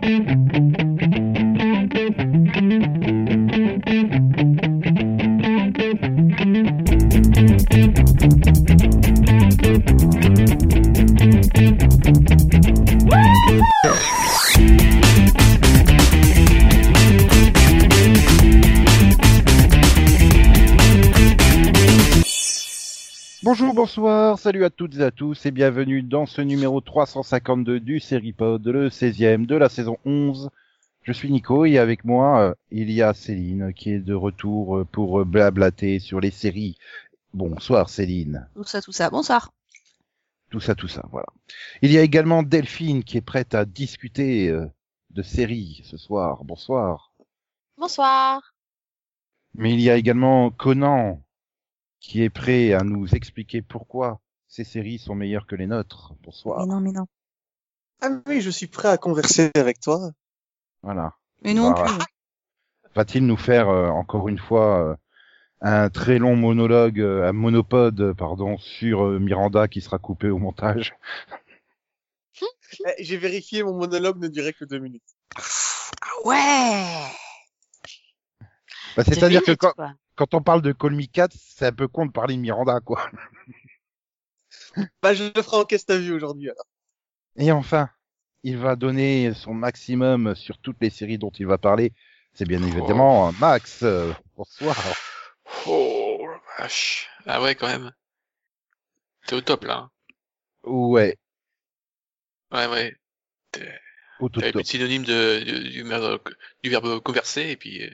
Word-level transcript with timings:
Thank 0.00 0.28
you. 0.28 0.31
Salut 24.42 24.64
à 24.64 24.70
toutes 24.70 24.96
et 24.96 25.04
à 25.04 25.12
tous 25.12 25.46
et 25.46 25.52
bienvenue 25.52 26.02
dans 26.02 26.26
ce 26.26 26.42
numéro 26.42 26.80
352 26.80 27.78
du 27.78 28.00
Seripod, 28.00 28.66
le 28.66 28.88
16e 28.88 29.46
de 29.46 29.54
la 29.54 29.68
saison 29.68 29.98
11. 30.04 30.50
Je 31.04 31.12
suis 31.12 31.30
Nico 31.30 31.64
et 31.64 31.78
avec 31.78 32.04
moi, 32.04 32.40
euh, 32.40 32.54
il 32.72 32.90
y 32.90 33.02
a 33.02 33.14
Céline 33.14 33.72
qui 33.72 33.92
est 33.92 34.00
de 34.00 34.14
retour 34.14 34.78
euh, 34.78 34.84
pour 34.84 35.20
euh, 35.20 35.24
blablater 35.24 36.00
sur 36.00 36.18
les 36.18 36.32
séries. 36.32 36.76
Bonsoir 37.32 37.88
Céline. 37.88 38.48
Tout 38.56 38.64
ça, 38.64 38.82
tout 38.82 38.90
ça. 38.90 39.10
Bonsoir. 39.10 39.52
Tout 40.50 40.58
ça, 40.58 40.74
tout 40.74 40.88
ça, 40.88 41.04
voilà. 41.12 41.28
Il 41.80 41.92
y 41.92 41.98
a 41.98 42.02
également 42.02 42.42
Delphine 42.42 43.04
qui 43.04 43.18
est 43.18 43.20
prête 43.20 43.54
à 43.54 43.64
discuter 43.64 44.48
euh, 44.48 44.66
de 45.10 45.22
séries 45.22 45.82
ce 45.84 45.96
soir. 45.96 46.42
Bonsoir. 46.42 47.12
Bonsoir. 47.78 48.56
Mais 49.54 49.72
il 49.72 49.80
y 49.80 49.88
a 49.88 49.94
également 49.94 50.50
Conan 50.50 51.22
qui 52.00 52.24
est 52.24 52.30
prêt 52.30 52.72
à 52.72 52.82
nous 52.82 53.14
expliquer 53.14 53.62
pourquoi 53.62 54.18
ces 54.52 54.64
séries 54.64 54.98
sont 54.98 55.14
meilleures 55.14 55.46
que 55.46 55.56
les 55.56 55.66
nôtres. 55.66 56.12
Bonsoir. 56.22 56.60
Mais 56.60 56.66
non, 56.66 56.80
mais 56.80 56.92
non. 56.92 57.06
Ah 58.02 58.10
oui, 58.26 58.42
je 58.42 58.50
suis 58.50 58.66
prêt 58.66 58.88
à 58.88 58.98
converser 58.98 59.50
avec 59.54 59.80
toi. 59.80 60.10
Voilà. 60.82 61.14
Mais 61.42 61.54
non 61.54 61.72
Voilà. 61.72 61.84
plus. 61.86 62.04
Va-t-il 62.94 63.26
nous 63.26 63.38
faire 63.38 63.70
euh, 63.70 63.88
encore 63.88 64.28
une 64.28 64.38
fois 64.38 64.90
euh, 64.90 64.96
un 65.62 65.88
très 65.88 66.18
long 66.18 66.36
monologue, 66.36 67.00
euh, 67.00 67.26
un 67.26 67.32
monopode, 67.32 67.98
euh, 68.02 68.12
pardon, 68.12 68.58
sur 68.58 69.06
euh, 69.06 69.18
Miranda 69.18 69.68
qui 69.68 69.80
sera 69.80 69.98
coupé 69.98 70.28
au 70.28 70.38
montage? 70.38 70.94
Eh, 72.86 73.04
J'ai 73.04 73.18
vérifié, 73.18 73.62
mon 73.62 73.74
monologue 73.74 74.18
ne 74.18 74.28
durait 74.28 74.54
que 74.54 74.64
deux 74.64 74.78
minutes. 74.78 75.02
Ah 75.36 76.08
ouais. 76.24 77.12
Bah, 78.96 79.04
C'est-à-dire 79.04 79.42
que 79.42 79.52
quand, 79.52 79.72
quoi. 79.72 79.92
quand 80.16 80.32
on 80.34 80.42
parle 80.42 80.62
de 80.62 80.72
Call 80.72 80.94
Me 80.94 81.04
Cat, 81.04 81.28
c'est 81.34 81.66
un 81.66 81.72
peu 81.72 81.86
con 81.86 82.06
de 82.06 82.12
parler 82.12 82.34
de 82.36 82.40
Miranda, 82.40 82.80
quoi. 82.80 83.10
Bah, 85.02 85.14
je 85.14 85.24
le 85.34 85.42
ferai 85.42 85.56
en 85.56 85.64
à 85.90 85.98
vue 85.98 86.12
aujourd'hui, 86.12 86.50
alors. 86.50 86.66
Et 87.36 87.50
enfin, 87.52 87.90
il 88.42 88.58
va 88.58 88.76
donner 88.76 89.32
son 89.34 89.54
maximum 89.54 90.34
sur 90.34 90.58
toutes 90.58 90.76
les 90.80 90.90
séries 90.90 91.18
dont 91.18 91.30
il 91.30 91.46
va 91.46 91.58
parler. 91.58 91.92
C'est 92.34 92.46
bien 92.46 92.62
évidemment 92.62 93.32
Max. 93.32 93.82
euh, 93.82 94.12
bonsoir. 94.36 94.76
Oh, 95.66 96.26
la 96.26 96.40
vache. 96.64 97.08
Ah 97.26 97.42
ouais, 97.42 97.54
quand 97.54 97.66
même. 97.68 97.92
T'es 99.26 99.36
au 99.36 99.40
top, 99.40 99.64
là. 99.64 99.76
hein. 99.76 99.90
Ouais, 100.64 101.16
Ouais, 102.52 102.66
ouais. 102.66 102.96
T'es- 103.50 103.78
au 104.20 104.28
tout 104.28 104.40
top. 104.52 104.52
plus 104.52 104.62
de 104.62 104.66
synonyme 104.66 105.04
de, 105.04 105.42
du, 105.44 105.70
du, 105.70 105.84
mer- 105.84 106.18
du 106.62 106.70
verbe 106.70 107.00
converser, 107.00 107.50
et 107.50 107.56
puis... 107.56 107.82
euh, 107.82 107.90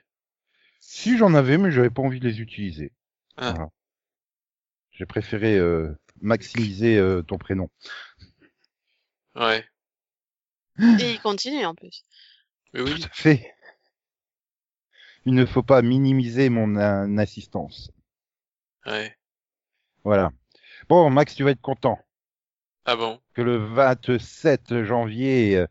Si 0.81 1.17
j'en 1.17 1.35
avais, 1.35 1.59
mais 1.59 1.71
j'avais 1.71 1.91
pas 1.91 2.03
envie 2.03 2.21
de 2.21 2.29
les 2.29 2.41
utiliser. 2.41 2.93
Ah. 3.37 3.53
Voilà. 3.53 3.69
J'ai 4.93 5.07
préféré 5.07 5.57
euh, 5.57 5.97
maximiser 6.23 6.97
euh, 6.97 7.23
ton 7.23 7.39
prénom. 7.39 7.71
Ouais. 9.35 9.65
Et 10.79 11.13
il 11.13 11.21
continue 11.21 11.65
en 11.65 11.75
plus. 11.75 12.05
Mais 12.73 12.81
oui. 12.81 12.95
Tout 12.95 13.07
à 13.07 13.15
fait. 13.15 13.55
Il 15.25 15.35
ne 15.35 15.45
faut 15.45 15.63
pas 15.63 15.83
minimiser 15.83 16.49
mon 16.49 16.77
euh, 16.77 17.17
assistance. 17.19 17.91
Ouais. 18.87 19.17
Voilà. 20.05 20.31
Bon, 20.89 21.11
Max, 21.11 21.35
tu 21.35 21.45
vas 21.45 21.51
être 21.51 21.61
content 21.61 21.99
Ah 22.85 22.97
bon? 22.97 23.21
Que 23.35 23.43
le 23.43 23.57
27 23.57 24.85
janvier, 24.85 25.57
euh, 25.57 25.67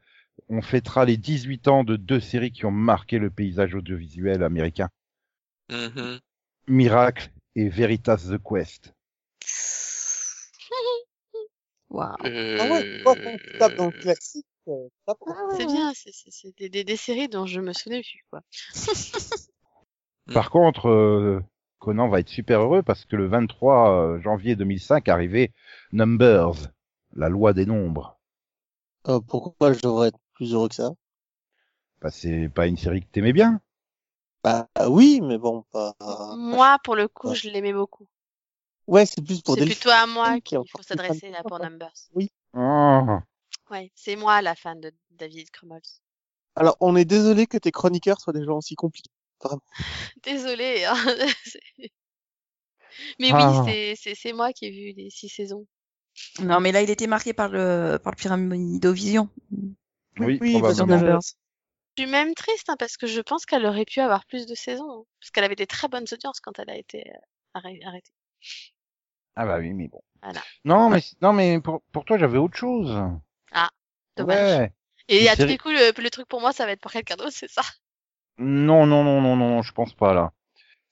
on 0.50 0.62
fêtera 0.62 1.06
les 1.06 1.18
18 1.18 1.68
ans 1.68 1.84
de 1.84 1.96
deux 1.96 2.20
séries 2.20 2.52
qui 2.52 2.66
ont 2.66 2.72
marqué 2.72 3.18
le 3.20 3.30
paysage 3.30 3.74
audiovisuel 3.74 4.44
américain. 4.44 4.90
Mhm. 5.70 6.20
Miracle 6.68 7.32
et 7.56 7.70
Veritas 7.70 8.30
the 8.30 8.38
Quest. 8.38 8.94
Waouh. 11.90 12.16
Euh... 12.26 12.30
Ah 12.58 12.66
ouais, 12.68 12.84
quand 13.04 13.38
tu 13.40 13.54
tapes 13.58 13.76
dans 13.76 13.88
le 13.88 13.92
classique, 13.92 14.46
euh, 14.70 14.88
ça 15.08 15.16
prend. 15.16 15.36
Ah 15.36 15.46
ouais, 15.48 15.58
C'est 15.58 15.66
bien, 15.66 15.94
c'est 15.94 16.12
c'est- 16.14 16.32
c'est 16.32 16.56
des, 16.58 16.70
des, 16.70 16.84
des 16.86 16.98
séries 16.98 17.28
dont 17.30 17.46
je 17.46 17.60
me 17.62 17.74
souvenais 17.74 18.02
plus, 18.02 18.24
quoi. 18.32 18.42
Par 20.32 20.52
contre, 20.52 20.88
euh, 20.88 21.42
Conan 21.80 22.08
va 22.08 22.22
être 22.22 22.30
super 22.30 22.62
heureux 22.62 22.82
parce 22.82 23.04
que 23.04 23.18
le 23.18 23.28
23 23.28 23.92
euh, 23.92 24.20
janvier 24.22 24.56
2005 24.56 25.10
arrivait 25.10 25.52
Numbers, 25.92 26.72
la 27.14 27.28
loi 27.28 27.52
des 27.52 27.66
nombres. 27.66 28.18
Euh, 29.08 29.20
pourquoi 29.20 29.74
je 29.74 29.80
devrais 29.82 30.10
être 30.10 30.20
plus 30.36 30.54
heureux 30.54 30.70
que 30.70 30.76
ça? 30.76 30.92
Bah, 32.02 32.10
c'est 32.10 32.50
pas 32.50 32.66
une 32.66 32.76
série 32.76 33.02
que 33.04 33.12
t'aimais 33.12 33.34
bien. 33.34 33.62
Bah 34.44 34.68
oui, 34.90 35.22
mais 35.22 35.38
bon, 35.38 35.62
pas... 35.72 35.94
Moi, 36.38 36.80
pour 36.84 36.96
le 36.96 37.08
coup, 37.08 37.34
Ouais. 37.34 37.36
je 37.36 37.50
l'aimais 37.50 37.74
beaucoup. 37.74 38.08
Ouais, 38.88 39.06
c'est 39.06 39.22
plus 39.24 39.42
pour 39.42 39.56
C'est 39.56 39.66
plutôt 39.66 39.90
à 39.90 40.08
moi 40.08 40.40
qu'il 40.42 40.58
faut 40.70 40.82
s'adresser 40.82 41.30
là 41.30 41.44
pour. 41.44 41.60
Numbers. 41.60 41.92
Oh. 42.54 43.20
Ouais, 43.70 43.92
c'est 43.96 44.16
moi 44.16 44.42
la 44.42 44.56
fan 44.56 44.80
de 44.80 44.92
David 45.12 45.50
Crumholz. 45.52 46.02
Alors, 46.56 46.78
on 46.80 46.96
est 46.96 47.06
désolé 47.06 47.46
que 47.48 47.58
tes 47.58 47.72
chroniqueurs 47.72 48.20
soient 48.22 48.34
des 48.34 48.44
gens 48.46 48.58
aussi 48.58 48.76
compliqués. 48.76 49.12
Vraiment. 49.44 49.62
Désolée. 50.24 50.86
hein. 50.86 50.96
Mais 53.20 53.30
Ah. 53.34 53.64
oui, 53.66 53.96
c'est- 53.96 54.16
c'est 54.16 54.34
moi 54.34 54.54
qui 54.54 54.66
ai 54.66 54.72
vu 54.72 54.94
les 54.98 55.10
six 55.10 55.30
saisons. 55.30 55.68
Non, 56.42 56.60
mais 56.60 56.72
là, 56.72 56.82
il 56.82 56.90
était 56.90 57.06
marqué 57.06 57.32
par 57.34 57.50
le, 57.50 58.00
par 58.04 58.12
le 58.12 58.18
pyramidovision. 58.18 59.30
Oui, 60.20 60.40
oui, 60.42 60.52
probablement. 60.60 61.20
Je 61.22 62.04
suis 62.04 62.12
même 62.12 62.34
triste 62.34 62.70
hein, 62.70 62.76
parce 62.80 62.98
que 62.98 63.06
je 63.06 63.22
pense 63.22 63.46
qu'elle 63.46 63.66
aurait 63.66 63.86
pu 63.86 64.00
avoir 64.00 64.26
plus 64.26 64.48
de 64.48 64.56
saisons. 64.56 65.02
hein, 65.02 65.04
parce 65.20 65.30
qu'elle 65.32 65.44
avait 65.44 65.56
des 65.56 65.68
très 65.68 65.88
bonnes 65.88 66.06
audiences 66.12 66.40
quand 66.40 66.58
elle 66.58 66.70
a 66.72 66.78
été 66.78 67.08
euh, 67.08 67.14
arrê- 67.60 67.84
arrêtée. 67.86 68.12
Ah 69.40 69.46
bah 69.46 69.60
oui, 69.60 69.72
mais 69.74 69.88
bon. 69.88 70.02
Voilà. 70.24 70.42
Non, 70.66 70.90
mais 70.90 71.02
non, 71.22 71.32
mais 71.32 71.62
pour, 71.62 71.82
pour 71.92 72.04
toi, 72.06 72.18
j'avais 72.18 72.40
autre 72.40 72.58
chose. 72.58 72.90
Dommage. 74.18 74.60
Ouais. 74.60 74.74
Et 75.10 75.30
à 75.30 75.36
tous 75.36 75.46
les 75.46 75.58
coups, 75.60 75.76
le, 75.76 76.02
le 76.02 76.10
truc 76.10 76.28
pour 76.28 76.42
moi, 76.42 76.52
ça 76.52 76.66
va 76.66 76.72
être 76.72 76.82
pour 76.82 76.92
quelqu'un 76.92 77.16
d'autre, 77.16 77.32
c'est 77.34 77.50
ça? 77.50 77.62
Non, 78.40 78.86
non, 78.88 79.04
non, 79.04 79.22
non, 79.22 79.36
non, 79.36 79.62
je 79.62 79.72
pense 79.74 79.94
pas 79.94 80.14
là. 80.14 80.32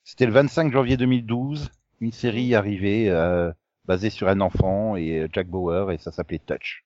C'était 0.04 0.26
le 0.26 0.32
25 0.32 0.72
janvier 0.72 0.96
2012, 0.96 1.70
une 2.00 2.12
série 2.12 2.54
arrivée 2.54 3.10
euh, 3.10 3.50
basée 3.84 4.10
sur 4.10 4.28
un 4.28 4.40
enfant 4.40 4.94
et 4.96 5.18
euh, 5.22 5.28
Jack 5.32 5.48
Bauer 5.48 5.90
et 5.90 5.98
ça 5.98 6.12
s'appelait 6.12 6.38
Touch. 6.38 6.84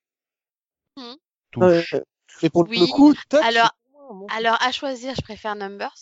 Mhm. 0.97 1.17
Touche. 1.53 1.95
Euh, 1.95 2.01
et 2.43 2.49
pour 2.49 2.67
Oui. 2.69 2.81
le 2.81 2.87
coup, 2.87 3.15
Touch, 3.29 3.45
Alors- 3.45 3.73
Alors, 4.35 4.57
à 4.63 4.73
choisir, 4.73 5.15
je 5.15 5.21
préfère 5.23 5.55
Numbers. 5.57 5.95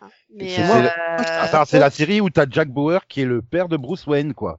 hein, 0.00 0.10
Mais 0.34 0.48
C'est- 0.56 0.62
euh, 0.62 0.88
Attends, 1.18 1.64
c'est 1.64 1.78
la 1.78 1.90
série 1.90 2.20
où 2.20 2.28
t'as 2.28 2.46
Jack 2.50 2.68
Bauer 2.68 3.06
qui 3.06 3.20
est 3.22 3.24
le 3.24 3.40
père 3.40 3.68
de 3.68 3.76
Bruce 3.76 4.06
Wayne, 4.08 4.34
quoi. 4.34 4.58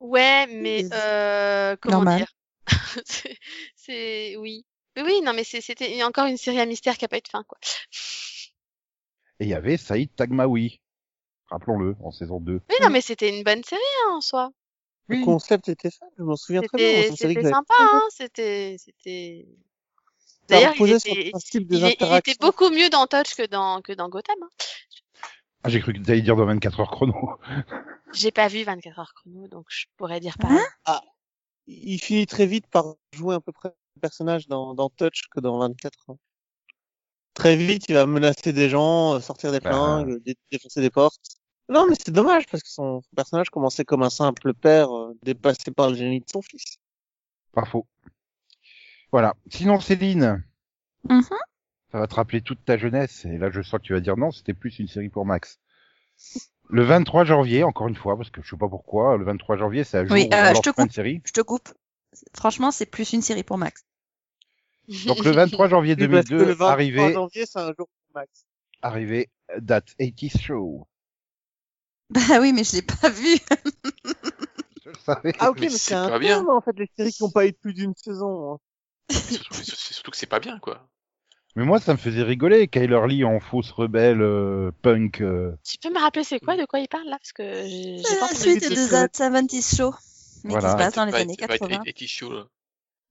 Ouais, 0.00 0.46
mais 0.48 0.84
euh, 0.92 1.76
comment 1.80 1.98
Normal. 1.98 2.18
dire? 2.18 2.32
C'est- 3.06 3.38
C'est 3.76 4.36
oui. 4.36 4.64
Oui, 4.96 5.02
oui, 5.06 5.20
non, 5.22 5.32
mais 5.32 5.44
c'est- 5.44 5.60
c'était 5.60 5.90
il 5.90 5.96
y 5.96 6.02
a 6.02 6.06
encore 6.06 6.26
une 6.26 6.36
série 6.36 6.60
à 6.60 6.66
mystère 6.66 6.98
qui 6.98 7.04
a 7.04 7.08
pas 7.08 7.18
eu 7.18 7.22
de 7.22 7.28
fin, 7.28 7.44
quoi. 7.44 7.58
Et 9.38 9.44
il 9.44 9.48
y 9.48 9.54
avait 9.54 9.76
Saïd 9.76 10.14
Tagmaoui, 10.14 10.80
rappelons-le, 11.48 11.96
en 12.02 12.10
saison 12.10 12.40
2. 12.40 12.60
Oui, 12.68 12.76
non, 12.82 12.90
mais 12.90 13.00
c'était 13.00 13.28
une 13.28 13.44
bonne 13.44 13.64
série 13.64 13.80
hein, 14.06 14.14
en 14.14 14.20
soi. 14.20 14.50
Le 15.06 15.24
concept 15.24 15.68
était 15.68 15.90
fun, 15.90 16.06
je 16.18 16.22
m'en 16.22 16.36
souviens 16.36 16.62
très 16.62 16.78
bien. 16.78 17.16
C'était 17.16 17.42
sympa, 17.42 17.74
hein. 17.78 18.02
C'était 18.10 18.76
c'était. 18.78 19.46
Ça 20.48 20.56
D'ailleurs, 20.56 20.74
il 20.76 20.92
était, 20.92 21.32
il, 21.32 22.16
était 22.16 22.34
beaucoup 22.40 22.70
mieux 22.70 22.90
dans 22.90 23.06
Touch 23.06 23.34
que 23.34 23.46
dans 23.46 23.82
que 23.82 23.92
dans 23.92 24.08
Gotham. 24.08 24.36
Hein. 24.42 24.48
Ah, 25.62 25.68
j'ai 25.68 25.80
cru 25.80 25.92
que 25.92 25.98
t'allais 26.00 26.22
dire 26.22 26.36
dans 26.36 26.46
24 26.46 26.80
heures 26.80 26.90
chrono. 26.90 27.14
J'ai 28.12 28.30
pas 28.30 28.48
vu 28.48 28.64
24 28.64 28.98
heures 28.98 29.12
chrono, 29.14 29.46
donc 29.48 29.66
je 29.68 29.84
pourrais 29.96 30.20
dire 30.20 30.36
pareil. 30.38 30.58
Hein 30.86 31.00
Il 31.66 31.98
finit 32.00 32.26
très 32.26 32.46
vite 32.46 32.66
par 32.68 32.94
jouer 33.14 33.34
à 33.36 33.40
peu 33.40 33.52
près 33.52 33.68
le 33.96 34.00
personnage 34.00 34.48
dans, 34.48 34.74
dans 34.74 34.88
Touch 34.88 35.22
que 35.30 35.40
dans 35.40 35.58
24. 35.58 35.98
hein. 36.08 36.16
Très 37.34 37.56
vite, 37.56 37.84
il 37.88 37.94
va 37.94 38.06
menacer 38.06 38.52
des 38.52 38.68
gens, 38.68 39.14
euh, 39.14 39.20
sortir 39.20 39.52
des 39.52 39.60
Bah. 39.60 39.70
flingues, 39.70 40.22
dé- 40.24 40.36
défoncer 40.50 40.80
des 40.80 40.90
portes. 40.90 41.20
Non, 41.68 41.86
mais 41.88 41.94
c'est 41.94 42.10
dommage 42.10 42.46
parce 42.50 42.62
que 42.62 42.68
son 42.68 43.02
personnage 43.14 43.50
commençait 43.50 43.84
comme 43.84 44.02
un 44.02 44.10
simple 44.10 44.52
père 44.54 44.90
euh, 44.94 45.16
dépassé 45.22 45.70
par 45.70 45.90
le 45.90 45.94
génie 45.96 46.20
de 46.20 46.26
son 46.30 46.42
fils. 46.42 46.78
Pas 47.52 47.64
faux. 47.64 47.86
Voilà. 49.12 49.34
Sinon, 49.50 49.78
Céline, 49.80 50.42
Mhm. 51.08 51.22
Ça 51.92 51.98
va 52.00 52.06
te 52.08 52.14
rappeler 52.16 52.40
toute 52.40 52.64
ta 52.64 52.76
jeunesse. 52.78 53.24
Et 53.26 53.38
là, 53.38 53.50
je 53.50 53.62
sens 53.62 53.80
que 53.80 53.86
tu 53.86 53.92
vas 53.92 54.00
dire 54.00 54.16
non, 54.16 54.30
c'était 54.32 54.54
plus 54.54 54.78
une 54.78 54.88
série 54.88 55.08
pour 55.08 55.26
Max. 55.26 55.60
Le 56.68 56.84
23 56.84 57.24
janvier, 57.24 57.64
encore 57.64 57.88
une 57.88 57.96
fois, 57.96 58.16
parce 58.16 58.30
que 58.30 58.40
je 58.40 58.50
sais 58.50 58.56
pas 58.56 58.68
pourquoi, 58.68 59.16
le 59.16 59.24
23 59.24 59.56
janvier, 59.56 59.82
c'est 59.82 59.98
un 59.98 60.04
jour 60.06 60.16
Oui, 60.16 60.28
euh, 60.34 60.54
je 60.54 60.60
te 60.60 60.68
coupe. 60.70 60.90
séries. 60.92 61.22
Je 61.24 61.32
te 61.32 61.40
coupe. 61.40 61.70
Franchement, 62.34 62.70
c'est 62.70 62.84
plus 62.86 63.12
une 63.14 63.22
série 63.22 63.44
pour 63.44 63.56
Max. 63.58 63.84
Donc 65.04 65.24
le 65.24 65.32
23 65.32 65.68
janvier 65.68 65.94
Oui, 65.98 66.08
parce 66.08 66.30
que 66.30 66.42
2002, 66.42 66.44
le 66.44 66.54
23 66.54 67.10
arrivé, 67.10 67.10
janvier, 67.10 67.46
c'est 67.46 67.58
un 67.58 67.68
jour 67.76 67.86
pour 67.88 68.14
Max. 68.14 68.46
arrivé 68.82 69.30
That 69.66 69.86
80 69.96 70.38
Show. 70.38 70.86
Bah 72.10 72.38
oui, 72.40 72.52
mais 72.52 72.64
je 72.64 72.72
l'ai 72.76 72.82
pas 72.82 73.08
vu. 73.08 73.38
Je 74.84 74.90
le 74.90 74.96
savais. 74.98 75.32
Ah 75.38 75.50
ok, 75.50 75.60
Mais 75.60 75.68
mais, 75.70 75.78
c'est 75.78 75.94
c'est 75.94 75.94
un 75.94 76.10
pas 76.10 76.18
bien. 76.18 76.46
thème, 76.46 76.48
en 76.48 76.60
fait, 76.60 76.78
les 76.78 76.88
séries 76.96 77.12
qui 77.12 77.22
n'ont 77.22 77.30
pas 77.30 77.46
eu 77.46 77.52
plus 77.52 77.74
d'une 77.74 77.94
saison. 77.96 78.54
hein. 78.54 78.58
C'est 79.08 79.32
surtout, 79.34 79.54
c'est- 79.54 79.64
c'est 79.76 79.94
surtout 79.94 80.10
que 80.12 80.16
c'est 80.16 80.26
pas 80.26 80.40
bien, 80.40 80.58
quoi. 80.60 80.88
Mais 81.56 81.64
moi, 81.64 81.80
ça 81.80 81.92
me 81.92 81.98
faisait 81.98 82.22
rigoler, 82.22 82.68
Kyler 82.68 83.00
Lee 83.08 83.24
en 83.24 83.40
fausse 83.40 83.72
rebelle 83.72 84.22
euh, 84.22 84.70
punk. 84.82 85.20
euh, 85.20 85.52
Tu 85.68 85.78
peux 85.78 85.92
me 85.92 85.98
rappeler 85.98 86.22
c'est 86.24 86.38
quoi, 86.40 86.56
de 86.56 86.64
quoi 86.64 86.78
il 86.78 86.88
parle 86.88 87.06
là? 87.08 87.16
Parce 87.18 87.32
que 87.32 87.42
j'ai 87.66 87.96
pas 88.20 88.28
la 88.28 88.34
suite 88.34 88.62
de 88.62 88.74
que- 88.74 88.90
That 88.90 89.08
70 89.12 89.76
Show. 89.76 89.94
Mais 90.44 90.50
Voilà. 90.52 90.68
qui 90.68 90.72
se 90.72 90.76
passe 90.78 90.94
dans 90.94 91.04
les 91.04 91.14
années 91.14 91.34
va 91.38 91.54
être 91.54 91.60
80. 91.60 91.78
80 91.84 92.06
show, 92.06 92.32
là. 92.32 92.44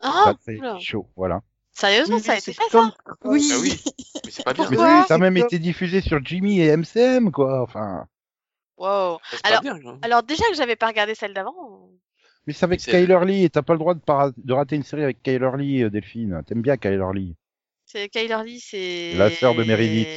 Ah. 0.01 0.33
80 0.45 0.79
Show, 0.79 1.07
voilà. 1.15 1.41
Sérieusement, 1.73 2.19
ça 2.19 2.33
a 2.33 2.37
été 2.37 2.53
fait 2.53 2.63
ça? 2.71 2.91
Oui. 3.25 3.49
Ah 3.53 3.57
oui, 3.61 3.79
mais 4.25 4.31
c'est 4.31 4.43
pas 4.43 4.53
bien. 4.53 4.67
Mais 4.71 4.77
oui, 4.77 5.03
ça 5.07 5.15
a 5.15 5.17
même 5.17 5.37
été 5.37 5.59
diffusé 5.59 6.01
sur 6.01 6.23
Jimmy 6.25 6.61
et 6.61 6.75
MCM, 6.75 7.31
quoi. 7.31 7.61
Enfin, 7.61 8.07
Wow. 8.77 9.19
C'est 9.31 9.45
Alors- 9.45 9.61
bien, 9.61 9.75
déjà 10.23 10.43
que 10.49 10.55
j'avais 10.55 10.77
pas 10.77 10.87
regardé 10.87 11.13
celle 11.13 11.33
d'avant. 11.33 11.89
mais 12.47 12.53
c'est 12.53 12.63
avec 12.63 12.79
Kyler 12.79 13.19
Lee 13.25 13.43
et 13.43 13.49
t'as 13.49 13.61
pas 13.61 13.73
le 13.73 13.79
droit 13.79 13.93
de, 13.93 13.99
para- 13.99 14.31
de 14.37 14.53
rater 14.53 14.77
une 14.77 14.83
série 14.83 15.03
avec 15.03 15.21
Kyler 15.21 15.51
Lee, 15.57 15.83
euh, 15.83 15.89
Delphine. 15.89 16.41
T'aimes 16.47 16.61
bien 16.61 16.77
Kyler 16.77 17.03
Lee. 17.13 17.35
C'est 17.91 18.09
Kyler 18.09 18.43
Lee, 18.45 18.59
c'est. 18.59 19.13
La 19.15 19.29
sœur 19.31 19.55
de 19.55 19.63
Meredith. 19.63 20.07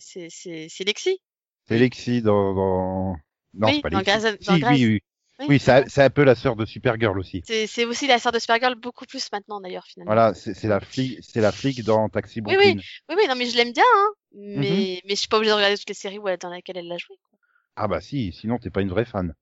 C'est 0.00 0.28
c'est 0.30 0.66
c'est 0.68 0.84
Lexi. 0.84 1.20
C'est 1.68 1.78
Lexi 1.78 2.22
dans, 2.22 2.54
dans... 2.54 3.16
Non, 3.54 3.68
Oui, 3.68 3.74
c'est 3.76 3.80
pas 3.82 3.90
dans 3.90 4.00
Lexi. 4.00 4.44
Dans 4.46 4.58
Grey's. 4.58 4.78
oui, 4.80 4.86
oui. 4.86 5.00
Oui, 5.48 5.58
c'est 5.58 5.88
c'est 5.88 6.02
un 6.02 6.10
peu 6.10 6.22
la 6.24 6.34
sœur 6.34 6.54
de 6.56 6.64
Supergirl 6.64 7.18
aussi. 7.18 7.42
C'est 7.44 7.66
c'est 7.66 7.84
aussi 7.84 8.06
la 8.06 8.18
sœur 8.20 8.30
de 8.32 8.38
Supergirl 8.38 8.74
beaucoup 8.76 9.06
plus 9.06 9.26
maintenant 9.32 9.60
d'ailleurs 9.60 9.84
finalement. 9.86 10.12
Voilà, 10.12 10.34
c'est 10.34 10.68
la 10.68 10.78
flic, 10.78 11.18
c'est 11.22 11.40
la 11.40 11.50
flic 11.50 11.82
dans 11.82 12.08
Taxi 12.08 12.40
Oui, 12.40 12.54
Brooklyn. 12.54 12.76
Oui 13.08 13.14
oui 13.18 13.26
non 13.28 13.34
mais 13.34 13.46
je 13.46 13.56
l'aime 13.56 13.72
bien 13.72 13.82
hein. 13.96 14.08
Mhm. 14.34 14.60
Mais 14.60 15.00
mais 15.04 15.10
je 15.10 15.20
suis 15.20 15.28
pas 15.28 15.38
obligée 15.38 15.50
de 15.50 15.56
regarder 15.56 15.76
toutes 15.78 15.88
les 15.88 15.94
séries 15.94 16.18
où 16.18 16.28
elle, 16.28 16.38
dans 16.38 16.50
lesquelles 16.52 16.76
elle 16.76 16.86
l'a 16.86 16.98
joué. 16.98 17.16
Quoi. 17.28 17.38
Ah 17.76 17.88
bah 17.88 18.00
si, 18.00 18.32
sinon 18.32 18.58
t'es 18.58 18.70
pas 18.70 18.82
une 18.82 18.90
vraie 18.90 19.04
fan. 19.04 19.34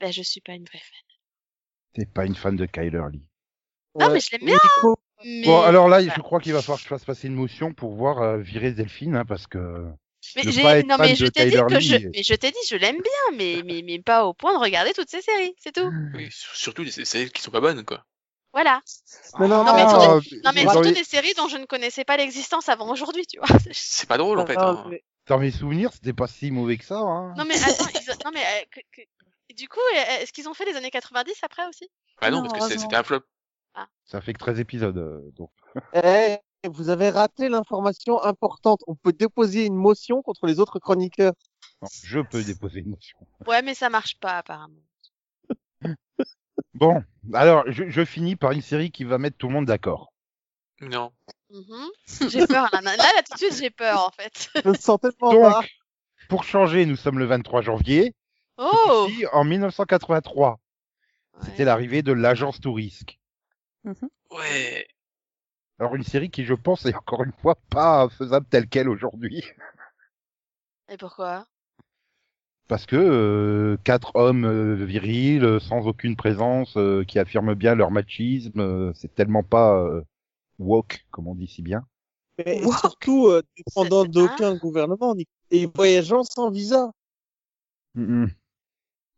Bah 0.00 0.10
je 0.12 0.22
suis 0.22 0.40
pas 0.40 0.52
une 0.52 0.64
vraie 0.64 0.78
fan. 0.78 1.16
T'es 1.94 2.06
pas 2.06 2.24
une 2.24 2.36
fan 2.36 2.54
de 2.54 2.66
Kyler 2.66 3.02
Lee. 3.12 3.22
Non, 3.98 4.06
Ouais. 4.06 4.12
mais 4.14 4.20
je 4.20 4.30
l'aime 4.32 4.44
bien. 4.44 4.58
Mais... 5.24 5.42
Bon, 5.46 5.60
alors 5.62 5.88
là, 5.88 5.98
voilà. 6.00 6.14
je 6.16 6.20
crois 6.20 6.40
qu'il 6.40 6.52
va 6.52 6.60
falloir 6.62 6.78
que 6.78 6.84
je 6.84 6.88
fasse 6.88 7.04
passer 7.04 7.26
une 7.28 7.34
motion 7.34 7.72
pour 7.72 7.94
voir 7.94 8.22
euh, 8.22 8.38
virer 8.38 8.70
Delphine, 8.72 9.16
hein, 9.16 9.24
parce 9.26 9.46
que 9.46 9.58
Mais 10.36 10.42
ne 10.44 10.50
j'ai- 10.50 10.62
pas 10.62 10.78
être 10.78 10.86
non 10.86 10.96
mais 10.98 11.14
je 11.16 11.24
de 11.24 11.30
t'ai 11.30 11.44
dit 11.46 11.56
que 11.56 11.80
je 11.80 11.96
mais 12.12 12.22
je 12.22 12.34
t'ai 12.34 12.50
dit 12.50 12.58
je 12.68 12.76
l'aime 12.76 12.96
bien 13.00 13.36
mais 13.36 13.62
mais 13.64 13.82
mais 13.84 13.98
pas 14.00 14.24
au 14.26 14.34
point 14.34 14.52
de 14.54 14.58
regarder 14.58 14.92
toutes 14.92 15.10
ces 15.10 15.22
séries 15.22 15.54
c'est 15.58 15.72
tout. 15.72 15.90
Oui, 16.14 16.28
sur- 16.30 16.54
surtout 16.54 16.82
les 16.82 16.90
séries 16.90 17.30
qui 17.30 17.42
sont 17.42 17.50
pas 17.50 17.60
bonnes, 17.60 17.84
quoi. 17.84 18.04
Voilà. 18.52 18.80
Mais 19.38 19.46
non, 19.48 19.62
Non, 19.64 19.74
mais 19.74 19.88
surtout- 19.88 20.36
Non 20.44 20.50
mais 20.54 20.64
dans, 20.64 20.70
surtout 20.72 20.88
les- 20.88 20.94
des 20.94 21.04
séries 21.04 21.34
dont 21.36 21.48
je 21.48 21.56
ne 21.56 21.66
connaissais 21.66 22.04
pas 22.04 22.16
l'existence 22.16 22.68
avant 22.68 22.90
aujourd'hui 22.90 23.26
tu 23.26 23.38
vois. 23.38 23.48
C'est 23.72 24.08
pas 24.08 24.18
drôle, 24.18 24.38
en 24.38 24.46
fait. 24.46 24.56
hein. 24.56 24.84
dans 25.26 25.38
mes 25.38 25.50
souvenirs, 25.50 25.90
c'était 25.92 26.12
pas 26.14 26.26
si 26.26 26.50
mauvais 26.50 26.78
que 26.78 26.84
ça. 26.84 26.98
Hein. 26.98 27.34
Non 27.36 27.44
mais 27.44 27.56
attends 27.62 27.86
ils 27.94 28.08
non 28.24 28.30
mais 28.32 28.40
euh, 28.40 28.64
que- 28.70 28.80
que- 29.02 29.06
et 29.50 29.54
du 29.54 29.68
coup 29.68 29.80
euh, 29.96 30.20
est-ce 30.22 30.32
qu'ils 30.32 30.48
ont 30.48 30.54
fait 30.54 30.64
les 30.64 30.76
années 30.76 30.90
90 30.90 31.34
après 31.42 31.66
aussi? 31.68 31.88
Bah 32.20 32.30
non, 32.30 32.42
Non, 32.42 32.48
parce 32.48 32.68
que 32.68 32.78
c'était 32.78 32.96
un 32.96 33.02
flop. 33.02 33.20
Ça 34.04 34.20
fait 34.20 34.32
que 34.32 34.38
13 34.38 34.60
épisodes, 34.60 34.96
euh, 34.96 35.30
donc. 35.36 35.50
Eh, 36.64 36.68
vous 36.68 36.88
avez 36.88 37.10
raté 37.10 37.48
l'information 37.48 38.20
importante. 38.22 38.80
On 38.88 38.96
peut 38.96 39.12
déposer 39.12 39.64
une 39.64 39.76
motion 39.76 40.22
contre 40.22 40.46
les 40.46 40.58
autres 40.58 40.80
chroniqueurs. 40.80 41.34
Non, 41.82 41.88
je 42.02 42.20
peux 42.20 42.42
déposer 42.42 42.80
une 42.80 42.90
motion. 42.90 43.18
Ouais 43.46 43.62
mais 43.62 43.74
ça 43.74 43.90
marche 43.90 44.18
pas 44.18 44.38
apparemment. 44.38 44.82
Bon, 46.74 47.02
alors 47.34 47.64
je, 47.68 47.88
je 47.88 48.04
finis 48.04 48.36
par 48.36 48.52
une 48.52 48.62
série 48.62 48.90
qui 48.90 49.04
va 49.04 49.18
mettre 49.18 49.36
tout 49.36 49.46
le 49.48 49.52
monde 49.52 49.66
d'accord. 49.66 50.12
Non. 50.80 51.12
Mhm. 51.50 52.28
J'ai 52.28 52.46
peur 52.46 52.68
là. 52.72 52.80
là 52.80 52.96
là 52.96 53.22
tout 53.24 53.34
de 53.34 53.38
suite 53.38 53.56
j'ai 53.62 53.70
peur 53.70 54.06
en 54.06 54.10
fait. 54.10 54.50
Je 54.64 54.68
me 54.68 54.74
sens 54.74 54.98
tellement 55.00 55.32
Donc, 55.32 55.68
pour 56.28 56.44
changer, 56.44 56.84
nous 56.86 56.96
sommes 56.96 57.18
le 57.18 57.24
23 57.24 57.62
janvier. 57.62 58.14
Oh. 58.58 59.06
Ici, 59.08 59.24
en 59.32 59.44
1983, 59.44 60.58
c'était 61.42 61.64
l'arrivée 61.64 62.02
de 62.02 62.12
l'agence 62.12 62.60
Tourisque. 62.60 63.17
Ouais. 64.30 64.86
Alors 65.80 65.96
une 65.96 66.04
série 66.04 66.30
qui, 66.30 66.44
je 66.44 66.54
pense, 66.54 66.86
est 66.86 66.94
encore 66.94 67.24
une 67.24 67.32
fois 67.32 67.56
pas 67.70 68.08
faisable 68.08 68.46
telle 68.48 68.68
qu'elle 68.68 68.88
aujourd'hui. 68.88 69.42
Et 70.88 70.96
pourquoi? 70.96 71.46
Parce 72.68 72.84
que 72.84 72.96
euh, 72.96 73.78
quatre 73.84 74.14
hommes 74.14 74.44
euh, 74.44 74.74
virils, 74.84 75.42
euh, 75.42 75.58
sans 75.58 75.86
aucune 75.86 76.16
présence, 76.16 76.76
euh, 76.76 77.02
qui 77.04 77.18
affirment 77.18 77.54
bien 77.54 77.74
leur 77.74 77.90
machisme, 77.90 78.60
euh, 78.60 78.92
c'est 78.94 79.14
tellement 79.14 79.42
pas 79.42 79.78
euh, 79.82 80.02
woke, 80.58 81.06
comme 81.10 81.28
on 81.28 81.34
dit 81.34 81.48
si 81.48 81.62
bien. 81.62 81.86
Mais 82.38 82.62
Wow. 82.64 82.72
surtout, 82.72 83.26
euh, 83.28 83.42
dépendant 83.56 84.04
d'aucun 84.04 84.54
gouvernement. 84.54 85.14
Et 85.50 85.66
voyageant 85.66 86.24
sans 86.24 86.50
visa. 86.50 86.90
Mm, 87.94 88.02
mm. 88.24 88.30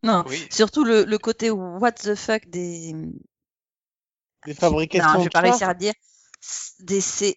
Non, 0.04 0.24
Oui. 0.28 0.46
surtout 0.50 0.84
le, 0.84 1.04
le 1.04 1.18
côté 1.18 1.50
what 1.50 1.92
the 1.92 2.14
fuck 2.14 2.46
des. 2.48 2.94
Des 4.46 4.54
fabrications 4.54 5.12
Non, 5.12 5.18
je 5.20 5.24
vais 5.24 5.30
pas 5.30 5.40
réussir 5.40 5.68
à 5.68 5.74
dire. 5.74 5.92
Des 6.80 7.00
C. 7.00 7.36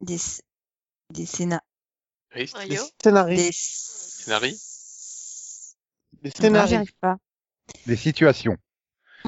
Des, 0.00 0.18
C- 0.18 0.42
des 1.10 1.26
scéna... 1.26 1.62
Oui, 2.34 2.50
Ouais, 2.54 2.68
Des 2.68 2.76
yo. 2.76 2.82
scénaristes. 3.02 3.46
Des. 3.46 3.52
Scénarii 3.52 4.60
Des 6.22 6.92
pas. 7.00 7.16
Des 7.86 7.96
situations. 7.96 8.56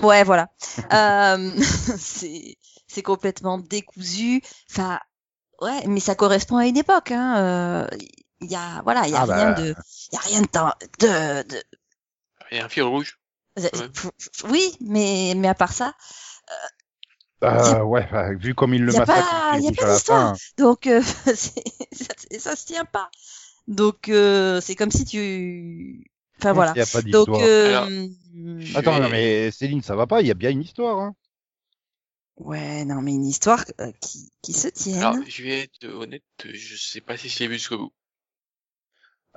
Ouais, 0.03 0.25
voilà. 0.25 0.49
euh, 0.93 1.51
c'est 1.99 2.57
c'est 2.87 3.03
complètement 3.03 3.59
décousu. 3.59 4.43
Enfin, 4.71 4.99
ouais, 5.61 5.87
mais 5.87 6.01
ça 6.01 6.15
correspond 6.15 6.57
à 6.59 6.67
une 6.67 6.77
époque. 6.77 7.11
Hein. 7.11 7.37
euh, 7.39 7.87
Il 8.41 8.51
y 8.51 8.57
a, 8.57 8.83
voilà, 8.83 9.07
il 9.07 9.13
y 9.13 9.17
a 9.17 9.21
Ah 9.23 9.25
rien 9.25 9.51
bah. 9.51 9.61
de, 9.61 9.75
il 10.13 10.15
y 10.15 10.17
a 10.17 10.21
rien 10.21 10.43
de, 10.43 10.47
temps- 10.47 10.75
de, 11.01 11.43
de, 11.49 11.63
Il 12.51 12.57
y 12.59 12.61
a 12.61 12.65
un 12.65 12.69
fil 12.69 12.83
rouge. 12.85 13.19
oui, 14.49 14.77
mais 14.81 15.35
mais 15.37 15.49
à 15.49 15.55
part 15.55 15.73
ça, 15.73 15.95
Euh, 16.51 16.55
ouais, 17.85 18.09
bah, 18.11 18.33
vu 18.35 18.55
comme 18.55 18.75
il 18.75 18.85
le 18.85 18.93
massacre 18.93 19.31
pas- 19.31 19.59
il 19.59 19.65
y 19.65 19.69
a 19.69 19.73
pas 19.73 19.87
d'histoire. 19.87 20.39
donc 20.59 20.87
euh, 20.87 21.03
c'est- 21.35 22.39
ça, 22.39 22.57
se 22.57 22.67
tient 22.67 22.85
pas. 22.85 23.11
Donc 23.69 24.09
euh, 24.09 24.61
c'est 24.61 24.75
comme 24.77 24.91
si 24.91 25.05
tu, 25.05 26.11
enfin 26.41 26.53
voilà. 26.53 26.75
Il 26.75 26.79
y 26.79 26.83
a 26.83 26.87
pas 26.87 27.03
Donc 27.11 27.29
d'histoire. 27.29 27.43
euh, 27.43 27.69
Alors, 27.69 27.91
mm, 28.35 28.65
Attends, 28.75 29.01
non, 29.01 29.09
mais 29.11 29.51
Céline, 29.53 29.83
ça 29.83 29.97
va 29.97 30.07
pas, 30.07 30.21
il 30.23 30.27
y 30.29 30.31
a 30.31 30.35
bien 30.35 30.51
une 30.51 30.63
histoire. 30.63 30.99
Hein. 31.01 31.15
ouais, 32.37 32.85
non, 32.85 33.01
mais 33.01 33.15
une 33.15 33.25
histoire 33.25 33.65
euh, 33.81 33.91
qui 34.03 34.31
qui 34.43 34.53
se 34.53 34.69
tienne. 34.69 35.01
Alors, 35.03 35.17
je 35.27 35.43
vais 35.43 35.61
être 35.63 35.87
honnête, 35.87 36.23
je 36.45 36.77
sais 36.77 37.01
pas 37.01 37.17
si 37.17 37.29
je 37.31 37.39
l'ai 37.39 37.47
vu 37.49 37.55
jusqu'au 37.55 37.79
bout. 37.79 37.93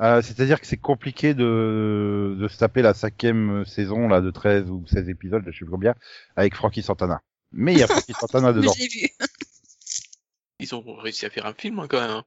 Euh, 0.01 0.21
C'est-à-dire 0.21 0.59
que 0.59 0.67
c'est 0.67 0.77
compliqué 0.77 1.33
de, 1.33 2.35
de 2.39 2.47
se 2.49 2.57
taper 2.57 2.81
la 2.81 2.93
cinquième 2.93 3.63
saison 3.65 4.07
là 4.09 4.19
de 4.21 4.29
13 4.31 4.69
ou 4.69 4.85
16 4.87 5.07
épisodes, 5.09 5.43
je 5.47 5.51
sais 5.51 5.65
plus 5.65 5.71
combien, 5.71 5.95
avec 6.35 6.53
Frankie 6.55 6.83
Santana. 6.83 7.21
Mais 7.57 7.73
il 7.73 7.79
y 7.79 7.83
a 7.83 7.87
Frankie 7.87 8.13
Santana 8.13 8.51
mais 8.51 8.59
dedans. 8.61 8.73
je 8.73 8.79
l'ai 8.81 8.87
vu. 8.87 9.09
Ils 10.59 10.75
ont 10.75 10.83
réussi 10.97 11.25
à 11.25 11.29
faire 11.29 11.45
un 11.45 11.53
film, 11.53 11.79
hein, 11.79 11.87
quand 11.89 12.01
même. 12.01 12.11
hein. 12.11 12.25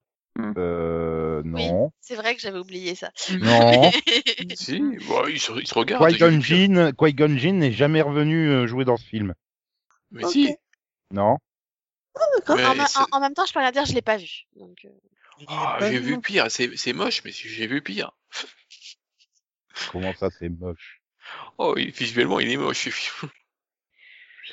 Euh, 0.57 1.43
non. 1.45 1.93
C'est 2.01 2.15
vrai 2.15 2.35
que 2.35 2.41
j'avais 2.41 2.59
oublié 2.59 2.95
ça. 2.95 3.11
Non. 3.41 3.91
Si, 4.55 4.81
bon, 5.07 5.27
ils, 5.27 5.41
se, 5.41 5.53
ils 5.53 5.67
se 5.67 5.75
regardent. 5.75 6.09
Qui-Gon 6.09 6.41
Jinn, 6.41 7.39
Jinn 7.39 7.59
n'est 7.59 7.73
jamais 7.73 8.01
revenu 8.03 8.49
euh, 8.49 8.67
jouer 8.67 8.85
dans 8.85 8.97
ce 8.97 9.05
film. 9.05 9.35
Mais 10.11 10.25
si. 10.25 10.55
Non. 11.13 11.39
Mais 12.49 12.65
en, 13.13 13.21
même 13.21 13.35
temps, 13.35 13.47
je 13.47 13.53
peux 13.53 13.61
rien 13.61 13.71
dire, 13.71 13.85
je 13.85 13.95
l'ai 13.95 14.03
pas 14.03 14.17
vu. 14.17 14.47
Donc, 14.57 14.79
euh, 14.85 14.89
Ah, 15.47 15.77
Pas 15.79 15.91
j'ai 15.91 15.99
vu, 15.99 16.21
pire, 16.21 16.51
c'est 16.51 16.77
c'est 16.77 16.93
moche, 16.93 17.23
mais 17.25 17.31
j'ai 17.31 17.67
vu 17.67 17.83
pire. 17.83 18.13
Comment 19.93 20.15
ça, 20.15 20.29
c'est 20.39 20.49
moche? 20.49 21.01
Oh, 21.59 21.75
visuellement, 21.75 22.41
il 22.41 22.51
est 22.51 22.57
moche. 22.57 22.89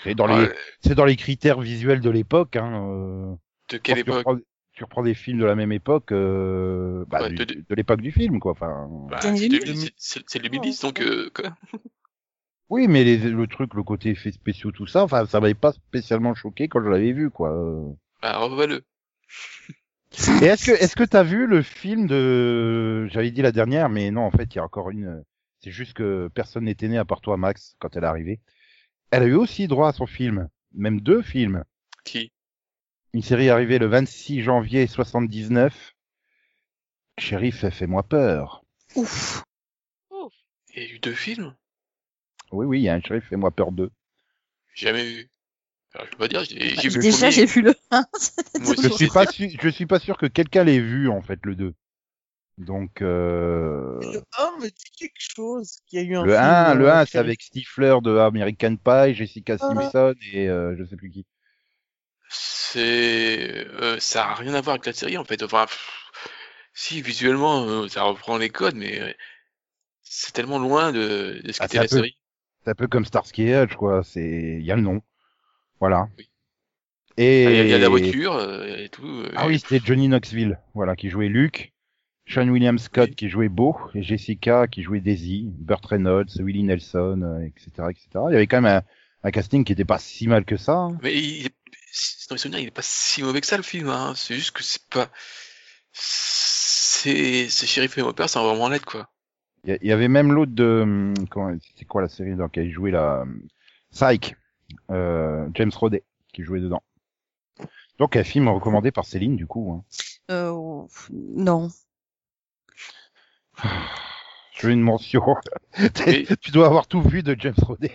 C'est 0.06 0.16
dans 0.16 0.28
les, 0.28 0.50
c'est 0.82 0.96
dans 0.96 1.06
les 1.06 1.16
critères 1.18 1.60
visuels 1.60 2.00
de 2.00 2.10
l'époque. 2.10 2.56
Hein. 2.56 2.90
euh, 2.90 3.36
de 3.70 3.78
quelle 3.78 3.96
tu 3.96 4.02
époque 4.02 4.18
reprends- 4.26 4.40
Tu 4.74 4.84
reprends 4.84 5.04
des 5.04 5.14
films 5.14 5.40
de 5.40 5.46
la 5.46 5.56
même 5.56 5.72
époque, 5.72 6.12
euh, 6.12 7.06
bah, 7.08 7.22
Ouais, 7.24 7.30
du- 7.30 7.36
de- 7.36 7.44
de, 7.46 7.54
de- 7.70 7.76
l'époque 7.76 8.02
du 8.02 8.12
film, 8.12 8.40
quoi. 8.40 8.52
Enfin. 8.54 8.88
bah, 9.10 9.20
c'est 9.22 9.30
2000. 9.50 9.60
2010, 9.60 9.92
c'est 9.98 10.24
c'est 10.28 10.40
le 10.40 10.50
2010, 10.50 10.82
donc 10.82 11.02
euh, 11.02 11.30
quoi. 11.34 11.56
Oui, 12.70 12.88
mais 12.88 13.04
les, 13.04 13.18
le 13.18 13.46
truc, 13.48 13.76
le 13.76 13.84
côté 13.84 14.10
effets 14.10 14.32
spéciaux, 14.32 14.72
tout 14.72 14.88
ça, 14.88 15.04
enfin, 15.04 15.26
ça 15.28 15.40
m'avait 15.40 15.54
pas 15.54 15.72
spécialement 15.72 16.34
choqué 16.34 16.68
quand 16.68 16.82
je 16.84 16.90
l'avais 16.90 17.12
vu, 17.12 17.30
quoi. 17.30 17.52
euh. 17.54 17.92
Bah, 18.24 18.38
revois-le. 18.40 18.82
Et 20.42 20.46
est-ce 20.46 20.66
que, 20.66 20.72
est-ce 20.72 20.96
que 20.96 21.04
t'as 21.04 21.24
vu 21.24 21.46
le 21.46 21.62
film 21.62 22.08
de, 22.08 23.06
j'avais 23.12 23.32
dit 23.32 23.42
la 23.42 23.52
dernière, 23.52 23.90
mais 23.90 24.12
non, 24.12 24.22
en 24.22 24.32
fait, 24.32 24.54
il 24.54 24.58
y 24.58 24.60
a 24.60 24.64
encore 24.64 24.90
une, 24.90 25.24
c'est 25.62 25.72
juste 25.72 25.94
que 25.94 26.30
personne 26.34 26.64
n'était 26.66 26.88
né 26.88 26.98
à 26.98 27.06
part 27.06 27.22
toi, 27.22 27.38
Max, 27.38 27.76
quand 27.80 27.96
elle 27.96 28.04
est 28.04 28.08
arrivée. 28.08 28.40
Elle 29.16 29.24
a 29.24 29.28
eu 29.28 29.36
aussi 29.36 29.68
droit 29.70 29.88
à 29.88 29.94
son 29.94 30.08
film. 30.08 30.50
Même 30.74 31.00
deux 31.00 31.22
films. 31.22 31.64
Qui? 32.04 32.34
Une 33.14 33.22
série 33.22 33.50
arrivée 33.50 33.80
le 33.80 33.86
26 33.86 34.42
janvier 34.42 34.88
79. 34.88 35.94
Shérif, 37.18 37.66
fais-moi 37.70 38.04
peur. 38.04 38.66
Ouf. 38.96 39.42
Il 40.76 40.84
y 40.84 40.86
a 40.86 40.90
eu 40.90 41.00
deux 41.00 41.14
films? 41.14 41.56
Oui, 42.52 42.66
oui, 42.66 42.82
il 42.82 42.84
y 42.84 42.90
a 42.90 42.94
un 42.94 43.00
Shérif, 43.00 43.24
fais-moi 43.30 43.52
peur 43.52 43.72
2. 43.72 43.90
Jamais 44.74 45.06
vu. 45.06 45.30
Alors, 45.94 46.08
je 46.08 46.12
peux 46.12 46.18
pas 46.18 46.28
dire, 46.28 46.44
j'ai 46.44 46.76
Bah, 46.76 46.82
vu 46.82 46.90
le 46.90 47.02
déjà, 47.02 47.30
j'ai 47.30 47.46
vu 47.46 47.62
le 47.62 47.74
1. 47.92 48.06
Moi 48.60 48.72
aussi, 48.72 48.84
Je 48.84 48.90
suis 48.90 49.08
pas 49.08 49.26
sûr, 49.28 49.50
je 49.62 49.70
suis 49.70 49.86
pas 49.86 50.00
sûr 50.00 50.18
que 50.18 50.26
quelqu'un 50.26 50.66
l'ait 50.66 50.82
vu 50.82 51.08
en 51.08 51.22
fait 51.22 51.40
le 51.46 51.56
2. 51.56 51.74
Donc 52.58 53.02
euh... 53.02 54.00
Le 54.02 54.22
1 54.38 54.58
me 54.60 54.68
dit 54.70 54.92
quelque 54.98 55.20
chose 55.20 55.78
y 55.92 55.98
a 55.98 56.02
eu 56.04 56.16
un 56.16 56.24
le 56.24 56.32
film, 56.32 56.44
1, 56.44 56.74
le 56.76 56.88
euh, 56.88 56.94
1 56.94 57.06
c'est 57.06 57.12
shérif. 57.12 57.26
avec 57.28 57.42
Stifler 57.42 57.98
de 58.02 58.18
American 58.18 58.78
Pie, 58.78 59.14
Jessica 59.14 59.58
Ah. 59.60 59.74
Simpson 59.74 60.16
et 60.34 60.48
euh, 60.50 60.76
je 60.78 60.86
sais 60.86 60.96
plus 60.96 61.10
qui. 61.10 61.26
C'est, 62.30 63.68
euh, 63.68 64.00
ça 64.00 64.30
a 64.30 64.36
rien 64.36 64.54
à 64.54 64.62
voir 64.62 64.76
avec 64.76 64.86
la 64.86 64.94
série 64.94 65.18
en 65.18 65.24
fait. 65.26 65.44
Enfin, 65.44 65.66
pff, 65.66 66.12
si 66.74 67.02
visuellement 67.02 67.66
euh, 67.68 67.88
ça 67.88 68.04
reprend 68.04 68.38
les 68.38 68.50
codes, 68.50 68.76
mais 68.76 69.00
euh, 69.02 69.12
c'est 70.02 70.34
tellement 70.34 70.60
loin 70.60 70.92
de, 70.92 71.42
de 71.44 71.52
ce 71.52 71.60
Ah, 71.62 71.68
qu'était 71.68 71.78
c'est 71.78 71.84
la 71.84 71.88
peu- 71.90 71.96
série. 71.98 72.18
C'est 72.64 72.72
un 72.72 72.76
peu 72.76 72.88
comme 72.88 73.06
Starsky 73.06 73.44
et 73.44 73.62
Hutch 73.64 73.76
quoi, 73.76 74.04
c'est 74.04 74.58
il 74.60 74.66
y 74.66 74.72
a 74.72 74.76
le 74.76 74.82
nom. 74.82 75.02
Voilà. 75.80 76.08
Oui. 76.18 76.30
Et 77.18 77.44
Il 77.62 77.68
y 77.68 77.70
y 77.70 77.74
a 77.74 77.78
la 77.78 77.90
voiture 77.90 78.34
euh, 78.34 78.66
et 78.78 78.90
tout. 78.90 79.06
euh, 79.08 79.32
Ah 79.36 79.46
et- 79.46 79.48
oui, 79.50 79.60
c'était 79.60 79.80
Johnny 79.86 80.08
Knoxville, 80.10 80.60
voilà, 80.74 80.96
qui 80.96 81.10
jouait 81.10 81.28
Luke, 81.30 81.74
Sean 82.28 82.48
William 82.50 82.78
Scott 82.80 83.10
Oui. 83.10 83.16
qui 83.16 83.30
jouait 83.30 83.50
Beau, 83.50 83.78
et 83.94 84.02
Jessica 84.02 84.68
qui 84.68 84.82
jouait 84.82 85.00
Daisy, 85.02 85.52
Burt 85.58 85.86
Reynolds, 85.86 86.30
Willie 86.40 86.64
Nelson, 86.64 87.22
euh, 87.24 87.46
etc., 87.46 87.88
etc. 87.92 88.08
Il 88.30 88.34
y 88.34 88.36
avait 88.36 88.48
quand 88.48 88.62
même 88.62 88.82
un, 89.24 89.28
un 89.28 89.32
casting 89.32 89.64
qui 89.64 89.74
était 89.74 89.86
pas 89.86 90.00
si 90.00 90.28
mal 90.28 90.44
que 90.46 90.58
ça. 90.58 90.74
hein. 90.76 90.98
Mais 91.04 91.14
il, 91.16 91.46
est- 91.48 91.56
dans 92.30 92.34
mes 92.36 92.40
souvenirs, 92.40 92.60
il 92.60 92.68
est 92.68 92.72
pas 92.72 92.82
si 92.84 93.22
mauvais 93.24 93.42
que 93.42 93.48
ça 93.48 93.58
le 93.58 93.64
film. 93.64 93.90
Hein. 93.90 94.14
C'est 94.16 94.34
juste 94.36 94.52
que 94.52 94.64
c'est 94.64 94.84
pas, 94.90 95.08
c'est, 95.92 97.48
c'est 97.50 97.68
Sheriff 97.68 97.98
et 97.98 98.02
Hopper, 98.02 98.28
c'est 98.28 98.40
vraiment 98.40 98.70
l'aide 98.70 98.86
quoi. 98.86 99.10
Il 99.68 99.78
y 99.82 99.92
avait 99.92 100.08
même 100.08 100.32
l'autre 100.32 100.52
de, 100.54 100.82
hum, 100.84 101.14
comment, 101.30 101.56
c'est 101.76 101.86
quoi 101.86 102.02
la 102.04 102.10
série 102.10 102.36
dans 102.36 102.44
laquelle 102.44 102.66
il 102.68 102.72
jouait 102.72 102.92
la, 102.92 103.22
hum, 103.22 103.42
Psych, 103.92 104.36
euh, 104.92 105.48
James 105.56 105.72
Roday, 105.76 106.04
qui 106.34 106.44
jouait 106.44 106.60
dedans. 106.60 106.84
Donc 107.98 108.16
un 108.18 108.24
film 108.24 108.48
recommandé 108.50 108.92
par 108.92 109.06
Céline 109.06 109.36
du 109.38 109.48
coup. 109.48 109.72
Hein. 109.74 109.84
Euh, 110.32 110.84
non. 111.12 111.70
Je 114.54 114.68
veux 114.68 114.74
une 114.74 114.82
mention. 114.82 115.22
Tu 116.42 116.52
dois 116.52 116.68
avoir 116.68 116.88
tout 116.88 117.02
vu 117.02 117.24
de 117.24 117.36
James 117.38 117.56
Roday. 117.62 117.92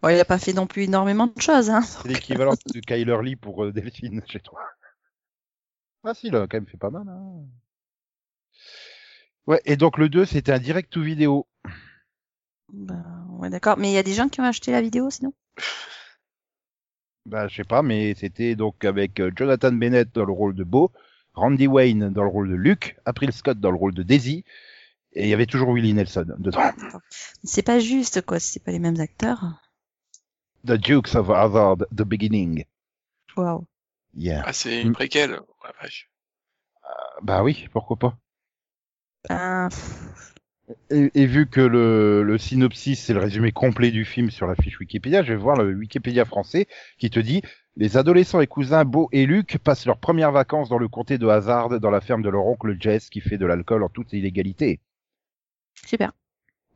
Bon, 0.00 0.08
il 0.08 0.18
a 0.18 0.24
pas 0.24 0.38
fait 0.38 0.52
non 0.52 0.66
plus 0.66 0.84
énormément 0.84 1.28
de 1.28 1.40
choses, 1.40 1.70
hein. 1.70 1.82
C'est 1.82 2.08
l'équivalent 2.08 2.54
de 2.54 2.80
Kyler 2.80 3.18
Lee 3.22 3.36
pour 3.36 3.64
euh, 3.64 3.72
Delphine 3.72 4.22
chez 4.26 4.40
toi. 4.40 4.60
Ah 6.02 6.14
si, 6.14 6.26
il 6.28 6.34
a 6.34 6.40
quand 6.48 6.56
même 6.56 6.66
fait 6.66 6.78
pas 6.78 6.90
mal. 6.90 7.08
Hein. 7.08 7.44
Ouais, 9.46 9.60
et 9.64 9.76
donc 9.76 9.98
le 9.98 10.08
2, 10.08 10.24
c'était 10.24 10.52
un 10.52 10.58
direct 10.58 10.92
to 10.92 11.02
vidéo. 11.02 11.46
Bah, 12.72 13.04
ouais, 13.38 13.50
d'accord. 13.50 13.76
Mais 13.78 13.90
il 13.90 13.94
y 13.94 13.98
a 13.98 14.02
des 14.02 14.14
gens 14.14 14.28
qui 14.28 14.40
ont 14.40 14.44
acheté 14.44 14.72
la 14.72 14.80
vidéo, 14.80 15.10
sinon? 15.10 15.32
Bah, 17.26 17.46
je 17.46 17.54
sais 17.54 17.64
pas, 17.64 17.82
mais 17.82 18.14
c'était 18.16 18.56
donc 18.56 18.84
avec 18.84 19.20
euh, 19.20 19.30
Jonathan 19.36 19.72
Bennett 19.72 20.12
dans 20.12 20.24
le 20.24 20.32
rôle 20.32 20.54
de 20.54 20.64
Beau, 20.64 20.90
Randy 21.34 21.66
Wayne 21.66 22.10
dans 22.10 22.22
le 22.22 22.28
rôle 22.28 22.50
de 22.50 22.54
Luke, 22.54 22.96
April 23.04 23.32
Scott 23.32 23.58
dans 23.58 23.70
le 23.70 23.76
rôle 23.76 23.94
de 23.94 24.02
Daisy, 24.02 24.44
et 25.12 25.24
il 25.24 25.28
y 25.28 25.34
avait 25.34 25.46
toujours 25.46 25.70
Willie 25.70 25.94
Nelson 25.94 26.26
dedans. 26.38 26.72
C'est 27.44 27.62
pas 27.62 27.78
juste, 27.78 28.22
quoi. 28.22 28.40
C'est 28.40 28.60
pas 28.60 28.72
les 28.72 28.78
mêmes 28.78 29.00
acteurs. 29.00 29.44
The 30.66 30.72
Dukes 30.72 31.14
of 31.14 31.30
Hazzard, 31.30 31.78
The 31.90 32.02
Beginning. 32.02 32.64
Waouh. 33.36 33.66
Yeah. 34.14 34.42
Ah, 34.46 34.52
c'est 34.52 34.82
une 34.82 34.92
préquelle. 34.92 35.40
La 35.64 35.72
vache. 35.80 36.10
Bah 37.22 37.42
oui, 37.42 37.68
pourquoi 37.72 37.96
pas. 37.96 38.18
Ben, 39.28 39.68
pff, 39.70 40.31
Et, 40.90 41.10
et 41.14 41.26
vu 41.26 41.46
que 41.46 41.60
le, 41.60 42.22
le 42.22 42.38
synopsis, 42.38 43.02
c'est 43.02 43.14
le 43.14 43.20
résumé 43.20 43.52
complet 43.52 43.90
du 43.90 44.04
film 44.04 44.30
sur 44.30 44.46
la 44.46 44.54
fiche 44.54 44.78
Wikipédia, 44.80 45.22
je 45.22 45.32
vais 45.32 45.38
voir 45.38 45.56
le 45.56 45.74
Wikipédia 45.74 46.24
français 46.24 46.66
qui 46.98 47.10
te 47.10 47.20
dit 47.20 47.42
Les 47.76 47.96
adolescents 47.96 48.40
et 48.40 48.46
cousins 48.46 48.84
Beau 48.84 49.08
et 49.12 49.26
Luc 49.26 49.58
passent 49.58 49.86
leurs 49.86 49.98
premières 49.98 50.32
vacances 50.32 50.68
dans 50.68 50.78
le 50.78 50.88
comté 50.88 51.18
de 51.18 51.26
Hazard, 51.26 51.80
dans 51.80 51.90
la 51.90 52.00
ferme 52.00 52.22
de 52.22 52.28
leur 52.30 52.46
oncle 52.46 52.76
Jess, 52.78 53.10
qui 53.10 53.20
fait 53.20 53.38
de 53.38 53.46
l'alcool 53.46 53.82
en 53.82 53.88
toute 53.88 54.12
illégalité. 54.12 54.80
super. 55.86 56.12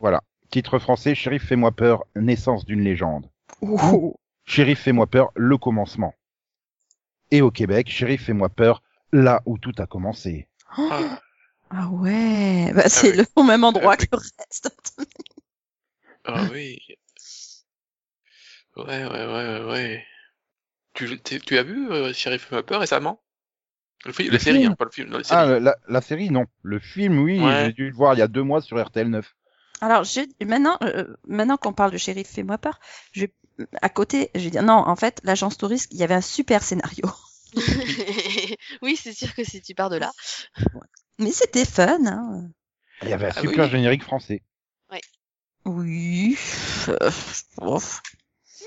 Voilà. 0.01 0.23
Titre 0.51 0.79
français 0.79 1.15
Shérif 1.15 1.45
fais-moi 1.45 1.73
peur, 1.73 2.05
naissance 2.15 2.65
d'une 2.65 2.81
légende. 2.83 3.29
Ouh. 3.63 4.15
Shérif 4.45 4.81
fais-moi 4.81 5.07
peur, 5.07 5.33
le 5.35 5.59
commencement. 5.59 6.15
Et 7.31 7.43
au 7.43 7.51
Québec, 7.51 7.91
Shérif 7.91 8.25
fais-moi 8.25 8.49
peur, 8.49 8.83
là 9.13 9.43
où 9.47 9.59
tout 9.59 9.73
a 9.79 9.87
commencé. 9.87 10.49
Ah, 10.77 11.19
Ah 11.71 11.89
ouais. 11.89 12.73
Bah, 12.75 12.89
c'est 12.89 13.13
oui. 13.13 13.17
le 13.17 13.25
au 13.37 13.43
même 13.45 13.65
endroit 13.65 13.97
Ah 13.97 13.97
que 13.97 14.07
le 14.13 14.19
reste. 14.19 14.71
ah 16.25 16.49
oui. 16.51 16.79
Ouais, 18.77 18.85
ouais, 18.87 19.07
ouais, 19.27 19.27
ouais, 19.27 19.65
ouais. 19.65 20.07
Tu, 20.95 21.21
tu 21.23 21.59
as 21.59 21.65
vu 21.65 21.91
euh, 21.93 22.13
Sheriff 22.15 22.53
Hopper 22.53 22.77
récemment? 22.79 23.23
Le 24.07 24.13
film, 24.13 24.33
la 24.33 24.39
série, 24.39 24.65
film 24.65 24.67
hein, 24.67 24.77
pas 24.77 24.87
le 24.87 24.91
film, 24.93 25.11
non, 25.11 25.19
la 25.19 25.25
série. 25.25 25.43
Ah, 25.43 25.61
la, 25.61 25.77
la 25.89 26.01
série, 26.01 26.31
non. 26.31 26.47
Le 26.63 26.81
film, 26.81 27.21
oui, 27.21 27.39
Ouais. 27.41 27.53
j'ai 27.55 27.73
dû 27.73 27.89
le 27.91 27.95
voir 27.97 28.15
il 28.15 28.19
y 28.19 28.23
a 28.23 28.29
deux 28.29 28.43
mois 28.43 28.61
sur 28.63 28.85
RTL 28.85 29.09
9. 29.11 29.37
Alors, 29.81 30.05
je, 30.05 30.21
maintenant, 30.45 30.77
euh, 30.83 31.17
maintenant 31.27 31.57
qu'on 31.57 31.73
parle 31.73 31.91
de 31.93 31.97
shérif, 31.99 32.29
fais-moi 32.29 32.59
peur. 32.59 32.79
Je, 33.13 33.27
à 33.83 33.89
côté, 33.89 34.31
je 34.35 34.41
vais 34.43 34.51
dire 34.51 34.63
non. 34.63 34.75
En 34.75 34.97
fait, 34.97 35.21
l'agence 35.25 35.57
touriste, 35.59 35.89
il 35.93 35.99
y 35.99 36.03
avait 36.05 36.15
un 36.15 36.21
super 36.21 36.63
scénario. 36.63 37.07
oui, 38.83 38.97
c'est 38.97 39.13
sûr 39.15 39.35
que 39.35 39.45
si 39.45 39.61
tu 39.63 39.75
pars 39.75 39.91
de 39.91 39.97
là. 39.97 40.13
Mais 41.19 41.33
c'était 41.33 41.65
fun. 41.67 41.99
Hein. 42.07 42.51
Il 43.03 43.09
y 43.09 43.13
avait 43.15 43.27
un 43.29 43.33
Ah 43.35 43.41
super 43.41 43.65
oui. 43.65 43.71
générique 43.71 44.03
français. 44.03 44.43
Oui. 45.65 46.37
Euh, 46.89 47.11
bon, 47.59 47.79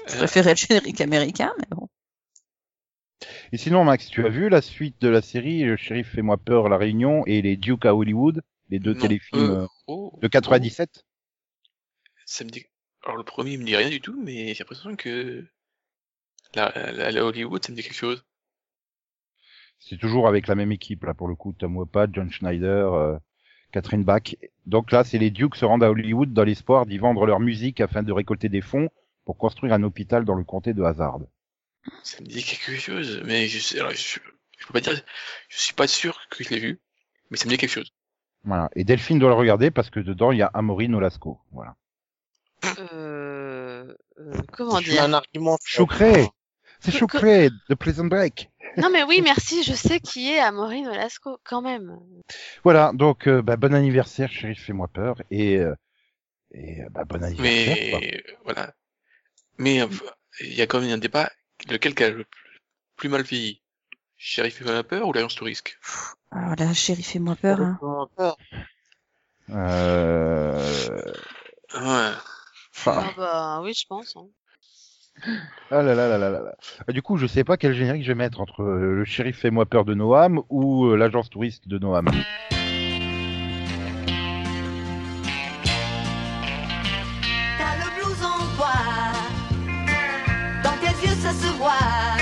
je 0.08 0.16
Euh, 0.16 0.18
préférais 0.18 0.52
le 0.52 0.56
générique 0.58 1.02
américain, 1.02 1.54
mais 1.60 1.66
bon. 1.72 1.90
Et 3.52 3.58
sinon, 3.58 3.84
Max, 3.84 4.08
tu 4.08 4.26
as 4.26 4.30
vu 4.30 4.50
la 4.50 4.62
suite 4.62 5.00
de 5.02 5.08
la 5.10 5.22
série 5.22 5.64
Le 5.64 5.78
shérif 5.78 6.10
fait-moi 6.14 6.38
peur, 6.38 6.70
La 6.70 6.78
Réunion 6.78 7.24
et 7.26 7.42
les 7.42 7.58
Duke 7.58 7.86
à 7.86 7.94
Hollywood, 7.96 8.42
les 8.70 8.80
deux 8.80 8.94
non, 8.94 9.00
téléfilms 9.02 9.52
euh, 9.52 9.64
euh, 9.64 9.68
oh, 9.88 10.18
de 10.22 10.28
97 10.28 10.90
oh, 10.96 11.02
ça 12.26 12.44
me 12.46 12.50
dit. 12.50 12.66
Alors 13.04 13.18
le 13.18 13.24
premier 13.24 13.54
il 13.54 13.60
me 13.60 13.66
dit 13.66 13.76
rien 13.76 13.90
du 13.90 14.02
tout, 14.02 14.20
mais 14.22 14.54
j'ai 14.54 14.60
l'impression 14.64 14.96
que 14.96 15.46
la, 16.54 16.72
la, 16.92 17.12
la 17.12 17.26
Hollywood 17.26 17.64
ça 17.66 17.72
me 17.72 17.76
dit 17.78 17.84
quelque 17.84 17.94
chose. 17.96 18.24
C'est 19.80 19.98
toujours 19.98 20.28
avec 20.28 20.48
la 20.48 20.56
même 20.56 20.72
équipe, 20.72 21.04
là, 21.06 21.14
pour 21.14 21.28
le 21.28 21.36
coup, 21.36 21.54
Tom 21.54 21.78
Wopat, 21.78 22.08
John 22.12 22.30
Schneider, 22.30 22.94
euh, 22.94 23.18
Catherine 23.72 24.04
Bach. 24.04 24.36
Donc 24.66 24.92
là, 24.92 25.04
c'est 25.04 25.18
les 25.18 25.32
Dukes 25.32 25.56
se 25.56 25.66
rendent 25.66 25.84
à 25.84 25.90
Hollywood 25.90 26.34
dans 26.34 26.44
l'espoir 26.44 26.86
d'y 26.86 26.98
vendre 26.98 27.26
leur 27.26 27.40
musique 27.40 27.82
afin 27.82 28.04
de 28.04 28.12
récolter 28.12 28.50
des 28.50 28.62
fonds 28.62 28.90
pour 29.26 29.38
construire 29.38 29.74
un 29.74 29.84
hôpital 29.84 30.26
dans 30.26 30.36
le 30.36 30.44
comté 30.44 30.74
de 30.74 30.84
Hazard. 30.84 31.20
Ça 32.04 32.22
me 32.22 32.28
dit 32.28 32.44
quelque 32.44 32.78
chose, 32.80 33.22
mais 33.26 33.48
je 33.48 33.60
sais, 33.60 33.80
alors, 33.80 33.92
je, 33.92 34.20
je 34.58 34.68
peux 34.68 34.74
pas 34.74 34.82
dire, 34.82 35.02
je 35.48 35.60
suis 35.60 35.74
pas 35.74 35.88
sûr 35.88 36.20
que 36.30 36.44
je 36.44 36.50
l'ai 36.50 36.60
vu, 36.60 36.80
mais 37.30 37.38
ça 37.38 37.46
me 37.46 37.52
dit 37.52 37.58
quelque 37.58 37.72
chose. 37.72 37.94
Voilà. 38.44 38.70
Et 38.76 38.84
Delphine 38.84 39.20
doit 39.20 39.30
le 39.30 39.36
regarder 39.36 39.72
parce 39.72 39.90
que 39.90 40.00
dedans, 40.00 40.32
il 40.32 40.40
y 40.40 40.42
a 40.42 40.48
Amaury 40.48 40.90
Nolasco. 40.90 41.40
Voilà. 41.52 41.76
Euh, 42.66 43.94
euh, 44.20 44.34
comment 44.52 44.80
dire? 44.82 45.04
un 45.04 45.14
argument. 45.14 45.58
Choucré 45.64 46.28
C'est 46.80 46.92
Choucré 46.92 47.50
de 47.70 47.76
Prison 47.76 48.06
Break 48.06 48.49
Non 48.78 48.90
mais 48.90 49.04
oui, 49.04 49.22
merci, 49.22 49.64
je 49.64 49.74
sais 49.74 50.00
qui 50.00 50.32
est 50.32 50.40
Amaury 50.40 50.82
Nolasco, 50.82 51.40
quand 51.44 51.62
même. 51.62 52.00
Voilà, 52.64 52.92
donc 52.94 53.28
euh, 53.28 53.42
bah, 53.42 53.58
bon 53.58 53.74
anniversaire, 53.74 54.32
chérie, 54.32 54.56
fais-moi 54.56 54.88
peur. 54.88 55.22
Et, 55.32 55.58
euh, 55.58 55.76
et 56.52 56.82
euh, 56.82 56.88
bah, 56.92 57.04
bon 57.06 57.24
anniversaire. 57.24 57.90
quoi. 57.92 58.00
Mais 58.00 58.24
voilà. 58.44 58.74
Mais 59.58 59.82
euh, 59.82 59.88
il 60.42 60.54
y 60.54 60.62
a 60.62 60.68
quand 60.68 60.80
même 60.82 60.92
un 60.92 60.98
débat. 60.98 61.30
Lequel 61.70 61.94
qui 61.96 62.04
a 62.04 62.10
le 62.10 62.24
plus- 62.24 62.60
plus 62.96 63.10
mal 63.10 63.24
vieilli? 63.24 63.62
Sheriff 64.18 64.62
Hopper 64.66 65.00
ou 65.02 65.14
l'agence 65.14 65.36
Tourisque 65.36 65.78
Alors 66.32 66.56
là, 66.58 66.74
chéri, 66.74 67.04
fais-moi 67.04 67.36
peur. 67.36 67.60
Hein. 67.62 67.80
Peur. 68.18 68.38
Euh... 69.50 71.14
Ouais. 71.74 72.12
enfin, 72.76 73.04
Ah 73.06 73.14
bah 73.18 73.62
oui, 73.64 73.74
je 73.74 73.86
pense. 73.88 74.16
hein. 74.18 74.28
Ah 75.72 75.82
là 75.82 75.94
là 75.96 76.08
là 76.08 76.18
là 76.18 76.30
là. 76.30 76.56
Ah, 76.88 76.92
Du 76.92 77.02
coup, 77.02 77.18
je 77.18 77.28
sais 77.28 77.44
pas 77.44 77.58
quel 77.58 77.74
générique 77.74 78.04
je 78.04 78.08
vais 78.10 78.16
mettre 78.16 78.40
entre 78.42 78.64
euh, 78.64 78.96
le 78.96 79.06
shérif 79.06 79.38
fais-moi 79.40 79.66
peur 79.66 79.86
de 79.86 79.94
Noam 79.94 80.42
ou 80.50 80.86
euh, 80.88 80.96
l'agence 80.96 81.30
touriste 81.30 81.68
de 81.68 81.78
Noam. 81.78 82.10
T'as 87.58 87.76
le 87.78 87.88
blouson 87.96 88.38
noir, 88.58 89.14
dans 90.64 90.78
tes 90.82 90.94
yeux 91.06 91.16
ça 91.22 91.32
se 91.32 91.52
voit. 91.58 92.18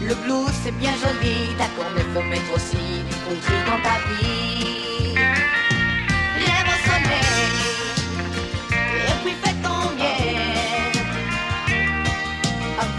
Le 0.00 0.14
blues 0.24 0.50
c'est 0.62 0.72
bien 0.78 0.92
joli, 0.92 1.54
d'accord, 1.58 1.90
mais 1.94 2.02
faut 2.14 2.22
mettre 2.28 2.54
aussi 2.54 2.76
du 2.76 3.14
country 3.24 3.58
dans 3.66 3.80
ta 3.82 3.98
vie. 4.08 4.69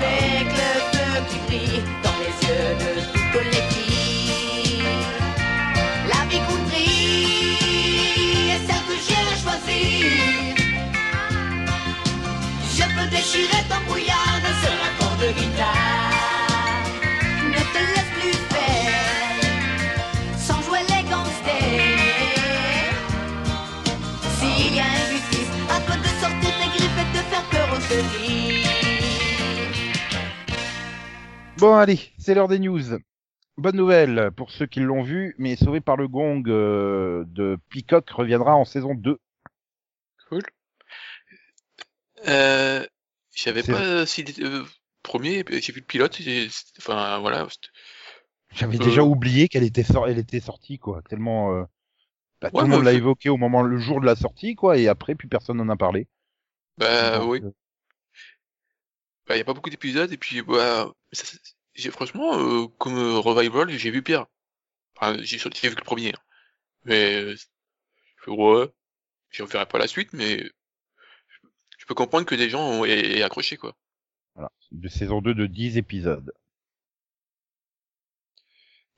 avec 0.03 0.47
le 0.59 0.71
feu 0.91 1.13
qui 1.29 1.37
brille 1.47 1.83
dans 2.03 2.17
les 2.23 2.33
yeux 2.47 2.69
de 2.83 2.91
toutes 3.31 3.51
les 3.53 3.65
filles. 3.73 4.83
La 6.07 6.21
vie 6.29 6.41
qu'on 6.47 6.63
est 6.75 8.57
celle 8.67 8.83
que 8.89 8.95
j'ai 9.05 9.25
choisie. 9.41 10.13
Je 12.77 12.83
peux 12.83 13.07
déchirer 13.09 13.63
ton 13.69 13.81
brouillard 13.87 14.37
d'un 14.43 14.55
seul 14.63 14.79
accord 14.89 15.15
de 15.17 15.29
guitare. 15.39 16.85
Ne 17.53 17.61
te 17.73 17.81
laisse 17.93 18.11
plus 18.17 18.37
faire 18.53 19.41
sans 20.37 20.61
jouer 20.63 20.83
les 20.89 21.03
gangsters. 21.09 22.01
S'il 24.39 24.75
y 24.75 24.79
a 24.79 24.81
injustice, 24.83 25.51
à 25.69 25.79
toi 25.81 25.95
de 25.95 26.09
sortir 26.21 26.51
tes 26.59 26.69
griffes 26.77 26.99
et 27.03 27.17
de 27.17 27.21
faire 27.29 27.45
peur 27.51 27.67
aux 27.77 27.81
chevilles. 27.81 28.60
Bon, 31.61 31.75
allez, 31.75 31.99
c'est 32.17 32.33
l'heure 32.33 32.47
des 32.47 32.57
news. 32.57 32.81
Bonne 33.55 33.75
nouvelle 33.75 34.31
pour 34.35 34.49
ceux 34.49 34.65
qui 34.65 34.79
l'ont 34.79 35.03
vu, 35.03 35.35
mais 35.37 35.55
sauvé 35.55 35.79
par 35.79 35.95
le 35.95 36.07
gong 36.07 36.41
euh, 36.47 37.23
de 37.27 37.55
Peacock 37.69 38.09
reviendra 38.09 38.55
en 38.55 38.65
saison 38.65 38.95
2. 38.95 39.19
Cool. 40.27 40.41
Euh, 42.27 42.83
j'avais 43.35 43.61
C'est- 43.61 43.73
pas 43.73 44.07
si 44.07 44.25
euh, 44.39 44.63
premier, 45.03 45.45
j'ai 45.51 45.71
vu 45.71 45.81
le 45.81 45.85
pilote, 45.85 46.19
enfin 46.79 47.19
voilà. 47.19 47.47
J'avais 48.55 48.77
Euh. 48.77 48.83
déjà 48.83 49.03
oublié 49.03 49.47
qu'elle 49.47 49.63
était, 49.63 49.83
sor- 49.83 50.07
elle 50.07 50.17
était 50.17 50.39
sortie, 50.39 50.79
quoi. 50.79 51.03
Tellement, 51.09 51.53
euh, 51.53 51.63
bah, 52.41 52.49
tout 52.49 52.57
le 52.61 52.65
monde 52.69 52.83
l'a 52.85 52.93
je- 52.93 52.97
évoqué 52.97 53.29
au 53.29 53.37
moment, 53.37 53.61
le 53.61 53.77
jour 53.77 54.01
de 54.01 54.07
la 54.07 54.15
sortie, 54.15 54.55
quoi, 54.55 54.79
et 54.79 54.87
après, 54.87 55.13
plus 55.13 55.27
personne 55.27 55.57
n'en 55.57 55.69
a 55.69 55.77
parlé. 55.77 56.07
Bah 56.79 57.19
Donc, 57.19 57.29
oui, 57.29 57.43
euh, 59.31 59.33
bah 59.33 59.37
y 59.37 59.41
a 59.41 59.45
pas 59.45 59.53
beaucoup 59.53 59.69
d'épisodes 59.69 60.11
et 60.11 60.17
puis 60.17 60.41
bah 60.41 60.91
franchement 61.91 62.37
euh, 62.37 62.67
comme 62.77 62.97
euh, 62.97 63.19
revival, 63.19 63.69
j'ai 63.69 63.91
vu 63.91 64.01
pire. 64.01 64.25
Enfin, 64.95 65.17
j'ai 65.21 65.37
vu 65.37 65.75
le 65.75 65.83
premier, 65.83 66.09
hein. 66.09 66.19
mais 66.85 67.15
euh, 67.15 67.35
je 68.25 68.31
ouais, 68.31 68.67
je 69.29 69.43
reverrai 69.43 69.65
pas 69.65 69.79
la 69.79 69.87
suite, 69.87 70.13
mais 70.13 70.43
je 71.77 71.85
peux 71.85 71.95
comprendre 71.95 72.25
que 72.25 72.35
des 72.35 72.49
gens 72.49 72.61
ont 72.61 72.85
aient- 72.85 73.23
accroché 73.23 73.57
quoi. 73.57 73.75
Voilà, 74.35 74.51
de 74.71 74.87
saison 74.87 75.21
2 75.21 75.33
de 75.33 75.47
10 75.47 75.77
épisodes. 75.77 76.31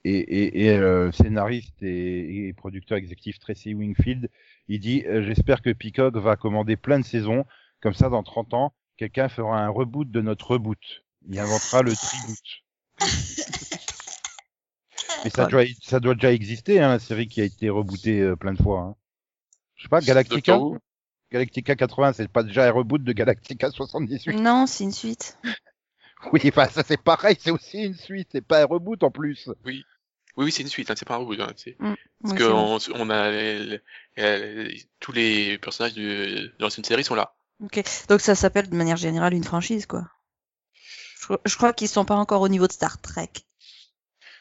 Et, 0.06 0.66
et, 0.66 0.70
euh, 0.70 1.10
scénariste 1.12 1.82
et, 1.82 2.52
producteur 2.58 2.98
exécutif 2.98 3.38
Tracy 3.38 3.72
Wingfield, 3.72 4.28
il 4.68 4.78
dit 4.78 5.02
J'espère 5.06 5.62
que 5.62 5.70
Peacock 5.70 6.14
va 6.16 6.36
commander 6.36 6.76
plein 6.76 6.98
de 6.98 7.06
saisons, 7.06 7.46
comme 7.80 7.94
ça 7.94 8.10
dans 8.10 8.22
30 8.22 8.52
ans, 8.52 8.74
quelqu'un 8.96 9.28
fera 9.28 9.60
un 9.60 9.68
reboot 9.68 10.10
de 10.10 10.20
notre 10.20 10.52
reboot. 10.52 10.78
Il 11.28 11.38
inventera 11.38 11.82
le 11.82 11.94
triboot. 11.94 12.38
Mais 15.24 15.30
ça 15.30 15.46
doit, 15.46 15.64
ça 15.82 16.00
doit 16.00 16.14
déjà 16.14 16.32
exister, 16.32 16.80
hein, 16.80 16.88
la 16.88 16.98
série 16.98 17.28
qui 17.28 17.40
a 17.40 17.44
été 17.44 17.70
rebootée 17.70 18.20
euh, 18.20 18.36
plein 18.36 18.52
de 18.52 18.62
fois. 18.62 18.80
Hein. 18.80 18.94
Je 19.76 19.84
sais 19.84 19.88
pas, 19.88 20.00
Galactica 20.00 20.58
Galactica 21.32 21.74
80, 21.74 22.12
c'est 22.12 22.28
pas 22.28 22.42
déjà 22.42 22.66
un 22.68 22.70
reboot 22.70 23.02
de 23.02 23.12
Galactica 23.12 23.70
78 23.70 24.34
Non, 24.36 24.66
c'est 24.66 24.84
une 24.84 24.92
suite. 24.92 25.38
Oui, 26.32 26.40
enfin, 26.46 26.66
ça 26.70 26.82
c'est 26.82 26.96
pareil, 26.96 27.36
c'est 27.38 27.50
aussi 27.50 27.82
une 27.84 27.94
suite, 27.94 28.28
c'est 28.32 28.40
pas 28.46 28.62
un 28.62 28.64
reboot 28.64 29.02
en 29.02 29.10
plus. 29.10 29.50
Oui, 29.66 29.84
oui, 30.38 30.50
c'est 30.50 30.62
une 30.62 30.70
suite, 30.70 30.90
hein, 30.90 30.94
c'est 30.96 31.06
pas 31.06 31.16
un 31.16 31.18
reboot. 31.18 31.38
Hein, 31.38 31.52
c'est- 31.54 31.76
Parce 31.76 31.92
Oui, 32.22 32.38
que 32.38 32.44
on, 32.44 32.78
on 32.94 33.10
a 33.10 33.30
les- 33.30 33.80
les- 34.16 34.86
tous 35.00 35.12
les 35.12 35.58
personnages 35.58 35.92
de, 35.92 36.00
de 36.02 36.54
l'ancienne 36.60 36.84
série 36.84 37.04
sont 37.04 37.14
là. 37.14 37.34
Ok. 37.60 37.82
Donc 38.08 38.20
ça 38.20 38.34
s'appelle 38.34 38.68
de 38.68 38.76
manière 38.76 38.96
générale 38.96 39.34
une 39.34 39.44
franchise, 39.44 39.86
quoi. 39.86 40.08
Je, 41.20 41.24
crois- 41.24 41.40
je 41.44 41.56
crois 41.56 41.72
qu'ils 41.72 41.88
sont 41.88 42.04
pas 42.04 42.16
encore 42.16 42.42
au 42.42 42.48
niveau 42.48 42.66
de 42.66 42.72
Star 42.72 43.00
Trek. 43.00 43.30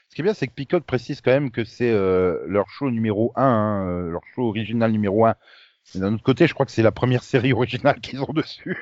Ce 0.10 0.15
qui 0.15 0.22
est 0.22 0.24
bien, 0.24 0.34
c'est 0.34 0.48
que 0.48 0.53
Peacock 0.53 0.84
précise 0.84 1.22
quand 1.22 1.32
même 1.32 1.50
que 1.51 1.63
c'est 1.63 1.89
euh, 1.91 2.43
leur 2.48 2.70
show 2.70 2.91
numéro 2.91 3.32
1, 3.36 3.43
hein, 3.43 3.88
euh, 3.89 4.10
leur 4.12 4.22
show 4.36 4.43
original 4.48 4.91
numéro 4.91 5.25
1. 5.25 5.36
Mais 5.96 6.01
d'un 6.01 6.13
autre 6.13 6.24
côté, 6.24 6.46
je 6.48 6.53
crois 6.53 6.65
que 6.65 6.72
c'est 6.72 6.84
la 6.84 6.91
première 6.91 7.24
série 7.24 7.51
originale 7.53 8.00
qu'ils 8.01 8.22
ont 8.22 8.32
dessus. 8.34 8.77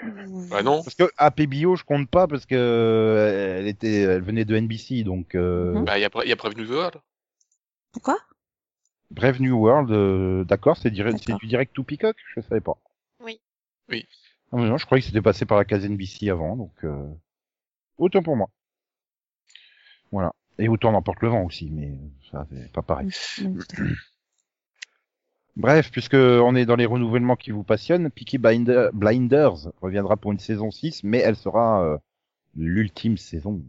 Bah 0.50 0.62
non, 0.64 0.84
Parce 0.84 0.96
que 0.96 1.10
AP 1.18 1.42
Bio, 1.44 1.76
je 1.76 1.84
compte 1.84 2.10
pas 2.10 2.28
parce 2.28 2.46
que 2.46 2.56
euh, 2.56 3.60
elle 3.60 3.68
était, 3.68 4.02
elle 4.02 4.22
venait 4.24 4.46
de 4.46 4.56
NBC, 4.60 5.04
donc 5.04 5.36
euh, 5.36 5.74
Mhm. 5.76 5.86
bah 5.86 5.98
il 5.98 6.02
y 6.02 6.06
a, 6.06 6.26
y 6.26 6.32
a 6.32 6.36
Brave 6.36 6.58
New 6.58 6.70
World. 6.70 6.96
Quoi? 8.02 8.18
Brave 9.12 9.42
New 9.42 9.56
World, 9.58 9.92
euh, 9.92 10.44
d'accord, 10.44 10.78
c'est 10.78 10.92
direct, 10.92 11.18
c'est 11.20 11.28
D'accord. 11.28 11.40
du 11.40 11.48
direct 11.48 11.74
to 11.74 11.84
Peacock, 11.84 12.16
je 12.36 12.42
savais 12.42 12.62
pas. 12.62 12.78
Oui. 13.92 14.08
Oui. 14.52 14.62
Mais 14.64 14.70
non, 14.70 14.78
je 14.78 14.86
croyais 14.86 15.02
que 15.02 15.08
c'était 15.08 15.22
passé 15.22 15.46
par 15.46 15.58
la 15.58 15.66
case 15.66 15.86
NBC 15.86 16.30
avant, 16.30 16.56
donc 16.58 16.84
euh, 16.84 17.08
autant 17.98 18.22
pour 18.24 18.36
moi. 18.36 18.50
Voilà. 20.12 20.34
Et 20.58 20.68
autant 20.68 20.92
n'emporte 20.92 21.22
le 21.22 21.30
vent 21.30 21.44
aussi, 21.44 21.70
mais 21.72 21.98
ça 22.32 22.46
c'est 22.52 22.72
pas 22.72 22.82
pareil. 22.82 23.10
Bref, 25.58 25.92
puisque 25.92 26.14
on 26.16 26.56
est 26.56 26.66
dans 26.66 26.76
les 26.78 26.86
renouvellements 26.86 27.36
qui 27.36 27.52
vous 27.52 27.64
passionnent, 27.64 28.10
Peaky 28.10 28.38
Blinder- 28.38 28.90
Blinders 28.94 29.72
reviendra 29.82 30.16
pour 30.18 30.32
une 30.32 30.40
saison 30.40 30.72
6, 30.72 31.04
mais 31.04 31.20
elle 31.20 31.36
sera 31.36 31.84
euh, 31.84 31.98
l'ultime 32.56 33.18
saison. 33.18 33.62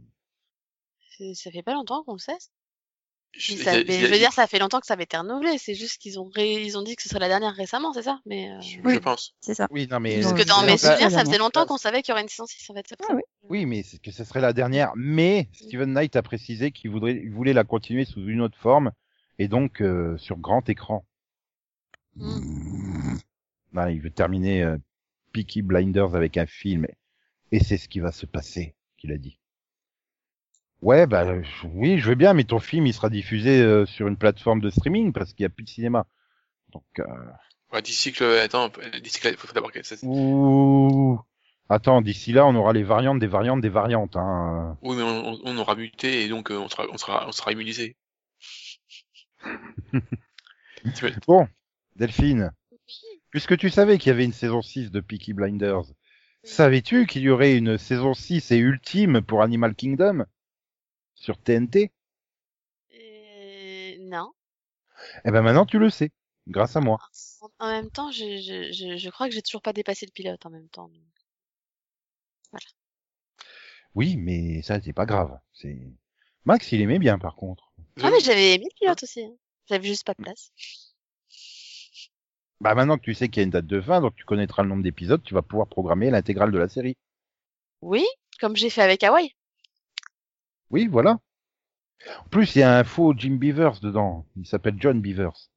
Ça 1.34 1.50
fait 1.50 1.62
pas 1.62 1.74
longtemps 1.74 2.02
qu'on 2.04 2.14
le 2.14 2.18
sait. 2.18 2.38
Je, 3.34 3.54
Ça- 3.56 3.82
mais 3.84 3.98
veux 4.06 4.18
dire, 4.18 4.32
ça 4.32 4.46
fait 4.46 4.58
longtemps 4.58 4.78
que 4.80 4.86
ça 4.86 4.92
avait 4.94 5.04
été 5.04 5.16
renouvelé. 5.16 5.56
C'est 5.56 5.74
juste 5.74 5.96
qu'ils 5.98 6.20
ont 6.20 6.28
ré- 6.34 6.62
ils 6.64 6.76
ont 6.76 6.82
dit 6.82 6.96
que 6.96 7.02
ce 7.02 7.08
serait 7.08 7.18
la 7.20 7.28
dernière 7.28 7.54
récemment, 7.54 7.92
c'est 7.94 8.02
ça? 8.02 8.20
Mais 8.26 8.50
euh, 8.50 8.60
je, 8.60 8.78
Oui. 8.84 8.94
je 8.94 8.98
pense. 8.98 9.34
C'est 9.40 9.54
ça. 9.54 9.66
Oui, 9.70 9.88
non 9.90 10.00
mais 10.00 10.20
parce 10.20 10.34
que 10.34 10.46
dans 10.46 10.62
mes 10.62 10.76
souvenirs, 10.76 11.10
ça 11.10 11.24
faisait 11.24 11.38
longtemps 11.38 11.64
qu'on 11.64 11.78
savait 11.78 12.02
qu'il 12.02 12.10
y 12.10 12.12
aurait 12.12 12.22
une 12.22 12.28
saison 12.28 12.44
6 12.46 12.68
en 12.70 12.74
fait. 12.74 12.84
Ah 13.00 13.04
ça. 13.08 13.14
oui. 13.14 13.22
oui, 13.48 13.66
mais 13.66 13.82
c'est 13.82 13.98
que 14.02 14.10
ce 14.10 14.24
serait 14.24 14.42
la 14.42 14.52
dernière. 14.52 14.92
Mais 14.96 15.48
Steven 15.54 15.92
Knight 15.94 16.14
a 16.16 16.22
précisé 16.22 16.72
qu'il 16.72 16.90
voudrait, 16.90 17.12
il 17.14 17.30
voulait 17.30 17.54
la 17.54 17.64
continuer 17.64 18.04
sous 18.04 18.20
une 18.28 18.42
autre 18.42 18.58
forme 18.58 18.92
et 19.38 19.48
donc 19.48 19.80
euh, 19.80 20.18
sur 20.18 20.36
grand 20.36 20.68
écran. 20.68 21.06
Voilà, 23.72 23.90
il 23.90 24.00
veut 24.02 24.10
terminer 24.10 24.62
euh, 24.62 24.76
Peaky 25.32 25.62
Blinders 25.62 26.14
avec 26.14 26.36
un 26.36 26.46
film 26.46 26.86
et 27.50 27.60
c'est 27.64 27.78
ce 27.78 27.88
qui 27.88 28.00
va 28.00 28.12
se 28.12 28.26
passer, 28.26 28.74
qu'il 28.98 29.12
a 29.12 29.16
dit. 29.18 29.38
Ouais, 30.82 31.06
bah 31.06 31.24
oui, 31.74 31.98
je 31.98 32.08
veux 32.08 32.16
bien, 32.16 32.34
mais 32.34 32.44
ton 32.44 32.58
film 32.58 32.86
il 32.86 32.92
sera 32.92 33.08
diffusé 33.08 33.62
euh, 33.62 33.86
sur 33.86 34.08
une 34.08 34.16
plateforme 34.16 34.60
de 34.60 34.68
streaming 34.68 35.12
parce 35.12 35.32
qu'il 35.32 35.44
y 35.44 35.46
a 35.46 35.48
plus 35.48 35.62
de 35.62 35.68
cinéma. 35.68 36.06
Donc 36.72 36.84
euh, 36.98 37.04
Ouais, 37.72 37.80
d'ici 37.80 38.12
que 38.12 38.40
attends, 38.40 38.70
d'ici 39.00 39.20
que 39.20 39.28
il 39.28 39.36
faut 39.36 39.50
d'abord 39.54 39.72
que 39.72 39.82
ça. 39.82 39.94
ouh. 40.02 41.20
Attends, 41.68 42.02
d'ici 42.02 42.32
là, 42.32 42.44
on 42.46 42.54
aura 42.54 42.72
les 42.72 42.82
variantes 42.82 43.18
des 43.18 43.26
variantes 43.26 43.62
des 43.62 43.70
variantes. 43.70 44.16
Hein. 44.16 44.76
Oui, 44.82 44.96
mais 44.96 45.02
on, 45.02 45.56
aura 45.56 45.74
muté 45.74 46.24
et 46.24 46.28
donc 46.28 46.50
euh, 46.50 46.58
on 46.58 46.68
sera 46.68 46.86
on 46.92 46.98
sera 46.98 47.26
on 47.28 47.32
sera 47.32 47.52
immunisé. 47.52 47.96
Bon, 51.28 51.46
Delphine, 51.94 52.50
puisque 53.30 53.56
tu 53.56 53.70
savais 53.70 53.98
qu'il 53.98 54.10
y 54.10 54.12
avait 54.12 54.24
une 54.24 54.32
saison 54.32 54.62
6 54.62 54.90
de 54.90 54.98
Peaky 54.98 55.32
Blinders, 55.32 55.84
savais-tu 56.42 57.06
qu'il 57.06 57.22
y 57.22 57.30
aurait 57.30 57.56
une 57.56 57.78
saison 57.78 58.14
6 58.14 58.50
et 58.50 58.56
ultime 58.56 59.22
pour 59.22 59.42
Animal 59.42 59.76
Kingdom? 59.76 60.24
Sur 61.22 61.38
TNT 61.38 61.92
Euh, 62.92 63.96
non. 64.00 64.32
Eh 65.24 65.30
ben 65.30 65.42
maintenant 65.42 65.66
tu 65.66 65.78
le 65.78 65.88
sais, 65.90 66.10
grâce 66.48 66.76
à 66.76 66.80
moi. 66.80 66.98
En, 67.40 67.48
en 67.60 67.68
même 67.68 67.90
temps, 67.90 68.10
je, 68.10 68.38
je, 68.38 68.72
je, 68.72 68.96
je 68.96 69.10
crois 69.10 69.28
que 69.28 69.34
j'ai 69.34 69.42
toujours 69.42 69.62
pas 69.62 69.72
dépassé 69.72 70.04
le 70.06 70.12
pilote 70.12 70.44
en 70.46 70.50
même 70.50 70.68
temps. 70.68 70.88
donc. 70.88 71.02
Oui, 73.94 74.16
mais 74.16 74.62
ça 74.62 74.80
c'est 74.80 74.92
pas 74.92 75.06
grave. 75.06 75.38
C'est 75.52 75.78
Max, 76.44 76.72
il 76.72 76.80
aimait 76.80 76.98
bien 76.98 77.18
par 77.18 77.36
contre. 77.36 77.72
Ah 78.02 78.10
mais 78.10 78.20
j'avais 78.20 78.54
aimé 78.54 78.66
le 78.70 78.74
pilote 78.78 79.02
aussi. 79.02 79.22
hein. 79.22 79.34
J'avais 79.68 79.86
juste 79.88 80.04
pas 80.04 80.14
de 80.14 80.22
place. 80.22 80.52
Bah 82.60 82.74
maintenant 82.74 82.96
que 82.96 83.02
tu 83.02 83.14
sais 83.14 83.28
qu'il 83.28 83.40
y 83.40 83.42
a 83.42 83.44
une 83.44 83.50
date 83.50 83.66
de 83.66 83.80
fin, 83.80 84.00
donc 84.00 84.14
tu 84.16 84.24
connaîtras 84.24 84.62
le 84.62 84.68
nombre 84.68 84.82
d'épisodes, 84.82 85.22
tu 85.22 85.34
vas 85.34 85.42
pouvoir 85.42 85.68
programmer 85.68 86.10
l'intégrale 86.10 86.50
de 86.52 86.58
la 86.58 86.68
série. 86.68 86.96
Oui, 87.82 88.06
comme 88.40 88.56
j'ai 88.56 88.70
fait 88.70 88.82
avec 88.82 89.02
Hawaii. 89.04 89.34
Oui, 90.72 90.86
voilà. 90.88 91.18
En 92.18 92.28
plus, 92.30 92.56
il 92.56 92.60
y 92.60 92.62
a 92.62 92.78
un 92.78 92.84
faux 92.84 93.14
Jim 93.16 93.36
Beavers 93.36 93.78
dedans. 93.80 94.26
Il 94.36 94.46
s'appelle 94.46 94.74
John 94.78 95.00
Beavers. 95.00 95.50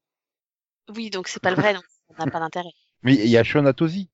Oui, 0.96 1.10
donc 1.10 1.28
c'est 1.28 1.42
pas 1.42 1.50
le 1.50 1.56
vrai, 1.56 1.74
donc 1.74 1.84
ça 2.16 2.26
n'a 2.26 2.32
pas 2.32 2.40
d'intérêt. 2.40 2.70
Mais 3.02 3.16
il 3.16 3.28
y 3.28 3.38
a 3.38 3.44
Sean 3.44 3.66
Atosi. 3.66 4.10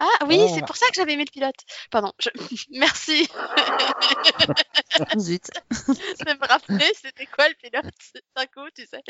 Ah 0.00 0.26
oui, 0.28 0.38
Ah. 0.40 0.46
c'est 0.54 0.64
pour 0.64 0.76
ça 0.76 0.86
que 0.90 0.94
j'avais 0.94 1.14
aimé 1.14 1.24
le 1.24 1.30
pilote. 1.32 1.56
Pardon, 1.90 2.12
je... 2.20 2.28
merci 2.70 3.22
Zut. 5.18 5.50
de 5.70 6.38
me 6.40 6.46
rappeler 6.46 6.86
c'était 6.94 7.26
quoi 7.26 7.48
le 7.48 7.54
pilote? 7.56 7.84
D'un 8.36 8.46
coup, 8.46 8.70
tu 8.76 8.86
sais. 8.86 9.02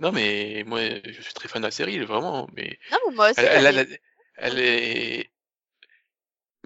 Non 0.00 0.12
mais 0.12 0.62
moi 0.66 0.80
je 1.06 1.22
suis 1.22 1.32
très 1.32 1.48
fan 1.48 1.62
de 1.62 1.66
la 1.68 1.70
série, 1.70 1.98
vraiment. 2.00 2.48
Mais 2.54 2.78
Non, 2.92 2.98
mais 3.08 3.14
moi 3.14 3.30
aussi. 3.30 3.40
elle, 3.40 3.64
elle, 3.66 3.74
j'avais- 3.76 4.00
elle- 4.36 4.52
elle 4.52 4.58
est. 4.58 5.30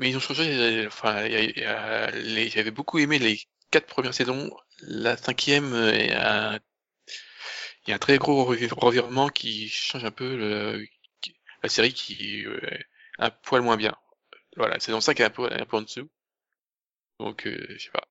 Mais 0.01 0.11
ils 0.11 0.17
ont 0.17 0.21
changé. 0.21 0.53
euh, 0.53 0.89
Enfin, 0.89 1.25
il 1.27 1.33
y 1.33 1.37
a- 1.37 1.43
il 1.43 1.59
y 1.59 1.65
a 1.65 2.11
les- 2.11 2.49
j'avais 2.51 2.73
beaucoup 2.73 2.99
aimé 2.99 3.19
les 3.21 3.41
quatre 3.71 3.87
premières 3.87 4.15
saisons. 4.15 4.51
La 4.81 5.17
cinquième, 5.17 5.73
euh, 5.75 5.95
il 5.95 6.07
y 6.11 6.13
a 6.13 6.55
un, 6.55 6.61
il 7.87 7.91
y 7.91 7.93
a 7.93 7.97
un 7.97 7.99
très 7.99 8.19
gros 8.19 8.45
revi- 8.51 8.73
revirement 8.73 9.29
qui 9.29 9.69
change 9.69 10.05
un 10.05 10.11
peu 10.11 10.37
le, 10.37 10.87
la 11.63 11.69
série 11.69 11.93
qui 11.95 12.47
euh, 12.47 12.61
est 12.71 12.87
un 13.19 13.31
poil 13.31 13.63
moins 13.63 13.77
bien. 13.77 13.97
Voilà, 14.57 14.75
la 14.75 14.81
saison 14.81 15.01
5 15.03 15.21
est 15.21 15.25
un 15.25 15.31
peu, 15.31 15.51
un 15.53 15.67
peu 15.67 15.79
en 15.79 15.83
dessous. 15.83 16.11
Donc, 17.21 17.47
euh, 17.47 17.67
je 17.71 17.85
sais 17.85 17.91
pas. 17.93 18.09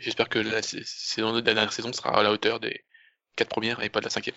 J'espère 0.00 0.28
que 0.28 0.38
la 0.38 0.60
sa- 0.62 0.82
saison, 0.84 1.32
la 1.32 1.40
dernière 1.40 1.72
saison 1.72 1.92
sera 1.92 2.18
à 2.18 2.22
la 2.22 2.32
hauteur 2.32 2.60
des 2.60 2.84
quatre 3.36 3.48
premières 3.50 3.82
et 3.82 3.88
pas 3.90 4.00
de 4.00 4.04
la 4.06 4.10
cinquième. 4.10 4.34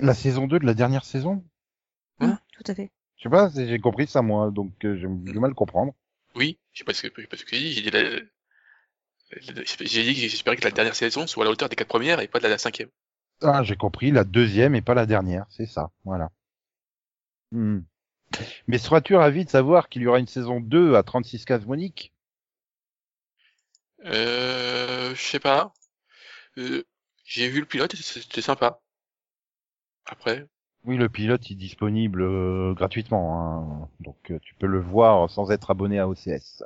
La 0.00 0.14
saison 0.14 0.48
2 0.48 0.58
de 0.58 0.66
la 0.66 0.74
dernière 0.74 1.04
saison? 1.04 1.44
Hein? 2.20 2.38
Oui, 2.38 2.42
tout 2.52 2.64
à 2.72 2.74
fait. 2.74 2.90
Je 3.20 3.24
sais 3.24 3.30
pas, 3.30 3.50
c'est- 3.50 3.68
j'ai 3.68 3.78
compris 3.78 4.08
ça 4.08 4.20
moi, 4.20 4.50
donc 4.50 4.72
euh, 4.84 4.96
j'ai 4.96 5.06
du 5.06 5.38
mal 5.38 5.52
à 5.52 5.54
comprendre. 5.54 5.92
Oui, 6.34 6.58
je 6.72 6.78
sais 6.78 6.84
pas 6.84 6.92
ce 6.92 7.06
que, 7.06 7.26
pas 7.26 7.36
ce 7.36 7.44
que 7.44 7.54
j'ai 7.54 7.62
dit. 7.62 7.72
J'ai 7.72 7.82
dit, 7.82 7.90
la- 7.90 8.20
j'ai 9.80 10.02
dit 10.04 10.14
que 10.14 10.20
j'espérais 10.20 10.56
que 10.56 10.64
la 10.64 10.70
dernière 10.70 10.94
saison 10.94 11.26
soit 11.26 11.44
à 11.44 11.46
la 11.46 11.50
hauteur 11.50 11.68
des 11.68 11.76
quatre 11.76 11.88
premières 11.88 12.20
et 12.20 12.28
pas 12.28 12.40
de 12.40 12.48
la 12.48 12.58
cinquième. 12.58 12.88
Ah, 13.42 13.62
j'ai 13.62 13.76
compris, 13.76 14.10
la 14.12 14.24
deuxième 14.24 14.74
et 14.74 14.80
pas 14.82 14.94
la 14.94 15.04
dernière, 15.04 15.44
c'est 15.50 15.66
ça, 15.66 15.90
voilà. 16.04 16.30
Hmm. 17.52 17.80
Mais 18.68 18.78
seras-tu 18.78 19.16
ravi 19.16 19.44
de 19.44 19.50
savoir 19.50 19.88
qu'il 19.88 20.02
y 20.02 20.06
aura 20.06 20.18
une 20.18 20.26
saison 20.26 20.60
2 20.60 20.94
à 20.96 21.02
36 21.02 21.44
cases 21.44 21.66
Monique? 21.66 22.12
Euh, 24.04 25.14
je 25.14 25.22
sais 25.22 25.40
pas. 25.40 25.72
Euh, 26.58 26.84
j'ai 27.24 27.48
vu 27.48 27.60
le 27.60 27.66
pilote 27.66 27.94
et 27.94 27.98
c'était 27.98 28.42
sympa. 28.42 28.80
Après, 30.04 30.46
Oui, 30.84 30.98
le 30.98 31.08
pilote 31.08 31.50
est 31.50 31.54
disponible 31.54 32.20
euh, 32.20 32.74
gratuitement, 32.74 33.40
hein. 33.82 33.88
donc 34.00 34.30
euh, 34.30 34.38
tu 34.42 34.54
peux 34.56 34.66
le 34.66 34.78
voir 34.78 35.30
sans 35.30 35.50
être 35.50 35.70
abonné 35.70 35.98
à 35.98 36.06
OCS. 36.06 36.62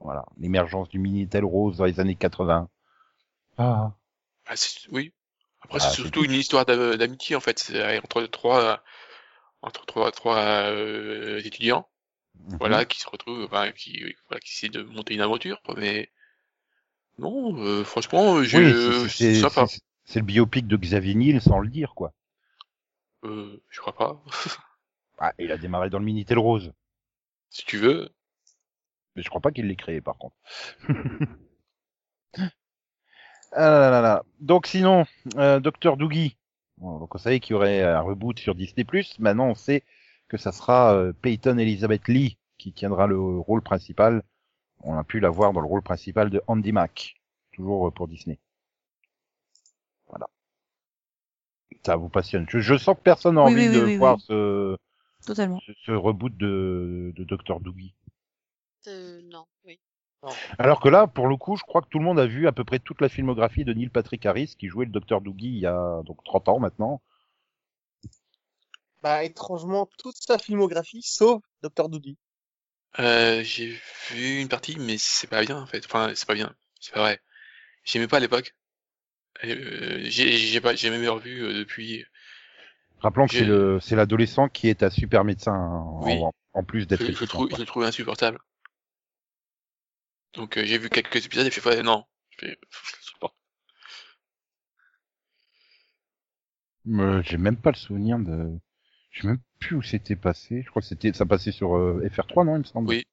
Voilà, 0.00 0.26
l'émergence 0.36 0.90
du 0.90 0.98
Minitel 0.98 1.42
Rose 1.42 1.78
dans 1.78 1.86
les 1.86 2.00
années 2.00 2.14
80. 2.14 2.68
Ah, 3.56 3.94
ah, 4.46 4.56
c'est- 4.56 4.88
oui. 4.90 5.12
Après, 5.62 5.80
Ah, 5.80 5.80
c'est 5.80 5.90
c'est 5.96 6.02
surtout 6.02 6.24
une 6.24 6.32
histoire 6.32 6.64
d'am- 6.66 6.96
d'amitié 6.96 7.36
en 7.36 7.40
fait. 7.40 7.58
C'est 7.58 7.76
euh, 7.80 8.00
entre 8.02 8.22
trois, 8.26 8.82
entre 9.62 9.86
trois, 9.86 10.12
trois 10.12 10.38
euh, 10.70 11.40
étudiants, 11.44 11.88
mhm. 12.48 12.60
voilà, 12.60 12.86
qui 12.86 13.00
se 13.00 13.08
retrouvent, 13.10 13.44
enfin, 13.44 13.72
qui, 13.72 14.14
voilà, 14.28 14.40
qui 14.40 14.52
essaient 14.52 14.68
de 14.70 14.82
monter 14.84 15.14
une 15.14 15.22
aventure. 15.22 15.60
Mais 15.78 16.10
non, 17.18 17.56
euh, 17.58 17.84
franchement, 17.84 18.42
je, 18.42 18.58
Oui, 18.58 18.74
c'est 19.14 19.50
le 20.16 20.22
biopic 20.22 20.66
de 20.66 20.76
Xavier 20.76 21.14
Niel 21.14 21.40
sans 21.40 21.58
le 21.58 21.68
dire, 21.68 21.94
quoi. 21.94 22.12
Euh, 23.24 23.62
je 23.68 23.80
crois 23.80 23.96
pas. 23.96 24.22
Ah, 25.22 25.34
il 25.38 25.52
a 25.52 25.58
démarré 25.58 25.90
dans 25.90 25.98
le 25.98 26.04
Minitel 26.06 26.38
Rose, 26.38 26.72
si 27.50 27.66
tu 27.66 27.76
veux. 27.76 28.08
mais 29.14 29.22
je 29.22 29.28
crois 29.28 29.42
pas 29.42 29.50
qu'il 29.50 29.66
l'ait 29.66 29.76
créé, 29.76 30.00
par 30.00 30.16
contre. 30.16 30.34
ah 33.52 33.70
là 33.70 33.90
là 33.90 34.00
là. 34.00 34.24
Donc 34.40 34.66
sinon, 34.66 35.04
euh, 35.36 35.60
Dr 35.60 35.98
Doogie. 35.98 36.38
Bon, 36.78 36.98
donc 36.98 37.14
on 37.14 37.18
savait 37.18 37.38
qu'il 37.40 37.52
y 37.52 37.56
aurait 37.56 37.82
un 37.82 38.00
reboot 38.00 38.38
sur 38.38 38.54
Disney+. 38.54 38.86
Maintenant, 39.18 39.48
on 39.48 39.54
sait 39.54 39.84
que 40.28 40.38
ça 40.38 40.52
sera 40.52 40.94
euh, 40.94 41.12
Peyton 41.12 41.58
Elizabeth 41.58 42.08
Lee 42.08 42.38
qui 42.56 42.72
tiendra 42.72 43.06
le 43.06 43.18
rôle 43.20 43.62
principal. 43.62 44.22
On 44.82 44.96
a 44.96 45.04
pu 45.04 45.20
la 45.20 45.28
voir 45.30 45.52
dans 45.52 45.60
le 45.60 45.66
rôle 45.66 45.82
principal 45.82 46.30
de 46.30 46.42
Andy 46.46 46.72
Mack, 46.72 47.16
toujours 47.52 47.88
euh, 47.88 47.90
pour 47.90 48.08
Disney. 48.08 48.38
Voilà. 50.08 50.28
Ça 51.84 51.96
vous 51.96 52.08
passionne. 52.08 52.46
Je, 52.48 52.58
je 52.60 52.76
sens 52.78 52.96
que 52.96 53.02
personne 53.02 53.34
n'a 53.36 53.42
Oui, 53.42 53.52
envie 53.52 53.68
oui, 53.68 53.68
de 53.68 53.84
oui, 53.84 53.96
voir 53.96 54.16
oui. 54.16 54.20
ce, 54.28 54.76
Totalement. 55.24 55.64
ce, 55.66 55.72
ce 55.86 55.92
reboot 55.92 56.36
de, 56.36 57.12
de 57.16 57.24
Dr 57.24 57.60
Doogie. 57.60 57.94
Euh, 58.88 59.22
non, 59.22 59.46
oui. 59.64 59.80
Alors 60.58 60.80
que 60.80 60.88
là, 60.88 61.06
pour 61.08 61.26
le 61.26 61.36
coup, 61.36 61.56
je 61.56 61.62
crois 61.64 61.82
que 61.82 61.88
tout 61.88 61.98
le 61.98 62.04
monde 62.04 62.20
a 62.20 62.26
vu 62.26 62.46
à 62.46 62.52
peu 62.52 62.62
près 62.64 62.78
toute 62.78 63.00
la 63.00 63.08
filmographie 63.08 63.64
de 63.64 63.72
Neil 63.72 63.88
Patrick 63.88 64.24
Harris, 64.26 64.54
qui 64.58 64.68
jouait 64.68 64.84
le 64.86 64.92
Dr 64.92 65.20
Doogie 65.20 65.48
il 65.48 65.58
y 65.58 65.66
a 65.66 66.02
donc 66.04 66.22
30 66.24 66.48
ans 66.48 66.58
maintenant. 66.60 67.02
Bah, 69.02 69.24
étrangement, 69.24 69.90
toute 69.98 70.16
sa 70.16 70.38
filmographie, 70.38 71.02
sauf 71.02 71.42
Dr. 71.62 71.90
Doody. 71.90 72.16
Euh, 72.98 73.42
j'ai 73.42 73.78
vu 74.10 74.40
une 74.40 74.48
partie, 74.48 74.76
mais 74.78 74.96
c'est 74.98 75.26
pas 75.28 75.42
bien 75.44 75.60
en 75.60 75.66
fait. 75.66 75.84
Enfin, 75.86 76.12
c'est 76.14 76.26
pas 76.26 76.34
bien. 76.34 76.54
C'est 76.80 76.92
pas 76.94 77.00
vrai. 77.00 77.20
J'aimais 77.84 78.08
pas 78.08 78.18
à 78.18 78.20
l'époque. 78.20 78.54
Euh, 79.44 80.00
j'ai 80.04 80.60
pas, 80.60 80.74
j'ai 80.74 80.90
même 80.90 81.06
revu 81.08 81.42
euh, 81.42 81.52
depuis. 81.54 82.04
Rappelons 83.00 83.26
que 83.26 83.34
c'est 83.34 83.44
le, 83.44 83.78
c'est 83.80 83.96
l'adolescent 83.96 84.48
qui 84.48 84.68
est 84.68 84.82
un 84.82 84.90
super 84.90 85.24
médecin 85.24 85.52
en, 85.52 86.00
Oui. 86.00 86.26
en- 86.28 86.32
en 86.54 86.62
plus 86.64 86.86
Je, 86.98 87.04
d'être 87.04 87.10
je, 87.12 87.20
le 87.20 87.26
trouve, 87.28 87.48
quoi. 87.48 87.58
je 87.58 87.60
le 87.60 87.66
trouve 87.66 87.84
insupportable. 87.84 88.38
Donc 90.34 90.56
euh, 90.58 90.64
j'ai 90.64 90.76
vu 90.78 90.90
quelques 90.90 91.24
épisodes 91.24 91.46
et 91.46 91.50
fait 91.52 91.64
ouais, 91.64 91.82
non. 91.84 92.04
Je 92.30 92.38
fais, 92.46 92.58
je 93.00 93.06
supporte. 93.06 93.36
Euh, 96.88 97.22
J'ai 97.22 97.38
même 97.38 97.56
pas 97.56 97.70
le 97.70 97.76
souvenir 97.76 98.18
de, 98.18 98.58
je 99.12 99.22
sais 99.22 99.26
même 99.28 99.40
plus 99.60 99.76
où 99.76 99.82
c'était 99.82 100.16
passé. 100.16 100.62
Je 100.64 100.70
crois 100.70 100.82
que 100.82 100.88
c'était, 100.88 101.12
ça 101.14 101.26
passait 101.26 101.52
sur 101.52 101.76
euh, 101.76 102.02
FR3, 102.06 102.44
non, 102.44 102.56
il 102.56 102.60
me 102.60 102.64
semble. 102.64 102.90
Oui. 102.90 103.04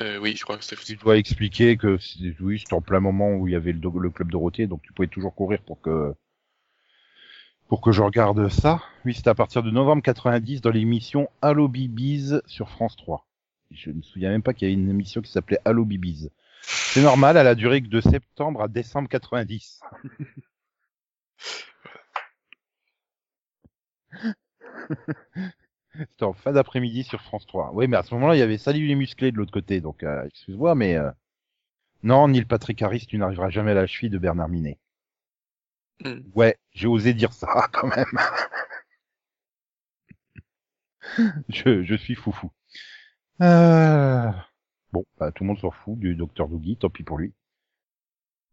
Euh, 0.00 0.18
oui, 0.18 0.34
je 0.36 0.42
crois 0.42 0.58
que 0.58 0.64
c'était 0.64 0.82
Tu 0.82 0.96
dois 0.96 1.16
expliquer 1.16 1.76
que 1.76 1.96
c'est- 1.98 2.34
oui, 2.40 2.58
c'était 2.58 2.74
en 2.74 2.80
plein 2.82 3.00
moment 3.00 3.34
où 3.34 3.46
il 3.48 3.52
y 3.52 3.56
avait 3.56 3.72
le, 3.72 3.80
le 4.00 4.10
club 4.10 4.30
Dorothée, 4.30 4.66
donc 4.66 4.82
tu 4.82 4.92
pouvais 4.92 5.08
toujours 5.08 5.34
courir 5.34 5.60
pour 5.62 5.80
que 5.80 6.14
pour 7.68 7.80
que 7.80 7.92
je 7.92 8.02
regarde 8.02 8.48
ça. 8.48 8.80
Oui, 9.04 9.14
c'était 9.14 9.30
à 9.30 9.34
partir 9.34 9.62
de 9.62 9.70
novembre 9.70 10.02
90 10.02 10.60
dans 10.60 10.70
l'émission 10.70 11.28
Allo 11.42 11.68
Bibiz 11.68 12.42
sur 12.46 12.70
France 12.70 12.96
3. 12.96 13.26
Je 13.72 13.90
ne 13.90 13.96
me 13.96 14.02
souviens 14.02 14.30
même 14.30 14.42
pas 14.42 14.54
qu'il 14.54 14.68
y 14.68 14.72
avait 14.72 14.80
une 14.80 14.88
émission 14.90 15.20
qui 15.20 15.30
s'appelait 15.30 15.58
Allo 15.64 15.84
Bibiz. 15.84 16.30
C'est 16.62 17.02
normal, 17.02 17.36
elle 17.36 17.46
a 17.46 17.54
duré 17.54 17.82
que 17.82 17.88
de 17.88 18.00
septembre 18.00 18.62
à 18.62 18.68
décembre 18.68 19.08
90. 19.08 19.80
C'était 26.10 26.24
en 26.24 26.32
fin 26.32 26.52
d'après-midi 26.52 27.04
sur 27.04 27.20
France 27.22 27.46
3. 27.46 27.70
Oui, 27.72 27.86
mais 27.88 27.96
à 27.96 28.02
ce 28.02 28.14
moment-là, 28.14 28.36
il 28.36 28.38
y 28.38 28.42
avait 28.42 28.58
Salut 28.58 28.86
les 28.86 28.94
musclés 28.94 29.32
de 29.32 29.36
l'autre 29.36 29.52
côté, 29.52 29.80
donc 29.80 30.02
euh, 30.02 30.24
excuse-moi, 30.24 30.74
mais 30.74 30.96
euh, 30.96 31.10
non, 32.02 32.28
Neil 32.28 32.44
Patrick 32.44 32.80
Harris, 32.82 33.06
tu 33.06 33.18
n'arriveras 33.18 33.50
jamais 33.50 33.72
à 33.72 33.74
la 33.74 33.86
cheville 33.86 34.10
de 34.10 34.18
Bernard 34.18 34.48
Minet. 34.48 34.78
Hmm. 36.04 36.20
Ouais, 36.34 36.56
j'ai 36.72 36.88
osé 36.88 37.14
dire 37.14 37.32
ça 37.32 37.68
quand 37.72 37.88
même. 37.88 38.06
je, 41.48 41.82
je 41.82 41.94
suis 41.94 42.14
foufou. 42.14 42.50
Euh... 43.42 44.30
Bon, 44.92 45.04
bah, 45.18 45.32
tout 45.32 45.44
le 45.44 45.48
monde 45.48 45.58
s'en 45.58 45.70
fout 45.70 45.98
du 45.98 46.14
docteur 46.14 46.48
Doogie, 46.48 46.76
tant 46.76 46.90
pis 46.90 47.02
pour 47.02 47.18
lui. 47.18 47.32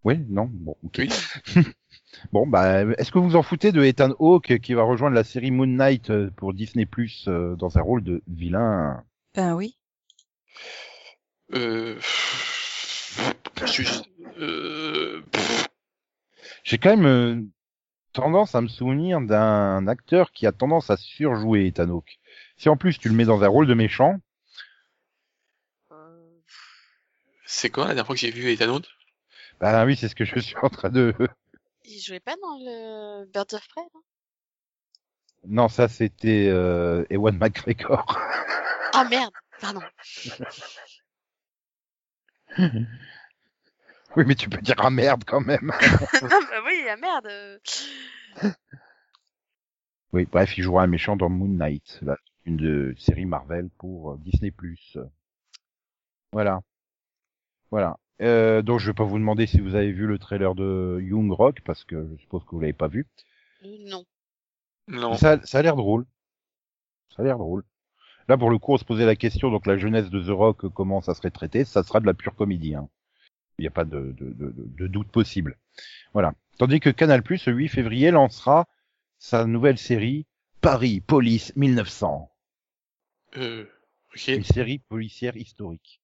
Oui, 0.03 0.19
non, 0.29 0.49
bon, 0.51 0.75
ok. 0.83 0.99
Oui. 0.99 1.09
Bon, 2.31 2.47
bah, 2.47 2.83
est-ce 2.97 3.11
que 3.11 3.19
vous 3.19 3.35
en 3.35 3.43
foutez 3.43 3.71
de 3.71 3.83
Ethan 3.83 4.11
Hawke 4.19 4.59
qui 4.59 4.73
va 4.73 4.83
rejoindre 4.83 5.15
la 5.15 5.23
série 5.23 5.51
Moon 5.51 5.67
Knight 5.67 6.09
euh, 6.09 6.29
pour 6.35 6.53
Disney 6.53 6.85
Plus 6.85 7.25
euh, 7.27 7.55
dans 7.55 7.77
un 7.77 7.81
rôle 7.81 8.03
de 8.03 8.21
vilain? 8.27 9.03
Ben 9.35 9.55
oui. 9.55 9.77
Euh... 11.53 11.99
euh... 14.39 15.21
J'ai 16.63 16.77
quand 16.77 16.95
même 16.95 17.05
euh, 17.05 17.41
tendance 18.13 18.55
à 18.55 18.61
me 18.61 18.67
souvenir 18.67 19.21
d'un 19.21 19.87
acteur 19.87 20.31
qui 20.31 20.47
a 20.47 20.51
tendance 20.51 20.89
à 20.89 20.97
surjouer 20.97 21.67
Ethan 21.67 21.89
Hawke. 21.89 22.19
Si 22.57 22.69
en 22.69 22.77
plus 22.77 22.97
tu 22.97 23.09
le 23.09 23.15
mets 23.15 23.25
dans 23.25 23.43
un 23.43 23.47
rôle 23.47 23.67
de 23.67 23.73
méchant, 23.73 24.19
C'est 27.45 27.69
quoi 27.69 27.83
la 27.83 27.89
dernière 27.89 28.07
fois 28.07 28.15
que 28.15 28.21
j'ai 28.21 28.31
vu 28.31 28.51
Ethan 28.51 28.73
Hawke? 28.73 28.87
Bah 29.59 29.85
oui, 29.85 29.95
c'est 29.95 30.07
ce 30.07 30.15
que 30.15 30.25
je 30.25 30.39
suis 30.39 30.55
en 30.61 30.69
train 30.69 30.89
de. 30.89 31.13
Il 31.85 31.99
jouait 31.99 32.19
pas 32.19 32.35
dans 32.41 32.57
le 32.59 33.25
Birds 33.25 33.53
of 33.53 33.67
Prey, 33.67 33.83
non? 33.93 34.01
Non, 35.45 35.67
ça 35.67 35.87
c'était 35.89 36.47
euh, 36.49 37.05
Ewan 37.09 37.37
McGregor. 37.37 38.17
Ah 38.93 39.03
merde, 39.03 39.33
pardon. 39.59 39.81
oui, 44.15 44.23
mais 44.25 44.35
tu 44.35 44.49
peux 44.49 44.61
dire 44.61 44.75
ah 44.77 44.89
merde 44.89 45.23
quand 45.25 45.41
même. 45.41 45.71
non, 46.21 46.29
bah 46.49 46.61
oui, 46.65 46.85
ah 46.89 46.95
merde. 46.95 47.61
oui, 50.13 50.25
bref, 50.31 50.57
il 50.57 50.63
jouera 50.63 50.83
un 50.83 50.87
méchant 50.87 51.17
dans 51.17 51.29
Moon 51.29 51.49
Knight, 51.49 51.99
là, 52.01 52.17
une 52.45 52.57
de 52.57 52.95
série 52.97 53.25
Marvel 53.25 53.69
pour 53.77 54.11
euh, 54.11 54.17
Disney 54.19 54.51
Plus. 54.51 54.97
Voilà, 56.31 56.61
voilà. 57.69 57.97
Euh, 58.21 58.61
donc 58.61 58.79
je 58.79 58.87
vais 58.87 58.93
pas 58.93 59.03
vous 59.03 59.17
demander 59.17 59.47
si 59.47 59.59
vous 59.59 59.75
avez 59.75 59.91
vu 59.91 60.05
le 60.07 60.19
trailer 60.19 60.53
de 60.55 60.99
Young 61.01 61.31
Rock 61.31 61.61
parce 61.65 61.83
que 61.83 62.07
je 62.15 62.21
suppose 62.21 62.43
que 62.45 62.51
vous 62.51 62.59
l'avez 62.61 62.73
pas 62.73 62.87
vu. 62.87 63.07
Euh, 63.65 63.67
Non. 63.89 64.05
Non. 64.87 65.15
Ça, 65.15 65.39
ça 65.45 65.59
a 65.59 65.61
l'air 65.61 65.75
drôle. 65.75 66.05
Ça 67.15 67.21
a 67.21 67.25
l'air 67.25 67.37
drôle. 67.37 67.63
Là, 68.27 68.37
pour 68.37 68.49
le 68.49 68.57
coup, 68.57 68.73
on 68.73 68.77
se 68.77 68.85
posait 68.85 69.05
la 69.05 69.15
question, 69.15 69.49
donc 69.51 69.65
la 69.65 69.77
jeunesse 69.77 70.09
de 70.09 70.21
The 70.21 70.29
Rock, 70.29 70.67
comment 70.69 71.01
ça 71.01 71.13
serait 71.13 71.31
traité? 71.31 71.65
Ça 71.65 71.83
sera 71.83 71.99
de 71.99 72.05
la 72.05 72.13
pure 72.13 72.35
comédie. 72.35 72.75
Hein. 72.75 72.87
Il 73.57 73.63
n'y 73.63 73.67
a 73.67 73.71
pas 73.71 73.83
de, 73.85 74.13
de, 74.17 74.31
de, 74.33 74.53
de- 74.55 74.87
doute 74.87 75.09
possible. 75.09 75.57
Voilà. 76.13 76.33
Tandis 76.57 76.79
que 76.79 76.89
Canal+, 76.89 77.21
le 77.27 77.53
8 77.53 77.67
février, 77.67 78.11
lancera 78.11 78.67
sa 79.19 79.45
nouvelle 79.45 79.77
série 79.77 80.25
Paris 80.61 81.01
Police 81.01 81.53
1900. 81.55 82.29
Euh... 83.37 83.65
Ok. 84.15 84.27
Une 84.27 84.43
série 84.43 84.79
policière 84.79 85.35
historique 85.35 86.01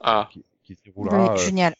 Ah. 0.00 0.28
qui, 0.30 0.44
qui 0.70 0.76
se 0.76 0.82
Oui, 0.94 1.08
déroulera 1.08 1.34
euh, 1.36 1.70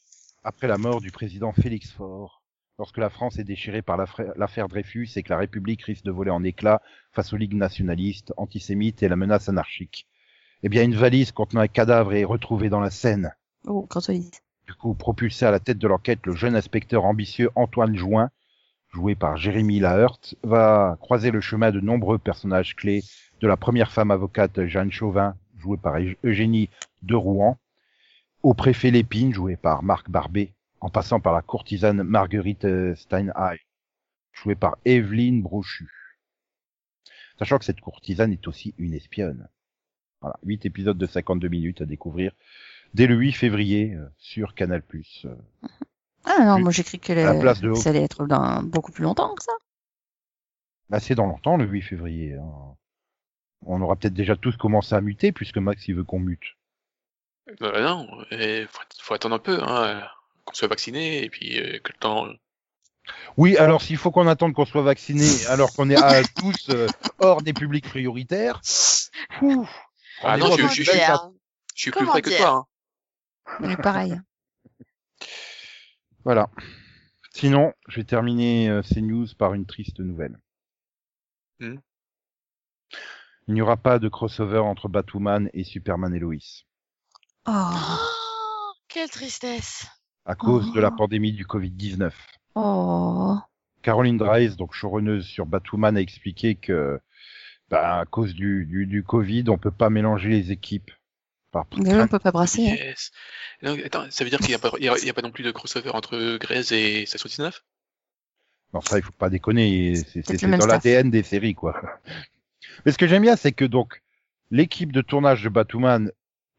après 0.42 0.66
la 0.66 0.79
mort 0.79 1.00
du 1.00 1.12
président 1.12 1.53
Félix 1.53 1.92
Faure, 1.92 2.42
lorsque 2.79 2.98
la 2.98 3.11
France 3.11 3.38
est 3.38 3.44
déchirée 3.44 3.83
par 3.83 3.96
l'affaire 4.37 4.68
Dreyfus 4.68 5.11
et 5.16 5.22
que 5.22 5.29
la 5.29 5.38
République 5.38 5.83
risque 5.83 6.05
de 6.05 6.11
voler 6.11 6.31
en 6.31 6.42
éclats 6.42 6.83
face 7.12 7.33
aux 7.33 7.37
ligues 7.37 7.55
nationalistes, 7.55 8.33
antisémites 8.37 9.03
et 9.03 9.09
la 9.09 9.16
menace 9.16 9.48
anarchique. 9.48 10.07
Eh 10.62 10.68
bien, 10.68 10.83
une 10.83 10.96
valise 10.96 11.31
contenant 11.31 11.61
un 11.61 11.68
cadavre 11.68 12.14
est 12.14 12.24
retrouvée 12.24 12.68
dans 12.68 12.81
la 12.81 12.90
Seine. 12.90 13.35
Oh, 13.66 13.87
quand 13.88 14.09
on 14.09 14.12
dit. 14.12 14.31
Du 14.66 14.74
coup, 14.74 14.94
propulsé 14.94 15.44
à 15.44 15.50
la 15.50 15.61
tête 15.61 15.79
de 15.79 15.88
l'enquête, 15.88 16.26
le 16.26 16.35
jeune 16.35 16.57
inspecteur 16.57 17.05
ambitieux 17.05 17.50
Antoine 17.55 17.94
Join, 17.94 18.31
joué 18.92 19.14
par 19.14 19.37
Jérémy 19.37 19.79
Laheurte, 19.79 20.35
va 20.42 20.96
croiser 21.00 21.31
le 21.31 21.40
chemin 21.40 21.70
de 21.70 21.81
nombreux 21.81 22.18
personnages 22.18 22.74
clés, 22.74 23.05
de 23.40 23.46
la 23.46 23.57
première 23.57 23.92
femme 23.92 24.11
avocate 24.11 24.66
Jeanne 24.66 24.90
Chauvin, 24.90 25.37
jouée 25.59 25.76
par 25.76 25.96
Eugénie 26.24 26.70
de 27.03 27.14
Rouen, 27.14 27.59
au 28.42 28.55
préfet 28.55 28.90
Lépine, 28.90 29.33
joué 29.35 29.57
par 29.57 29.83
Marc 29.83 30.09
Barbet, 30.11 30.53
en 30.81 30.88
passant 30.90 31.20
par 31.20 31.33
la 31.33 31.42
courtisane 31.42 32.03
Marguerite 32.03 32.64
euh, 32.64 32.94
Steinheim, 32.94 33.57
jouée 34.33 34.55
par 34.55 34.76
Evelyne 34.85 35.42
Brochu. 35.42 35.90
Sachant 37.38 37.59
que 37.59 37.64
cette 37.64 37.81
courtisane 37.81 38.33
est 38.33 38.46
aussi 38.48 38.74
une 38.79 38.94
espionne. 38.94 39.48
Voilà, 40.20 40.38
8 40.44 40.66
épisodes 40.66 40.98
de 40.98 41.07
52 41.07 41.48
minutes 41.48 41.81
à 41.81 41.87
découvrir 41.87 42.33
dès 42.92 43.07
le 43.07 43.14
8 43.14 43.33
février 43.33 43.94
euh, 43.94 44.07
sur 44.18 44.55
Canal+. 44.55 44.83
Euh, 45.24 45.35
Ah 46.24 46.44
non, 46.44 46.55
Plus- 46.57 46.62
moi 46.64 46.72
j'ai 46.72 46.85
cru 46.85 46.98
que, 46.98 47.12
la 47.14 47.35
place 47.40 47.61
de 47.61 47.72
ça 47.74 47.90
allait 47.90 48.03
être 48.05 48.26
dans 48.26 48.62
beaucoup 48.62 48.92
plus 48.92 49.05
longtemps 49.05 49.35
que 49.35 49.42
ça. 49.42 49.53
Bah, 50.90 51.00
c'est 51.00 51.14
dans 51.14 51.26
longtemps, 51.26 51.57
le 51.57 51.66
8 51.66 51.83
février. 51.83 52.35
hein. 52.35 52.74
On 53.66 53.81
aura 53.83 53.96
peut-être 53.96 54.14
déjà 54.14 54.37
tous 54.37 54.57
commencé 54.57 54.94
à 54.94 55.00
muter, 55.03 55.33
puisque 55.33 55.59
Max, 55.59 55.87
il 55.88 55.94
veut 55.94 56.05
qu'on 56.05 56.18
mute. 56.20 56.57
Bah 57.58 57.80
non, 57.80 58.06
il 58.30 58.68
faut, 58.70 58.82
faut 59.00 59.14
attendre 59.14 59.34
un 59.34 59.38
peu, 59.38 59.58
hein, 59.62 60.06
qu'on 60.44 60.54
soit 60.54 60.68
vacciné, 60.68 61.24
et 61.24 61.30
puis 61.30 61.58
euh, 61.58 61.78
que 61.78 61.92
le 61.92 61.98
temps... 61.98 62.28
Oui, 63.36 63.56
alors 63.56 63.82
s'il 63.82 63.96
faut 63.96 64.10
qu'on 64.10 64.28
attende 64.28 64.52
qu'on 64.52 64.66
soit 64.66 64.82
vacciné, 64.82 65.26
alors 65.48 65.72
qu'on 65.72 65.90
est 65.90 65.96
à 65.96 66.22
tous 66.38 66.68
euh, 66.70 66.86
hors 67.18 67.42
des 67.42 67.52
publics 67.52 67.88
prioritaires, 67.88 68.60
ouf, 69.42 69.68
Ah 70.22 70.36
on 70.36 70.38
non, 70.38 70.56
je, 70.56 70.66
je, 70.68 70.82
je, 70.82 70.92
suis 71.74 71.90
plus 71.90 72.06
près 72.06 72.22
que 72.22 72.36
toi. 72.36 72.48
Hein. 72.48 72.66
Mais 73.60 73.76
pareil. 73.76 74.20
Voilà. 76.24 76.50
Sinon, 77.32 77.72
je 77.88 77.96
vais 77.96 78.04
terminer 78.04 78.68
euh, 78.68 78.82
ces 78.82 79.00
news 79.00 79.26
par 79.38 79.54
une 79.54 79.64
triste 79.64 80.00
nouvelle. 80.00 80.38
Hmm. 81.60 81.78
Il 83.46 83.54
n'y 83.54 83.62
aura 83.62 83.78
pas 83.78 83.98
de 83.98 84.08
crossover 84.08 84.58
entre 84.58 84.88
Batwoman 84.88 85.48
et 85.54 85.64
Superman 85.64 86.14
et 86.14 86.18
Lois, 86.18 86.36
Oh. 87.46 87.53
Oh, 87.53 88.72
quelle 88.88 89.11
tristesse. 89.11 89.87
à 90.26 90.35
cause 90.35 90.72
de 90.72 90.81
la 90.81 90.90
Oh. 90.92 90.96
pandémie 90.96 91.33
du 91.33 91.44
Covid-19. 91.46 92.12
Oh. 92.55 93.37
Caroline 93.83 94.18
Dries, 94.18 94.57
donc 94.57 94.74
showrunneuse 94.74 95.24
sur 95.26 95.46
Batwoman, 95.46 95.96
a 95.96 96.00
expliqué 96.00 96.55
que, 96.55 97.00
bah, 97.70 98.00
à 98.00 98.05
cause 98.05 98.35
du, 98.35 98.66
du, 98.66 98.87
du 98.87 99.03
Covid, 99.03 99.44
on 99.48 99.59
peut 99.59 99.70
pas 99.70 99.90
mélanger 99.90 100.29
les 100.29 100.53
équipes. 100.53 100.90
Par 101.50 101.66
Mais 101.79 101.92
oui, 101.94 102.00
on 102.00 102.07
peut 102.07 102.18
pas 102.20 102.31
brasser. 102.31 102.68
hein. 102.70 102.74
Yes. 102.74 103.11
Non, 103.62 103.76
attends, 103.85 104.05
ça 104.11 104.22
veut 104.22 104.31
dire 104.31 104.38
qu'il 104.38 104.48
n'y 104.50 104.55
a, 104.55 104.59
pas- 104.61 104.70
il 104.79 104.85
y 104.85 104.88
a, 104.88 104.96
il 104.98 105.05
y 105.07 105.11
a 105.11 105.14
pas 105.14 105.22
non 105.22 105.33
plus 105.33 105.42
de 105.42 105.50
crossover 105.50 105.90
entre 105.90 106.37
Grey's 106.38 106.70
et 106.70 107.07
Station 107.07 107.26
19 107.29 107.64
Non, 108.72 108.81
ça, 108.83 108.98
il 108.98 109.03
faut 109.03 109.11
pas 109.12 109.31
déconner. 109.31 109.96
C'est- 109.96 110.05
C'est 110.05 110.22
Peut-être 110.26 110.40
c'est 110.40 110.46
le 110.46 110.50
même 110.53 110.61
dans 110.61 110.66
staff. 110.66 110.85
l'ADN 110.85 111.11
des 111.11 111.24
séries, 111.24 111.55
quoi. 111.57 111.81
Mais 112.87 112.92
ce 112.92 112.98
que 112.98 113.09
j'aime 113.09 113.22
bien, 113.22 113.35
c'est 113.35 113.50
que 113.53 113.64
donc 113.64 114.00
l'équipe 114.53 114.92
de 114.92 115.00
tournage 115.00 115.42
de 115.42 115.48
Batwoman 115.48 116.12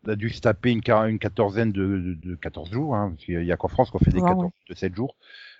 a 0.08 0.16
dû 0.16 0.30
se 0.30 0.42
taper 0.42 0.72
une, 0.72 0.82
quatorzaine 0.82 1.72
de, 1.72 1.82
de, 1.82 2.30
de 2.30 2.36
14 2.36 2.72
jours. 2.72 2.96
Hein, 2.96 3.12
parce 3.12 3.26
qu'il 3.26 3.44
y 3.44 3.52
a 3.52 3.58
qu'en 3.58 3.68
France 3.68 3.92
qu'on 3.92 4.00
fait 4.00 4.12
des 4.12 4.22
14 4.22 4.52
de 4.70 4.76
7 4.76 4.96
jours. 4.96 5.16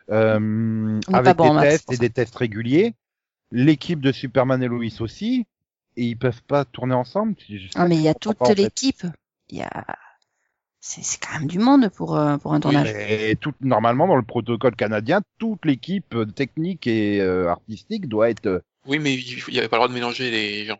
Euh, 0.10 1.00
avec 1.14 1.38
des 1.38 1.52
maths, 1.52 1.70
tests 1.70 1.92
et 1.92 1.96
ça. 1.96 2.02
des 2.02 2.10
tests 2.10 2.36
réguliers. 2.36 2.94
L'équipe 3.52 4.00
de 4.00 4.12
Superman 4.12 4.62
et 4.64 4.68
Lois 4.68 5.02
aussi. 5.02 5.46
Et 5.98 6.06
ils 6.06 6.18
peuvent 6.18 6.44
pas 6.44 6.66
tourner 6.66 6.96
ensemble. 6.96 7.36
Ah, 7.76 7.88
mais 7.88 7.98
il 7.98 8.02
y 8.02 8.08
a 8.08 8.14
toute 8.14 8.38
l'équipe. 8.56 9.06
Il 9.50 9.58
y 9.58 9.62
a, 9.62 9.86
c'est, 10.84 11.04
c'est 11.04 11.20
quand 11.20 11.40
même 11.40 11.48
du 11.48 11.60
monde 11.60 11.90
pour, 11.90 12.18
euh, 12.18 12.38
pour 12.38 12.54
un 12.54 12.60
tournage. 12.60 12.92
mais 12.92 13.36
tout, 13.40 13.54
normalement, 13.62 14.08
dans 14.08 14.16
le 14.16 14.24
protocole 14.24 14.76
canadien, 14.76 15.22
toute 15.38 15.64
l'équipe 15.64 16.16
technique 16.36 16.88
et 16.88 17.22
euh, 17.22 17.50
artistique 17.50 18.10
doit 18.10 18.32
être 18.32 18.48
euh, 18.48 18.60
Oui, 18.88 18.98
mais 18.98 19.14
il 19.14 19.44
n'y 19.54 19.60
avait 19.60 19.70
pas 19.70 19.78
le 19.78 19.82
droit 19.82 19.88
de 19.90 19.94
mélanger 19.94 20.32
les 20.32 20.66
gens. 20.66 20.80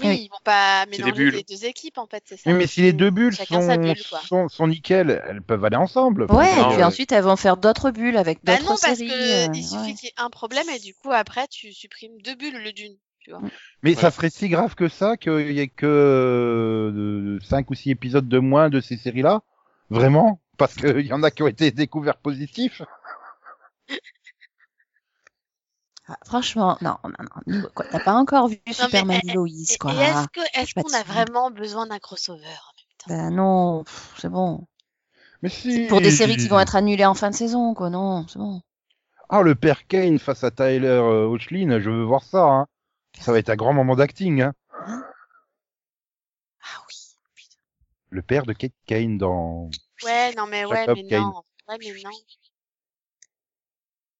Oui, 0.00 0.06
Oui. 0.08 0.22
ils 0.24 0.28
vont 0.28 0.42
pas 0.44 0.86
mélanger 0.86 1.30
les 1.30 1.42
deux 1.44 1.64
équipes 1.64 1.98
en 1.98 2.06
fait, 2.06 2.22
c'est 2.26 2.36
ça. 2.36 2.50
Oui, 2.50 2.56
mais 2.56 2.66
si 2.66 2.82
les 2.82 2.92
deux 2.92 3.10
bulles 3.10 3.34
sont, 3.34 3.60
bulle, 3.76 3.96
sont, 3.96 4.48
sont 4.48 4.66
nickel, 4.66 5.22
elles 5.28 5.42
peuvent 5.42 5.64
aller 5.64 5.76
ensemble. 5.76 6.26
Ouais, 6.30 6.50
et 6.50 6.64
puis 6.64 6.76
ouais. 6.76 6.82
ensuite 6.82 7.12
elles 7.12 7.22
vont 7.22 7.36
faire 7.36 7.56
d'autres 7.56 7.90
bulles 7.90 8.16
avec 8.16 8.44
Bah 8.44 8.56
d'autres 8.56 8.70
non, 8.70 8.76
parce 8.80 8.96
séries. 8.98 9.08
que 9.08 9.48
euh, 9.48 9.52
il 9.54 9.62
suffit 9.62 9.76
ouais. 9.78 9.94
qu'il 9.94 10.04
y 10.06 10.08
ait 10.08 10.14
un 10.16 10.30
problème 10.30 10.68
et 10.68 10.78
du 10.80 10.94
coup 10.94 11.12
après 11.12 11.46
tu 11.48 11.72
supprimes 11.72 12.20
deux 12.22 12.34
bulles 12.34 12.58
lieu 12.58 12.72
d'une. 12.72 12.96
Tu 13.20 13.30
vois. 13.30 13.40
Mais 13.82 13.94
Ouais. 13.94 14.00
ça 14.00 14.10
serait 14.10 14.30
si 14.30 14.48
grave 14.48 14.74
que 14.74 14.88
ça 14.88 15.16
qu'il 15.16 15.52
y 15.52 15.60
ait 15.60 15.68
que 15.68 17.38
5 17.42 17.70
ou 17.70 17.74
6 17.74 17.90
épisodes 17.90 18.28
de 18.28 18.38
moins 18.38 18.68
de 18.68 18.80
ces 18.80 18.96
séries-là? 18.96 19.42
Vraiment? 19.90 20.40
Parce 20.58 20.74
qu'il 20.74 21.06
y 21.06 21.12
en 21.12 21.22
a 21.22 21.30
qui 21.30 21.42
ont 21.42 21.48
été 21.48 21.70
découverts 21.70 22.16
positifs? 22.16 22.82
Ah, 26.06 26.18
franchement, 26.26 26.76
non, 26.82 26.98
non, 27.02 27.12
non. 27.46 27.62
T'as 27.90 27.98
pas 27.98 28.12
encore 28.12 28.48
vu 28.48 28.60
mais, 28.66 28.74
Superman 28.74 29.20
eh, 29.24 29.30
et 29.30 29.32
Lois, 29.32 29.48
quoi. 29.80 29.94
et 29.94 29.96
est-ce 29.96 30.28
que 30.28 30.60
est-ce 30.60 30.74
pas 30.74 30.82
qu'on 30.82 30.92
a 30.92 31.02
vraiment 31.02 31.50
besoin 31.50 31.86
d'un 31.86 31.98
crossover 31.98 32.44
en 32.44 32.46
même 32.46 32.98
temps? 32.98 33.06
Ben 33.08 33.30
non, 33.30 33.84
pff, 33.84 34.14
c'est 34.18 34.28
bon. 34.28 34.66
Mais 35.40 35.48
si 35.48 35.86
Pour 35.86 36.02
des 36.02 36.10
séries 36.10 36.36
qui 36.36 36.48
vont 36.48 36.60
être 36.60 36.76
annulées 36.76 37.06
en 37.06 37.14
fin 37.14 37.30
de 37.30 37.34
saison, 37.34 37.72
quoi, 37.72 37.88
non, 37.88 38.26
c'est 38.28 38.38
bon. 38.38 38.60
Ah, 39.30 39.40
le 39.40 39.54
père 39.54 39.86
Kane 39.86 40.18
face 40.18 40.44
à 40.44 40.50
Tyler 40.50 40.86
euh, 40.86 41.26
Hoechlin, 41.26 41.80
je 41.80 41.90
veux 41.90 42.04
voir 42.04 42.22
ça. 42.22 42.44
Hein. 42.44 42.66
Ça 43.18 43.32
va 43.32 43.38
être 43.38 43.48
un 43.48 43.56
grand 43.56 43.72
moment 43.72 43.96
d'acting. 43.96 44.42
Hein. 44.42 44.52
Ah 44.76 45.00
oui. 46.88 47.16
putain. 47.34 47.56
Le 48.10 48.22
père 48.22 48.44
de 48.44 48.52
Kate 48.52 48.72
Kane 48.86 49.16
dans... 49.16 49.70
Ouais, 50.04 50.34
non 50.34 50.46
mais 50.46 50.66
ouais, 50.66 50.76
Jacob 50.76 50.96
mais 50.96 51.08
Kane. 51.08 51.22
non. 51.22 51.42
Ouais, 51.68 51.76
mais 51.78 52.02
non. 52.02 52.10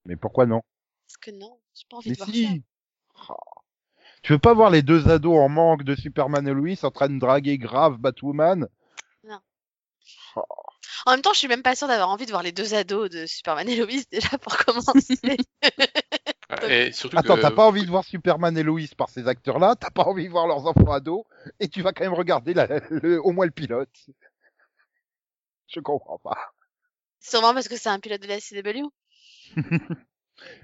Mais 0.06 0.16
pourquoi 0.16 0.46
non? 0.46 0.62
Parce 1.06 1.18
que 1.18 1.30
non, 1.30 1.58
j'ai 1.74 1.84
pas 1.88 1.96
envie 1.96 2.10
Mais 2.10 2.14
de 2.14 2.18
voir 2.18 2.28
ça. 2.28 2.34
si 2.34 2.62
Oh. 3.28 3.34
Tu 4.22 4.32
veux 4.32 4.38
pas 4.40 4.54
voir 4.54 4.70
les 4.70 4.82
deux 4.82 5.08
ados 5.08 5.38
en 5.38 5.48
manque 5.48 5.84
de 5.84 5.94
Superman 5.94 6.48
et 6.48 6.52
Lois 6.52 6.84
en 6.84 6.90
train 6.90 7.08
de 7.08 7.18
draguer 7.18 7.58
grave 7.58 7.98
Batwoman? 7.98 8.68
En 11.06 11.12
même 11.12 11.22
temps, 11.22 11.32
je 11.32 11.38
suis 11.38 11.48
même 11.48 11.62
pas 11.62 11.74
sûre 11.76 11.88
d'avoir 11.88 12.08
envie 12.08 12.26
de 12.26 12.30
voir 12.30 12.42
les 12.42 12.52
deux 12.52 12.74
ados 12.74 13.10
de 13.10 13.26
Superman 13.26 13.68
et 13.68 13.76
Lois 13.76 14.02
déjà 14.10 14.38
pour 14.38 14.56
commencer. 14.56 15.18
Et 16.68 16.92
surtout 16.92 17.16
Attends, 17.16 17.36
que... 17.36 17.42
t'as 17.42 17.50
pas 17.50 17.66
envie 17.66 17.84
de 17.84 17.90
voir 17.90 18.04
Superman 18.04 18.56
et 18.56 18.62
Lois 18.62 18.80
par 18.96 19.08
ces 19.08 19.26
acteurs-là, 19.28 19.76
t'as 19.76 19.90
pas 19.90 20.04
envie 20.04 20.26
de 20.26 20.30
voir 20.30 20.46
leurs 20.46 20.66
enfants 20.66 20.92
ados, 20.92 21.24
et 21.58 21.68
tu 21.68 21.82
vas 21.82 21.92
quand 21.92 22.04
même 22.04 22.14
regarder 22.14 22.54
la- 22.54 22.80
le- 22.90 23.20
au 23.24 23.32
moins 23.32 23.46
le 23.46 23.50
pilote. 23.50 24.06
Je 25.68 25.80
comprends 25.80 26.18
pas. 26.18 26.52
Sûrement 27.20 27.54
parce 27.54 27.68
que 27.68 27.76
c'est 27.76 27.88
un 27.88 27.98
pilote 27.98 28.22
de 28.22 28.28
la 28.28 28.40
CW. 28.40 28.90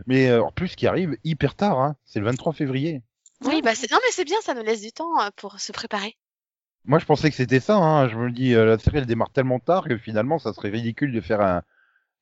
Mais 0.06 0.28
euh, 0.28 0.42
en 0.42 0.52
plus, 0.52 0.74
qui 0.76 0.86
arrive 0.86 1.16
hyper 1.24 1.54
tard, 1.54 1.78
hein, 1.80 1.96
c'est 2.04 2.18
le 2.20 2.26
23 2.26 2.52
février. 2.52 3.02
Oui, 3.44 3.62
bah 3.62 3.74
c'est 3.74 3.90
non 3.90 3.98
mais 4.04 4.10
c'est 4.12 4.24
bien, 4.24 4.36
ça 4.42 4.52
nous 4.54 4.62
laisse 4.62 4.82
du 4.82 4.92
temps 4.92 5.18
euh, 5.20 5.30
pour 5.36 5.60
se 5.60 5.72
préparer. 5.72 6.16
Moi, 6.84 6.98
je 6.98 7.06
pensais 7.06 7.30
que 7.30 7.36
c'était 7.36 7.60
ça. 7.60 7.76
Hein. 7.76 8.08
Je 8.08 8.16
me 8.16 8.30
dis, 8.30 8.54
euh, 8.54 8.64
la 8.66 8.78
série 8.78 8.98
elle 8.98 9.06
démarre 9.06 9.30
tellement 9.30 9.58
tard 9.60 9.84
que 9.88 9.96
finalement, 9.98 10.38
ça 10.38 10.52
serait 10.52 10.70
ridicule 10.70 11.12
de 11.12 11.20
faire 11.20 11.40
un, 11.40 11.62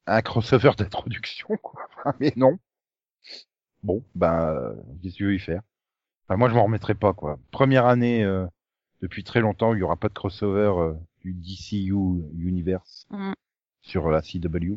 un 0.06 0.22
crossover 0.22 0.72
d'introduction, 0.78 1.56
quoi. 1.62 1.88
Mais 2.20 2.32
non. 2.37 2.58
Bon, 3.82 4.04
ben, 4.14 4.74
qu'est-ce 5.02 5.14
que 5.14 5.18
tu 5.18 5.24
veux 5.26 5.34
y 5.34 5.38
faire? 5.40 5.62
Enfin, 6.26 6.37
Moi, 6.37 6.48
je 6.48 6.54
m'en 6.54 6.64
remettrai 6.64 6.94
pas, 6.94 7.12
quoi. 7.14 7.38
Première 7.50 7.87
année 7.87 8.24
euh, 8.24 8.46
depuis 9.02 9.22
très 9.24 9.40
longtemps, 9.40 9.74
il 9.74 9.78
y 9.78 9.82
aura 9.82 9.96
pas 9.96 10.08
de 10.08 10.14
crossover 10.14 10.72
euh, 10.76 10.94
du 11.24 11.32
DCU 11.32 11.94
Universe 12.37 13.06
Mm. 13.11 13.32
sur 13.82 14.08
la 14.11 14.20
CW. 14.22 14.74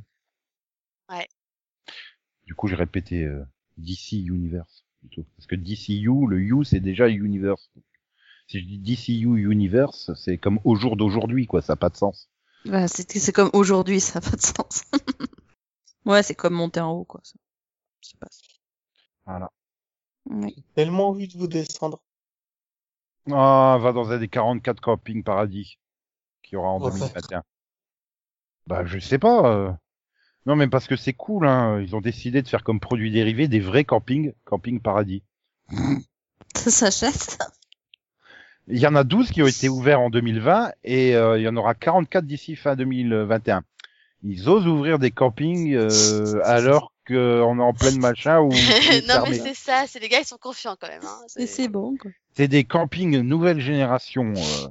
Ouais. 1.10 1.28
Du 2.52 2.56
coup, 2.56 2.68
j'ai 2.68 2.76
répété 2.76 3.24
euh, 3.24 3.46
DC 3.78 4.12
Universe 4.12 4.84
plutôt, 5.00 5.24
parce 5.38 5.48
que 5.48 5.56
DCU, 5.56 6.28
le 6.28 6.38
U, 6.38 6.66
c'est 6.66 6.82
déjà 6.82 7.08
Universe. 7.08 7.72
Si 8.48 8.60
je 8.60 8.66
dis 8.66 8.78
DCU 8.78 9.50
Universe, 9.50 10.12
c'est 10.16 10.38
comme 10.38 10.60
au 10.66 10.76
jour 10.76 10.98
d'aujourd'hui, 10.98 11.48
quoi. 11.48 11.62
Ça 11.62 11.72
n'a 11.74 11.78
pas 11.78 11.88
de 11.88 11.96
sens. 11.96 12.30
Bah, 12.66 12.90
c'est, 12.90 13.10
c'est 13.10 13.32
comme 13.32 13.50
aujourd'hui, 13.54 14.02
ça 14.02 14.20
n'a 14.20 14.30
pas 14.30 14.36
de 14.36 14.42
sens. 14.42 14.84
ouais, 16.06 16.24
c'est 16.24 16.36
comme 16.36 16.56
monter 16.56 16.82
en 16.82 16.92
haut, 16.92 17.06
quoi. 17.06 17.22
Ça, 17.24 17.36
ça 18.02 18.18
passe. 18.20 18.42
Voilà. 19.26 19.50
Oui. 20.30 20.66
Tellement 20.76 21.08
envie 21.08 21.30
de 21.30 21.38
vous 21.38 21.48
descendre. 21.48 22.02
Ah, 23.32 23.78
va 23.80 23.94
dans 23.94 24.12
un 24.12 24.18
des 24.18 24.28
44 24.28 24.82
camping 24.82 25.24
paradis 25.24 25.80
qu'il 26.44 26.56
y 26.56 26.58
aura 26.58 26.72
en 26.72 26.82
Ouais. 26.82 26.92
2021. 26.92 27.44
Bah, 28.68 28.86
je 28.86 29.00
sais 29.00 29.20
pas. 29.20 29.56
euh. 29.56 29.72
Non, 30.46 30.56
mais 30.56 30.68
parce 30.68 30.88
que 30.88 30.96
c'est 30.96 31.14
cool, 31.14 31.48
hein. 31.48 31.80
Ils 31.82 31.96
ont 31.96 32.02
décidé 32.02 32.42
de 32.42 32.48
faire 32.48 32.64
comme 32.64 32.80
produit 32.80 33.12
dérivé 33.12 33.48
des 33.48 33.60
vrais 33.60 33.84
campings, 33.84 34.34
camping 34.46 34.80
paradis. 34.80 35.24
Ça 36.56 36.72
s'achète. 36.72 37.38
Il 38.68 38.80
y 38.80 38.88
en 38.88 38.96
a 38.96 39.04
12 39.04 39.32
qui 39.32 39.42
ont 39.42 39.48
été 39.48 39.70
ouverts 39.70 40.00
en 40.00 40.10
2020 40.10 40.72
et 40.84 41.16
euh, 41.16 41.38
il 41.38 41.44
y 41.44 41.48
en 41.48 41.58
aura 41.58 41.74
44 41.74 42.26
d'ici 42.26 42.56
fin 42.56 42.76
2021. 42.76 43.64
Ils 44.24 44.50
osent 44.50 44.68
ouvrir 44.68 45.00
des 45.00 45.12
campings 45.12 45.74
euh, 45.74 46.42
alors 46.46 46.94
qu'on 47.08 47.60
est 47.60 47.64
en 47.64 47.74
pleine 47.74 48.00
machin 48.00 48.40
ou 48.42 48.50
non 48.50 49.24
mais 49.28 49.38
c'est 49.38 49.56
ça, 49.56 49.86
c'est 49.88 50.00
les 50.00 50.10
gars 50.10 50.20
ils 50.20 50.28
sont 50.28 50.38
confiants 50.38 50.76
quand 50.80 50.88
même. 50.88 51.02
Hein. 51.04 51.46
C'est 51.46 51.68
bon, 51.68 51.98
quoi. 52.00 52.12
C'est 52.34 52.48
des 52.48 52.64
campings 52.64 53.20
nouvelle 53.22 53.60
génération 53.60 54.34
euh, 54.36 54.68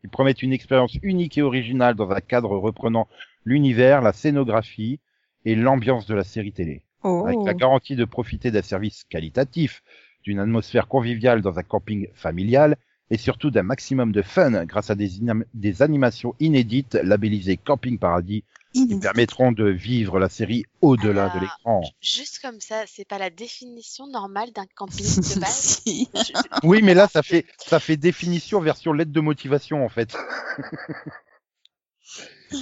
qui 0.00 0.08
promettent 0.08 0.42
une 0.42 0.52
expérience 0.52 0.96
unique 1.02 1.38
et 1.38 1.42
originale 1.42 1.94
dans 1.94 2.10
un 2.10 2.20
cadre 2.20 2.56
reprenant 2.56 3.08
l'univers, 3.44 4.02
la 4.02 4.12
scénographie 4.12 5.00
et 5.44 5.54
l'ambiance 5.54 6.06
de 6.06 6.14
la 6.14 6.24
série 6.24 6.52
télé. 6.52 6.82
Oh. 7.02 7.24
Avec 7.26 7.38
la 7.44 7.54
garantie 7.54 7.96
de 7.96 8.04
profiter 8.04 8.50
d'un 8.50 8.62
service 8.62 9.04
qualitatif, 9.08 9.82
d'une 10.24 10.40
atmosphère 10.40 10.88
conviviale 10.88 11.42
dans 11.42 11.58
un 11.58 11.62
camping 11.62 12.08
familial 12.14 12.76
et 13.10 13.16
surtout 13.16 13.50
d'un 13.50 13.62
maximum 13.62 14.12
de 14.12 14.22
fun 14.22 14.64
grâce 14.64 14.90
à 14.90 14.94
des, 14.94 15.82
animations 15.82 16.34
inédites 16.40 16.98
labellisées 17.02 17.56
Camping 17.56 17.98
Paradis 17.98 18.44
qui 18.74 18.98
permettront 18.98 19.50
de 19.50 19.64
vivre 19.64 20.18
la 20.18 20.28
série 20.28 20.64
au-delà 20.82 21.30
de 21.30 21.40
l'écran. 21.40 21.80
Juste 22.02 22.40
comme 22.42 22.60
ça, 22.60 22.84
c'est 22.86 23.06
pas 23.06 23.18
la 23.18 23.30
définition 23.30 24.06
normale 24.06 24.52
d'un 24.52 24.66
camping 24.74 25.06
de 25.34 25.40
base? 25.40 25.80
Si. 25.84 26.08
Je- 26.14 26.66
Oui, 26.66 26.82
mais 26.82 26.92
là, 26.94 27.08
ça 27.08 27.22
fait, 27.22 27.46
ça 27.56 27.80
fait 27.80 27.96
définition 27.96 28.60
version 28.60 28.92
lettre 28.92 29.12
de 29.12 29.20
motivation, 29.20 29.84
en 29.84 29.88
fait. 29.88 30.14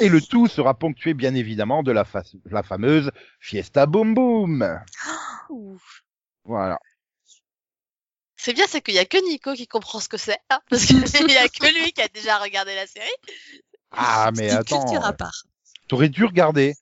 Et 0.00 0.08
le 0.08 0.20
tout 0.20 0.46
sera 0.48 0.74
ponctué, 0.78 1.14
bien 1.14 1.34
évidemment, 1.34 1.82
de 1.82 1.92
la, 1.92 2.04
fa- 2.04 2.22
la 2.46 2.62
fameuse 2.62 3.10
Fiesta 3.40 3.86
Boom 3.86 4.14
Boom. 4.14 4.80
Ouh. 5.50 5.78
Voilà. 6.44 6.78
C'est 8.36 8.52
bien, 8.52 8.66
c'est 8.68 8.80
qu'il 8.82 8.94
y 8.94 8.98
a 8.98 9.04
que 9.06 9.16
Nico 9.28 9.54
qui 9.54 9.66
comprend 9.66 9.98
ce 10.00 10.08
que 10.08 10.16
c'est, 10.18 10.38
hein, 10.50 10.60
parce 10.68 10.84
qu'il 10.84 10.98
y 11.30 11.36
a 11.36 11.48
que 11.48 11.82
lui 11.82 11.92
qui 11.92 12.02
a 12.02 12.08
déjà 12.08 12.38
regardé 12.38 12.74
la 12.74 12.86
série. 12.86 13.08
Ah, 13.90 14.30
mais 14.36 14.50
attends. 14.50 14.84
culture 14.84 15.04
à 15.04 15.12
part. 15.12 15.44
T'aurais 15.88 16.08
dû 16.08 16.24
regarder. 16.24 16.74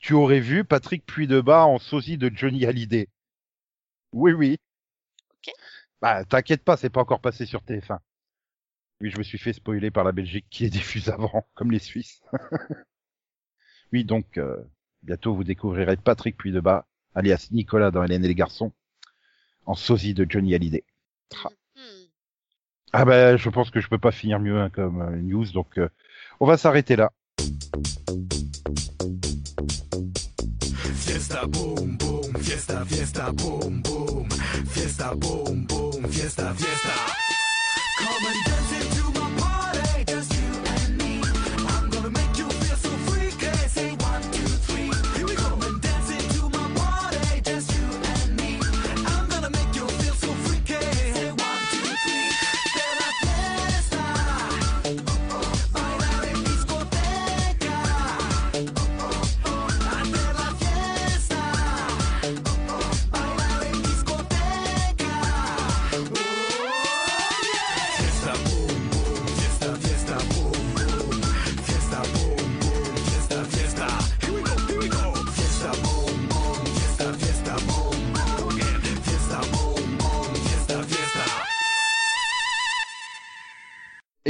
Tu 0.00 0.12
aurais 0.14 0.40
vu 0.40 0.64
Patrick 0.64 1.04
Puydebas 1.04 1.64
en 1.64 1.78
sosie 1.78 2.18
de 2.18 2.30
Johnny 2.34 2.64
Hallyday. 2.64 3.08
Oui, 4.12 4.32
oui. 4.32 4.58
Ok. 5.32 5.52
Bah, 6.00 6.24
t'inquiète 6.24 6.64
pas, 6.64 6.76
c'est 6.76 6.88
pas 6.90 7.00
encore 7.00 7.20
passé 7.20 7.46
sur 7.46 7.62
TF1. 7.62 7.98
Oui, 9.00 9.10
je 9.10 9.18
me 9.18 9.22
suis 9.22 9.38
fait 9.38 9.52
spoiler 9.52 9.92
par 9.92 10.02
la 10.02 10.12
Belgique 10.12 10.46
qui 10.50 10.64
les 10.64 10.70
diffuse 10.70 11.08
avant, 11.08 11.46
comme 11.54 11.70
les 11.70 11.78
Suisses. 11.78 12.20
oui, 13.92 14.04
donc, 14.04 14.38
euh, 14.38 14.56
bientôt 15.02 15.34
vous 15.34 15.44
découvrirez 15.44 15.96
Patrick 15.96 16.36
Puydebas, 16.36 16.84
alias 17.14 17.48
Nicolas 17.52 17.90
dans 17.92 18.02
Hélène 18.02 18.24
et 18.24 18.28
les 18.28 18.34
garçons, 18.34 18.72
en 19.66 19.74
sosie 19.74 20.14
de 20.14 20.26
Johnny 20.28 20.54
Hallyday. 20.54 20.84
Ah. 21.44 21.48
Hmm. 21.76 22.06
Ah 22.92 23.04
ben, 23.04 23.36
je 23.36 23.50
pense 23.50 23.70
que 23.70 23.80
je 23.80 23.88
peux 23.88 23.98
pas 23.98 24.10
finir 24.10 24.40
mieux 24.40 24.58
hein, 24.60 24.70
comme 24.70 25.00
euh, 25.00 25.16
news, 25.16 25.46
donc 25.52 25.78
euh, 25.78 25.88
on 26.40 26.46
va 26.46 26.56
s'arrêter 26.56 26.96
là. 26.96 27.12
Fiesta 30.94 31.46
boom 31.46 31.96
boom, 31.98 32.36
fiesta 32.40 32.84
fiesta 32.84 33.32
boom 33.32 33.80
boom, 33.82 34.28
fiesta 34.66 35.14
boom 35.14 35.66
boom, 35.66 36.08
fiesta 36.08 36.52
fiesta. 36.54 36.94
Come 37.98 38.26
and 38.26 38.47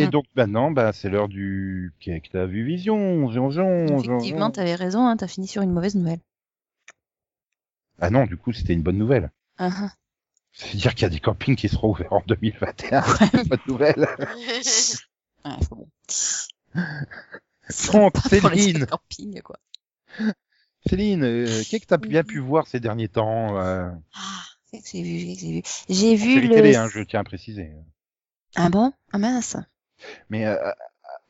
donc 0.09 0.25
maintenant, 0.35 0.71
bah, 0.71 0.93
c'est 0.93 1.09
l'heure 1.09 1.29
du 1.29 1.93
qu'est-ce 2.01 2.29
que 2.29 2.33
t'as 2.33 2.47
vu 2.47 2.65
Vision, 2.65 3.27
Vision, 3.27 3.49
Vision, 3.49 3.99
Effectivement, 3.99 4.51
t'avais 4.51 4.75
raison, 4.75 5.07
hein, 5.07 5.17
t'as 5.17 5.29
fini 5.29 5.47
sur 5.47 5.63
une 5.63 5.73
mauvaise 5.73 5.95
nouvelle. 5.95 6.21
Ah 8.01 8.11
non, 8.11 8.27
du 8.27 8.37
coup, 8.37 8.53
c'était 8.53 8.75
une 8.75 8.83
bonne 8.83 8.99
nouvelle. 8.99 9.31
Ah, 9.59 9.71
ah. 9.73 9.91
C'est-à-dire 10.53 10.95
qu'il 10.95 11.03
y 11.03 11.07
a 11.07 11.11
des 11.11 11.21
campings 11.21 11.57
qui 11.57 11.69
seront 11.69 11.91
ouverts 11.91 12.13
en 12.13 12.23
2021. 12.27 13.03
bonne 13.45 13.59
nouvelle. 13.67 14.07
Ouais, 15.45 15.53
faut 15.69 15.77
bon. 15.77 15.89
Céline, 17.71 18.87
campings, 18.87 19.41
quoi. 19.41 19.57
Céline, 20.87 21.23
euh, 21.23 21.47
qu'est-ce 21.47 21.83
que 21.83 21.87
t'as 21.87 21.97
bien 21.97 22.25
pu 22.25 22.41
voir 22.41 22.67
ces 22.67 22.81
derniers 22.81 23.09
temps 23.09 23.57
euh, 23.61 23.89
Ah, 24.15 24.43
j'ai 24.73 25.03
vu, 25.03 25.37
j'ai 25.39 25.53
vu? 25.53 25.63
J'ai 25.89 26.17
vu 26.17 26.41
le. 26.49 26.55
télé, 26.55 26.75
hein, 26.75 26.89
je 26.89 27.01
tiens 27.03 27.21
à 27.21 27.25
préciser. 27.25 27.73
Ah 28.57 28.69
bon? 28.69 28.93
Ah 29.13 29.19
mince. 29.19 29.57
Mais 30.31 30.47
euh, 30.47 30.57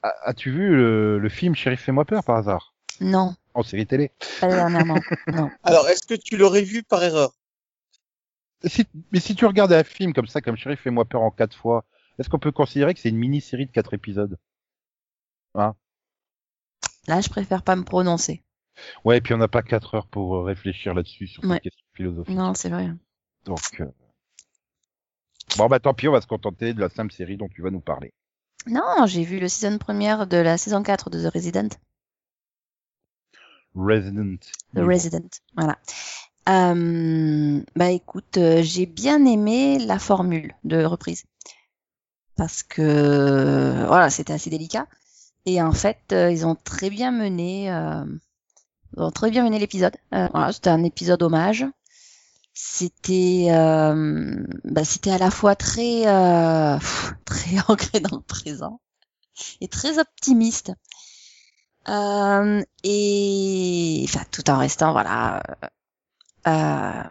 as-tu 0.02 0.50
vu 0.50 0.76
le, 0.76 1.18
le 1.18 1.28
film 1.28 1.54
Shérif 1.54 1.80
fais-moi 1.82 2.04
peur 2.04 2.24
par 2.24 2.36
hasard? 2.36 2.74
Non, 3.00 3.34
En 3.54 3.62
série 3.62 3.86
télé 3.86 4.10
pas 4.40 4.48
dernièrement. 4.48 5.00
non. 5.32 5.50
Alors, 5.62 5.88
est-ce 5.88 6.06
que 6.06 6.14
tu 6.14 6.36
l'aurais 6.36 6.62
vu 6.62 6.82
par 6.82 7.02
erreur? 7.02 7.32
Si- 8.64 8.86
Mais 9.12 9.20
si 9.20 9.34
tu 9.36 9.46
regardes 9.46 9.72
un 9.72 9.84
film 9.84 10.12
comme 10.12 10.26
ça, 10.26 10.40
comme 10.40 10.56
Shérif 10.56 10.80
fais-moi 10.80 11.04
peur 11.04 11.22
en 11.22 11.30
quatre 11.30 11.56
fois, 11.56 11.84
est-ce 12.18 12.28
qu'on 12.28 12.38
peut 12.40 12.50
considérer 12.52 12.92
que 12.94 13.00
c'est 13.00 13.08
une 13.08 13.16
mini-série 13.16 13.66
de 13.66 13.70
quatre 13.72 13.94
épisodes? 13.94 14.36
Là, 15.54 17.20
je 17.20 17.28
préfère 17.28 17.62
pas 17.62 17.76
me 17.76 17.84
prononcer. 17.84 18.42
Ouais, 19.04 19.18
et 19.18 19.20
puis 19.20 19.34
on 19.34 19.38
n'a 19.38 19.48
pas 19.48 19.62
quatre 19.62 19.94
heures 19.94 20.06
pour 20.06 20.36
euh, 20.36 20.42
réfléchir 20.42 20.94
là-dessus 20.94 21.26
sur 21.26 21.42
cette 21.42 21.50
Ouais. 21.50 21.60
question 21.60 21.84
philosophique. 21.94 22.34
Non, 22.36 22.54
c'est 22.54 22.68
vrai. 22.68 22.88
Donc, 23.44 23.80
euh, 23.80 23.86
bon 25.56 25.66
bah 25.66 25.80
tant 25.80 25.94
pis, 25.94 26.08
on 26.08 26.12
va 26.12 26.20
se 26.20 26.26
contenter 26.26 26.74
de 26.74 26.80
la 26.80 26.88
simple 26.88 27.12
série 27.12 27.36
dont 27.36 27.48
tu 27.48 27.62
vas 27.62 27.70
nous 27.70 27.80
parler. 27.80 28.12
Non, 28.66 29.06
j'ai 29.06 29.24
vu 29.24 29.38
le 29.38 29.48
season 29.48 29.78
première 29.78 30.26
de 30.26 30.36
la 30.36 30.58
saison 30.58 30.82
4 30.82 31.10
de 31.10 31.28
The 31.28 31.32
Resident. 31.32 31.68
Resident. 33.74 34.38
The. 34.74 34.80
Resident, 34.80 35.28
voilà. 35.56 35.78
Euh, 36.48 37.62
bah 37.76 37.90
écoute, 37.90 38.38
euh, 38.38 38.62
j'ai 38.62 38.86
bien 38.86 39.24
aimé 39.26 39.78
la 39.78 39.98
formule 39.98 40.54
de 40.64 40.82
reprise 40.84 41.24
parce 42.36 42.62
que 42.62 43.84
voilà, 43.86 44.08
c'était 44.10 44.32
assez 44.32 44.48
délicat 44.48 44.86
et 45.48 45.62
en 45.62 45.72
fait, 45.72 46.12
euh, 46.12 46.30
ils 46.30 46.44
ont 46.44 46.56
très 46.56 46.90
bien 46.90 47.10
mené, 47.10 47.72
euh, 47.72 48.04
ils 48.94 49.02
ont 49.02 49.10
très 49.10 49.30
bien 49.30 49.44
mené 49.44 49.58
l'épisode. 49.58 49.96
Euh, 50.12 50.28
voilà, 50.32 50.52
c'était 50.52 50.68
un 50.68 50.84
épisode 50.84 51.22
hommage. 51.22 51.64
C'était, 52.60 53.46
euh, 53.52 54.44
bah, 54.64 54.84
c'était 54.84 55.12
à 55.12 55.18
la 55.18 55.30
fois 55.30 55.54
très, 55.54 56.08
euh, 56.08 56.76
très 57.24 57.56
ancré 57.68 58.00
dans 58.00 58.16
le 58.16 58.22
présent 58.22 58.80
et 59.60 59.68
très 59.68 60.00
optimiste. 60.00 60.72
Euh, 61.88 62.60
et 62.82 64.04
enfin 64.04 64.24
tout 64.32 64.50
en 64.50 64.58
restant 64.58 64.92
voilà 64.92 65.40
euh, 66.48 67.04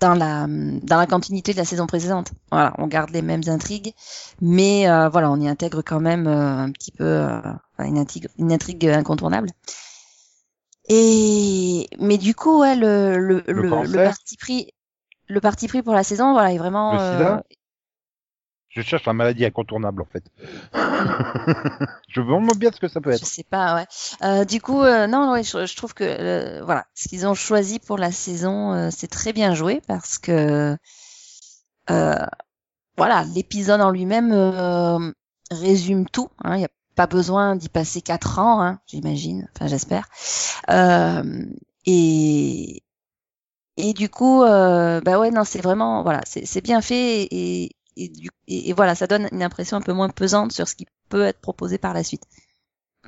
dans 0.00 0.14
la 0.14 0.46
dans 0.48 0.96
la 0.96 1.06
continuité 1.08 1.52
de 1.52 1.58
la 1.58 1.64
saison 1.64 1.88
précédente. 1.88 2.30
Voilà, 2.52 2.72
on 2.78 2.86
garde 2.86 3.10
les 3.10 3.22
mêmes 3.22 3.42
intrigues, 3.48 3.94
mais 4.40 4.88
euh, 4.88 5.08
voilà, 5.08 5.28
on 5.30 5.40
y 5.40 5.48
intègre 5.48 5.82
quand 5.82 6.00
même 6.00 6.28
euh, 6.28 6.58
un 6.58 6.70
petit 6.70 6.92
peu 6.92 7.28
une 7.78 8.52
intrigue 8.52 8.86
incontournable. 8.86 9.50
Et 10.88 11.88
mais 11.98 12.18
du 12.18 12.34
coup, 12.34 12.60
ouais, 12.60 12.76
le 12.76 13.18
le 13.18 13.42
Le 13.46 13.62
le, 13.62 14.04
parti 14.04 14.36
pris 14.36 14.72
le 15.28 15.40
parti 15.40 15.68
pris 15.68 15.82
pour 15.82 15.94
la 15.94 16.04
saison, 16.04 16.32
voilà, 16.32 16.52
est 16.52 16.58
vraiment 16.58 16.92
Le 16.92 16.98
sida 16.98 17.36
euh, 17.38 17.40
Je 18.68 18.82
cherche 18.82 19.04
la 19.06 19.12
maladie 19.12 19.44
incontournable 19.44 20.02
en 20.02 20.04
fait. 20.04 20.24
je 22.08 22.20
veux 22.20 22.26
vraiment 22.26 22.54
bien 22.54 22.70
ce 22.72 22.78
que 22.80 22.88
ça 22.88 23.00
peut 23.00 23.10
Je 23.10 23.16
être. 23.16 23.26
sais 23.26 23.42
pas, 23.44 23.74
ouais. 23.74 23.86
Euh, 24.22 24.44
du 24.44 24.60
coup, 24.60 24.80
euh, 24.82 25.06
non, 25.06 25.32
ouais, 25.32 25.42
je, 25.42 25.66
je 25.66 25.76
trouve 25.76 25.94
que 25.94 26.04
euh, 26.04 26.62
voilà, 26.64 26.86
ce 26.94 27.08
qu'ils 27.08 27.26
ont 27.26 27.34
choisi 27.34 27.78
pour 27.78 27.98
la 27.98 28.12
saison, 28.12 28.72
euh, 28.74 28.88
c'est 28.90 29.08
très 29.10 29.32
bien 29.32 29.54
joué 29.54 29.80
parce 29.88 30.18
que 30.18 30.76
euh, 31.90 32.26
voilà, 32.96 33.24
l'épisode 33.34 33.80
en 33.80 33.90
lui-même 33.90 34.32
euh, 34.32 35.12
résume 35.50 36.08
tout. 36.08 36.28
hein. 36.44 36.56
Il 36.56 36.58
n'y 36.58 36.64
a 36.64 36.68
pas 36.96 37.06
besoin 37.08 37.56
d'y 37.56 37.68
passer 37.70 38.02
quatre 38.02 38.40
ans, 38.40 38.62
hein, 38.62 38.80
j'imagine. 38.88 39.48
Enfin, 39.56 39.68
j'espère. 39.68 40.08
Euh, 40.70 41.44
et 41.86 42.82
et 43.76 43.92
du 43.94 44.08
coup, 44.08 44.42
euh, 44.42 45.00
bah 45.02 45.18
ouais, 45.18 45.30
non, 45.30 45.44
c'est 45.44 45.60
vraiment 45.62 46.02
voilà, 46.02 46.20
c'est 46.26 46.60
bien 46.62 46.80
fait 46.80 47.24
et 47.30 47.70
et, 47.98 48.08
du- 48.10 48.28
et 48.48 48.70
et 48.70 48.72
voilà, 48.74 48.94
ça 48.94 49.06
donne 49.06 49.28
une 49.32 49.42
impression 49.42 49.76
un 49.78 49.80
peu 49.82 49.92
moins 49.94 50.08
pesante 50.10 50.52
sur 50.52 50.68
ce 50.68 50.74
qui 50.76 50.86
peut 51.08 51.22
être 51.24 51.40
proposé 51.40 51.78
par 51.78 51.94
la 51.94 52.04
suite. 52.04 52.24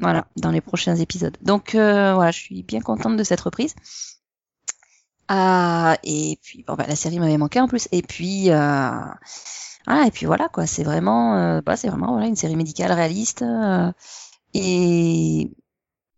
Voilà, 0.00 0.26
dans 0.36 0.50
les 0.52 0.60
prochains 0.62 0.96
épisodes. 0.96 1.36
Donc 1.42 1.74
euh, 1.74 2.14
voilà, 2.14 2.30
je 2.32 2.38
suis 2.40 2.62
bien 2.64 2.80
contente 2.80 3.16
de 3.16 3.24
cette 3.24 3.40
reprise. 3.42 3.74
Ah, 5.28 5.98
et 6.04 6.38
puis 6.42 6.64
bon 6.66 6.74
bah 6.74 6.86
la 6.88 6.96
série 6.96 7.18
m'avait 7.18 7.36
manqué 7.36 7.60
en 7.60 7.68
plus. 7.68 7.88
Et 7.92 8.02
puis 8.02 8.50
euh, 8.50 8.90
voilà, 9.86 10.06
et 10.06 10.10
puis 10.10 10.26
voilà 10.26 10.48
quoi, 10.48 10.66
c'est 10.66 10.84
vraiment 10.84 11.36
euh, 11.36 11.60
bah, 11.62 11.76
c'est 11.76 11.88
vraiment 11.88 12.12
voilà 12.12 12.26
une 12.26 12.36
série 12.36 12.56
médicale 12.56 12.92
réaliste 12.92 13.42
euh, 13.42 13.92
et 14.54 15.50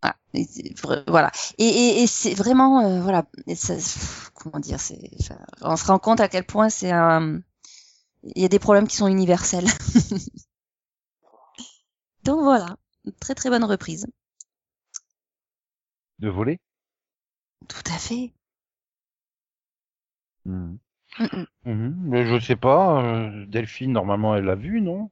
voilà, 0.02 0.16
et 0.34 0.74
voilà. 1.08 1.32
Et, 1.58 1.66
et, 1.66 2.02
et 2.02 2.06
c'est 2.08 2.34
vraiment 2.34 2.80
euh, 2.82 3.00
voilà, 3.02 3.24
ça- 3.56 3.74
comment 4.34 4.60
dire, 4.60 4.80
c'est 4.80 4.98
on 5.62 5.76
se 5.76 5.86
rend 5.86 5.98
compte 6.00 6.20
à 6.20 6.28
quel 6.28 6.44
point 6.46 6.70
c'est 6.70 6.92
un 6.92 7.40
il 8.36 8.42
y 8.42 8.46
a 8.46 8.48
des 8.48 8.58
problèmes 8.60 8.88
qui 8.88 8.96
sont 8.96 9.08
universels. 9.08 9.66
Donc 12.24 12.40
voilà, 12.40 12.76
très 13.20 13.34
très 13.34 13.50
bonne 13.50 13.64
reprise. 13.64 14.06
De 16.20 16.28
voler 16.30 16.60
Tout 17.68 17.82
à 17.90 17.96
fait. 17.96 18.34
Mhm. 20.44 20.78
Mm, 21.18 21.24
mm. 21.24 21.46
Mhm. 21.64 21.94
Mais 22.06 22.26
je 22.26 22.38
sais 22.44 22.56
pas, 22.56 23.02
euh, 23.02 23.44
Delphine, 23.46 23.92
normalement, 23.92 24.34
elle 24.36 24.44
l'a 24.44 24.54
vu, 24.54 24.80
non? 24.80 25.10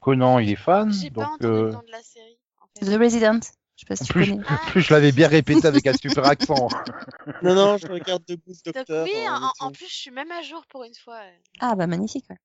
Conan, 0.00 0.38
il 0.38 0.50
est 0.50 0.56
fan, 0.56 0.92
J'ai 0.92 1.10
pas 1.10 1.24
donc... 1.24 1.34
entendu 1.34 1.46
euh, 1.46 1.64
le 1.66 1.72
nom 1.72 1.82
de 1.86 1.90
la 1.92 2.02
série. 2.02 2.38
En 2.60 2.66
fait. 2.66 2.84
The 2.86 2.98
Resident. 2.98 3.40
Je 3.76 3.80
sais 3.80 3.86
pas 3.88 3.96
si 3.96 4.02
En 4.02 4.06
tu 4.06 4.12
plus, 4.12 4.30
connais. 4.30 4.42
Ah. 4.48 4.54
en 4.54 4.70
plus, 4.70 4.80
je 4.82 4.92
l'avais 4.92 5.12
bien 5.12 5.28
répété 5.28 5.66
avec 5.66 5.86
un 5.86 5.92
super 5.94 6.24
accent. 6.26 6.68
Non, 7.42 7.54
non, 7.54 7.76
je 7.78 7.86
regarde 7.86 8.24
The 8.26 8.36
Good 8.36 8.56
Doctor. 8.64 9.04
oui, 9.04 9.28
en 9.28 9.66
en, 9.66 9.70
plus, 9.70 9.88
je 9.88 9.94
suis 9.94 10.10
même 10.10 10.30
à 10.32 10.42
jour 10.42 10.64
pour 10.68 10.84
une 10.84 10.94
fois. 10.94 11.14
ouais. 11.18 11.40
Ah 11.60 11.74
bah 11.74 11.86
magnifique. 11.86 12.26
Ouais. 12.28 12.36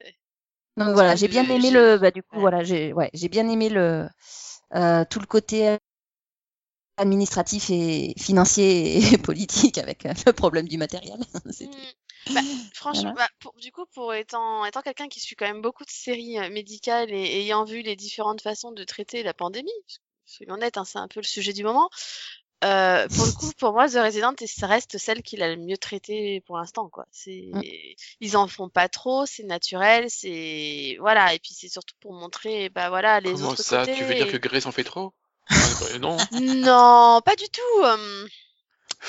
Donc 0.76 0.94
voilà, 0.94 1.16
j'ai 1.16 1.28
bien 1.28 1.44
aimé 1.44 1.70
le. 1.70 1.98
Bah 1.98 2.10
du 2.10 2.22
coup 2.22 2.40
voilà, 2.40 2.62
j'ai 2.62 2.92
ouais, 2.92 3.10
j'ai 3.12 3.28
bien 3.28 3.48
aimé 3.48 3.68
le 3.68 4.08
euh, 4.74 5.04
tout 5.10 5.20
le 5.20 5.26
côté 5.26 5.76
administratif 6.96 7.70
et 7.70 8.14
financier 8.18 8.98
et 8.98 9.18
politique 9.18 9.78
avec 9.78 10.06
euh, 10.06 10.12
le 10.26 10.32
problème 10.32 10.68
du 10.68 10.78
matériel. 10.78 11.18
C'est 11.50 11.68
tout. 11.70 11.78
Mm. 11.78 12.34
Bah, 12.34 12.40
franchement, 12.72 13.12
Voilà. 13.12 13.14
bah, 13.14 13.28
pour- 13.40 13.54
du 13.54 13.72
coup, 13.72 13.84
pour 13.94 14.14
étant, 14.14 14.64
étant 14.64 14.82
quelqu'un 14.82 15.08
qui 15.08 15.18
suit 15.20 15.34
quand 15.36 15.46
même 15.46 15.62
beaucoup 15.62 15.84
de 15.84 15.90
séries 15.90 16.38
euh, 16.38 16.50
médicales 16.50 17.10
et 17.12 17.40
ayant 17.40 17.64
vu 17.64 17.82
les 17.82 17.96
différentes 17.96 18.42
façons 18.42 18.72
de 18.72 18.84
traiter 18.84 19.22
la 19.24 19.34
pandémie, 19.34 19.70
soyons 20.24 20.54
honnêtes, 20.54 20.76
hein, 20.78 20.84
c'est 20.84 20.98
un 20.98 21.08
peu 21.08 21.20
le 21.20 21.26
sujet 21.26 21.52
du 21.52 21.64
moment. 21.64 21.90
Euh, 22.64 23.08
pour 23.08 23.26
le 23.26 23.32
coup, 23.32 23.50
pour 23.58 23.72
moi, 23.72 23.88
The 23.88 23.94
Resident, 23.94 24.34
ça 24.46 24.68
reste 24.68 24.96
celle 24.96 25.22
qu'il 25.24 25.42
a 25.42 25.48
le 25.52 25.60
mieux 25.60 25.76
traité 25.76 26.40
pour 26.42 26.58
l'instant, 26.58 26.88
quoi. 26.88 27.06
C'est, 27.10 27.50
Mm. 27.52 27.60
ils 28.20 28.36
en 28.36 28.46
font 28.46 28.68
pas 28.68 28.88
trop, 28.88 29.26
c'est 29.26 29.42
naturel, 29.42 30.08
c'est, 30.08 30.96
voilà. 31.00 31.34
Et 31.34 31.40
puis 31.40 31.54
c'est 31.54 31.68
surtout 31.68 31.96
pour 32.00 32.12
montrer, 32.12 32.68
bah 32.68 32.88
voilà, 32.88 33.18
les 33.20 33.32
Comment 33.32 33.48
autres 33.48 33.64
ça? 33.64 33.80
Côtés. 33.86 33.96
Tu 33.96 34.04
veux 34.04 34.14
dire 34.14 34.30
que 34.30 34.36
Grace 34.36 34.66
en 34.66 34.72
fait 34.72 34.84
trop? 34.84 35.12
Euh, 35.50 35.98
Non. 35.98 36.16
Non, 36.40 37.20
pas 37.24 37.36
du 37.36 37.44
tout. 37.48 37.84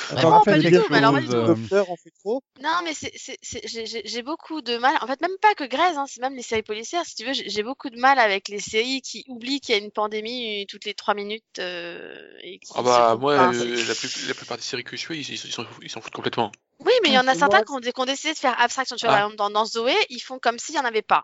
Attends, 0.10 0.30
rappelle 0.32 0.64
pas 0.64 0.70
du 0.72 0.76
tout, 0.76 0.86
mais 0.90 0.98
alors 0.98 1.14
pas 1.14 1.20
chose, 1.22 1.30
du 1.30 1.36
tout. 1.36 1.42
euh, 1.42 1.54
Docteur, 1.56 1.90
on 1.92 1.96
fait 1.98 2.10
trop. 2.20 2.42
Non, 2.64 2.80
mais 2.84 2.96
c'est, 2.96 3.12
c'est, 3.16 3.38
c'est, 3.44 3.62
j'ai, 4.06 4.22
beaucoup 4.24 4.62
de 4.62 4.78
mal. 4.78 4.98
En 5.02 5.06
fait, 5.08 5.22
même 5.22 5.38
pas 5.40 5.54
que 5.54 5.64
Grey's, 5.66 5.96
hein, 5.98 6.06
c'est 6.08 6.20
même 6.20 6.36
les 6.36 6.42
séries 6.42 6.64
policières. 6.64 7.06
Si 7.06 7.14
tu 7.14 7.24
veux, 7.26 7.34
j'ai, 7.34 7.62
beaucoup 7.64 7.92
de 7.92 8.00
mal 8.00 8.18
avec 8.18 8.48
les 8.48 8.60
séries 8.60 9.02
qui 9.04 9.24
oublient 9.28 9.60
qu'il 9.62 9.76
y 9.76 9.78
a 9.78 9.82
une 9.82 9.92
pandémie 9.92 10.64
euh, 10.64 10.66
toutes 10.68 10.86
les 10.86 10.96
trois 10.96 11.14
minutes. 11.14 11.44
Euh, 11.60 12.16
et 12.42 12.60
Ah 12.74 12.82
bah 12.82 13.18
moi, 13.20 13.34
euh, 13.34 13.86
la, 13.88 13.94
plus- 13.94 14.28
la 14.28 14.34
plupart 14.34 14.58
des 14.58 14.64
séries 14.64 14.84
que 14.84 14.96
je 14.98 15.02
suis, 15.02 15.20
ils 15.20 15.38
s'en 15.38 15.64
ils 15.84 15.92
s'en 15.92 16.02
foutent 16.02 16.14
complètement. 16.16 16.52
Oui, 16.80 16.92
mais 17.04 17.10
il 17.10 17.14
y 17.14 17.20
en 17.20 17.28
a 17.28 17.36
certains 17.36 17.62
qui 17.62 17.72
ont, 17.72 17.80
dé- 17.80 17.92
qui 17.94 18.02
ont 18.02 18.06
décidé 18.06 18.34
de 18.34 18.40
faire 18.40 18.60
abstraction. 18.60 18.96
Tu 18.96 19.06
vois, 19.06 19.14
Ah. 19.14 19.18
par 19.20 19.26
exemple, 19.28 19.38
dans, 19.38 19.52
dans 19.52 19.66
Zoé, 19.66 19.94
ils 20.10 20.20
font 20.22 20.40
comme 20.40 20.58
s'il 20.58 20.74
y 20.74 20.80
en 20.80 20.86
avait 20.86 21.04
pas. 21.04 21.24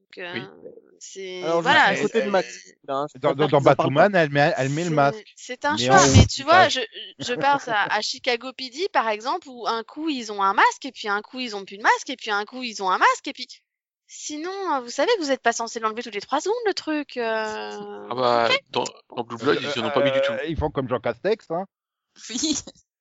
Donc, 0.00 0.24
euh, 0.24 0.32
Oui. 0.32 0.42
C'est 1.12 1.42
Alors, 1.42 1.62
voilà. 1.62 1.84
à 1.84 1.96
côté 1.96 2.22
de 2.22 2.30
Max. 2.30 2.48
Je 2.66 2.72
Dans, 2.84 3.06
dans, 3.34 3.46
dans 3.48 3.60
Batwoman, 3.60 4.14
elle 4.14 4.30
met, 4.30 4.52
elle 4.56 4.68
met 4.70 4.84
le 4.84 4.90
masque. 4.90 5.24
C'est 5.36 5.64
un 5.64 5.76
Mais 5.76 5.86
choix, 5.86 5.96
en- 6.00 6.08
mais 6.16 6.26
tu 6.26 6.42
vois, 6.42 6.68
je, 6.68 6.80
je 7.18 7.34
pense 7.34 7.68
à, 7.68 7.84
à 7.84 8.00
Chicago 8.00 8.52
PD 8.52 8.88
par 8.92 9.08
exemple, 9.08 9.48
où 9.48 9.66
un 9.66 9.82
coup 9.84 10.08
ils 10.08 10.30
ont 10.32 10.42
un 10.42 10.54
masque, 10.54 10.84
et 10.84 10.92
puis 10.92 11.08
un 11.08 11.22
coup 11.22 11.40
ils 11.40 11.54
ont 11.56 11.64
plus 11.64 11.78
de 11.78 11.82
masque, 11.82 12.10
et 12.10 12.16
puis 12.16 12.30
un 12.30 12.44
coup 12.44 12.62
ils 12.62 12.82
ont 12.82 12.90
un 12.90 12.98
masque, 12.98 13.26
et 13.28 13.32
puis 13.32 13.46
sinon, 14.08 14.52
euh, 14.74 14.80
vous 14.80 14.90
savez 14.90 15.10
que 15.16 15.22
vous 15.22 15.30
êtes 15.30 15.42
pas 15.42 15.52
censé 15.52 15.80
l'enlever 15.80 16.02
toutes 16.02 16.14
les 16.14 16.20
trois 16.20 16.40
secondes 16.40 16.56
le 16.66 16.74
truc. 16.74 17.16
euh, 17.16 18.06
Ah 18.10 18.14
bah 18.14 18.48
dans, 18.70 18.84
dans 19.16 19.24
Blue 19.24 19.36
Blood, 19.36 19.58
ils 19.60 19.80
en 19.80 19.86
ont 19.86 19.90
pas 19.90 20.04
mis 20.04 20.12
du 20.12 20.20
tout. 20.20 20.32
Euh, 20.32 20.44
Ils 20.46 20.56
font 20.56 20.70
comme 20.70 20.88
Jean 20.88 21.00
Castex, 21.00 21.46
hein. 21.50 21.64
Oui. 22.30 22.56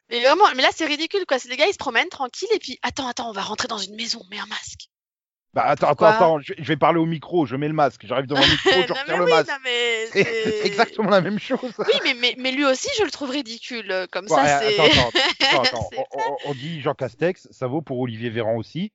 Mais 0.10 0.22
vraiment, 0.22 0.46
mais 0.56 0.62
là 0.62 0.70
c'est 0.76 0.86
ridicule 0.86 1.26
quoi. 1.28 1.38
Les 1.50 1.58
gars 1.58 1.68
ils 1.68 1.74
se 1.74 1.78
promènent 1.78 2.10
tranquilles, 2.10 2.50
et 2.54 2.60
puis 2.60 2.78
attends, 2.84 3.08
attends, 3.08 3.30
on 3.30 3.34
va 3.34 3.42
rentrer 3.42 3.68
dans 3.68 3.78
une 3.80 3.96
maison, 3.96 4.22
mets 4.30 4.40
un 4.40 4.46
masque. 4.46 4.90
Bah 5.56 5.64
attends, 5.68 5.88
attends, 5.88 6.06
attends, 6.06 6.40
je, 6.42 6.54
vais 6.60 6.76
parler 6.76 7.00
au 7.00 7.06
micro, 7.06 7.46
je 7.46 7.56
mets 7.56 7.70
le 7.70 7.74
masque, 7.74 8.02
j'arrive 8.06 8.26
devant 8.28 8.42
le 8.42 8.48
micro, 8.52 8.72
je 8.88 8.94
retire 8.94 9.18
le 9.18 9.26
masque. 9.26 9.48
non 9.50 9.56
mais 9.64 10.06
C'est 10.12 10.66
exactement 10.66 11.10
la 11.10 11.22
même 11.22 11.40
chose. 11.40 11.72
Oui, 11.80 11.86
mais, 12.04 12.14
mais, 12.20 12.36
mais 12.38 12.52
lui 12.52 12.66
aussi 12.66 12.90
je 13.00 13.04
le 13.06 13.10
trouve 13.12 13.30
ridicule. 13.30 13.90
euh, 13.90 14.06
Comme 14.12 14.26
Bon, 14.28 14.36
ça 14.36 14.60
euh, 14.60 14.70
c'est. 14.70 14.80
attends, 14.80 15.10
attends, 15.40 15.62
attends, 15.64 15.90
attends. 15.92 16.38
On- 16.46 16.50
on 16.50 16.54
dit 16.54 16.82
Jean 16.82 16.94
Castex, 16.94 17.48
ça 17.52 17.68
vaut 17.68 17.82
pour 17.82 18.00
Olivier 18.00 18.30
Véran 18.30 18.56
aussi. 18.58 18.92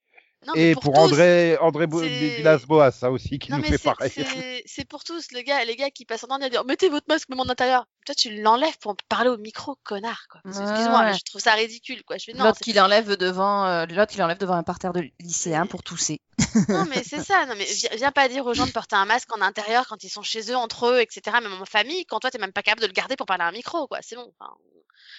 Non, 0.47 0.55
Et 0.55 0.74
pour, 0.74 0.99
André, 0.99 1.59
André 1.59 1.86
Villas-Boas, 1.86 2.93
ça 2.93 3.11
aussi, 3.11 3.38
qui 3.38 3.51
Non 3.51 3.59
nous 3.59 3.62
mais 3.64 3.76
fait 3.76 3.78
pareil. 3.78 4.62
c'est 4.64 4.86
pour 4.88 5.05
tous 5.05 5.32
le 5.32 5.43
gars, 5.43 5.62
les 5.66 5.76
gars 5.76 5.91
qui 5.91 6.07
passent 6.07 6.24
en 6.24 6.28
train 6.28 6.38
de 6.38 6.49
dire 6.49 6.64
mettez 6.64 6.88
votre 6.88 7.07
masque 7.09 7.28
même 7.28 7.41
en 7.41 7.49
intérieur. 7.49 7.86
Toi 8.07 8.14
tu 8.14 8.41
l'enlèves 8.41 8.78
pour 8.80 8.97
parler 9.09 9.28
au 9.28 9.36
micro, 9.36 9.76
connard 9.84 10.26
quoi. 10.30 10.41
Ouais, 10.47 10.51
Excuse-moi, 10.51 11.12
je 11.12 11.24
trouve 11.24 11.43
ça 11.43 11.53
ridicule 11.53 12.03
quoi. 12.05 12.16
Non, 12.34 12.45
L'autre 12.47 12.61
qui 12.61 12.72
l'enlève 12.72 13.16
devant, 13.16 13.66
euh, 13.66 13.84
l'autre 13.86 14.12
qui 14.12 14.18
l'enlève 14.18 14.38
devant 14.38 14.55
un 14.55 14.62
parterre 14.62 14.95
de 14.95 15.03
lycéens 15.20 15.66
pour 15.66 15.82
tousser. 15.82 16.20
non 16.70 16.86
mais 16.88 17.03
c'est 17.05 17.22
ça. 17.22 17.45
Non 17.45 17.55
mais 17.59 17.66
viens, 17.66 17.91
viens 17.97 18.12
pas 18.12 18.28
dire 18.28 18.47
aux 18.47 18.55
gens 18.55 18.66
de 18.66 18.72
porter 18.72 18.97
un 18.97 19.05
masque 19.05 19.36
en 19.36 19.43
intérieur 19.43 19.86
quand 19.88 20.03
ils 20.05 20.09
sont 20.09 20.22
chez 20.22 20.51
eux 20.51 20.57
entre 20.57 20.86
eux, 20.86 21.01
etc. 21.01 21.36
Même 21.43 21.53
en 21.61 21.66
famille, 21.66 22.07
quand 22.07 22.18
toi 22.18 22.30
t'es 22.30 22.38
même 22.38 22.53
pas 22.53 22.62
capable 22.62 22.80
de 22.82 22.86
le 22.86 22.95
garder 22.95 23.16
pour 23.16 23.26
parler 23.26 23.45
à 23.45 23.49
un 23.49 23.53
micro 23.53 23.86
quoi. 23.88 23.99
C'est 24.01 24.16
bon. 24.16 24.32
Enfin, 24.41 24.51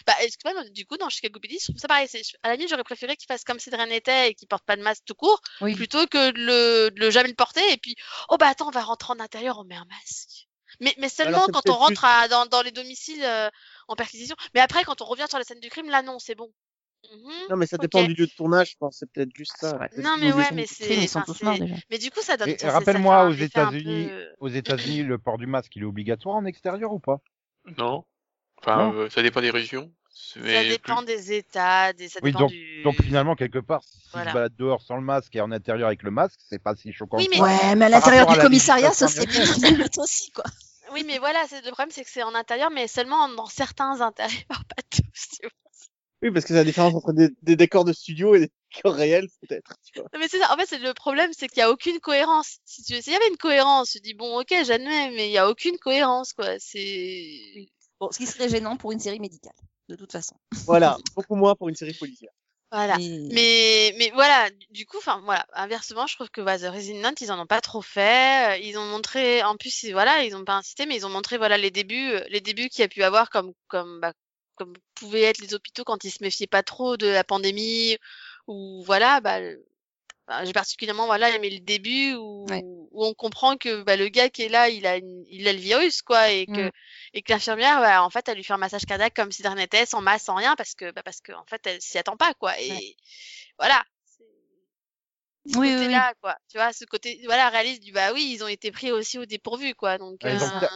bah 0.07 0.13
excuse-moi, 0.21 0.63
du 0.71 0.85
coup 0.85 0.97
dans 0.97 1.09
Chicago 1.09 1.39
PD, 1.39 1.57
je 1.59 1.65
trouve 1.71 1.77
ça 1.79 1.87
pareil. 1.87 2.07
c'est- 2.09 2.21
À 2.43 2.49
la 2.49 2.55
limite 2.55 2.69
j'aurais 2.69 2.83
préféré 2.83 3.15
qu'il 3.15 3.27
fasse 3.27 3.43
comme 3.43 3.59
si 3.59 3.69
de 3.69 3.75
rien 3.75 3.85
n'était 3.87 4.29
et 4.29 4.33
qu'il 4.33 4.47
porte 4.47 4.63
pas 4.65 4.75
de 4.75 4.81
masque 4.81 5.03
tout 5.05 5.15
court, 5.15 5.41
Oui. 5.61 5.75
plutôt 5.75 6.05
que 6.07 6.31
de 6.31 6.37
le, 6.39 6.89
de 6.91 6.99
le 6.99 7.11
jamais 7.11 7.29
le 7.29 7.35
porter 7.35 7.61
et 7.71 7.77
puis 7.77 7.95
oh 8.29 8.37
bah 8.37 8.47
attends 8.47 8.67
on 8.67 8.71
va 8.71 8.81
rentrer 8.81 9.13
en 9.13 9.19
intérieur, 9.19 9.59
on 9.59 9.63
met 9.65 9.75
un 9.75 9.85
masque. 9.85 10.47
Mais, 10.79 10.93
mais 10.97 11.09
seulement 11.09 11.43
c'est 11.45 11.51
quand 11.51 11.69
on 11.69 11.73
rentre 11.73 12.05
à- 12.05 12.27
dans, 12.29 12.45
dans 12.45 12.61
les 12.61 12.71
domiciles 12.71 13.23
euh, 13.23 13.49
en 13.89 13.95
perquisition. 13.95 14.35
Mais 14.53 14.61
après, 14.61 14.83
quand 14.85 15.01
on 15.01 15.05
revient 15.05 15.25
sur 15.29 15.37
la 15.37 15.43
scène 15.43 15.59
du 15.59 15.69
crime, 15.69 15.89
là, 15.89 16.01
non, 16.01 16.17
c'est 16.17 16.33
bon. 16.33 16.49
Mhm. 17.11 17.31
Non, 17.49 17.57
mais 17.57 17.65
ça 17.67 17.77
dépend 17.77 18.03
du 18.03 18.13
lieu 18.13 18.25
de 18.27 18.31
tournage, 18.31 18.71
je 18.71 18.77
pense. 18.77 18.97
C'est 18.99 19.11
peut-être 19.11 19.35
juste 19.35 19.51
ça. 19.59 19.75
Ouais. 19.77 19.89
Non, 19.97 20.15
mais 20.17 20.31
ouais, 20.31 20.49
mais 20.53 20.65
c'est. 20.67 20.85
Mais 21.89 21.97
du 21.97 22.09
coup, 22.09 22.21
ça 22.21 22.37
donne. 22.37 22.47
Et 22.49 22.57
ça- 22.57 22.67
ça- 22.67 22.71
rappelle-moi, 22.73 23.25
aux 23.25 23.31
un 23.33 23.37
États-Unis, 23.37 24.07
peu- 24.07 24.27
aux 24.39 24.47
États-Unis, 24.49 25.03
le 25.03 25.17
port 25.17 25.37
du 25.37 25.45
masque, 25.47 25.75
il 25.75 25.81
est 25.81 25.85
obligatoire 25.85 26.35
en 26.37 26.45
extérieur 26.45 26.93
ou 26.93 26.99
pas? 26.99 27.17
Non. 27.77 28.05
Enfin, 28.61 28.93
euh, 28.93 29.09
ça 29.09 29.21
dépend 29.23 29.41
des 29.41 29.49
régions. 29.49 29.91
Ça 30.13 30.63
dépend 30.63 30.97
plus- 30.97 31.05
des 31.05 31.33
États, 31.33 31.93
des... 31.93 32.07
ça 32.09 32.19
Oui, 32.21 32.31
dépend 32.31 32.47
du. 32.47 32.83
Donc 32.83 33.01
finalement, 33.01 33.35
quelque 33.35 33.59
part, 33.59 33.83
si 33.83 34.09
Voilà. 34.13 34.29
se 34.31 34.33
balade 34.35 34.55
dehors 34.57 34.81
sans 34.81 34.95
le 34.95 35.01
masque 35.01 35.35
et 35.35 35.41
en 35.41 35.51
intérieur 35.51 35.87
avec 35.87 36.03
le 36.03 36.11
masque, 36.11 36.39
c'est 36.49 36.61
pas 36.61 36.75
si 36.75 36.93
choquant. 36.93 37.17
Oui, 37.17 37.27
que 37.27 37.31
mais-. 37.35 37.41
Ouais, 37.41 37.75
mais 37.75 37.85
à 37.85 37.89
l'intérieur 37.89 38.29
à 38.29 38.33
du 38.33 38.37
la 38.37 38.43
commissariat, 38.43 38.91
ça 38.91 39.07
serait 39.07 39.25
bien 39.25 39.43
aussi, 39.97 40.31
quoi. 40.31 40.43
Oui, 40.93 41.03
mais 41.05 41.19
voilà, 41.19 41.39
le 41.51 41.71
problème, 41.71 41.89
c'est 41.91 42.03
que 42.03 42.09
c'est 42.09 42.23
en 42.23 42.35
intérieur, 42.35 42.69
mais 42.69 42.87
seulement 42.87 43.29
dans 43.29 43.45
certains 43.45 44.01
intérieurs, 44.01 44.45
pas 44.49 44.83
tous. 44.89 45.37
Tu 45.39 45.43
vois. 45.47 45.51
Oui, 46.23 46.31
parce 46.31 46.45
que 46.45 46.49
c'est 46.49 46.55
la 46.55 46.63
différence 46.63 46.93
entre 46.93 47.13
des, 47.13 47.29
des 47.41 47.55
décors 47.55 47.83
de 47.85 47.93
studio 47.93 48.35
et 48.35 48.41
des 48.41 48.51
décors 48.75 48.93
réels, 48.93 49.27
peut-être. 49.41 49.73
Non, 49.95 50.19
mais 50.19 50.27
c'est 50.27 50.37
ça. 50.37 50.53
En 50.53 50.57
fait, 50.57 50.77
le 50.77 50.93
problème, 50.93 51.31
c'est 51.35 51.47
qu'il 51.47 51.59
y 51.59 51.63
a 51.63 51.71
aucune 51.71 51.99
cohérence. 51.99 52.57
Si 52.65 52.83
tu 52.83 53.01
s'il 53.01 53.13
y 53.13 53.15
avait 53.15 53.29
une 53.29 53.37
cohérence, 53.37 53.91
tu 53.91 53.99
dis 54.01 54.13
bon, 54.13 54.39
ok, 54.39 54.53
j'admets, 54.65 55.09
mais 55.11 55.29
il 55.29 55.31
y 55.31 55.37
a 55.39 55.49
aucune 55.49 55.77
cohérence, 55.79 56.33
quoi. 56.33 56.59
C'est. 56.59 57.69
Bon, 58.01 58.11
ce 58.11 58.17
qui 58.17 58.25
serait 58.25 58.49
gênant 58.49 58.75
pour 58.77 58.91
une 58.91 58.99
série 58.99 59.19
médicale, 59.19 59.53
de 59.87 59.95
toute 59.95 60.11
façon. 60.11 60.35
Voilà, 60.65 60.97
beaucoup 61.15 61.35
moins 61.35 61.55
pour 61.55 61.69
une 61.69 61.75
série 61.75 61.93
policière. 61.93 62.31
Voilà. 62.71 62.97
Mais- 62.97 63.29
Mais, 63.31 63.95
mais 63.99 64.09
voilà, 64.15 64.49
du- 64.71 64.85
coup, 64.87 64.97
enfin 64.97 65.21
voilà, 65.23 65.45
inversement, 65.53 66.07
je 66.07 66.15
trouve 66.15 66.29
que 66.29 66.41
bah, 66.41 66.57
The 66.57 66.63
Resident, 66.73 67.13
ils 67.21 67.31
en 67.31 67.39
ont 67.39 67.45
pas 67.45 67.61
trop 67.61 67.81
fait. 67.83 68.53
Euh, 68.53 68.57
Ils 68.57 68.77
ont 68.79 68.85
montré, 68.85 69.43
en 69.43 69.55
plus, 69.55 69.83
ils- 69.83 69.91
voilà, 69.91 70.23
ils 70.23 70.35
ont 70.35 70.43
pas 70.43 70.55
incité, 70.55 70.85
mais 70.87 70.95
ils 70.95 71.05
ont 71.05 71.09
montré 71.09 71.37
voilà 71.37 71.57
les 71.59 71.69
débuts, 71.69 72.09
euh, 72.11 72.23
les 72.29 72.41
débuts 72.41 72.69
qu'il 72.69 72.81
y 72.81 72.85
a 72.85 72.87
pu 72.87 73.03
avoir 73.03 73.29
comme 73.29 73.53
comme 73.67 73.99
bah, 73.99 74.13
comme 74.55 74.73
pouvaient 74.95 75.21
être 75.21 75.39
les 75.39 75.53
hôpitaux 75.53 75.83
quand 75.83 76.03
ils 76.03 76.11
se 76.11 76.23
méfiaient 76.23 76.47
pas 76.47 76.63
trop 76.63 76.97
de 76.97 77.05
la 77.07 77.23
pandémie 77.23 77.97
ou 78.47 78.81
voilà, 78.83 79.21
bah 79.21 79.39
j'ai 80.43 80.53
particulièrement 80.53 81.05
voilà 81.07 81.29
aimé 81.35 81.49
le 81.49 81.59
début 81.59 82.15
où, 82.15 82.45
Ouais. 82.49 82.63
Où 82.91 83.05
on 83.05 83.13
comprend 83.13 83.57
que 83.57 83.83
bah, 83.83 83.95
le 83.95 84.07
gars 84.09 84.29
qui 84.29 84.43
est 84.43 84.49
là, 84.49 84.69
il 84.69 84.85
a 84.85 84.97
une- 84.97 85.25
il 85.29 85.47
a 85.47 85.53
le 85.53 85.59
virus 85.59 86.01
quoi 86.01 86.29
et 86.31 86.45
que 86.45 86.67
Mm. 86.67 86.71
et 87.13 87.21
que 87.21 87.31
l'infirmière 87.33 87.79
bah, 87.81 88.03
en 88.03 88.09
fait 88.09 88.27
elle 88.29 88.37
lui 88.37 88.43
fait 88.43 88.53
un 88.53 88.57
massage 88.57 88.85
cardiaque 88.85 89.13
comme 89.15 89.31
si 89.31 89.41
de 89.43 89.47
rien 89.47 89.55
n'était, 89.57 89.85
sans 89.85 90.01
masse, 90.01 90.23
sans 90.23 90.35
rien 90.35 90.55
parce 90.55 90.75
que 90.75 90.91
bah, 90.91 91.01
parce 91.03 91.21
que 91.21 91.31
en 91.33 91.45
fait 91.45 91.65
elle 91.67 91.81
s'y 91.81 91.97
attend 91.97 92.17
pas 92.17 92.33
quoi 92.33 92.59
et 92.59 92.69
Ouais. 92.71 92.95
voilà. 93.59 93.83
Ce 95.47 95.57
Oui, 95.57 95.69
oui, 95.69 95.75
oui. 95.75 95.83
côté-là, 95.85 96.13
quoi. 96.21 96.37
Tu 96.49 96.57
vois, 96.57 96.71
ce 96.71 96.85
côté, 96.85 97.19
voilà, 97.25 97.49
réaliste 97.49 97.81
du 97.83 97.91
bah 97.91 98.13
oui, 98.13 98.31
ils 98.31 98.43
ont 98.43 98.47
été 98.47 98.71
pris 98.71 98.91
aussi 98.91 99.17
au 99.17 99.25
dépourvu, 99.25 99.73
quoi. 99.73 99.97
Donc, 99.97 100.23
Ouais, 100.23 100.31
euh, 100.33 100.67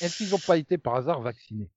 Est-ce 0.00 0.16
qu'ils 0.16 0.30
n'ont 0.30 0.38
pas 0.38 0.56
été 0.56 0.78
par 0.78 0.94
hasard 0.96 1.20
vaccinés? 1.20 1.68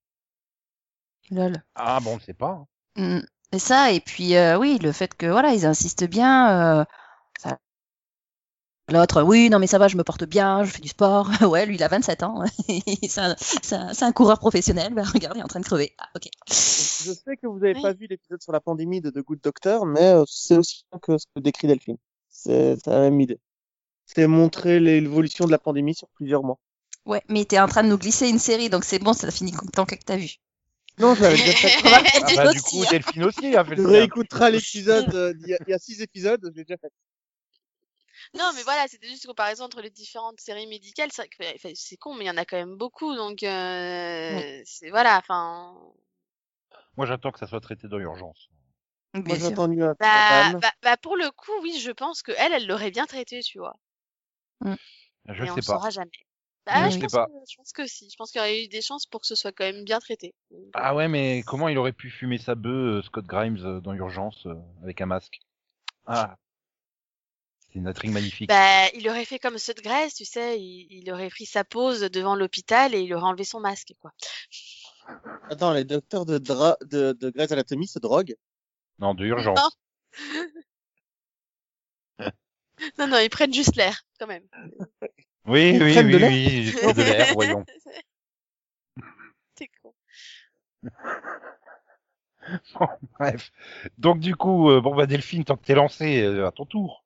Lol. 1.32 1.62
Ah 1.76 2.00
bon, 2.00 2.14
on 2.14 2.16
ne 2.16 2.22
sait 2.22 2.34
pas. 2.34 2.52
hein. 2.52 2.68
Mm. 2.96 3.20
Et 3.52 3.60
ça, 3.60 3.92
et 3.92 4.00
puis 4.00 4.36
euh, 4.36 4.58
oui, 4.58 4.78
le 4.80 4.92
fait 4.92 5.14
que 5.16 5.26
voilà, 5.26 5.54
ils 5.54 5.66
insistent 5.66 6.06
bien. 6.08 6.80
euh, 6.82 6.86
ça- 7.40 7.60
L'autre, 8.92 9.22
oui, 9.22 9.50
non 9.50 9.60
mais 9.60 9.68
ça 9.68 9.78
va, 9.78 9.88
je 9.88 9.98
me 9.98 10.04
porte 10.04 10.24
bien, 10.26 10.64
je 10.64 10.72
fais 10.72 10.82
du 10.82 10.88
sport. 10.88 11.30
ouais, 11.50 11.66
lui, 11.66 11.76
il 11.76 11.84
a 11.84 11.88
27 11.88 12.24
ans. 12.24 12.44
c'est 13.08 14.04
un, 14.04 14.12
coureur 14.12 14.40
professionnel. 14.40 14.94
Bah, 14.94 15.04
regarde, 15.14 15.38
il 15.38 15.42
est 15.42 15.44
en 15.44 15.48
train 15.48 15.60
de 15.60 15.66
crever. 15.66 15.94
Ah, 15.98 16.10
ok. 16.16 16.28
Je 16.48 16.54
sais 17.14 17.38
que 17.38 17.48
vous 17.48 17.60
n'avez 17.60 17.76
Oui. 17.76 17.82
pas 17.82 17.94
vu 17.94 18.08
l'épisode 18.10 18.42
sur 18.42 18.52
la 18.52 18.60
pandémie 18.60 19.02
de 19.02 19.10
The 19.10 19.20
Good 19.20 19.42
Doctor, 19.42 19.86
mais 19.86 20.14
euh, 20.14 20.24
c'est 20.28 20.58
aussi 20.58 20.86
bien 20.92 21.00
que 21.00 21.18
ce 21.18 21.26
que 21.36 21.40
décrit 21.40 21.68
Delphine. 21.68 21.98
C'est 22.30 22.78
la 22.88 23.02
même 23.02 23.20
idée. 23.22 23.40
C'est 24.06 24.26
montrer 24.28 24.80
l'évolution 24.80 25.46
de 25.46 25.52
la 25.52 25.60
pandémie 25.60 25.94
sur 25.94 26.08
plusieurs 26.10 26.44
mois. 26.44 26.58
Ouais, 27.06 27.22
mais 27.30 27.46
t'es 27.46 27.60
en 27.60 27.68
train 27.68 27.84
de 27.84 27.90
nous 27.90 27.98
glisser 27.98 28.28
une 28.28 28.40
série, 28.40 28.70
donc 28.70 28.84
c'est 28.84 29.00
bon, 29.00 29.14
ça 29.14 29.30
finit 29.32 29.54
tant 29.74 29.86
que 29.86 29.96
t'as 29.96 30.18
vu. 30.18 30.36
Non, 31.00 31.16
je 31.16 31.22
l'avais 31.22 31.38
déjà 31.38 31.54
fait. 31.54 31.72
Ah 31.86 32.02
Tu 32.28 32.36
bah, 32.36 32.52
du 32.52 32.62
coup. 32.62 32.84
Delphine 32.90 33.24
aussi 33.24 33.56
a 33.56 33.64
fait 33.64 33.76
Tu 33.76 33.82
le 33.82 33.88
sien. 33.88 34.00
réécouteras 34.00 34.50
l'épisode, 34.50 35.14
euh, 35.16 35.34
d'il 35.34 35.50
y 35.50 35.58
il 35.68 35.72
y 35.72 35.74
a 35.74 35.80
six 35.80 36.02
épisodes, 36.02 36.42
je 36.44 36.50
l'ai 36.58 36.66
déjà 36.66 36.78
fait. 36.78 36.90
Non, 38.38 38.52
mais 38.56 38.64
voilà, 38.64 38.88
c'était 38.88 39.08
juste 39.08 39.24
une 39.24 39.30
comparaison 39.30 39.66
entre 39.66 39.82
les 39.82 39.90
différentes 39.90 40.40
séries 40.40 40.68
médicales. 40.68 41.10
C'est 41.12 41.98
con, 41.98 42.14
mais 42.16 42.26
il 42.26 42.28
y 42.28 42.32
en 42.32 42.38
a 42.38 42.46
quand 42.46 42.58
même 42.58 42.78
beaucoup, 42.78 43.16
donc 43.16 43.44
euh, 43.44 44.62
c'est 44.66 44.90
voilà. 44.90 45.18
Enfin, 45.18 45.76
Moi, 46.98 47.06
j'attends 47.06 47.32
que 47.32 47.40
ça 47.40 47.48
soit 47.48 47.62
traité 47.62 47.88
dans 47.88 47.98
l'urgence. 47.98 48.50
Moi, 49.14 49.44
entendu 49.44 49.84
un 49.84 49.96
bah, 50.00 50.54
bah, 50.54 50.72
bah, 50.84 50.98
pour 50.98 51.18
le 51.18 51.32
coup, 51.32 51.52
oui, 51.62 51.80
je 51.80 51.92
pense 51.92 52.22
que 52.22 52.32
elle, 52.38 52.54
elle 52.54 52.68
l'aurait 52.68 52.92
bien 52.92 53.06
traité, 53.06 53.42
tu 53.42 53.58
vois. 53.58 53.76
Je 54.64 55.44
mais 55.44 55.52
on 55.52 55.56
sais 55.56 55.62
le 55.62 55.66
pas. 55.66 55.74
saura 55.76 55.90
jamais. 55.90 56.12
Bah, 56.66 56.90
Je 56.90 56.92
sais 56.92 56.98
je 56.98 57.02
pense, 57.02 57.12
pas. 57.12 57.26
Que, 57.26 57.32
je 57.50 57.56
pense 57.56 57.72
que 57.72 57.88
si. 57.88 58.10
Je 58.10 58.16
pense 58.16 58.32
qu'il 58.32 58.40
y 58.40 58.42
aurait 58.42 58.64
eu 58.64 58.68
des 58.68 58.82
chances 58.82 59.06
pour 59.06 59.22
que 59.22 59.28
ce 59.28 59.36
soit 59.36 59.52
quand 59.52 59.64
même 59.64 59.84
bien 59.84 60.00
traité. 60.00 60.34
Donc, 60.52 60.62
euh, 60.62 60.70
Ah 60.74 60.94
ouais, 60.96 61.08
mais 61.08 61.44
comment 61.48 61.70
il 61.70 61.78
aurait 61.78 61.94
pu 61.94 62.10
fumer 62.10 62.38
sa 62.38 62.56
bœuf, 62.56 63.00
euh, 63.00 63.02
Scott 63.02 63.26
Grimes, 63.26 63.58
euh, 63.66 63.80
dans 63.80 63.94
l'urgence, 63.94 64.46
euh, 64.46 64.56
avec 64.84 65.02
un 65.02 65.08
masque? 65.08 65.40
Ah, 66.06 66.36
c'est 67.72 67.80
une 67.80 67.88
intrigue 67.88 68.12
magnifique. 68.12 68.50
Bah, 68.50 68.88
il 68.94 69.08
aurait 69.10 69.26
fait 69.26 69.40
comme 69.40 69.58
ceux 69.58 69.74
de 69.74 69.82
Grèce, 69.82 70.16
tu 70.16 70.26
sais, 70.26 70.60
il, 70.60 70.88
il 70.90 71.12
aurait 71.12 71.30
pris 71.30 71.46
sa 71.46 71.64
pause 71.64 72.02
devant 72.02 72.36
l'hôpital 72.36 72.96
et 72.96 73.02
il 73.02 73.14
aurait 73.14 73.28
enlevé 73.28 73.44
son 73.44 73.60
masque, 73.60 73.94
quoi. 74.00 74.12
Attends, 75.50 75.74
les 75.74 75.86
docteurs 75.86 76.26
de, 76.26 76.38
dra... 76.38 76.78
de, 76.82 77.14
de 77.14 77.30
Grey's 77.30 77.52
Anatomy 77.52 77.88
se 77.88 78.00
droguent? 78.00 78.36
Non, 79.00 79.14
de 79.14 79.26
urgence. 79.26 79.60
Non, 82.98 83.08
non, 83.08 83.18
ils 83.18 83.30
prennent 83.30 83.54
juste 83.54 83.76
l'air, 83.76 84.04
quand 84.20 84.28
même. 84.28 84.44
Oui, 85.46 85.72
Ils 85.74 85.84
oui, 85.84 85.98
oui, 85.98 86.16
oui, 86.16 86.72
prends 86.82 86.94
de 86.94 87.02
l'air, 87.02 87.28
voyons. 87.34 87.66
T'es 89.56 89.70
con. 89.82 89.94
Bon, 92.80 92.88
bref. 93.20 93.52
Donc 93.98 94.20
du 94.20 94.36
coup, 94.36 94.70
euh, 94.70 94.82
bon 94.82 94.96
bah 94.96 95.06
Delphine, 95.06 95.44
tant 95.44 95.58
que 95.58 95.66
t'es 95.66 95.76
lancé, 95.76 96.22
euh, 96.22 96.48
à 96.48 96.52
ton 96.52 96.66
tour. 96.66 97.04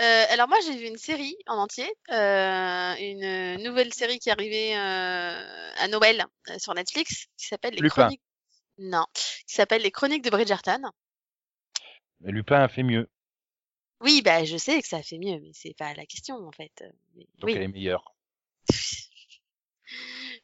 Euh, 0.00 0.24
alors 0.30 0.48
moi 0.48 0.58
j'ai 0.64 0.76
vu 0.76 0.86
une 0.86 0.96
série 0.96 1.36
en 1.48 1.56
entier, 1.56 1.90
euh, 2.12 2.94
une 3.00 3.62
nouvelle 3.64 3.92
série 3.92 4.20
qui 4.20 4.28
est 4.28 4.32
arrivée 4.32 4.76
euh, 4.76 5.72
à 5.76 5.88
Noël 5.88 6.24
euh, 6.50 6.58
sur 6.58 6.72
Netflix, 6.74 7.26
qui 7.36 7.46
s'appelle 7.46 7.74
les 7.74 7.80
Lupin. 7.80 8.02
Chroniques. 8.02 8.22
Non, 8.78 9.06
qui 9.14 9.54
s'appelle 9.54 9.82
les 9.82 9.90
Chroniques 9.90 10.22
de 10.22 10.30
Bridgerton. 10.30 10.82
Mais 12.20 12.30
Lupin 12.30 12.60
a 12.62 12.68
fait 12.68 12.84
mieux, 12.84 13.08
Oui, 14.00 14.22
bah 14.22 14.44
je 14.44 14.56
sais 14.56 14.80
que 14.80 14.86
ça 14.86 15.02
fait 15.02 15.18
mieux, 15.18 15.40
mais 15.40 15.50
c'est 15.52 15.74
pas 15.76 15.92
la 15.94 16.06
question 16.06 16.36
en 16.46 16.52
fait. 16.52 16.72
Euh, 16.82 16.90
mais 17.16 17.26
donc 17.38 17.44
oui. 17.44 17.52
elle 17.56 17.62
est 17.62 17.68
meilleure. 17.68 18.14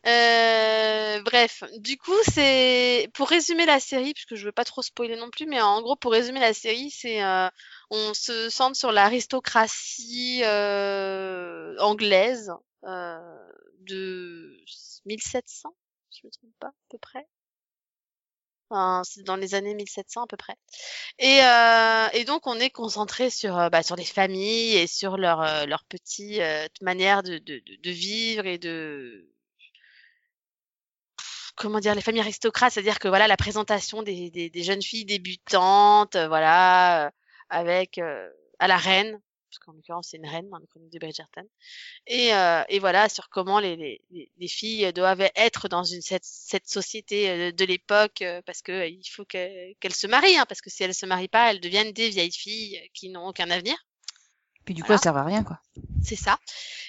Euh, 0.07 1.23
bref, 1.23 1.65
du 1.79 1.97
coup, 1.97 2.13
c'est 2.31 3.09
pour 3.15 3.29
résumer 3.29 3.65
la 3.65 3.81
série, 3.81 4.13
puisque 4.13 4.35
je 4.35 4.45
veux 4.45 4.53
pas 4.53 4.65
trop 4.65 4.83
spoiler 4.83 5.17
non 5.17 5.31
plus, 5.31 5.47
mais 5.47 5.61
en 5.63 5.81
gros, 5.81 5.97
pour 5.97 6.13
résumer 6.13 6.41
la 6.41 6.53
série, 6.53 6.91
c'est 6.91 7.23
euh, 7.25 7.49
on 7.91 8.13
se 8.13 8.51
centre 8.51 8.77
sur 8.77 8.93
l'aristocratie 8.93 10.43
euh, 10.45 11.75
anglaise 11.79 12.53
euh, 12.85 13.19
de 13.81 14.59
1700, 15.07 15.75
si 16.11 16.21
je 16.23 16.27
me 16.27 16.31
trompe 16.33 16.53
pas, 16.61 16.69
à 16.69 16.73
peu 16.91 16.99
près. 16.99 17.27
Enfin, 18.71 19.03
c'est 19.05 19.23
dans 19.23 19.37
les 19.37 19.55
années 19.55 19.75
1700 19.75 20.23
à 20.25 20.27
peu 20.27 20.37
près. 20.37 20.57
Et, 21.19 21.41
euh, 21.45 22.09
et 22.15 22.25
donc 22.25 22.47
on 22.47 22.59
est 22.61 22.71
concentré 22.71 23.31
sur 23.31 23.59
euh, 23.59 23.69
bah, 23.71 23.83
sur 23.83 23.97
les 23.97 24.05
familles 24.05 24.77
et 24.77 24.87
sur 24.87 25.17
leur 25.19 25.67
leur 25.67 25.85
petite 25.85 26.41
euh, 26.41 26.67
manière 26.83 27.23
de, 27.23 27.39
de, 27.39 27.63
de 27.83 27.91
vivre 27.91 28.47
et 28.47 28.59
de 28.59 29.29
comment 31.57 31.81
dire 31.81 31.95
les 31.95 32.01
familles 32.03 32.21
aristocrates, 32.23 32.73
c'est-à-dire 32.73 32.99
que 32.99 33.09
voilà 33.09 33.27
la 33.29 33.37
présentation 33.37 34.03
des, 34.03 34.31
des, 34.31 34.51
des 34.51 34.63
jeunes 34.63 34.83
filles 34.83 35.05
débutantes, 35.05 36.17
euh, 36.17 36.29
voilà, 36.29 37.07
euh, 37.07 37.11
avec 37.49 37.99
euh, 37.99 38.29
à 38.59 38.67
la 38.69 38.77
reine, 38.77 39.21
parce 39.51 39.59
qu'en 39.61 39.73
l'occurrence 39.73 40.09
c'est 40.11 40.17
une 40.17 40.27
reine 40.27 40.49
dans 40.51 40.59
les 40.59 40.67
chroniques 40.67 40.93
de 40.93 40.99
Bridgerton, 40.99 41.47
et, 42.09 42.35
euh, 42.35 42.63
et 42.69 42.79
voilà 42.81 43.09
sur 43.09 43.29
comment 43.29 43.61
les, 43.61 43.77
les, 43.77 44.01
les- 44.11 44.33
les 44.37 44.49
filles 44.49 44.93
doivent 44.93 45.29
être 45.37 45.69
dans 45.69 45.85
une 45.85 46.03
cette, 46.03 46.25
cette 46.25 46.67
société 46.69 47.53
de 47.53 47.65
l'époque, 47.65 48.25
parce 48.47 48.63
que 48.63 48.73
euh, 48.73 48.87
il 48.89 49.05
faut 49.09 49.25
que- 49.25 49.73
qu'elles 49.75 49.95
se 49.95 50.07
marient, 50.09 50.37
hein, 50.39 50.47
parce 50.49 50.61
que 50.61 50.71
si 50.71 50.83
elles 50.83 50.95
se 50.95 51.07
marient 51.07 51.29
pas, 51.29 51.51
elles 51.51 51.61
deviennent 51.61 51.93
des 51.93 52.11
vieilles 52.11 52.33
filles 52.33 52.81
qui 52.95 53.11
n'ont 53.11 53.27
aucun 53.29 53.49
avenir. 53.51 53.77
Puis 54.65 54.73
du 54.75 54.83
coup, 54.83 54.87
Voilà. 54.89 54.99
ça 54.99 55.03
sert 55.05 55.17
à 55.19 55.25
rien, 55.25 55.45
quoi. 55.45 55.61
C'est 56.03 56.17
ça. 56.17 56.39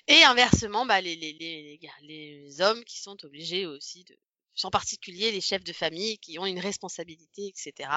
Et 0.07 0.23
inversement, 0.23 0.85
bah, 0.85 1.01
les, 1.01 1.15
les, 1.17 1.33
les, 1.33 1.79
les 2.03 2.61
hommes 2.61 2.81
qui 2.85 3.01
sont 3.01 3.17
obligés 3.25 3.65
aussi 3.65 4.05
de, 4.05 4.17
en 4.63 4.71
particulier 4.71 5.31
les 5.31 5.41
chefs 5.41 5.63
de 5.63 5.73
famille 5.73 6.17
qui 6.19 6.39
ont 6.39 6.45
une 6.45 6.59
responsabilité, 6.59 7.47
etc. 7.47 7.89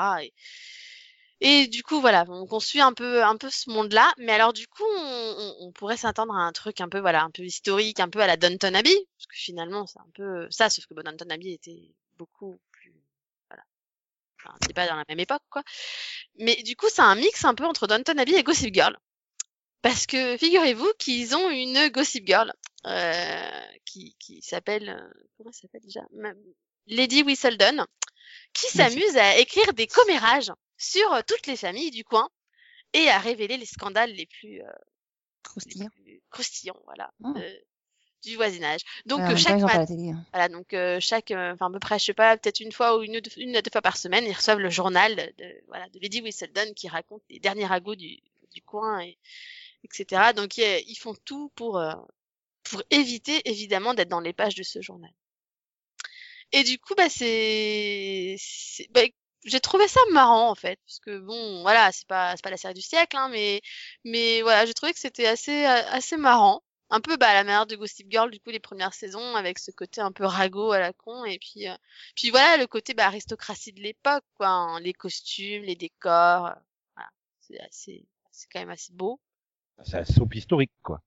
Et, 1.41 1.69
du 1.69 1.85
coup, 1.85 2.01
voilà, 2.01 2.25
on 2.29 2.59
suit 2.59 2.81
un 2.81 2.93
peu, 2.93 3.23
un 3.23 3.37
peu 3.37 3.49
ce 3.49 3.71
monde-là. 3.71 4.13
Mais 4.19 4.33
alors, 4.33 4.53
du 4.53 4.67
coup, 4.67 4.83
on 4.83 5.71
pourrait 5.73 5.97
s'attendre 5.97 6.35
à 6.35 6.41
un 6.41 6.53
truc 6.53 6.81
un 6.81 6.89
peu, 6.89 6.99
voilà, 6.99 7.23
un 7.23 7.31
peu 7.31 7.45
historique, 7.45 8.01
un 8.01 8.09
peu 8.09 8.21
à 8.21 8.27
la 8.27 8.37
Downton 8.37 8.75
Abbey, 8.75 8.97
parce 9.17 9.27
que 9.27 9.37
finalement, 9.37 9.87
c'est 9.87 10.01
un 10.01 10.11
peu 10.15 10.49
ça, 10.51 10.69
sauf 10.69 10.85
que 10.87 10.95
bon, 10.95 11.03
Downton 11.05 11.31
Abbey 11.31 11.53
était 11.53 11.95
beaucoup 12.17 12.61
plus, 12.73 12.93
voilà, 13.49 13.63
enfin, 14.41 14.57
c'est 14.63 14.75
pas 14.75 14.89
dans 14.89 14.97
la 14.97 15.05
même 15.09 15.21
époque, 15.21 15.45
quoi. 15.49 15.63
Mais 16.39 16.57
du 16.65 16.75
coup, 16.75 16.89
c'est 16.89 17.03
un 17.03 17.15
mix 17.15 17.45
un 17.45 17.55
peu 17.55 17.65
entre 17.65 17.87
Downton 17.87 18.19
Abbey 18.19 18.33
et 18.33 18.43
Gossip 18.43 18.75
Girl. 18.75 18.99
Parce 19.83 20.07
que 20.07 20.37
figurez-vous 20.37 20.91
qu'ils 20.99 21.35
ont 21.37 21.51
une 21.51 21.89
Gossip 21.89 22.27
Girl 22.27 22.53
euh, 22.87 23.61
qui, 23.85 24.17
qui 24.19 24.43
s'appelle 24.43 24.89
euh, 24.89 25.25
comment 25.37 25.51
elle 25.51 25.55
s'appelle 25.55 25.81
déjà? 25.83 26.01
Lady 26.87 27.23
Whistledown, 27.23 27.85
qui 28.53 28.67
s'amuse 28.67 29.17
à 29.17 29.39
écrire 29.39 29.73
des 29.75 29.87
commérages 29.87 30.53
sur 30.77 31.13
euh, 31.13 31.21
toutes 31.27 31.47
les 31.47 31.57
familles 31.57 31.91
du 31.91 32.05
coin 32.05 32.29
et 32.93 33.09
à 33.09 33.19
révéler 33.19 33.57
les 33.57 33.67
scandales 33.67 34.13
les 34.13 34.27
plus, 34.27 34.61
euh, 34.63 34.65
les 34.65 35.43
Croustillant. 35.43 35.89
plus 35.91 36.23
croustillants, 36.31 36.81
voilà, 36.87 37.11
Ah. 37.25 37.35
du 38.25 38.37
voisinage. 38.37 38.81
Donc 39.07 39.21
euh, 39.21 39.37
chaque 39.37 39.59
ils 39.59 39.65
ont 39.65 39.69
pas 39.69 39.75
mat- 39.75 39.79
la 39.81 39.87
télé. 39.87 40.11
hein. 40.11 40.25
voilà, 40.33 40.49
donc 40.49 40.73
euh, 40.75 40.99
chaque, 41.01 41.31
enfin 41.31 41.67
à 41.67 41.71
peu 41.71 41.79
près, 41.79 41.99
je 41.99 42.05
sais 42.07 42.15
pas, 42.15 42.37
peut-être 42.37 42.61
une 42.61 42.73
fois 42.73 42.97
ou 42.99 43.03
une, 43.03 43.21
deux- 43.21 43.31
une 43.37 43.55
à 43.57 43.63
deux 43.63 43.71
fois 43.71 43.83
par 43.83 43.97
semaine, 43.97 44.25
ils 44.25 44.33
reçoivent 44.33 44.59
le 44.61 44.71
journal 44.71 45.15
de, 45.15 45.63
voilà, 45.69 45.89
de 45.91 45.99
Lady 46.01 46.21
Whistledown 46.23 46.75
qui 46.75 46.89
raconte 46.89 47.23
les 47.31 47.39
derniers 47.39 47.67
ragots 47.67 47.95
du, 47.97 48.19
du 48.55 48.63
coin, 48.63 49.01
et, 49.01 49.19
etc. 49.85 50.33
Donc 50.35 50.57
ils, 50.59 50.97
font 50.97 51.15
tout 51.25 51.51
pour, 51.57 51.79
euh, 51.79 51.93
pour 52.65 52.83
éviter 52.91 53.41
évidemment 53.49 53.95
d'être 53.95 54.09
dans 54.09 54.21
les 54.21 54.33
pages 54.33 54.55
de 54.55 54.63
ce 54.63 54.81
journal. 54.83 55.13
Et 56.53 56.65
du 56.65 56.79
coup, 56.79 56.95
bah 56.97 57.09
c'est, 57.11 58.37
bah, 58.91 59.03
j'ai 59.45 59.61
trouvé 59.61 59.87
ça 59.89 60.01
marrant 60.13 60.51
en 60.51 60.55
fait, 60.55 60.79
parce 60.87 60.99
que 61.01 61.19
bon, 61.19 61.63
voilà, 61.63 61.93
c'est 61.93 62.07
pas, 62.07 62.35
c'est 62.37 62.43
pas 62.43 62.51
la 62.51 62.57
série 62.57 62.75
du 62.75 62.81
siècle, 62.83 63.17
hein, 63.17 63.29
mais, 63.31 63.61
mais 64.05 64.43
voilà, 64.43 64.67
j'ai 64.67 64.75
trouvé 64.75 64.93
que 64.93 64.99
c'était 64.99 65.27
assez, 65.27 65.65
assez 65.65 66.17
marrant 66.17 66.63
un 66.91 67.01
peu 67.01 67.17
bah, 67.17 67.29
à 67.29 67.35
la 67.35 67.45
manière 67.45 67.67
de 67.67 67.77
Gossip 67.77 68.11
Girl 68.11 68.31
du 68.31 68.41
coup 68.41 68.51
les 68.51 68.61
premières 68.61 68.95
saisons 68.95 69.37
avec 69.37 69.59
ce 69.59 69.71
côté 69.71 70.01
un 70.01 70.13
peu 70.13 70.25
ragot 70.25 70.73
à 70.73 70.79
la 70.79 70.93
con 70.93 71.25
et 71.25 71.39
puis 71.39 71.69
euh, 71.69 71.77
puis 72.17 72.31
voilà 72.31 72.57
le 72.57 72.67
côté 72.67 72.95
bah, 72.95 73.07
aristocratie 73.07 73.73
de 73.73 73.81
l'époque 73.83 74.25
quoi 74.35 74.49
hein, 74.49 74.81
les 74.81 74.93
costumes 74.93 75.65
les 75.65 75.77
décors 75.77 76.47
euh, 76.47 76.55
voilà 76.97 77.11
c'est 77.41 77.61
assez 77.61 78.07
c'est 78.31 78.49
quand 78.53 78.61
même 78.61 78.71
assez 78.71 78.93
beau 78.93 79.21
C'est 79.85 79.97
un 79.99 80.05
soap 80.05 80.35
historique, 80.35 80.73
quoi. 80.83 81.01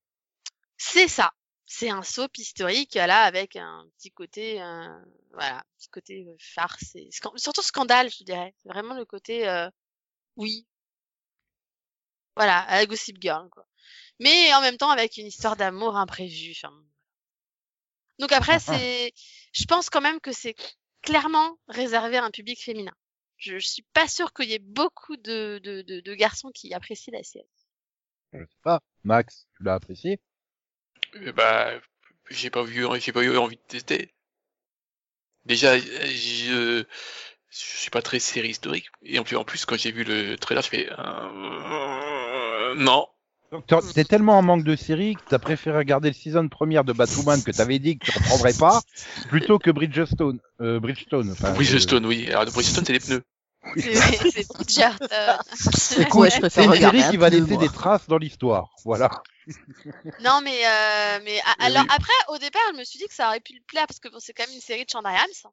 c'est 0.78 1.08
ça. 1.08 1.32
C'est 1.66 1.90
un 1.90 2.04
soap 2.04 2.38
historique 2.38 2.96
là 2.96 3.24
avec 3.24 3.56
un 3.56 3.86
petit 3.98 4.12
côté 4.12 4.62
euh, 4.62 5.00
voilà 5.32 5.64
petit 5.78 5.88
côté 5.90 6.26
euh, 6.28 6.36
farce 6.40 6.96
et 6.96 7.10
surtout 7.38 7.62
scandale 7.62 8.10
je 8.10 8.24
dirais. 8.26 8.54
C'est 8.62 8.70
vraiment 8.70 8.94
le 8.96 9.06
côté 9.06 9.48
euh, 9.48 9.70
oui. 10.36 10.68
Voilà 12.36 12.60
à 12.60 12.78
la 12.78 12.86
Gossip 12.86 13.18
Girl 13.22 13.50
quoi. 13.50 13.66
Mais 14.20 14.54
en 14.54 14.62
même 14.62 14.78
temps 14.78 14.90
avec 14.90 15.16
une 15.18 15.28
histoire 15.28 15.56
d'amour 15.56 15.96
imprévue 15.98 16.54
enfin 16.58 16.74
donc 18.20 18.32
après 18.34 18.60
c'est 18.60 19.14
je 19.54 19.66
pense 19.66 19.90
quand 19.90 20.02
même 20.02 20.20
que 20.20 20.32
c'est 20.34 20.56
clairement 21.02 21.58
réservé 21.68 22.18
à 22.18 22.24
un 22.26 22.32
public 22.32 22.62
féminin. 22.62 22.94
Je, 23.38 23.58
je 23.60 23.68
suis 23.68 23.86
pas 23.94 24.08
sûre 24.08 24.34
qu'il 24.34 24.50
y 24.50 24.54
ait 24.54 24.60
beaucoup 24.60 25.18
de, 25.18 25.60
de, 25.64 25.82
de, 25.84 26.00
de 26.02 26.14
garçons 26.16 26.52
qui 26.54 26.74
apprécient 26.74 27.14
la 27.14 27.24
série 27.24 27.48
Je 28.34 28.40
sais 28.40 28.60
pas. 28.64 28.82
Max, 29.04 29.48
tu 29.58 29.64
l'as 29.64 29.76
apprécié 29.76 30.20
Euh, 31.16 31.32
bah, 31.34 31.72
j'ai 32.30 32.50
pas 32.50 32.64
vu, 32.64 32.86
j'ai 33.00 33.12
pas 33.12 33.24
eu 33.24 33.38
envie 33.38 33.58
de 33.58 33.62
tester. 33.68 34.14
Déjà, 35.46 35.78
je, 35.78 36.84
je 37.50 37.58
suis 37.58 37.90
pas 37.90 38.02
très 38.02 38.20
série 38.20 38.50
historique. 38.50 38.88
Et 39.04 39.20
en 39.20 39.24
plus, 39.24 39.36
en 39.36 39.44
plus, 39.44 39.66
quand 39.66 39.78
j'ai 39.78 39.92
vu 39.92 40.04
le 40.04 40.38
trailer, 40.38 40.64
je 40.64 40.70
fais, 40.70 40.90
euh, 40.98 42.76
non. 42.76 43.08
Donc 43.52 43.66
t'es 43.94 44.06
tellement 44.06 44.38
en 44.38 44.42
manque 44.42 44.64
de 44.64 44.78
série 44.78 45.16
que 45.16 45.22
t'as 45.28 45.38
préféré 45.38 45.80
regarder 45.80 46.08
le 46.08 46.14
season 46.14 46.48
première 46.48 46.86
de 46.86 46.94
Batwoman 46.94 47.44
que 47.44 47.52
t'avais 47.52 47.80
dit 47.80 47.98
que 47.98 48.06
tu 48.06 48.18
reprendrais 48.18 48.54
pas, 48.54 48.80
plutôt 49.28 49.60
que 49.60 49.70
Bridgestone. 49.70 50.40
Euh, 50.62 50.80
Bridgestone. 50.80 51.32
Enfin, 51.32 51.52
Bridgestone, 51.52 52.06
oui. 52.06 52.30
Alors, 52.30 52.46
Bridgestone, 52.46 52.86
c'est 52.86 52.94
les 52.94 53.02
pneus. 53.02 53.24
C'est 53.78 54.30
c'est 54.30 54.48
Bridgerton 54.54 55.38
Ouais, 56.20 56.30
je 56.30 56.36
C'est 56.36 56.40
préfère 56.40 56.64
une 56.66 56.72
regarder 56.72 57.00
série 57.00 57.12
qui 57.12 57.18
va 57.18 57.30
laisser 57.30 57.58
des 57.58 57.70
traces 57.70 58.08
dans 58.08 58.18
l'histoire. 58.18 58.70
Voilà. 58.86 59.24
Non, 60.24 60.42
mais, 60.42 60.66
euh, 60.66 61.20
mais 61.24 61.40
a- 61.42 61.56
Mais 61.60 61.66
alors 61.66 61.84
oui. 61.84 61.88
après, 61.96 62.14
au 62.30 62.38
départ, 62.38 62.62
je 62.74 62.78
me 62.80 62.84
suis 62.84 63.00
dit 63.00 63.08
que 63.08 63.14
ça 63.14 63.28
aurait 63.28 63.40
pu 63.40 63.54
le 63.54 63.62
plaire 63.68 63.88
parce 63.88 64.00
que 64.00 64.10
bon, 64.10 64.20
c'est 64.20 64.34
quand 64.34 64.46
même 64.46 64.56
une 64.56 64.62
série 64.62 64.86
de 64.86 64.90
Shonda 64.90 65.10
Rhimes. 65.10 65.52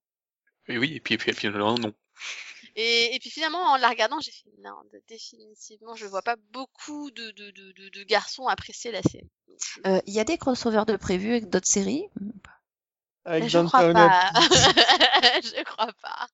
Et 0.68 0.78
oui, 0.78 0.94
et 0.94 1.00
puis, 1.00 1.14
et 1.14 1.18
puis, 1.18 1.30
et 1.30 1.34
puis 1.34 1.48
non, 1.48 1.74
non. 1.76 1.92
Et, 2.76 3.14
et 3.14 3.18
puis 3.18 3.30
finalement, 3.30 3.62
en 3.62 3.76
la 3.76 3.88
regardant, 3.88 4.20
j'ai 4.20 4.30
fait 4.32 4.50
non, 4.62 4.74
définitivement, 5.08 5.94
je 5.96 6.06
vois 6.06 6.22
pas 6.22 6.36
beaucoup 6.52 7.10
de, 7.10 7.30
de, 7.32 7.50
de, 7.50 7.72
de, 7.72 7.88
de 7.88 8.02
garçons 8.04 8.46
apprécier 8.46 8.92
la 8.92 9.02
série. 9.02 9.28
Euh, 9.86 10.00
Il 10.06 10.12
y 10.14 10.20
a 10.20 10.24
des 10.24 10.38
crossovers 10.38 10.86
de 10.86 10.96
prévus 10.96 11.30
avec 11.30 11.48
d'autres 11.48 11.66
séries? 11.66 12.04
Avec 13.28 13.48
je 13.48 13.58
crois 13.58 13.92
pas. 13.92 14.30
Je 15.42 15.62
crois 15.64 15.92
pas. 16.00 16.26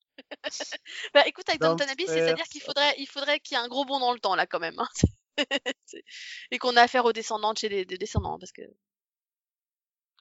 bah 1.12 1.26
écoute, 1.26 1.48
avec 1.48 1.60
Downton 1.60 1.88
Abbey, 1.88 2.06
c'est-à-dire 2.06 2.44
qu'il 2.44 2.62
faudrait, 2.62 2.94
il 2.98 3.06
faudrait 3.06 3.40
qu'il 3.40 3.56
y 3.56 3.60
ait 3.60 3.64
un 3.64 3.68
gros 3.68 3.84
bond 3.84 3.98
dans 3.98 4.12
le 4.12 4.20
temps 4.20 4.36
là 4.36 4.46
quand 4.46 4.60
même. 4.60 4.78
hein. 4.78 4.88
Et 6.52 6.58
qu'on 6.58 6.76
a 6.76 6.82
affaire 6.82 7.04
aux 7.04 7.12
descendants 7.12 7.52
de 7.52 7.58
chez 7.58 7.68
les, 7.68 7.84
des 7.84 7.98
descendants 7.98 8.38
parce 8.38 8.52
que 8.52 8.62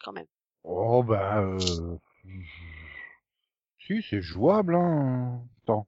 quand 0.03 0.13
même. 0.13 0.25
Oh 0.63 1.03
bah 1.03 1.41
euh... 1.41 1.59
si 3.79 4.01
c'est 4.09 4.21
jouable 4.21 4.75
hein. 4.75 5.43
Attends. 5.63 5.87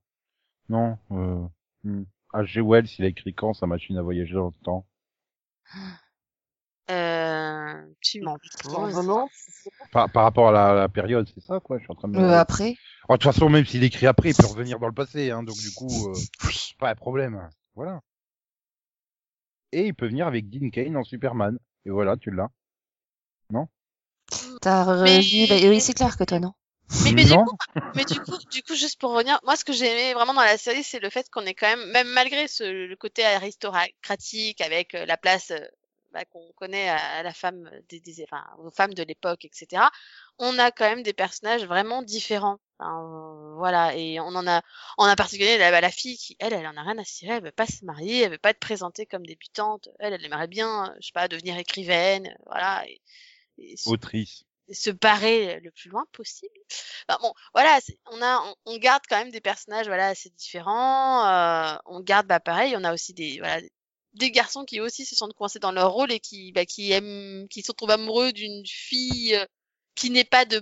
Non. 0.69 0.99
Euh... 1.11 1.47
hmm. 1.83 2.03
H.G. 2.33 2.61
Wells 2.61 2.87
il 2.99 3.05
a 3.05 3.07
écrit 3.07 3.33
quand 3.33 3.53
sa 3.53 3.65
machine 3.65 3.97
à 3.97 4.03
voyager 4.03 4.33
dans 4.35 4.47
le 4.47 4.63
temps? 4.63 4.85
Euh, 6.91 7.81
tu 8.01 8.21
m'en 8.21 8.37
Non, 8.65 8.87
non, 8.91 9.03
non. 9.03 9.27
par, 9.91 10.09
par 10.11 10.23
rapport 10.23 10.49
à 10.49 10.51
la, 10.51 10.73
la 10.75 10.89
période, 10.89 11.27
c'est 11.33 11.43
ça 11.43 11.59
quoi 11.59 11.77
Je 11.79 11.83
suis 11.83 11.91
en 11.91 11.95
train 11.95 12.07
de. 12.07 12.17
me- 12.17 12.23
Euh, 12.23 12.37
après. 12.39 12.75
Oh, 13.09 13.13
de 13.13 13.17
toute 13.17 13.31
façon, 13.33 13.49
même 13.49 13.65
s'il 13.65 13.83
écrit 13.83 14.05
après, 14.07 14.29
il 14.29 14.35
peut 14.35 14.45
revenir 14.45 14.77
dans 14.79 14.87
le 14.87 14.93
passé, 14.93 15.31
hein, 15.31 15.41
donc 15.43 15.57
du 15.57 15.71
coup, 15.73 16.09
euh, 16.09 16.13
Oui. 16.45 16.75
pas 16.79 16.93
de 16.93 16.99
problème. 16.99 17.49
Voilà. 17.75 18.01
Et 19.71 19.87
il 19.87 19.93
peut 19.95 20.07
venir 20.07 20.27
avec 20.27 20.49
Dean 20.49 20.69
Kane 20.69 20.95
en 20.95 21.03
Superman. 21.03 21.57
Et 21.85 21.89
voilà, 21.89 22.17
tu 22.17 22.29
l'as. 22.31 22.49
T'as 24.61 24.85
Mais- 25.03 25.17
revu 25.17 25.45
la... 25.47 25.69
Oui, 25.69 25.79
c'est 25.79 25.93
clair 25.93 26.17
que 26.17 26.23
toi, 26.23 26.39
non. 26.39 26.53
Mais, 27.03 27.11
mais 27.13 27.23
du 27.25 27.31
non 27.31 27.45
coup, 27.45 27.57
mais 27.95 28.05
du 28.05 28.19
coup, 28.19 28.37
du 28.51 28.61
coup, 28.63 28.73
juste 28.75 28.99
pour 28.99 29.11
revenir, 29.11 29.39
moi, 29.43 29.55
ce 29.55 29.65
que 29.65 29.73
j'ai 29.73 29.85
aimé 29.91 30.13
vraiment 30.13 30.33
dans 30.33 30.41
la 30.41 30.57
série, 30.57 30.83
c'est 30.83 30.99
le 30.99 31.09
fait 31.09 31.27
qu'on 31.31 31.41
est 31.45 31.53
quand 31.55 31.67
même, 31.67 31.91
même 31.91 32.07
malgré 32.09 32.47
ce, 32.47 32.63
le 32.63 32.95
côté 32.95 33.23
aristocratique 33.25 34.61
avec 34.61 34.93
euh, 34.95 35.05
la 35.05 35.17
place 35.17 35.51
euh, 35.51 35.59
bah, 36.15 36.25
qu'on 36.25 36.51
connaît 36.55 36.89
à, 36.89 36.97
à 37.19 37.23
la 37.23 37.33
femme 37.33 37.69
des, 37.89 37.99
des- 37.99 38.23
enfin, 38.23 38.43
aux 38.59 38.71
femmes 38.71 38.93
de 38.95 39.03
l'époque, 39.03 39.45
etc. 39.45 39.91
On 40.39 40.57
a 40.59 40.71
quand 40.71 40.85
même 40.89 41.03
des 41.03 41.13
personnages 41.13 41.65
vraiment 41.65 42.01
différents. 42.03 42.57
Enfin, 42.79 43.53
voilà, 43.57 43.95
et 43.95 44.19
on 44.19 44.27
en 44.35 44.47
a, 44.47 44.61
en 44.97 45.05
a 45.05 45.15
particulier 45.15 45.57
la, 45.57 45.71
bah, 45.71 45.81
la 45.81 45.91
fille 45.91 46.17
qui, 46.17 46.35
elle, 46.39 46.53
elle 46.53 46.67
en 46.67 46.77
a 46.77 46.83
rien 46.83 46.97
à 46.97 47.03
cirer, 47.05 47.33
elle 47.35 47.43
veut 47.43 47.51
pas 47.51 47.67
se 47.67 47.85
marier, 47.85 48.21
elle 48.21 48.31
veut 48.31 48.37
pas 48.37 48.49
être 48.51 48.59
présentée 48.59 49.05
comme 49.05 49.25
débutante, 49.25 49.89
elle, 49.99 50.13
elle 50.13 50.25
aimerait 50.25 50.47
bien, 50.47 50.93
je 51.01 51.07
sais 51.07 51.13
pas, 51.13 51.27
devenir 51.27 51.57
écrivaine, 51.57 52.35
voilà. 52.45 52.85
Et, 52.87 53.01
et 53.57 53.77
se- 53.77 53.89
Autrice. 53.89 54.43
se 54.71 54.89
barrer 54.91 55.59
le 55.61 55.71
plus 55.71 55.89
loin 55.89 56.05
possible. 56.11 56.57
Enfin, 57.07 57.19
bon, 57.21 57.33
voilà, 57.53 57.79
on 58.11 58.21
a, 58.21 58.41
on, 58.41 58.55
on 58.73 58.77
garde 58.77 59.03
quand 59.07 59.17
même 59.17 59.31
des 59.31 59.41
personnages, 59.41 59.87
voilà, 59.87 60.07
assez 60.09 60.29
différents. 60.31 61.25
euh, 61.27 61.77
on 61.85 62.01
garde, 62.01 62.27
bah, 62.27 62.39
pareil, 62.39 62.75
on 62.77 62.83
a 62.83 62.93
aussi 62.93 63.13
des, 63.13 63.37
voilà, 63.39 63.61
des 64.15 64.31
garçons 64.31 64.65
qui 64.65 64.79
aussi 64.81 65.05
se 65.05 65.15
sentent 65.15 65.33
coincés 65.33 65.59
dans 65.59 65.71
leur 65.71 65.91
rôle 65.91 66.11
et 66.11 66.19
qui, 66.19 66.51
bah, 66.51 66.65
qui 66.65 66.91
aiment, 66.91 67.47
qui 67.49 67.61
se 67.61 67.71
retrouvent 67.71 67.91
amoureux 67.91 68.31
d'une 68.31 68.65
fille 68.65 69.35
euh, 69.35 69.45
qui 69.95 70.09
n'est 70.09 70.25
pas 70.25 70.45
de 70.45 70.61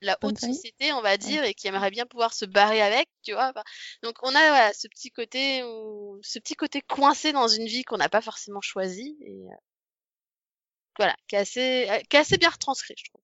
la 0.00 0.16
haute 0.22 0.38
société, 0.38 0.92
on 0.92 1.02
va 1.02 1.16
dire, 1.16 1.42
et 1.44 1.54
qui 1.54 1.66
aimerait 1.66 1.90
bien 1.90 2.06
pouvoir 2.06 2.32
se 2.32 2.44
barrer 2.44 2.80
avec, 2.80 3.08
tu 3.22 3.32
vois. 3.32 3.50
Enfin, 3.50 3.64
donc 4.02 4.16
on 4.22 4.28
a 4.28 4.48
voilà, 4.48 4.72
ce 4.72 4.86
petit 4.88 5.10
côté, 5.10 5.64
où, 5.64 6.20
ce 6.22 6.38
petit 6.38 6.54
côté 6.54 6.82
coincé 6.82 7.32
dans 7.32 7.48
une 7.48 7.66
vie 7.66 7.82
qu'on 7.82 7.96
n'a 7.96 8.08
pas 8.08 8.20
forcément 8.20 8.60
choisi 8.60 9.18
et 9.22 9.32
euh, 9.32 9.56
voilà, 10.98 11.16
qui 11.26 11.36
est 11.36 11.38
assez, 11.38 11.88
euh, 11.90 11.98
qui 12.08 12.16
est 12.16 12.20
assez 12.20 12.38
bien 12.38 12.50
retranscrit, 12.50 12.94
je 12.96 13.04
trouve. 13.10 13.22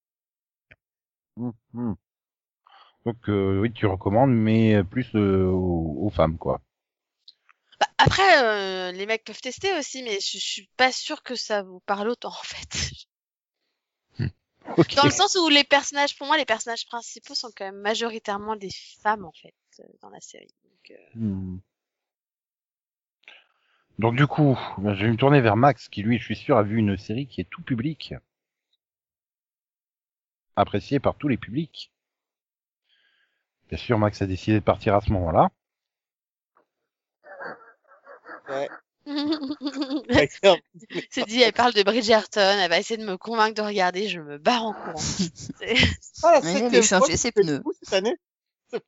Hum, 1.37 1.53
hum. 1.75 1.97
Donc 3.05 3.29
euh, 3.29 3.61
oui, 3.61 3.73
tu 3.73 3.87
recommandes, 3.87 4.33
mais 4.33 4.83
plus 4.85 5.15
euh, 5.15 5.47
aux, 5.47 6.07
aux 6.07 6.11
femmes, 6.11 6.39
quoi. 6.39 6.61
Bah, 7.81 7.87
après, 7.99 8.43
euh, 8.43 8.93
les 8.93 9.07
mecs 9.07 9.25
peuvent 9.25 9.41
tester 9.41 9.77
aussi, 9.79 10.03
mais 10.03 10.21
je, 10.21 10.39
je 10.39 10.45
suis 10.45 10.71
pas 10.77 10.93
sûre 10.93 11.23
que 11.23 11.35
ça 11.35 11.63
vous 11.63 11.81
parle 11.81 12.09
autant 12.09 12.29
en 12.29 12.45
fait. 12.45 13.07
Ok. 14.77 14.95
Dans 14.95 15.05
le 15.05 15.11
sens 15.11 15.37
où 15.37 15.49
les 15.49 15.65
personnages, 15.65 16.17
pour 16.17 16.27
moi, 16.27 16.37
les 16.37 16.47
personnages 16.47 16.87
principaux 16.87 17.35
sont 17.35 17.51
quand 17.55 17.67
même 17.67 17.81
majoritairement 17.81 18.57
des 18.57 18.71
femmes 19.03 19.25
en 19.25 19.33
fait 19.33 19.55
euh, 19.81 19.85
dans 20.01 20.09
la 20.09 20.21
série. 20.21 20.55
Donc, 20.65 20.91
euh, 20.91 21.19
Hmm. 21.19 21.59
Donc 23.99 24.17
du 24.17 24.27
coup, 24.27 24.59
ben, 24.79 24.95
je 24.95 25.05
vais 25.05 25.13
me 25.13 25.17
tourner 25.17 25.41
vers 25.41 25.57
Max, 25.57 25.89
qui 25.89 26.03
lui, 26.03 26.19
je 26.19 26.25
suis 26.25 26.37
sûr, 26.37 26.57
a 26.57 26.65
vu 26.65 26.79
une 26.79 26.97
série 26.97 27.29
qui 27.29 27.41
est 27.41 27.49
tout 27.49 27.63
public, 27.63 28.15
appréciée 30.57 30.99
par 30.99 31.15
tous 31.15 31.29
les 31.29 31.37
publics. 31.37 31.93
Bien 33.69 33.79
sûr, 33.79 33.99
Max 33.99 34.21
a 34.21 34.27
décidé 34.27 34.59
de 34.59 34.65
partir 34.65 34.95
à 34.97 35.01
ce 35.01 35.13
moment-là. 35.13 35.51
D'accord. 39.07 40.57
C'est 41.11 41.27
dit, 41.27 41.43
elle 41.43 41.53
parle 41.53 41.73
de 41.75 41.83
Bridgerton, 41.83 42.41
elle 42.41 42.71
va 42.71 42.79
essayer 42.79 42.97
de 42.97 43.05
me 43.05 43.17
convaincre 43.19 43.55
de 43.55 43.63
regarder, 43.63 44.09
je 44.09 44.19
me 44.21 44.39
barre 44.39 44.65
en 44.65 44.73
courant. 44.73 44.95
C'est- 45.59 45.75
Ah, 46.23 46.41
la 46.43 46.53
Ouais, 46.69 46.83
changer 46.83 47.17
ses 47.17 47.33
pneus. 47.33 47.63
cette 47.83 47.93
année. 47.93 48.17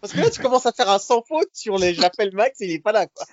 Parce 0.00 0.12
que 0.14 0.20
là, 0.20 0.30
tu 0.30 0.40
commences 0.40 0.64
à 0.66 0.72
faire 0.72 0.88
un 0.88 0.98
sans 0.98 1.22
faute 1.22 1.50
sur 1.52 1.76
les 1.76 1.92
j'appelle 1.94 2.32
Max 2.34 2.58
et 2.62 2.66
il 2.66 2.70
est 2.72 2.78
pas 2.78 2.92
là, 2.92 3.06
quoi. 3.06 3.26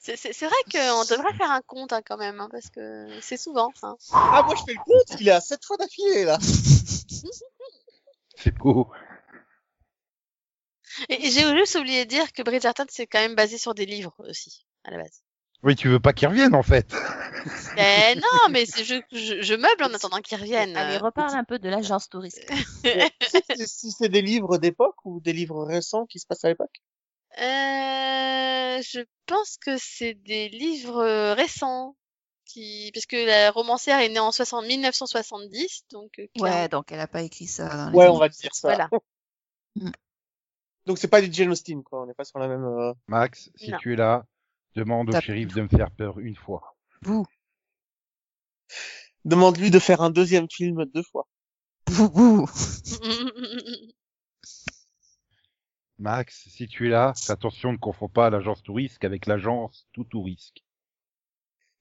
c'est 0.00 0.16
c'est- 0.16 0.32
c'est 0.32 0.46
vrai 0.46 0.56
qu'on 0.72 1.04
devrait 1.04 1.34
faire 1.34 1.50
un 1.50 1.60
compte 1.60 1.92
hein, 1.92 2.00
quand 2.06 2.16
même, 2.16 2.40
hein, 2.40 2.48
parce 2.50 2.70
que 2.70 3.08
c'est 3.20 3.36
souvent. 3.36 3.70
Hein. 3.82 3.96
Ah, 4.12 4.42
moi, 4.46 4.54
je 4.56 4.62
fais 4.64 4.72
le 4.72 4.82
compte, 4.84 5.20
il 5.20 5.28
est 5.28 5.32
à 5.32 5.40
7 5.42 5.62
fois 5.64 5.76
d'affilée, 5.76 6.24
là. 6.24 6.38
C'est 8.36 8.54
beau. 8.56 8.90
Et, 11.08 11.26
et 11.26 11.30
j'ai 11.30 11.56
juste 11.56 11.76
oublié 11.76 12.04
de 12.04 12.10
dire 12.10 12.32
que 12.32 12.42
Bridgerton 12.42 12.86
c'est 12.88 13.06
quand 13.06 13.20
même 13.20 13.34
basé 13.34 13.58
sur 13.58 13.74
des 13.74 13.86
livres 13.86 14.14
aussi 14.18 14.66
à 14.84 14.90
la 14.90 14.98
base. 14.98 15.22
Oui, 15.62 15.76
tu 15.76 15.88
veux 15.88 16.00
pas 16.00 16.12
qu'il 16.12 16.28
revienne, 16.28 16.54
en 16.54 16.62
fait. 16.62 16.92
Mais 17.76 18.14
non, 18.16 18.48
mais 18.50 18.64
je, 18.66 19.00
je, 19.12 19.40
je 19.40 19.54
meuble 19.54 19.84
en 19.84 19.94
attendant 19.94 20.20
qu'ils 20.20 20.38
reviennent. 20.38 20.76
Allez, 20.76 20.98
reparle 20.98 21.36
un 21.36 21.44
peu 21.44 21.58
de 21.58 21.68
l'agence 21.68 22.08
touriste. 22.08 22.50
Si- 23.66 23.92
c'est 23.92 24.08
des 24.08 24.22
livres 24.22 24.58
d'époque 24.58 24.96
ou 25.04 25.20
des 25.20 25.32
livres 25.32 25.64
récents 25.64 26.06
qui 26.06 26.18
se 26.18 26.26
passent 26.26 26.44
à 26.44 26.48
l'époque? 26.48 26.82
Euh, 27.38 28.82
je 28.82 29.04
pense 29.26 29.56
que 29.56 29.76
c'est 29.78 30.14
des 30.14 30.48
livres 30.48 30.98
euh, 31.02 31.34
récents. 31.34 31.96
Qui... 32.44 32.90
Parce 32.92 33.06
que 33.06 33.24
la 33.24 33.50
romancière 33.50 34.00
est 34.00 34.08
née 34.08 34.18
en 34.18 34.32
60... 34.32 34.66
1970, 34.66 35.84
donc 35.90 36.18
euh, 36.18 36.26
Ouais, 36.36 36.68
donc 36.68 36.90
elle 36.90 37.00
a 37.00 37.06
pas 37.06 37.22
écrit 37.22 37.46
ça 37.46 37.68
dans 37.68 37.90
les 37.90 37.96
Ouais, 37.96 38.08
on 38.08 38.18
va 38.18 38.28
dire 38.28 38.54
ça. 38.54 38.68
Voilà. 38.68 38.90
Donc 40.86 40.98
c'est 40.98 41.08
pas 41.08 41.22
du 41.22 41.32
Jane 41.32 41.50
Austen, 41.50 41.82
quoi. 41.82 42.02
On 42.02 42.06
n'est 42.06 42.14
pas 42.14 42.24
sur 42.24 42.38
la 42.38 42.48
même. 42.48 42.64
euh, 42.64 42.92
Max, 43.08 43.50
si 43.56 43.70
Non. 43.70 43.78
tu 43.78 43.92
es 43.92 43.96
là, 43.96 44.24
demande 44.74 45.14
au 45.14 45.20
shérif 45.20 45.54
de 45.54 45.62
me 45.62 45.68
faire 45.68 45.90
peur 45.90 46.18
une 46.18 46.36
fois. 46.36 46.76
Bouh, 47.02 47.26
Demande-lui 49.24 49.70
de 49.70 49.78
faire 49.78 50.00
un 50.02 50.10
deuxième 50.10 50.48
film 50.50 50.84
deux 50.86 51.02
fois. 51.04 51.26
bouh, 51.90 52.08
bouh. 52.10 52.46
Max, 55.98 56.48
si 56.48 56.66
tu 56.66 56.86
es 56.88 56.90
là, 56.90 57.12
fais 57.16 57.32
attention, 57.32 57.72
ne 57.72 57.76
confonds 57.76 58.08
pas 58.08 58.28
l'agence 58.30 58.62
touriste 58.62 59.04
avec 59.04 59.26
l'agence 59.26 59.86
tout 59.92 60.04
touriste. 60.04 60.56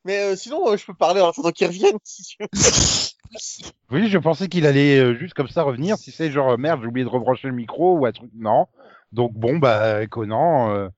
Mais 0.03 0.19
euh, 0.19 0.35
sinon, 0.35 0.67
euh, 0.69 0.77
je 0.77 0.85
peux 0.85 0.93
parler 0.93 1.21
en 1.21 1.29
attendant 1.29 1.51
qu'il 1.51 1.67
revienne. 1.67 1.97
Si 2.03 2.23
tu 2.23 2.37
veux. 2.39 2.47
Oui. 2.53 4.01
Oui, 4.01 4.09
je 4.09 4.17
pensais 4.17 4.47
qu'il 4.49 4.65
allait 4.65 4.99
euh, 4.99 5.15
juste 5.15 5.33
comme 5.33 5.47
ça 5.47 5.63
revenir. 5.63 5.97
Si 5.97 6.11
c'est 6.11 6.31
genre 6.31 6.49
euh, 6.51 6.57
merde, 6.57 6.81
j'ai 6.81 6.87
oublié 6.87 7.05
de 7.05 7.09
rebrancher 7.09 7.47
le 7.47 7.53
micro 7.53 7.97
ou 7.97 8.05
un 8.05 8.11
truc. 8.11 8.29
Non. 8.33 8.67
Donc 9.11 9.33
bon, 9.33 9.57
bah 9.57 10.05
Conan, 10.07 10.71
euh, 10.73 10.89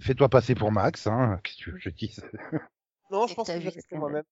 fais-toi 0.00 0.28
passer 0.28 0.54
pour 0.54 0.72
Max. 0.72 1.06
Hein. 1.06 1.40
Qu'est-ce 1.42 1.56
que 1.56 1.62
tu 1.62 1.70
veux 1.70 1.76
que 1.78 1.82
je 1.82 1.90
dise? 1.90 2.22
Non, 3.10 3.26
je 3.26 3.34
pense 3.34 3.48
que 3.48 3.60
je 3.60 3.68
vais 3.68 3.98
moi-même. 3.98 4.24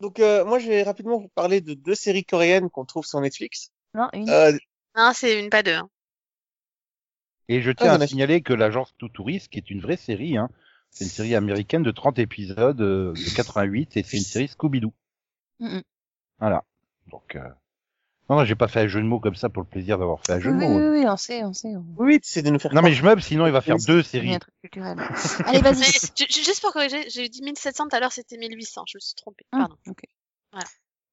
Donc 0.00 0.20
euh, 0.20 0.44
moi, 0.44 0.58
je 0.58 0.68
vais 0.68 0.82
rapidement 0.82 1.18
vous 1.18 1.28
parler 1.28 1.60
de 1.60 1.74
deux 1.74 1.94
séries 1.94 2.24
coréennes 2.24 2.70
qu'on 2.70 2.84
trouve 2.84 3.06
sur 3.06 3.20
Netflix. 3.20 3.70
Non, 3.94 4.08
une. 4.12 4.28
Euh, 4.28 4.52
non, 4.96 5.12
c'est 5.14 5.38
une, 5.38 5.50
pas 5.50 5.62
deux. 5.62 5.74
hein. 5.74 5.88
Et 7.48 7.60
je 7.60 7.70
Ah, 7.70 7.74
tiens 7.74 8.00
à 8.00 8.06
signaler 8.06 8.42
que 8.42 8.54
l'agence 8.54 8.94
tout 8.96 9.08
touriste, 9.08 9.48
qui 9.48 9.58
est 9.58 9.70
une 9.70 9.80
vraie 9.80 9.96
série, 9.98 10.36
hein, 10.36 10.48
c'est 10.90 11.04
une 11.04 11.10
série 11.10 11.34
américaine 11.34 11.82
de 11.82 11.90
30 11.90 12.18
épisodes 12.18 12.80
euh, 12.80 13.12
de 13.12 13.36
88 13.36 13.96
et 13.96 14.02
c'est 14.02 14.16
une 14.16 14.22
série 14.22 14.48
Scooby-Doo. 14.48 14.92
Mm. 15.60 15.80
Voilà. 16.38 16.64
Donc 17.08 17.36
euh... 17.36 17.48
non, 18.30 18.36
non 18.36 18.44
j'ai 18.44 18.54
pas 18.54 18.68
fait 18.68 18.80
un 18.80 18.86
jeu 18.86 19.00
de 19.00 19.06
mots 19.06 19.20
comme 19.20 19.34
ça 19.34 19.48
pour 19.48 19.62
le 19.62 19.68
plaisir 19.68 19.98
d'avoir 19.98 20.20
fait 20.20 20.32
un 20.32 20.40
jeu 20.40 20.50
Oui, 20.50 20.56
de 20.58 20.62
oui, 20.62 20.68
mots. 20.68 20.78
oui, 20.78 20.98
oui, 21.00 21.06
on 21.08 21.16
sait, 21.16 21.44
on 21.44 21.52
sait. 21.52 21.76
on- 21.76 21.84
oui, 21.98 22.18
c'est 22.22 22.42
de 22.42 22.50
nous 22.50 22.58
faire. 22.58 22.72
Non 22.74 22.82
mais 22.82 22.92
je 22.94 23.04
meuble, 23.04 23.22
sinon 23.22 23.46
il 23.46 23.52
va 23.52 23.60
faire 23.60 23.76
Oui, 23.76 23.84
deux 23.86 24.02
séries. 24.02 24.34
un 24.34 24.38
truc 24.38 24.54
culturel. 24.62 24.96
Allez, 25.46 25.60
vas-y. 25.60 25.82
Juste 26.30 26.60
pour 26.60 26.72
corriger, 26.72 27.08
j'ai 27.10 27.28
dit 27.28 27.42
1700 27.42 27.88
tout 27.88 27.96
à 27.96 28.00
l'heure, 28.00 28.12
c'était 28.12 28.36
1800, 28.38 28.82
je 28.86 28.96
me 28.96 29.00
suis 29.00 29.14
trompée. 29.14 29.44
Hum, 29.52 29.60
Pardon. 29.60 29.76
ok. 29.88 30.02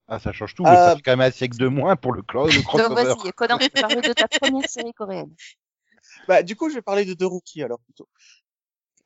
Ah, 0.07 0.19
ça 0.19 0.31
change 0.33 0.55
tout. 0.55 0.65
Euh, 0.65 0.69
mais 0.71 0.75
Ça 0.75 0.95
fait 0.95 1.01
quand 1.03 1.11
même 1.11 1.21
un 1.21 1.31
siècle 1.31 1.57
de 1.57 1.67
moins 1.67 1.95
pour 1.95 2.11
le, 2.11 2.21
clo- 2.21 2.47
le 2.47 2.51
Donc 2.53 2.63
crossover. 2.65 2.95
vas-y, 2.95 3.31
Conan, 3.33 3.57
parle 3.79 4.01
de 4.01 4.13
ta 4.13 4.27
première 4.27 4.67
série 4.69 4.93
coréenne. 4.93 5.33
Bah, 6.27 6.43
du 6.43 6.55
coup, 6.55 6.69
je 6.69 6.75
vais 6.75 6.81
parler 6.81 7.05
de 7.05 7.13
deux 7.13 7.25
rookies 7.27 7.63
alors 7.63 7.79
plutôt. 7.79 8.07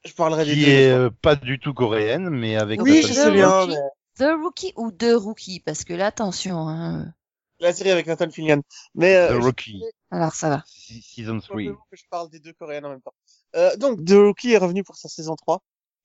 Je 0.06 0.14
parlerai 0.14 0.45
des 0.45 0.53
qui 0.53 0.62
deux. 0.64 0.68
est 0.68 0.89
deux 0.89 0.95
euh, 1.06 1.10
pas 1.22 1.36
du 1.36 1.60
tout 1.60 1.74
coréenne, 1.74 2.30
mais 2.30 2.56
avec. 2.56 2.82
Oui, 2.82 3.01
je 3.03 3.14
sais 3.14 3.32
bien. 3.32 3.68
Mais- 3.68 3.76
The 4.18 4.32
Rookie 4.41 4.74
ou 4.78 4.91
The 4.91 5.14
Rookie? 5.16 5.60
Parce 5.60 5.84
que 5.84 5.93
là, 5.93 6.08
attention, 6.08 6.68
hein. 6.70 7.14
La 7.60 7.74
série 7.74 7.91
avec 7.91 8.06
Nathan 8.08 8.30
Fillion. 8.30 8.62
Mais 8.95 9.16
euh, 9.16 9.39
The 9.39 9.43
Rookie, 9.43 9.84
Alors 10.12 10.34
ça 10.34 10.49
va. 10.49 10.64
se- 10.66 10.93
Season 11.01 11.39
3. 11.39 11.47
Probablement 11.47 11.86
que 11.89 11.97
je 11.97 12.03
parle 12.10 12.30
des 12.30 12.39
deux 12.39 12.53
coréennes 12.53 12.86
en 12.86 12.89
même 12.89 13.01
temps. 13.01 13.14
Euh, 13.56 13.76
donc, 13.78 14.03
The 14.06 14.12
Rookie 14.14 14.51
est 14.51 14.58
revenu 14.58 14.84
pour 14.84 14.97
sa 14.97 15.08
saison 15.10 15.36
3. 15.36 15.62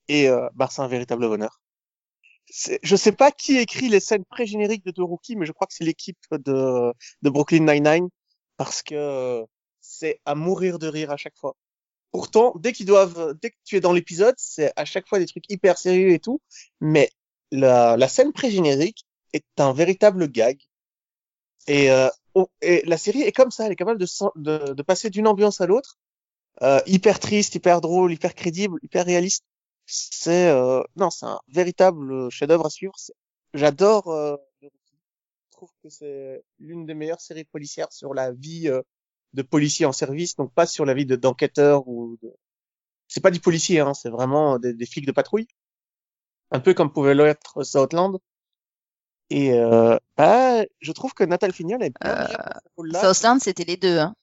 Et 0.08 0.28
euh, 0.28 0.48
bah, 0.54 0.68
c'est 0.70 0.82
un 0.82 0.88
véritable 0.88 1.26
bonheur. 1.28 1.60
Je 2.82 2.96
sais 2.96 3.12
pas 3.12 3.30
qui 3.30 3.58
écrit 3.58 3.88
les 3.88 4.00
scènes 4.00 4.24
pré-génériques 4.24 4.84
de 4.84 4.90
The 4.90 4.98
Rookie, 4.98 5.36
mais 5.36 5.46
je 5.46 5.52
crois 5.52 5.66
que 5.68 5.74
c'est 5.74 5.84
l'équipe 5.84 6.18
de, 6.32 6.92
de 7.22 7.30
Brooklyn 7.30 7.60
Nine-Nine. 7.64 8.08
Parce 8.56 8.82
que 8.82 8.94
euh, 8.94 9.44
c'est 9.80 10.20
à 10.24 10.34
mourir 10.34 10.78
de 10.78 10.86
rire 10.88 11.10
à 11.10 11.16
chaque 11.16 11.36
fois. 11.36 11.54
Pourtant, 12.10 12.52
dès 12.58 12.72
qu'ils 12.72 12.86
doivent, 12.86 13.34
dès 13.40 13.50
que 13.50 13.56
tu 13.64 13.76
es 13.76 13.80
dans 13.80 13.92
l'épisode, 13.92 14.34
c'est 14.36 14.72
à 14.76 14.84
chaque 14.84 15.08
fois 15.08 15.18
des 15.20 15.26
trucs 15.26 15.44
hyper 15.48 15.78
sérieux 15.78 16.10
et 16.10 16.18
tout. 16.18 16.40
Mais 16.80 17.08
la, 17.52 17.96
la 17.96 18.08
scène 18.08 18.32
pré-générique 18.32 19.04
est 19.32 19.44
un 19.58 19.72
véritable 19.72 20.28
gag. 20.28 20.60
Et, 21.66 21.90
euh, 21.90 22.08
et 22.62 22.82
la 22.86 22.96
série 22.98 23.22
est 23.22 23.32
comme 23.32 23.50
ça, 23.50 23.66
elle 23.66 23.72
est 23.72 23.76
capable 23.76 24.00
de, 24.00 24.06
de, 24.36 24.72
de 24.74 24.82
passer 24.82 25.10
d'une 25.10 25.26
ambiance 25.28 25.60
à 25.60 25.66
l'autre, 25.66 25.98
euh, 26.62 26.80
hyper 26.86 27.20
triste, 27.20 27.54
hyper 27.56 27.80
drôle, 27.80 28.12
hyper 28.12 28.34
crédible, 28.34 28.78
hyper 28.82 29.06
réaliste. 29.06 29.44
C'est 29.86 30.48
euh, 30.50 30.82
non, 30.96 31.10
c'est 31.10 31.26
un 31.26 31.40
véritable 31.48 32.30
chef-d'œuvre 32.30 32.66
à 32.66 32.70
suivre. 32.70 32.94
J'adore. 33.54 34.08
Euh, 34.08 34.36
je 34.62 34.68
trouve 35.52 35.70
que 35.82 35.88
c'est 35.90 36.42
l'une 36.58 36.86
des 36.86 36.94
meilleures 36.94 37.20
séries 37.20 37.44
policières 37.44 37.92
sur 37.92 38.14
la 38.14 38.32
vie 38.32 38.68
euh, 38.68 38.82
de 39.34 39.42
policier 39.42 39.86
en 39.86 39.92
service, 39.92 40.36
donc 40.36 40.52
pas 40.54 40.66
sur 40.66 40.84
la 40.86 40.94
vie 40.94 41.06
de 41.06 41.16
d'enquêteur 41.16 41.86
ou 41.88 42.16
de. 42.22 42.32
C'est 43.08 43.22
pas 43.22 43.30
du 43.32 43.40
policier, 43.40 43.80
hein, 43.80 43.94
c'est 43.94 44.10
vraiment 44.10 44.58
des, 44.58 44.74
des 44.74 44.86
flics 44.86 45.06
de 45.06 45.12
patrouille, 45.12 45.48
un 46.52 46.60
peu 46.60 46.74
comme 46.74 46.92
pouvait 46.92 47.14
l'être 47.14 47.64
Southland. 47.64 48.18
Et 49.30 49.52
euh, 49.54 49.96
bah, 50.16 50.64
je 50.80 50.92
trouve 50.92 51.14
que 51.14 51.22
Nathan 51.24 51.50
Fillion 51.50 51.78
est 51.80 51.92
bien 52.00 52.26
Euh. 52.84 53.12
Southland, 53.14 53.38
c'était 53.40 53.64
les 53.64 53.76
deux. 53.76 53.98
Hein. 53.98 54.14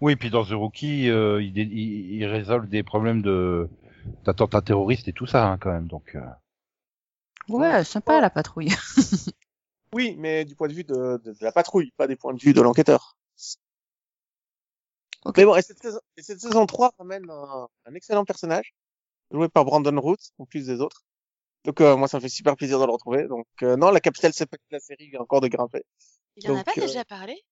Oui, 0.00 0.16
puis 0.16 0.30
dans 0.30 0.44
The 0.44 0.50
Rookie, 0.52 1.08
euh, 1.08 1.42
il, 1.42 1.52
dé- 1.52 1.62
il, 1.70 2.14
il 2.16 2.24
résolve 2.26 2.66
des 2.68 2.82
problèmes 2.82 3.22
de 3.22 3.68
d'attentats 4.24 4.62
terroristes 4.62 5.08
et 5.08 5.12
tout 5.12 5.26
ça 5.26 5.46
hein, 5.48 5.58
quand 5.58 5.72
même. 5.72 5.86
Donc, 5.88 6.14
euh, 6.14 6.20
Ouais, 7.48 7.82
sympa 7.84 8.20
la 8.20 8.30
patrouille. 8.30 8.70
Oui, 9.92 10.14
mais 10.18 10.44
du 10.44 10.54
point 10.56 10.68
de 10.68 10.74
vue 10.74 10.84
de, 10.84 10.94
de, 11.24 11.32
de 11.32 11.36
la 11.40 11.52
patrouille, 11.52 11.92
pas 11.96 12.06
des 12.06 12.16
points 12.16 12.34
de 12.34 12.40
vue 12.40 12.52
de 12.52 12.60
l'enquêteur. 12.60 13.16
Ok. 15.24 15.36
Mais 15.38 15.44
bon, 15.44 15.54
et 15.56 15.62
cette, 15.62 15.80
saison, 15.80 16.00
et 16.16 16.22
cette 16.22 16.40
saison 16.40 16.66
3 16.66 16.92
ramène 16.98 17.30
un, 17.30 17.68
un 17.86 17.94
excellent 17.94 18.24
personnage, 18.24 18.74
joué 19.30 19.48
par 19.48 19.64
Brandon 19.64 19.98
Roots, 20.00 20.32
en 20.38 20.44
plus 20.44 20.66
des 20.66 20.80
autres. 20.80 21.04
Donc 21.66 21.80
euh, 21.82 21.96
moi, 21.96 22.08
ça 22.08 22.18
me 22.18 22.22
fait 22.22 22.28
super 22.30 22.56
plaisir 22.56 22.78
de 22.80 22.86
le 22.86 22.92
retrouver. 22.92 23.26
Donc 23.28 23.46
euh, 23.62 23.76
non, 23.76 23.90
la 23.90 24.00
capitale 24.00 24.32
c'est 24.32 24.46
pas 24.46 24.56
que 24.56 24.62
la 24.70 24.80
série 24.80 25.08
vient 25.10 25.20
encore 25.20 25.40
de 25.40 25.48
grimper. 25.48 25.82
Il 26.36 26.44
y 26.44 26.48
en 26.48 26.54
a 26.54 26.64
pas 26.64 26.76
euh, 26.78 26.80
déjà 26.80 27.04
parlé? 27.04 27.44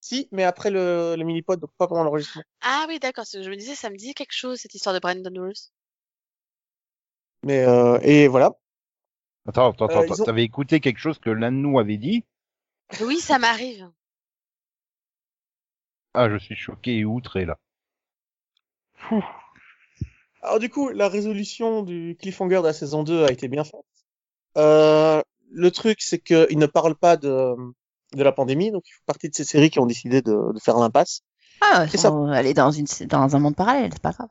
Si, 0.00 0.28
mais 0.32 0.44
après 0.44 0.70
le, 0.70 1.16
le 1.18 1.24
mini-pod, 1.24 1.60
donc 1.60 1.70
pas 1.76 1.86
pendant 1.86 2.04
l'enregistrement. 2.04 2.44
Ah 2.60 2.84
oui, 2.88 2.98
d'accord. 2.98 3.22
parce 3.22 3.32
que 3.32 3.42
Je 3.42 3.48
me 3.48 3.56
disais, 3.56 3.74
ça 3.74 3.88
me 3.88 3.96
dit 3.96 4.12
quelque 4.12 4.34
chose, 4.34 4.58
cette 4.60 4.74
histoire 4.74 4.94
de 4.94 5.00
Brandon 5.00 5.32
Rules. 5.40 5.54
Mais 7.44 7.64
euh, 7.66 7.98
et 8.02 8.28
voilà. 8.28 8.52
attends, 9.48 9.72
attends, 9.72 9.86
Euh, 9.88 9.92
attends, 10.00 10.18
ont- 10.18 10.26
t'avais 10.26 10.44
écouté 10.44 10.80
quelque 10.80 10.98
chose 11.00 11.18
que 11.18 11.30
l'un 11.30 11.52
de 11.52 11.56
nous 11.56 11.78
avait 11.80 11.98
dit? 11.98 12.24
Oui, 13.00 13.20
ça 13.20 13.38
m'arrive. 13.38 13.90
Ah, 16.14 16.28
je 16.28 16.36
suis 16.38 16.56
choqué 16.56 16.98
et 16.98 17.04
outré 17.04 17.44
là. 17.44 17.60
Alors 20.46 20.58
du 20.60 20.68
coup, 20.70 20.88
la 20.90 21.08
résolution 21.08 21.82
du 21.82 22.16
cliffhanger 22.20 22.58
de 22.62 22.66
la 22.66 22.72
saison 22.72 23.02
2 23.02 23.24
a 23.24 23.32
été 23.32 23.48
bien 23.48 23.64
faite. 23.64 23.80
Euh, 24.56 25.20
le 25.50 25.70
truc, 25.70 26.00
c'est 26.00 26.18
qu'il 26.18 26.58
ne 26.58 26.66
parle 26.66 26.94
pas 26.94 27.16
de, 27.16 27.54
de 28.14 28.22
la 28.22 28.32
pandémie, 28.32 28.70
donc 28.70 28.84
il 28.88 28.92
fait 28.92 29.04
partie 29.06 29.28
de 29.28 29.34
ces 29.34 29.44
séries 29.44 29.70
qui 29.70 29.78
ont 29.80 29.86
décidé 29.86 30.22
de, 30.22 30.52
de 30.54 30.58
faire 30.60 30.76
l'impasse. 30.78 31.22
Ah, 31.60 31.86
Et 31.92 31.96
ça- 31.96 32.12
on- 32.12 32.32
elle 32.32 32.46
est 32.46 32.54
dans 32.54 32.70
une 32.70 32.86
dans 33.06 33.34
un 33.34 33.38
monde 33.38 33.56
parallèle, 33.56 33.90
c'est 33.92 34.02
pas 34.02 34.12
grave. 34.12 34.28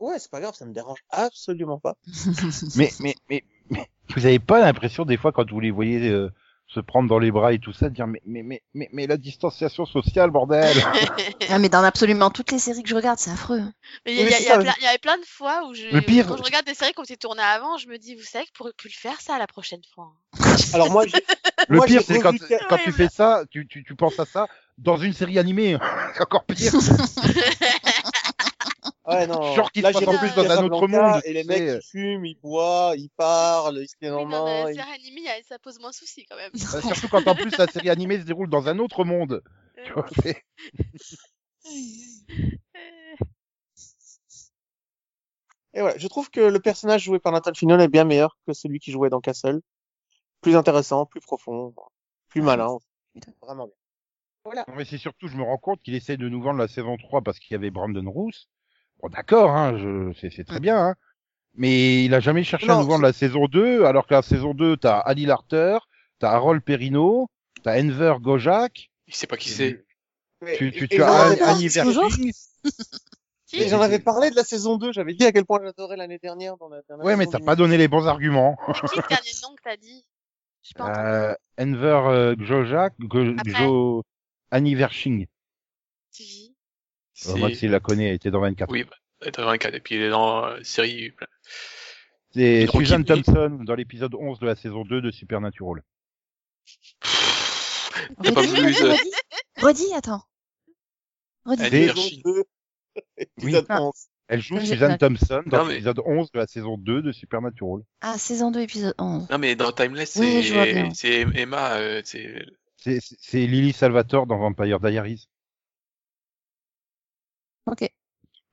Ouais, 0.00 0.18
c'est 0.18 0.30
pas 0.30 0.40
grave, 0.40 0.54
ça 0.54 0.64
me 0.66 0.72
dérange 0.72 0.98
absolument 1.10 1.78
pas. 1.78 1.96
Mais, 2.76 2.90
mais, 3.00 3.14
mais, 3.30 3.44
mais 3.70 3.88
vous 4.14 4.26
avez 4.26 4.38
pas 4.38 4.60
l'impression 4.60 5.04
des 5.04 5.16
fois 5.16 5.32
quand 5.32 5.50
vous 5.50 5.60
les 5.60 5.70
voyez 5.70 6.08
euh, 6.08 6.30
se 6.74 6.80
prendre 6.80 7.08
dans 7.08 7.18
les 7.18 7.30
bras 7.30 7.52
et 7.52 7.58
tout 7.58 7.72
ça, 7.72 7.88
de 7.88 7.94
dire 7.94 8.06
mais, 8.06 8.20
mais, 8.26 8.42
mais, 8.42 8.62
mais, 8.74 8.88
mais 8.92 9.06
la 9.06 9.16
distanciation 9.16 9.86
sociale, 9.86 10.30
bordel 10.30 10.76
ah, 11.50 11.58
mais 11.58 11.68
dans 11.68 11.82
absolument 11.84 12.30
toutes 12.30 12.50
les 12.52 12.58
séries 12.58 12.82
que 12.82 12.88
je 12.88 12.94
regarde, 12.96 13.18
c'est 13.18 13.30
affreux. 13.30 13.62
Mais 14.06 14.12
il 14.14 14.18
y, 14.18 14.24
Oui, 14.24 14.86
avait 14.86 14.98
plein 14.98 15.18
de 15.18 15.24
fois 15.24 15.66
où 15.68 15.74
je, 15.74 15.86
Le 15.88 16.00
pire- 16.00 16.26
quand 16.26 16.36
je 16.36 16.42
regarde 16.42 16.66
des 16.66 16.74
séries 16.74 16.92
qui 16.92 17.00
ont 17.00 17.04
été 17.04 17.16
tournées 17.16 17.42
avant, 17.42 17.78
je 17.78 17.88
me 17.88 17.96
dis, 17.98 18.14
vous 18.14 18.22
savez 18.22 18.44
que 18.44 18.52
pourrait 18.52 18.72
plus 18.76 18.88
le 18.88 18.94
faire 19.00 19.20
ça 19.20 19.38
la 19.38 19.46
prochaine 19.46 19.82
fois. 19.94 20.12
hein. 20.40 20.56
Alors 20.74 20.90
moi, 20.90 21.04
Le 21.68 21.76
Moi, 21.78 21.86
pire, 21.86 22.02
c'est 22.04 22.18
quand, 22.18 22.32
quand 22.68 22.78
tu 22.78 22.92
fais 22.92 23.08
ça, 23.08 23.44
tu, 23.50 23.66
tu, 23.66 23.84
tu 23.84 23.94
penses 23.94 24.18
à 24.18 24.24
ça 24.24 24.46
dans 24.78 24.96
une 24.96 25.12
série 25.12 25.38
animée. 25.38 25.78
c'est 26.14 26.22
encore 26.22 26.44
pire. 26.44 26.72
Ouais, 29.06 29.26
non. 29.26 29.54
Genre 29.54 29.70
qu'il 29.72 29.82
Là, 29.82 29.92
se 29.92 29.98
j'ai 29.98 30.04
passe 30.04 30.14
en 30.14 30.18
plus 30.18 30.34
dans 30.34 30.50
un 30.50 30.64
autre 30.64 30.86
monde, 30.86 31.20
Et 31.24 31.32
les 31.32 31.44
mecs, 31.44 31.82
ils 31.82 31.82
fument, 31.82 32.24
ils 32.26 32.38
boivent, 32.40 32.96
ils 32.98 33.10
parlent, 33.10 33.78
ils 33.78 33.88
se 33.88 33.96
tiennent 33.96 34.14
en 34.14 34.24
main. 34.24 34.64
la 34.66 34.72
série 34.72 34.92
animée, 34.94 35.22
ça 35.48 35.58
pose 35.58 35.78
moins 35.80 35.90
de 35.90 35.94
soucis 35.94 36.24
quand 36.26 36.36
même. 36.36 36.52
Euh, 36.54 36.80
Surtout 36.80 37.08
quand 37.08 37.26
en 37.26 37.34
plus 37.34 37.56
la 37.56 37.66
série 37.66 37.90
animée 37.90 38.18
se 38.18 38.24
déroule 38.24 38.48
dans 38.48 38.68
un 38.68 38.78
autre 38.78 39.04
monde. 39.04 39.42
Tu 39.84 39.92
vois, 39.92 40.06
Et 45.74 45.80
voilà, 45.80 45.98
je 45.98 46.06
trouve 46.06 46.30
que 46.30 46.40
le 46.40 46.60
personnage 46.60 47.02
joué 47.02 47.18
par 47.18 47.32
Nathan 47.32 47.52
Fillion 47.54 47.78
est 47.80 47.88
bien 47.88 48.04
meilleur 48.04 48.38
que 48.46 48.52
celui 48.52 48.78
qui 48.78 48.92
jouait 48.92 49.10
dans 49.10 49.20
Castle. 49.20 49.60
Plus 50.40 50.56
intéressant, 50.56 51.06
plus 51.06 51.20
profond, 51.20 51.74
plus 52.28 52.42
malin. 52.42 52.78
Vraiment 53.42 53.66
bien. 53.66 53.74
Voilà. 54.44 54.64
Non, 54.68 54.74
mais 54.76 54.84
c'est 54.84 54.98
surtout, 54.98 55.26
je 55.26 55.36
me 55.36 55.42
rends 55.42 55.58
compte 55.58 55.80
qu'il 55.82 55.94
essaie 55.94 56.16
de 56.16 56.28
nous 56.28 56.42
vendre 56.42 56.58
la 56.58 56.68
saison 56.68 56.96
3 56.96 57.22
parce 57.22 57.38
qu'il 57.38 57.52
y 57.52 57.56
avait 57.56 57.70
Brandon 57.70 58.08
Roos. 58.10 58.30
Bon, 59.02 59.08
d'accord, 59.08 59.50
hein, 59.50 59.76
je, 59.78 60.12
c'est, 60.20 60.30
c'est 60.30 60.44
très 60.44 60.60
bien, 60.60 60.78
hein. 60.78 60.94
Mais 61.56 62.04
il 62.04 62.14
a 62.14 62.20
jamais 62.20 62.42
cherché 62.42 62.66
à 62.66 62.74
Non, 62.74 62.80
nous 62.80 62.88
vendre 62.88 63.02
la 63.02 63.12
saison 63.12 63.46
2, 63.46 63.84
alors 63.84 64.06
que 64.06 64.14
la 64.14 64.22
saison 64.22 64.54
2, 64.54 64.76
t'as 64.76 64.98
Ali 64.98 65.24
Larter, 65.24 65.78
t'as 66.18 66.30
Harold 66.30 66.62
Perrino, 66.62 67.28
t'as 67.62 67.80
Enver 67.80 68.14
Gojak, 68.20 68.90
Il 69.06 69.14
sait 69.14 69.28
pas 69.28 69.36
qui 69.36 69.50
c'est. 69.50 69.84
Tu, 70.56 70.72
tu, 70.72 70.84
et- 70.84 70.88
tu 70.88 71.02
as 71.02 71.12
Annie 71.46 71.68
j'en 73.68 73.80
avais 73.80 74.00
parlé 74.00 74.30
de 74.30 74.36
la 74.36 74.44
saison 74.44 74.76
2, 74.76 74.92
j'avais 74.92 75.14
dit 75.14 75.24
à 75.24 75.32
quel 75.32 75.44
point 75.44 75.60
j'adorais 75.62 75.96
l'année 75.96 76.18
dernière 76.18 76.56
dans 76.56 76.68
la 76.68 76.82
dernière 76.82 77.06
Ouais, 77.06 77.16
mais 77.16 77.26
t'as 77.26 77.38
pas 77.38 77.56
donné 77.56 77.76
les 77.76 77.88
bons 77.88 78.08
arguments. 78.08 78.58
C'est 78.74 78.88
qui 78.88 78.96
le 78.96 79.08
dernier 79.08 79.30
nom 79.42 79.54
que 79.54 79.62
t'as 79.62 79.76
dit. 79.76 80.04
Euh, 80.80 81.34
Enver 81.60 82.00
euh, 82.08 82.34
Gojak, 82.34 82.94
Go, 82.98 84.02
Annie. 84.50 84.76
Qui 86.10 86.50
Euh, 86.50 86.53
Max, 87.36 87.62
il 87.62 87.70
la 87.70 87.80
connaît, 87.80 88.08
elle 88.08 88.14
était 88.14 88.30
dans 88.30 88.40
24. 88.40 88.70
Oui, 88.70 88.84
bah, 88.84 88.96
elle 89.22 89.28
est 89.28 89.30
dans 89.32 89.44
24, 89.46 89.74
et 89.74 89.80
puis 89.80 89.94
il 89.96 90.02
est 90.02 90.10
dans 90.10 90.44
euh, 90.46 90.58
série. 90.62 91.12
C'est 92.32 92.66
Susan 92.66 93.02
Thompson 93.02 93.60
dans 93.62 93.74
l'épisode 93.76 94.14
11 94.14 94.40
de 94.40 94.46
la 94.46 94.56
saison 94.56 94.84
2 94.84 95.00
de 95.00 95.10
Supernatural. 95.10 95.82
T'as 98.22 98.32
pas 98.32 98.42
voulu, 98.46 98.74
redis, 99.62 99.94
attends. 99.94 100.22
Redis. 101.44 101.62
Elle 101.62 101.70
C'est- 101.70 101.80
est 101.82 101.88
Saison 101.88 102.00
archi- 102.02 102.22
2, 102.24 102.44
épisode 103.18 103.66
Ah. 103.68 103.82
11. 103.82 103.92
Elle 104.26 104.40
joue 104.40 104.54
non. 104.54 104.96
Thompson 104.96 105.42
dans 105.46 105.64
mais- 105.66 105.74
l'épisode 105.74 106.00
11 106.06 106.32
de 106.32 106.38
la 106.38 106.46
saison 106.46 106.78
2 106.78 107.02
de 107.02 107.12
Supernatural. 107.12 107.82
Ah, 108.00 108.16
saison 108.18 108.50
2, 108.50 108.60
épisode 108.62 108.94
11. 108.98 109.28
Non, 109.30 109.38
mais 109.38 109.54
dans 109.54 109.70
Timeless, 109.70 110.16
Oui, 110.16 110.50
c'est 110.94 111.26
Emma, 111.34 111.74
euh, 111.76 112.00
c'est 112.04 113.46
Lily 113.46 113.72
Salvatore 113.72 114.26
dans 114.26 114.38
Vampire 114.38 114.80
Diaries. 114.80 115.28
Ok. 117.66 117.88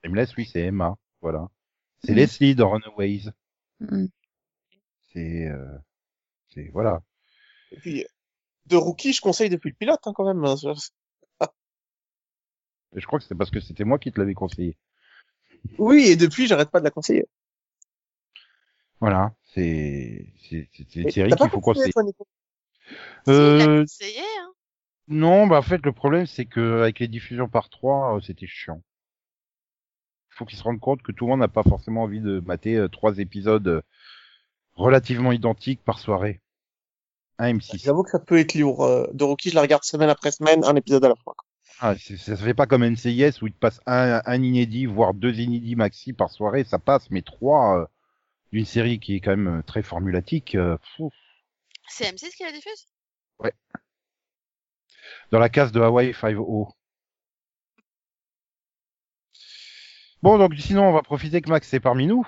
Nameless, 0.03 0.35
oui, 0.37 0.49
c'est 0.51 0.61
Emma. 0.61 0.95
Voilà. 1.21 1.47
C'est. 2.03 2.13
Leslie 2.13 2.55
dans 2.55 2.71
Runaways. 2.71 3.31
Mm. 3.79 4.05
C'est, 5.13 5.47
euh, 5.47 5.77
c'est, 6.49 6.69
voilà. 6.69 7.01
Et 7.71 7.77
puis, 7.77 8.05
de 8.67 8.75
Rookie, 8.75 9.13
je 9.13 9.21
conseille 9.21 9.49
depuis 9.49 9.69
le 9.69 9.75
pilote, 9.75 9.99
hein, 10.05 10.13
quand 10.15 10.25
même. 10.25 10.43
Et 12.93 12.99
je 12.99 13.05
crois 13.07 13.19
que 13.19 13.25
c'est 13.25 13.35
parce 13.35 13.51
que 13.51 13.59
c'était 13.59 13.83
moi 13.83 13.99
qui 13.99 14.11
te 14.11 14.19
l'avais 14.19 14.33
conseillé. 14.33 14.77
Oui, 15.77 16.07
et 16.07 16.15
depuis, 16.15 16.47
j'arrête 16.47 16.71
pas 16.71 16.79
de 16.79 16.85
la 16.85 16.91
conseiller. 16.91 17.25
Voilà. 18.99 19.33
C'est, 19.53 20.33
c'est, 20.49 20.67
une 20.95 21.09
série 21.09 21.31
qu'il 21.31 21.49
faut 21.49 21.61
conseiller. 21.61 21.91
toi, 21.91 22.03
Euh, 23.27 23.81
conseillé, 23.81 24.19
hein. 24.39 24.53
non, 25.07 25.47
bah, 25.47 25.57
en 25.57 25.61
fait, 25.61 25.83
le 25.85 25.91
problème, 25.91 26.25
c'est 26.25 26.45
que, 26.45 26.81
avec 26.81 26.99
les 26.99 27.07
diffusions 27.07 27.47
par 27.47 27.69
trois, 27.69 28.15
euh, 28.15 28.21
c'était 28.21 28.47
chiant. 28.47 28.81
Il 30.41 30.45
faut 30.45 30.49
qu'ils 30.49 30.57
se 30.57 30.63
rendent 30.63 30.79
compte 30.79 31.03
que 31.03 31.11
tout 31.11 31.25
le 31.25 31.29
monde 31.29 31.41
n'a 31.41 31.47
pas 31.47 31.61
forcément 31.61 32.01
envie 32.01 32.19
de 32.19 32.39
mater 32.39 32.75
euh, 32.75 32.87
trois 32.87 33.19
épisodes 33.19 33.67
euh, 33.67 33.81
relativement 34.73 35.31
identiques 35.31 35.83
par 35.83 35.99
soirée. 35.99 36.41
Un 37.37 37.53
M6. 37.53 37.83
J'avoue 37.83 38.01
que 38.01 38.09
ça 38.09 38.17
peut 38.17 38.39
être 38.39 38.55
lourd. 38.55 38.83
Euh, 38.83 39.05
de 39.13 39.23
Rookie, 39.23 39.51
je 39.51 39.55
la 39.55 39.61
regarde 39.61 39.83
semaine 39.83 40.09
après 40.09 40.31
semaine, 40.31 40.63
un 40.65 40.75
épisode 40.75 41.05
à 41.05 41.09
la 41.09 41.15
fois. 41.15 41.35
Ah, 41.79 41.93
ça 41.95 42.17
se 42.17 42.43
fait 42.43 42.55
pas 42.55 42.65
comme 42.65 42.83
NCIS 42.83 43.43
où 43.43 43.47
il 43.47 43.53
te 43.53 43.59
passe 43.59 43.81
un, 43.85 44.23
un 44.25 44.41
inédit, 44.41 44.87
voire 44.87 45.13
deux 45.13 45.39
inédits 45.39 45.75
maxi 45.75 46.11
par 46.11 46.31
soirée, 46.31 46.63
ça 46.63 46.79
passe, 46.79 47.11
mais 47.11 47.21
trois 47.21 47.79
euh, 47.81 47.85
d'une 48.51 48.65
série 48.65 48.99
qui 48.99 49.17
est 49.17 49.19
quand 49.19 49.37
même 49.37 49.61
très 49.67 49.83
formulatique. 49.83 50.55
euh. 50.55 50.75
C'est 51.87 52.05
M6 52.05 52.35
qui 52.35 52.43
la 52.43 52.51
diffuse 52.51 52.87
Dans 55.31 55.37
la 55.37 55.49
case 55.49 55.71
de 55.71 55.81
Hawaii 55.81 56.13
5-0. 56.13 56.71
Bon, 60.23 60.37
donc 60.37 60.53
sinon, 60.59 60.89
on 60.89 60.93
va 60.93 61.01
profiter 61.01 61.41
que 61.41 61.49
Max 61.49 61.73
est 61.73 61.79
parmi 61.79 62.05
nous 62.07 62.25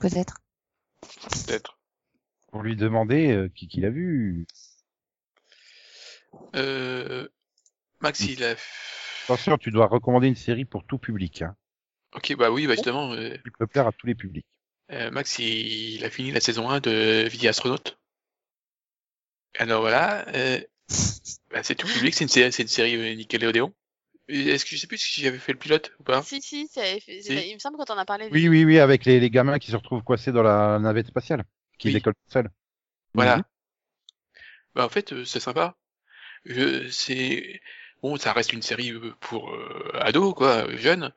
Peut-être. 0.00 0.38
Peut-être. 1.46 1.78
pour 2.52 2.62
lui 2.62 2.76
demander 2.76 3.32
euh, 3.32 3.48
qui 3.54 3.66
qu'il 3.68 3.84
a 3.84 3.90
vu. 3.90 4.46
Euh, 6.54 7.26
Max, 8.00 8.20
il 8.20 8.44
a... 8.44 8.54
Attention, 9.24 9.58
tu 9.58 9.70
dois 9.70 9.86
recommander 9.86 10.28
une 10.28 10.36
série 10.36 10.64
pour 10.64 10.84
tout 10.84 10.98
public. 10.98 11.42
Hein. 11.42 11.56
Ok, 12.14 12.34
bah 12.36 12.50
oui, 12.50 12.66
bah 12.66 12.74
justement, 12.74 13.12
euh, 13.12 13.36
Il 13.44 13.52
peut 13.52 13.66
plaire 13.66 13.86
à 13.86 13.92
tous 13.92 14.06
les 14.06 14.14
publics. 14.14 14.46
euh, 14.92 15.10
Max, 15.10 15.38
il, 15.38 15.94
il 15.96 16.04
a 16.04 16.10
fini 16.10 16.30
la 16.30 16.40
saison 16.40 16.68
1 16.70 16.80
de 16.80 17.26
Vie 17.28 17.48
astronaute. 17.48 17.98
Alors 19.58 19.80
voilà, 19.80 20.28
euh, 20.36 20.60
bah, 21.50 21.62
c'est 21.62 21.74
tout 21.74 21.86
public, 21.88 22.14
c'est 22.14 22.24
une, 22.24 22.28
série- 22.28 22.52
c'est 22.52 22.62
une 22.62 22.68
série 22.68 23.16
Nickelodeon. 23.16 23.72
Est-ce 24.28 24.64
que 24.64 24.70
je 24.72 24.76
sais 24.76 24.86
plus 24.86 24.98
si 24.98 25.20
j'avais 25.22 25.38
fait 25.38 25.52
le 25.52 25.58
pilote 25.58 25.92
ou 26.00 26.02
pas 26.02 26.22
Si, 26.22 26.42
si, 26.42 26.66
ça 26.68 26.80
avait 26.80 27.00
fait- 27.00 27.22
Si. 27.22 27.32
il 27.48 27.54
me 27.54 27.58
semble 27.58 27.76
quand 27.76 27.90
on 27.90 27.98
a 27.98 28.04
parlé. 28.04 28.28
Oui, 28.32 28.48
oui, 28.48 28.64
oui, 28.64 28.78
avec 28.78 29.04
les, 29.04 29.20
les 29.20 29.30
gamins 29.30 29.58
qui 29.58 29.70
se 29.70 29.76
retrouvent 29.76 30.02
coincés 30.02 30.32
dans 30.32 30.42
la 30.42 30.78
navette 30.78 31.06
spatiale, 31.06 31.44
qui 31.78 31.88
Oui. 31.88 31.94
décollent 31.94 32.14
tout 32.14 32.32
seuls. 32.32 32.50
Voilà. 33.14 33.36
Mhm. 33.36 33.44
Bah 34.74 34.84
en 34.84 34.88
fait, 34.88 35.12
euh, 35.12 35.24
c'est 35.24 35.40
sympa. 35.40 35.76
C'est 36.90 37.60
bon, 38.02 38.16
ça 38.16 38.32
reste 38.32 38.52
une 38.52 38.62
série 38.62 38.92
euh, 38.92 39.14
pour 39.20 39.50
euh, 39.54 39.90
ados, 40.00 40.34
quoi, 40.34 40.66
jeunes. 40.76 41.12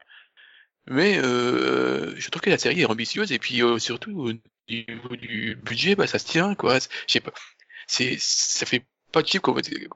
Mais 0.88 1.20
euh, 1.20 2.16
je 2.18 2.30
trouve 2.30 2.42
que 2.42 2.50
la 2.50 2.58
série 2.58 2.82
est 2.82 2.86
ambitieuse 2.86 3.32
et 3.32 3.40
puis 3.40 3.62
euh, 3.64 3.80
surtout 3.80 4.12
au 4.20 4.34
niveau 4.70 5.16
du 5.16 5.56
budget, 5.64 5.96
bah 5.96 6.08
ça 6.08 6.20
se 6.20 6.26
tient, 6.28 6.56
quoi. 6.56 6.80
Je 6.80 6.88
sais 7.14 7.20
pas, 7.22 7.34
c'est 7.88 8.18
ça 8.20 8.66
fait 8.66 8.86
pas 9.12 9.24
cheap 9.24 9.44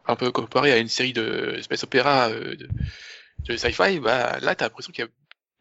un 0.08 0.16
peu 0.16 0.32
comparé 0.32 0.72
à 0.72 0.78
une 0.78 0.88
série 0.88 1.14
de 1.14 1.60
space 1.62 1.84
opéra 1.84 2.30
euh, 2.30 2.56
de, 2.56 2.68
de 3.48 3.58
sci-fi. 3.58 4.00
Bah 4.00 4.40
là, 4.40 4.56
t'as 4.56 4.66
l'impression 4.66 4.92
qu'il 4.92 5.06
y 5.06 5.08
a 5.08 5.12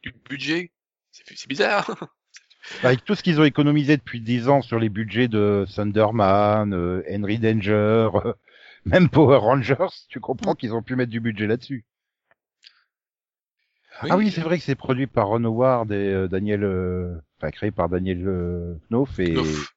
du 0.03 0.15
budget. 0.29 0.73
C'est 1.11 1.49
bizarre. 1.49 2.09
Avec 2.83 3.05
tout 3.05 3.15
ce 3.15 3.23
qu'ils 3.23 3.41
ont 3.41 3.45
économisé 3.45 3.97
depuis 3.97 4.21
10 4.21 4.49
ans 4.49 4.63
sur 4.63 4.79
les 4.79 4.89
budgets 4.89 5.29
de 5.29 5.67
Thunderman, 5.75 6.73
euh, 6.73 7.03
Henry 7.11 7.39
Danger, 7.39 8.09
euh, 8.15 8.33
même 8.85 9.09
Power 9.09 9.39
Rangers, 9.39 9.89
tu 10.09 10.21
comprends 10.21 10.55
qu'ils 10.55 10.73
ont 10.73 10.83
pu 10.83 10.95
mettre 10.95 11.11
du 11.11 11.21
budget 11.21 11.47
là-dessus. 11.47 11.85
Ah 14.11 14.17
oui, 14.17 14.31
c'est 14.31 14.41
vrai 14.41 14.59
que 14.59 14.65
c'est 14.65 14.75
produit 14.75 15.07
par 15.07 15.29
Ron 15.29 15.45
Howard 15.45 15.93
et 15.93 15.95
euh, 15.95 16.29
Daniel, 16.29 16.65
euh, 16.65 17.15
enfin 17.39 17.51
créé 17.51 17.71
par 17.71 17.89
Daniel 17.89 18.27
euh, 18.27 18.75
Knopf 18.91 19.19
et 19.21 19.35
Knopf. 19.35 19.69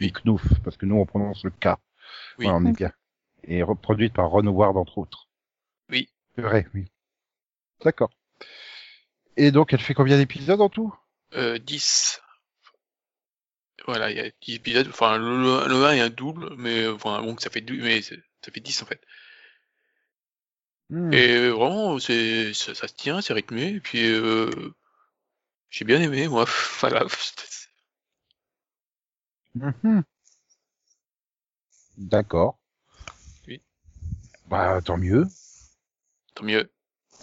et 0.00 0.10
Knopf, 0.10 0.60
parce 0.64 0.76
que 0.76 0.86
nous 0.86 0.96
on 0.96 1.06
prononce 1.06 1.44
le 1.44 1.50
K. 1.50 1.76
Oui. 2.38 2.46
Voilà, 2.46 2.58
on 2.58 2.66
est 2.66 2.72
bien. 2.72 2.92
Et 3.44 3.62
reproduite 3.62 4.12
par 4.14 4.28
Ron 4.28 4.46
Howard 4.46 4.76
entre 4.76 4.98
autres. 4.98 5.28
Oui. 5.90 6.08
C'est 6.34 6.42
vrai, 6.42 6.66
oui. 6.74 6.90
D'accord. 7.84 8.10
Et 9.36 9.50
donc 9.50 9.72
elle 9.72 9.80
fait 9.80 9.94
combien 9.94 10.18
d'épisodes 10.18 10.60
en 10.60 10.68
tout? 10.68 10.94
Euh, 11.34 11.58
10. 11.58 12.20
Voilà, 13.86 14.10
il 14.10 14.16
y 14.16 14.20
a 14.20 14.30
10 14.42 14.54
épisodes. 14.54 14.88
Enfin, 14.88 15.18
le, 15.18 15.42
le, 15.42 15.68
le 15.68 15.84
1 15.84 15.92
est 15.92 16.00
un 16.00 16.10
double, 16.10 16.54
mais 16.56 16.86
enfin, 16.86 17.22
bon, 17.22 17.36
ça 17.38 17.50
fait, 17.50 17.64
mais 17.70 18.02
ça 18.02 18.14
fait 18.52 18.60
10 18.60 18.82
en 18.82 18.86
fait. 18.86 19.00
Hmm. 20.90 21.12
Et 21.12 21.48
vraiment, 21.48 21.98
c'est, 21.98 22.52
ça, 22.52 22.74
ça 22.74 22.88
se 22.88 22.94
tient, 22.94 23.20
c'est 23.20 23.32
rythmé, 23.32 23.68
et 23.68 23.80
puis 23.80 24.06
euh, 24.06 24.50
j'ai 25.70 25.84
bien 25.84 26.00
aimé, 26.00 26.28
moi. 26.28 26.44
Voilà. 26.80 27.04
Mhm. 29.54 30.04
D'accord. 31.98 32.58
Oui. 33.46 33.62
Bah 34.48 34.80
tant 34.84 34.96
mieux. 34.96 35.26
Tant 36.34 36.44
mieux. 36.44 36.70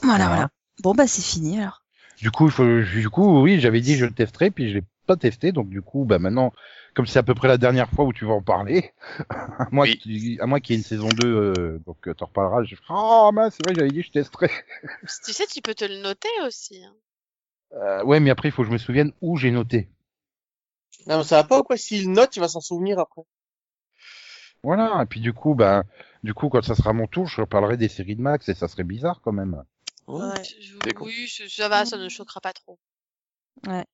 Voilà, 0.02 0.26
Voilà. 0.26 0.28
voilà. 0.28 0.50
Bon, 0.84 0.94
bah, 0.94 1.08
c'est 1.08 1.24
fini, 1.24 1.60
alors. 1.60 1.84
Du 2.22 2.30
coup, 2.32 2.46
il 2.46 2.52
faut, 2.52 2.66
du 2.82 3.10
coup, 3.10 3.42
oui, 3.42 3.60
j'avais 3.60 3.82
dit 3.82 3.96
je 3.96 4.06
le 4.06 4.14
testerai, 4.14 4.52
puis 4.52 4.70
je 4.70 4.76
l'ai 4.80 4.84
pas 5.06 5.16
testé, 5.18 5.52
donc 5.52 5.70
du 5.70 5.82
coup, 5.82 6.04
bah 6.06 6.20
maintenant, 6.20 6.52
comme 6.94 7.06
c'est 7.08 7.20
à 7.20 7.24
peu 7.24 7.34
près 7.36 7.48
la 7.48 7.58
dernière 7.58 7.90
fois 7.92 8.06
où 8.06 8.14
tu 8.14 8.26
vas 8.26 8.34
en 8.34 8.42
parler, 8.42 8.92
à 9.30 9.68
moins 9.72 9.86
Oui. 9.86 9.98
qu'il 10.00 10.18
y 10.18 10.36
ait 10.36 10.76
une 10.76 10.84
saison 10.84 11.10
2, 11.10 11.24
euh, 11.26 11.80
donc 11.86 12.08
euh, 12.08 12.14
t'en 12.14 12.26
reparleras, 12.26 12.64
je 12.64 12.76
ferai, 12.76 12.86
oh 12.90 13.32
mince, 13.34 13.56
c'est 13.56 13.64
vrai, 13.64 13.76
j'avais 13.76 13.92
dit 13.92 14.02
je 14.02 14.12
testerai. 14.12 14.50
Tu 15.26 15.32
sais, 15.34 15.46
tu 15.48 15.62
peux 15.62 15.76
te 15.76 15.86
le 15.86 15.98
noter 16.02 16.30
aussi. 16.46 16.84
hein. 16.84 16.94
Euh, 17.74 18.04
ouais, 18.04 18.20
mais 18.20 18.30
après, 18.30 18.50
il 18.50 18.52
faut 18.52 18.64
que 18.64 18.68
je 18.68 18.74
me 18.74 18.78
souvienne 18.78 19.12
où 19.22 19.38
j'ai 19.38 19.52
noté. 19.52 19.90
Non, 21.06 21.20
mais 21.20 21.24
ça 21.24 21.38
va 21.42 21.44
pas 21.48 21.60
ou 21.60 21.64
quoi? 21.64 21.78
S'il 21.78 22.12
note, 22.12 22.36
il 22.36 22.40
va 22.40 22.48
s'en 22.48 22.62
souvenir 22.62 23.00
après. 23.00 23.22
Voilà, 24.64 25.02
et 25.02 25.06
puis 25.06 25.20
du 25.22 25.34
coup, 25.34 25.56
bah, 25.56 25.84
du 26.24 26.34
coup, 26.34 26.50
quand 26.50 26.64
ça 26.64 26.76
sera 26.76 26.94
mon 26.94 27.08
tour, 27.08 27.28
je 27.28 27.42
reparlerai 27.42 27.78
des 27.78 27.88
séries 27.88 28.16
de 28.16 28.22
Max, 28.22 28.50
et 28.50 28.54
ça 28.54 28.68
serait 28.68 28.84
bizarre 28.84 29.22
quand 29.22 29.32
même. 29.32 29.64
Oh. 30.08 30.20
Ouais. 30.20 30.44
Je- 30.62 30.94
con. 30.94 31.06
Oui, 31.06 31.28
ça 31.50 31.70
va, 31.70 31.86
ça 31.86 31.98
ne 31.98 32.10
choquera 32.10 32.40
pas 32.42 32.54
trop. 32.54 32.78
Voilà. 33.64 33.86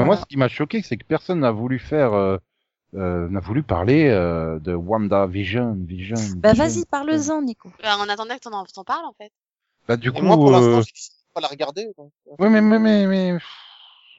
Euh, 0.00 0.04
moi, 0.04 0.16
ce 0.16 0.26
qui 0.26 0.36
m'a 0.36 0.48
choqué, 0.48 0.82
c'est 0.82 0.96
que 0.96 1.04
personne 1.04 1.40
n'a 1.40 1.50
voulu 1.50 1.78
faire, 1.78 2.12
euh, 2.12 2.36
euh, 2.94 3.28
n'a 3.28 3.40
voulu 3.40 3.62
parler 3.62 4.08
euh, 4.08 4.58
de 4.58 4.74
WandaVision, 4.74 5.76
Vision. 5.80 6.16
Bah, 6.36 6.52
Vision. 6.52 6.64
vas-y, 6.64 6.84
parle-en, 6.86 7.42
Nico. 7.42 7.70
Bah, 7.82 7.96
on 7.98 8.08
attendait 8.08 8.36
que 8.36 8.40
t'en 8.40 8.52
en- 8.52 8.64
t'en 8.64 8.84
parles 8.84 9.04
en 9.06 9.14
fait. 9.14 9.32
Bah, 9.88 9.96
du 9.96 10.08
Et 10.08 10.12
coup, 10.12 10.22
moi, 10.22 10.36
pour 10.36 10.50
l'instant, 10.50 10.78
euh, 10.78 10.80
de 10.80 10.86
pas 11.34 11.40
la 11.40 11.48
regarder. 11.48 11.86
donc, 11.96 12.12
euh. 12.28 12.30
Ouais, 12.38 12.50
mais, 12.50 12.60
mais, 12.60 12.78
mais, 12.78 13.06
mais, 13.06 13.38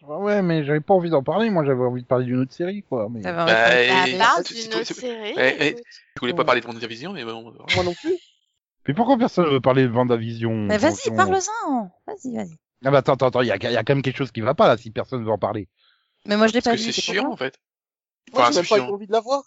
ouais, 0.08 0.42
mais 0.42 0.64
j'avais 0.64 0.82
pas 0.82 0.94
envie 0.94 1.10
d'en 1.10 1.24
parler. 1.24 1.50
Moi, 1.50 1.66
j'avais 1.66 1.84
envie 1.84 2.02
de 2.02 2.08
parler 2.08 2.26
d'une 2.26 2.40
autre 2.40 2.54
série, 2.54 2.84
quoi. 2.84 3.08
Mais... 3.10 3.22
Bah, 3.22 3.46
parle 3.46 4.44
d'une 4.44 4.74
autre 4.74 4.94
série. 4.94 5.36
Je 6.16 6.20
voulais 6.20 6.34
pas 6.34 6.46
parler 6.46 6.62
de 6.62 6.68
WandaVision, 6.68 7.14
mais 7.14 7.24
bon. 7.24 7.54
Moi 7.76 7.84
non 7.84 7.94
plus. 7.94 8.16
Mais 8.88 8.94
pourquoi 8.94 9.18
personne 9.18 9.46
veut 9.46 9.62
parler 9.62 9.88
de 9.88 9.92
WandaVision 9.94 10.52
Mais 10.52 10.78
vas-y, 10.78 11.16
parle-en. 11.16 11.92
Vas-y, 12.06 12.36
vas-y. 12.36 12.58
Ah 12.86 12.92
bah 12.92 12.98
attends, 12.98 13.14
attends, 13.14 13.28
attends, 13.28 13.42
il 13.42 13.48
y 13.48 13.52
a, 13.52 13.56
il 13.56 13.72
y 13.72 13.78
a 13.78 13.84
quand 13.84 13.96
même 13.96 14.02
quelque 14.02 14.18
chose 14.18 14.32
qui 14.32 14.42
va 14.42 14.56
pas 14.56 14.68
là 14.68 14.76
si 14.76 14.92
personne 14.92 15.24
veut 15.24 15.32
en 15.32 15.38
parler. 15.38 15.70
Mais 16.26 16.36
moi, 16.36 16.48
je 16.48 16.54
l'ai 16.54 16.62
pas 16.62 16.72
Parce 16.72 16.82
que 16.82 16.88
vu. 16.88 16.92
c'est 16.94 17.02
c'est 17.02 17.14
chiant, 17.14 17.32
en 17.32 17.38
fait. 17.38 17.58
Moi, 18.34 18.50
j'ai 18.52 18.58
même 18.58 18.66
pas 18.68 18.78
eu 18.78 18.82
envie 18.82 19.08
de 19.08 19.12
la 19.14 19.22
voir. 19.22 19.44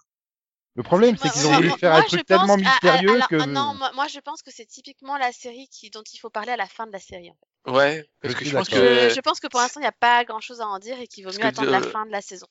Le 0.77 0.83
problème, 0.83 1.17
c'est 1.17 1.31
qu'ils 1.31 1.47
ont 1.47 1.55
voulu 1.55 1.71
faire 1.71 1.91
moi, 1.93 2.01
un 2.01 2.03
truc 2.03 2.27
tellement 2.27 2.57
mystérieux 2.57 3.15
alors, 3.15 3.29
que. 3.29 3.37
non, 3.37 3.75
moi, 3.75 3.91
moi, 3.95 4.07
je 4.09 4.21
pense 4.21 4.43
que 4.43 4.51
c'est 4.51 4.67
typiquement 4.67 5.17
la 5.17 5.33
série 5.33 5.69
qui, 5.69 5.91
dont 5.91 6.03
il 6.13 6.19
faut 6.19 6.31
parler 6.31 6.53
à 6.53 6.57
la 6.57 6.67
fin 6.67 6.87
de 6.87 6.93
la 6.93 7.01
série. 7.01 7.31
En 7.31 7.35
fait. 7.35 7.73
Ouais, 7.73 8.05
parce 8.21 8.35
Je 8.35 8.39
que 8.39 8.45
je 8.45 8.55
pense 8.55 8.69
que 8.69 9.09
Je, 9.09 9.15
je 9.15 9.21
pense 9.21 9.41
que 9.41 9.47
pour 9.49 9.61
l'instant, 9.61 9.81
il 9.81 9.85
n'y 9.85 9.89
a 9.89 9.93
pas 9.93 10.25
grand 10.25 10.41
chose 10.41 10.61
à 10.61 10.67
en 10.67 10.79
dire 10.79 11.01
et 11.01 11.07
qu'il 11.09 11.25
vaut 11.25 11.31
Parce 11.31 11.39
mieux 11.39 11.47
attendre 11.47 11.69
de- 11.69 11.73
la 11.73 11.83
fin 11.83 12.07
de 12.07 12.13
la 12.13 12.21
saison. 12.21 12.47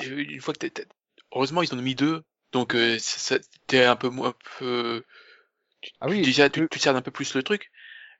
euh, 0.00 0.24
une 0.28 0.40
fois 0.40 0.54
que 0.54 0.58
t'es, 0.58 0.70
t'es- 0.70 0.86
heureusement 1.32 1.62
ils 1.62 1.72
en 1.74 1.78
ont 1.78 1.82
mis 1.82 1.94
deux, 1.94 2.22
donc 2.52 2.74
euh, 2.74 2.98
ça- 2.98 3.36
ça- 3.38 3.44
t'es 3.66 3.84
un 3.84 3.96
peu 3.96 4.08
moins, 4.08 4.30
un 4.30 4.34
peu, 4.58 5.04
Ah 6.00 6.08
oui. 6.08 6.22
déjà 6.22 6.48
tu, 6.50 6.66
tu 6.70 6.78
cernes 6.78 6.96
un 6.96 7.02
peu 7.02 7.10
plus 7.10 7.34
le 7.34 7.42
truc, 7.42 7.70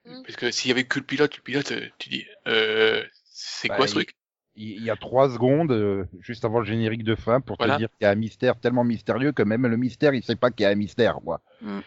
Mm. 0.05 0.23
parce 0.23 0.37
que 0.37 0.51
s'il 0.51 0.69
y 0.69 0.73
avait 0.73 0.85
que 0.87 0.99
le 1.01 1.05
pilote, 1.07 1.37
le 1.37 1.43
pilote, 1.43 1.73
euh, 1.73 1.89
tu 1.99 2.09
dis, 2.11 2.27
euh, 2.47 3.05
c'est 3.25 3.69
Bah, 3.69 3.77
quoi 3.77 3.87
ce 3.87 3.93
il- 3.93 4.05
truc? 4.05 4.15
Il 4.57 4.83
y 4.83 4.91
a 4.91 4.97
trois 4.97 5.31
secondes, 5.31 5.71
euh, 5.71 6.05
juste 6.21 6.45
avant 6.45 6.61
le 6.61 6.65
générique 6.65 7.05
de 7.05 7.15
fin, 7.15 7.41
pour 7.41 7.57
Voilà. 7.59 7.75
te 7.75 7.79
dire 7.81 7.89
qu'il 7.91 8.05
y 8.05 8.09
a 8.09 8.11
un 8.11 8.15
mystère 8.17 8.59
tellement 8.59 8.85
mystérieux 8.85 9.33
que 9.33 9.43
même 9.43 9.67
le 9.67 9.77
mystère, 9.77 10.15
il 10.15 10.23
sait 10.23 10.37
pas 10.37 10.51
qu'il 10.51 10.65
y 10.65 10.67
a 10.67 10.71
un 10.71 10.75
mystère, 10.77 11.19
quoi. 11.23 11.41
Mm. 11.61 11.81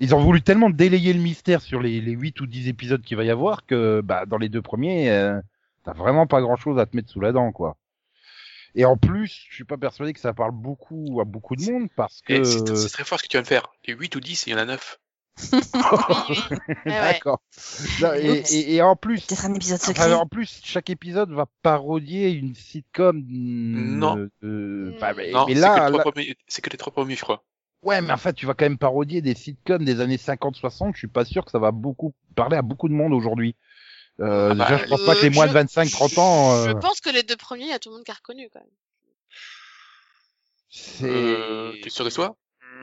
Ils 0.00 0.14
ont 0.14 0.20
voulu 0.20 0.40
tellement 0.42 0.70
délayer 0.70 1.12
le 1.12 1.20
mystère 1.20 1.60
sur 1.60 1.80
les, 1.80 2.00
les 2.00 2.12
8 2.12 2.40
ou 2.40 2.46
10 2.46 2.68
épisodes 2.68 3.02
qu'il 3.02 3.16
va 3.16 3.24
y 3.24 3.30
avoir 3.30 3.66
que, 3.66 4.00
bah, 4.02 4.24
dans 4.26 4.38
les 4.38 4.48
deux 4.48 4.62
premiers, 4.62 5.10
euh, 5.10 5.38
t'as 5.84 5.92
vraiment 5.92 6.26
pas 6.26 6.40
grand 6.40 6.56
chose 6.56 6.78
à 6.78 6.86
te 6.86 6.96
mettre 6.96 7.10
sous 7.10 7.20
la 7.20 7.32
dent, 7.32 7.52
quoi. 7.52 7.76
Et 8.74 8.84
en 8.84 8.96
plus, 8.96 9.46
je 9.48 9.54
suis 9.54 9.64
pas 9.64 9.76
persuadé 9.76 10.12
que 10.12 10.20
ça 10.20 10.32
parle 10.32 10.50
beaucoup 10.50 11.20
à 11.20 11.24
beaucoup 11.24 11.54
de 11.54 11.62
monde 11.62 11.88
parce 11.94 12.22
que. 12.22 12.42
C'est 12.42 12.90
très 12.90 13.04
fort 13.04 13.18
ce 13.18 13.24
que 13.24 13.28
tu 13.28 13.36
viens 13.36 13.42
de 13.42 13.46
faire. 13.46 13.68
Les 13.86 13.94
8 13.94 14.16
ou 14.16 14.20
10, 14.20 14.46
il 14.46 14.50
y 14.50 14.54
en 14.54 14.58
a 14.58 14.64
9. 14.64 14.98
Oui, 15.52 15.60
oui. 16.28 16.58
D'accord. 16.86 17.40
Et, 18.16 18.42
et, 18.54 18.74
et 18.76 18.82
en 18.82 18.94
plus, 18.96 19.20
Peut-être 19.26 19.44
un 19.46 19.54
épisode 19.54 19.78
enfin, 19.82 19.88
secret. 19.92 20.12
en 20.12 20.26
plus, 20.26 20.60
chaque 20.64 20.90
épisode 20.90 21.30
va 21.32 21.46
parodier 21.62 22.30
une 22.30 22.54
sitcom. 22.54 23.22
Non. 23.28 24.28
euh, 24.44 24.92
enfin, 24.96 25.12
mais, 25.16 25.32
Non, 25.32 25.46
mais 25.48 25.54
là, 25.54 25.68
que 25.70 25.74
les 25.74 25.80
là- 25.80 25.90
trois 25.90 26.12
premiers, 26.12 26.36
c'est 26.46 26.62
que 26.62 26.70
les 26.70 26.78
trois 26.78 26.92
premiers, 26.92 27.16
je 27.16 27.22
crois. 27.22 27.44
ouais, 27.82 28.00
mais 28.00 28.12
en 28.12 28.16
fait, 28.16 28.32
tu 28.34 28.46
vas 28.46 28.54
quand 28.54 28.64
même 28.64 28.78
parodier 28.78 29.22
des 29.22 29.34
sitcoms 29.34 29.84
des 29.84 30.00
années 30.00 30.18
50-60. 30.18 30.92
Je 30.94 30.98
suis 30.98 31.08
pas 31.08 31.24
sûr 31.24 31.44
que 31.44 31.50
ça 31.50 31.58
va 31.58 31.72
beaucoup 31.72 32.14
parler 32.36 32.56
à 32.56 32.62
beaucoup 32.62 32.88
de 32.88 32.94
monde 32.94 33.12
aujourd'hui. 33.12 33.56
Euh, 34.20 34.50
Ah 34.52 34.54
bah, 34.54 34.64
déjà, 34.70 34.76
je 34.84 34.88
pense 34.88 35.04
pas 35.04 35.16
que 35.16 35.22
les 35.22 35.26
Euh, 35.26 35.30
moins 35.32 35.48
je- 35.48 35.52
de 35.52 35.58
25-30 35.58 36.18
ans. 36.20 36.64
Je 36.64 36.70
euh, 36.70 36.74
pense 36.74 37.00
que 37.00 37.10
les 37.10 37.24
deux 37.24 37.36
premiers, 37.36 37.64
il 37.64 37.70
y 37.70 37.72
a 37.72 37.80
tout 37.80 37.88
le 37.90 37.96
monde 37.96 38.04
qui 38.04 38.12
a 38.12 38.14
reconnu 38.14 38.48
quand 38.52 38.60
même. 38.60 38.68
c'est. 40.68 41.04
Euh, 41.10 41.72
t'es 41.82 41.90
sûr 41.90 42.04
de 42.04 42.10
toi? 42.10 42.36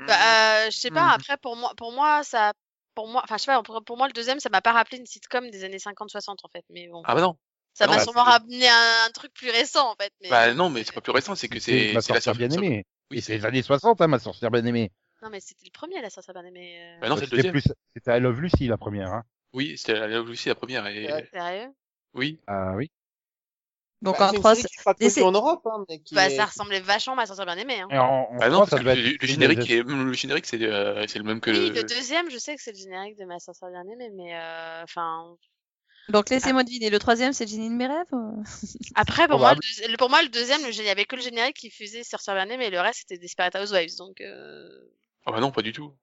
Bah, 0.08 0.66
euh, 0.66 0.72
je 0.72 0.78
sais 0.78 0.92
pas. 0.92 1.08
Hmm. 1.08 1.16
Après, 1.16 1.38
pour 1.38 1.56
moi, 1.56 1.74
pour 1.78 1.92
moi, 1.92 2.24
ça, 2.24 2.54
pour 2.96 3.08
moi, 3.08 3.22
enfin, 3.24 3.38
je 3.38 3.44
sais 3.44 3.52
pas. 3.52 3.62
Pour, 3.64 3.84
pour 3.84 3.98
moi, 3.98 4.08
le 4.08 4.14
deuxième, 4.14 4.40
ça 4.40 4.50
m'a 4.50 4.62
pas 4.62 4.72
rappelé 4.72 4.98
une 4.98 5.06
sitcom 5.06 5.50
des 5.50 5.64
années 5.64 5.80
50-60 5.80 6.38
en 6.44 6.50
fait. 6.50 6.66
Mais 6.70 6.88
bon, 6.88 7.02
Ah 7.06 7.16
bah 7.16 7.22
non. 7.22 7.38
ça 7.74 7.86
non, 7.86 7.92
m'a 7.92 7.98
bah, 7.98 8.04
sûrement 8.04 8.24
ramené 8.24 8.68
un, 8.68 9.06
un 9.08 9.12
truc 9.12 9.34
plus 9.34 9.50
récent 9.50 9.92
en 9.92 9.96
fait. 9.96 10.12
Mais 10.22 10.30
Bah 10.30 10.54
non, 10.54 10.70
mais 10.70 10.84
c'est 10.84 10.94
pas 10.94 11.02
plus 11.02 11.12
récent, 11.12 11.36
c'est 11.36 11.48
que 11.48 11.60
c'est, 11.60 11.94
ma 11.94 12.02
c'est 12.02 12.14
la 12.14 12.22
sorcière 12.22 12.36
bien 12.36 12.50
aimée. 12.50 12.86
Oui, 13.12 13.22
c'est 13.22 13.38
les 13.38 13.46
années 13.46 13.62
60, 13.62 14.02
hein, 14.02 14.08
ma 14.08 14.20
sorcière 14.20 14.52
bien 14.52 14.66
aimée. 14.66 14.92
non, 15.22 15.30
mais 15.30 15.40
c'était 15.40 15.66
le 15.66 15.72
premier 15.72 16.10
ça, 16.10 16.22
ça 16.22 16.34
bien 16.34 16.46
aimé. 16.46 16.78
euh, 16.82 17.00
Bah 17.02 17.10
non, 17.10 17.16
c'est 17.16 17.22
le 17.22 17.26
C'était 17.28 17.36
deuxième. 17.38 17.52
plus, 17.54 17.64
c'était 17.94 18.18
I 18.18 18.20
Love 18.22 18.42
Lucy 18.42 18.68
la 18.68 18.78
première, 18.78 19.12
hein. 19.12 19.24
Oui, 19.54 19.78
c'était 19.78 19.94
la, 19.94 20.08
la, 20.08 20.22
aussi 20.22 20.48
la 20.50 20.56
première. 20.56 20.88
Et... 20.88 21.12
Ouais. 21.12 21.28
Sérieux? 21.32 21.74
Oui. 22.14 22.40
Ah 22.48 22.74
oui. 22.76 22.90
Donc 24.02 24.18
Bah, 24.18 24.26
en 24.26 24.30
c'est 24.30 24.36
une 24.38 24.42
3, 24.42 24.56
série 24.56 24.68
qui 24.68 24.76
sera 24.78 24.92
mais 24.94 24.98
connue 25.06 25.12
c'est- 25.12 25.22
en 25.22 25.32
Europe, 25.32 25.62
hein, 25.66 25.86
mais 25.88 26.00
qui 26.00 26.16
Bah, 26.16 26.26
est- 26.28 26.36
ça 26.36 26.46
ressemblait 26.46 26.80
vachement 26.80 27.14
à 27.14 27.18
ma 27.18 27.26
sorcière 27.28 27.46
bien 27.46 27.58
aimée. 27.58 27.82
Hein. 27.82 27.88
Et 27.92 28.00
en, 28.00 28.06
en 28.06 28.38
Ah 28.42 28.50
non, 28.50 28.56
trois, 28.56 28.58
parce 28.60 28.70
ça 28.72 28.78
que 28.80 28.84
doit 28.84 28.96
le, 28.96 29.08
être 29.14 29.22
le 29.22 29.28
générique, 29.28 29.70
est, 29.70 29.84
le 29.84 30.14
générique, 30.14 30.46
c'est 30.48 30.62
euh, 30.64 31.06
c'est 31.08 31.20
le 31.20 31.26
même 31.26 31.40
que 31.40 31.52
Oui, 31.52 31.70
le. 31.70 31.76
le 31.76 31.84
deuxième, 31.84 32.30
je 32.32 32.38
sais 32.40 32.56
que 32.56 32.62
c'est 32.64 32.72
le 32.72 32.78
générique 32.78 33.18
de 33.18 33.26
ma 33.26 33.38
sorcière 33.40 33.70
bien 33.70 33.84
aimée, 33.94 34.10
mais 34.16 34.36
euh, 34.36 34.82
enfin. 34.84 35.36
donc 36.10 36.30
laissez-moi 36.32 36.64
deviner. 36.64 36.90
Le 36.90 36.98
troisième, 36.98 37.32
c'est 37.34 37.46
le 37.46 37.52
génie 37.52 37.70
de 37.70 37.76
mes 37.76 37.86
rêves 37.86 38.08
ou- 38.12 38.44
Après, 38.96 39.28
pour 39.28 39.38
moi, 39.38 39.54
le, 39.54 39.60
Probable. 39.60 39.62
deuxi- 39.62 39.98
pour 39.98 40.10
moi, 40.10 40.24
le 40.24 40.30
deuxième, 40.30 40.62
le- 40.64 40.74
il 40.74 40.84
y 40.84 40.90
avait 40.90 41.06
que 41.06 41.16
le 41.16 41.22
générique 41.22 41.58
qui 41.58 41.70
faisait 41.70 42.02
bien 42.28 42.46
aimée, 42.46 42.58
mais 42.58 42.70
le 42.72 42.80
reste 42.82 43.02
c'était 43.08 43.20
Desperate 43.20 43.56
Housewives, 43.56 43.96
donc. 43.98 44.20
Euh... 44.22 44.68
Ah 45.28 45.32
bah 45.32 45.40
non, 45.40 45.52
pas 45.52 45.62
du 45.62 45.74
tout. 45.74 45.94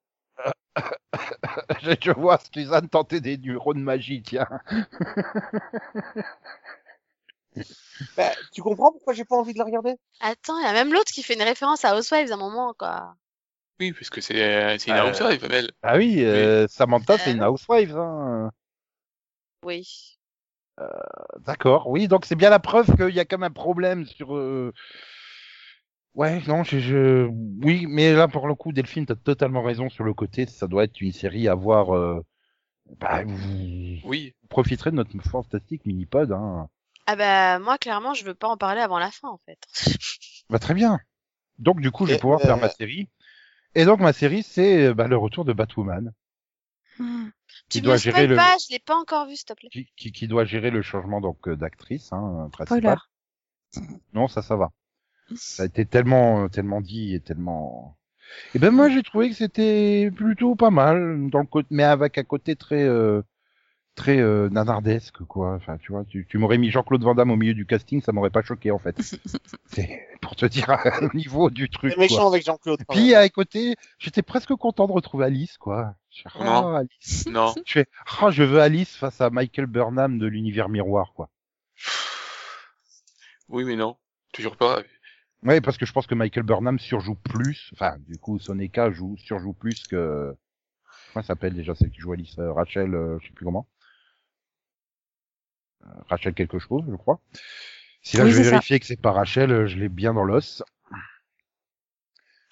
je, 1.82 2.12
vois 2.12 2.38
Suzanne 2.54 2.88
tenter 2.88 3.20
des 3.20 3.36
neurones 3.38 3.82
magie, 3.82 4.22
tiens. 4.22 4.46
Bah, 8.16 8.30
tu 8.52 8.62
comprends 8.62 8.92
pourquoi 8.92 9.12
j'ai 9.12 9.24
pas 9.24 9.36
envie 9.36 9.52
de 9.52 9.58
la 9.58 9.64
regarder? 9.64 9.94
Attends, 10.20 10.58
il 10.58 10.64
y 10.64 10.66
a 10.66 10.72
même 10.72 10.92
l'autre 10.92 11.10
qui 11.12 11.22
fait 11.22 11.34
une 11.34 11.42
référence 11.42 11.84
à 11.84 11.96
Housewives 11.96 12.30
à 12.30 12.34
un 12.34 12.38
moment, 12.38 12.74
quoi. 12.78 13.14
Oui, 13.80 13.92
parce 13.92 14.10
que 14.10 14.20
c'est 14.20 14.42
euh, 14.42 14.76
une 14.86 14.92
Euh, 14.92 15.10
housewife, 15.10 15.42
elle. 15.50 15.70
Ah 15.82 15.96
oui, 15.96 16.24
euh, 16.24 16.66
Samantha, 16.68 17.16
c'est 17.18 17.30
Euh. 17.30 17.34
une 17.34 17.42
housewife. 17.44 17.92
Hein. 17.94 18.50
Oui. 19.64 20.16
D'accord, 21.40 21.88
oui, 21.88 22.06
donc 22.06 22.24
c'est 22.24 22.36
bien 22.36 22.50
la 22.50 22.60
preuve 22.60 22.86
qu'il 22.96 23.14
y 23.14 23.18
a 23.20 23.24
quand 23.24 23.38
même 23.38 23.50
un 23.50 23.52
problème 23.52 24.06
sur... 24.06 24.36
euh, 24.36 24.72
Ouais, 26.14 26.40
non, 26.46 26.62
je, 26.64 26.78
je... 26.78 27.26
Oui, 27.64 27.86
mais 27.88 28.12
là, 28.12 28.28
pour 28.28 28.46
le 28.48 28.54
coup, 28.54 28.72
Delphine, 28.72 29.06
t'as 29.06 29.16
totalement 29.16 29.62
raison 29.62 29.88
sur 29.90 30.04
le 30.04 30.14
côté, 30.14 30.46
ça 30.46 30.66
doit 30.68 30.84
être 30.84 31.00
une 31.00 31.12
série 31.12 31.48
à 31.48 31.54
voir... 31.54 31.96
euh, 31.96 32.24
Bah, 33.00 33.22
vous... 33.24 33.98
Oui. 34.04 34.34
vous 34.42 34.48
profiterez 34.48 34.90
de 34.90 34.96
notre 34.96 35.10
fantastique 35.28 35.84
mini-pod. 35.84 36.30
Hein. 36.32 36.68
Ah 37.10 37.16
bah, 37.16 37.58
moi, 37.58 37.78
clairement, 37.78 38.12
je 38.12 38.22
veux 38.24 38.34
pas 38.34 38.48
en 38.48 38.58
parler 38.58 38.82
avant 38.82 38.98
la 38.98 39.10
fin, 39.10 39.28
en 39.28 39.38
fait. 39.46 39.58
Bah, 40.50 40.58
très 40.58 40.74
bien. 40.74 41.00
Donc, 41.58 41.80
du 41.80 41.90
coup, 41.90 42.06
je 42.06 42.12
vais 42.12 42.18
pouvoir 42.18 42.40
faire 42.40 42.56
euh, 42.56 42.60
ma 42.60 42.68
série. 42.68 43.08
Et 43.74 43.84
donc, 43.84 44.00
ma 44.00 44.12
série, 44.12 44.42
c'est 44.42 44.92
bah, 44.94 45.08
le 45.08 45.16
retour 45.16 45.44
de 45.44 45.52
Batwoman, 45.52 46.12
Hmm. 46.98 47.28
Tu 47.70 47.80
doit 47.80 47.94
me 47.94 47.98
gérer 47.98 48.26
le- 48.26 48.36
pas, 48.36 48.56
je 48.58 48.72
l'ai 48.72 48.80
pas 48.80 48.96
encore 48.96 49.26
vu, 49.26 49.36
s'il 49.36 49.44
te 49.44 49.52
plaît. 49.52 49.68
qui, 49.70 49.86
qui, 49.96 50.10
qui 50.12 50.26
doit 50.26 50.44
gérer 50.44 50.70
le 50.70 50.82
changement 50.82 51.20
donc 51.20 51.46
euh, 51.46 51.54
d'actrice 51.56 52.12
hein, 52.12 52.48
principale. 52.52 52.98
Non, 54.12 54.28
ça, 54.28 54.42
ça 54.42 54.56
va. 54.56 54.70
Ça 55.34 55.62
a 55.62 55.66
été 55.66 55.86
tellement, 55.86 56.44
euh, 56.44 56.48
tellement 56.48 56.80
dit 56.80 57.14
et 57.14 57.20
tellement. 57.20 57.96
Et 58.54 58.58
ben 58.58 58.70
moi, 58.70 58.88
j'ai 58.88 59.02
trouvé 59.02 59.30
que 59.30 59.36
c'était 59.36 60.10
plutôt 60.14 60.54
pas 60.56 60.70
mal 60.70 61.30
dans 61.30 61.40
le 61.40 61.46
côté, 61.46 61.68
mais 61.70 61.84
avec 61.84 62.18
un 62.18 62.24
côté 62.24 62.56
très, 62.56 62.82
euh, 62.82 63.22
très 63.98 64.18
euh, 64.18 64.48
nanardesque 64.48 65.24
quoi. 65.24 65.54
Enfin, 65.54 65.76
tu 65.76 65.92
vois, 65.92 66.04
tu, 66.04 66.24
tu 66.26 66.38
m'aurais 66.38 66.56
mis 66.56 66.70
Jean-Claude 66.70 67.02
Van 67.02 67.14
Damme 67.14 67.32
au 67.32 67.36
milieu 67.36 67.52
du 67.52 67.66
casting, 67.66 68.00
ça 68.00 68.12
m'aurait 68.12 68.30
pas 68.30 68.42
choqué 68.42 68.70
en 68.70 68.78
fait. 68.78 68.96
C'est 69.66 70.06
pour 70.22 70.36
te 70.36 70.46
dire 70.46 70.68
au 71.02 71.16
niveau 71.16 71.50
du 71.50 71.68
truc. 71.68 71.92
C'est 71.92 71.98
méchant 71.98 72.16
Quoi. 72.16 72.28
avec 72.28 72.44
Jean-Claude. 72.44 72.80
Puis 72.88 73.10
même. 73.10 73.18
à 73.18 73.28
côté, 73.28 73.74
j'étais 73.98 74.22
presque 74.22 74.54
content 74.54 74.86
de 74.86 74.92
retrouver 74.92 75.26
Alice 75.26 75.58
quoi. 75.58 75.96
Non. 76.38 76.74
Ah, 76.74 76.78
Alice. 76.78 77.26
Non. 77.26 77.52
Je 77.66 77.72
fais, 77.72 77.86
ah, 78.20 78.30
je 78.30 78.44
veux 78.44 78.60
Alice 78.60 78.96
face 78.96 79.20
à 79.20 79.30
Michael 79.30 79.66
Burnham 79.66 80.18
de 80.18 80.26
l'univers 80.26 80.68
miroir 80.68 81.12
quoi. 81.14 81.28
Oui, 83.48 83.64
mais 83.64 83.76
non. 83.76 83.96
Toujours 84.32 84.56
pas. 84.56 84.82
Ouais, 85.42 85.60
parce 85.60 85.78
que 85.78 85.86
je 85.86 85.92
pense 85.92 86.06
que 86.06 86.14
Michael 86.14 86.42
Burnham 86.42 86.78
surjoue 86.78 87.14
plus, 87.14 87.70
enfin, 87.72 87.96
du 88.08 88.18
coup, 88.18 88.38
Soneca 88.38 88.90
joue, 88.90 89.16
surjoue 89.18 89.52
plus 89.52 89.86
que, 89.86 90.34
comment 91.12 91.22
ça 91.22 91.28
s'appelle 91.28 91.54
déjà 91.54 91.74
celle 91.74 91.90
qui 91.90 92.00
joue 92.00 92.12
Alice, 92.12 92.36
euh, 92.38 92.52
Rachel, 92.52 92.94
euh, 92.94 93.18
je 93.20 93.28
sais 93.28 93.32
plus 93.32 93.44
comment. 93.44 93.66
Rachel 96.08 96.34
quelque 96.34 96.58
chose, 96.58 96.84
je 96.88 96.96
crois. 96.96 97.20
Si 98.02 98.16
là 98.16 98.24
Oui, 98.24 98.30
je 98.30 98.36
vais 98.38 98.44
ça. 98.44 98.50
vérifier 98.50 98.78
que 98.80 98.86
c'est 98.86 99.00
pas 99.00 99.12
Rachel, 99.12 99.50
euh, 99.50 99.66
je 99.66 99.76
l'ai 99.76 99.88
bien 99.88 100.14
dans 100.14 100.24
l'os. 100.24 100.62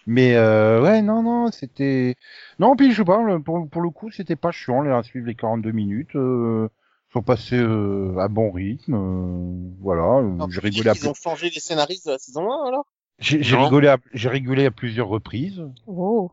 Mais 0.06 0.36
euh, 0.36 0.80
ouais, 0.82 1.02
non, 1.02 1.22
non, 1.22 1.50
c'était... 1.50 2.14
Non, 2.58 2.76
puis 2.76 2.92
je 2.92 2.98
sais 2.98 3.04
pas, 3.04 3.20
pour, 3.40 3.68
pour 3.68 3.82
le 3.82 3.90
coup, 3.90 4.10
c'était 4.10 4.36
pas 4.36 4.52
chiant, 4.52 4.82
les 4.82 4.90
à 4.90 5.02
suivre 5.02 5.26
les 5.26 5.34
42 5.34 5.72
minutes. 5.72 6.14
Euh, 6.14 6.68
sont 7.12 7.22
passés 7.22 7.58
euh, 7.58 8.16
à 8.18 8.28
bon 8.28 8.50
rythme. 8.50 8.94
euh, 8.94 9.76
voilà, 9.80 10.22
j'ai 10.50 10.60
rigolé 10.60 10.90
à 10.90 11.08
ont 11.08 11.14
changé 11.14 11.50
les 11.50 11.60
scénaristes 11.60 12.06
de 12.06 12.12
la 12.12 12.18
saison 12.18 12.52
1 12.52 12.68
alors? 12.68 12.86
J'ai 13.18 13.56
rigolé, 13.56 13.88
à, 13.88 13.98
j'ai 14.12 14.28
rigolé 14.28 14.66
à 14.66 14.70
plusieurs 14.70 15.08
reprises. 15.08 15.62
Oh. 15.86 16.30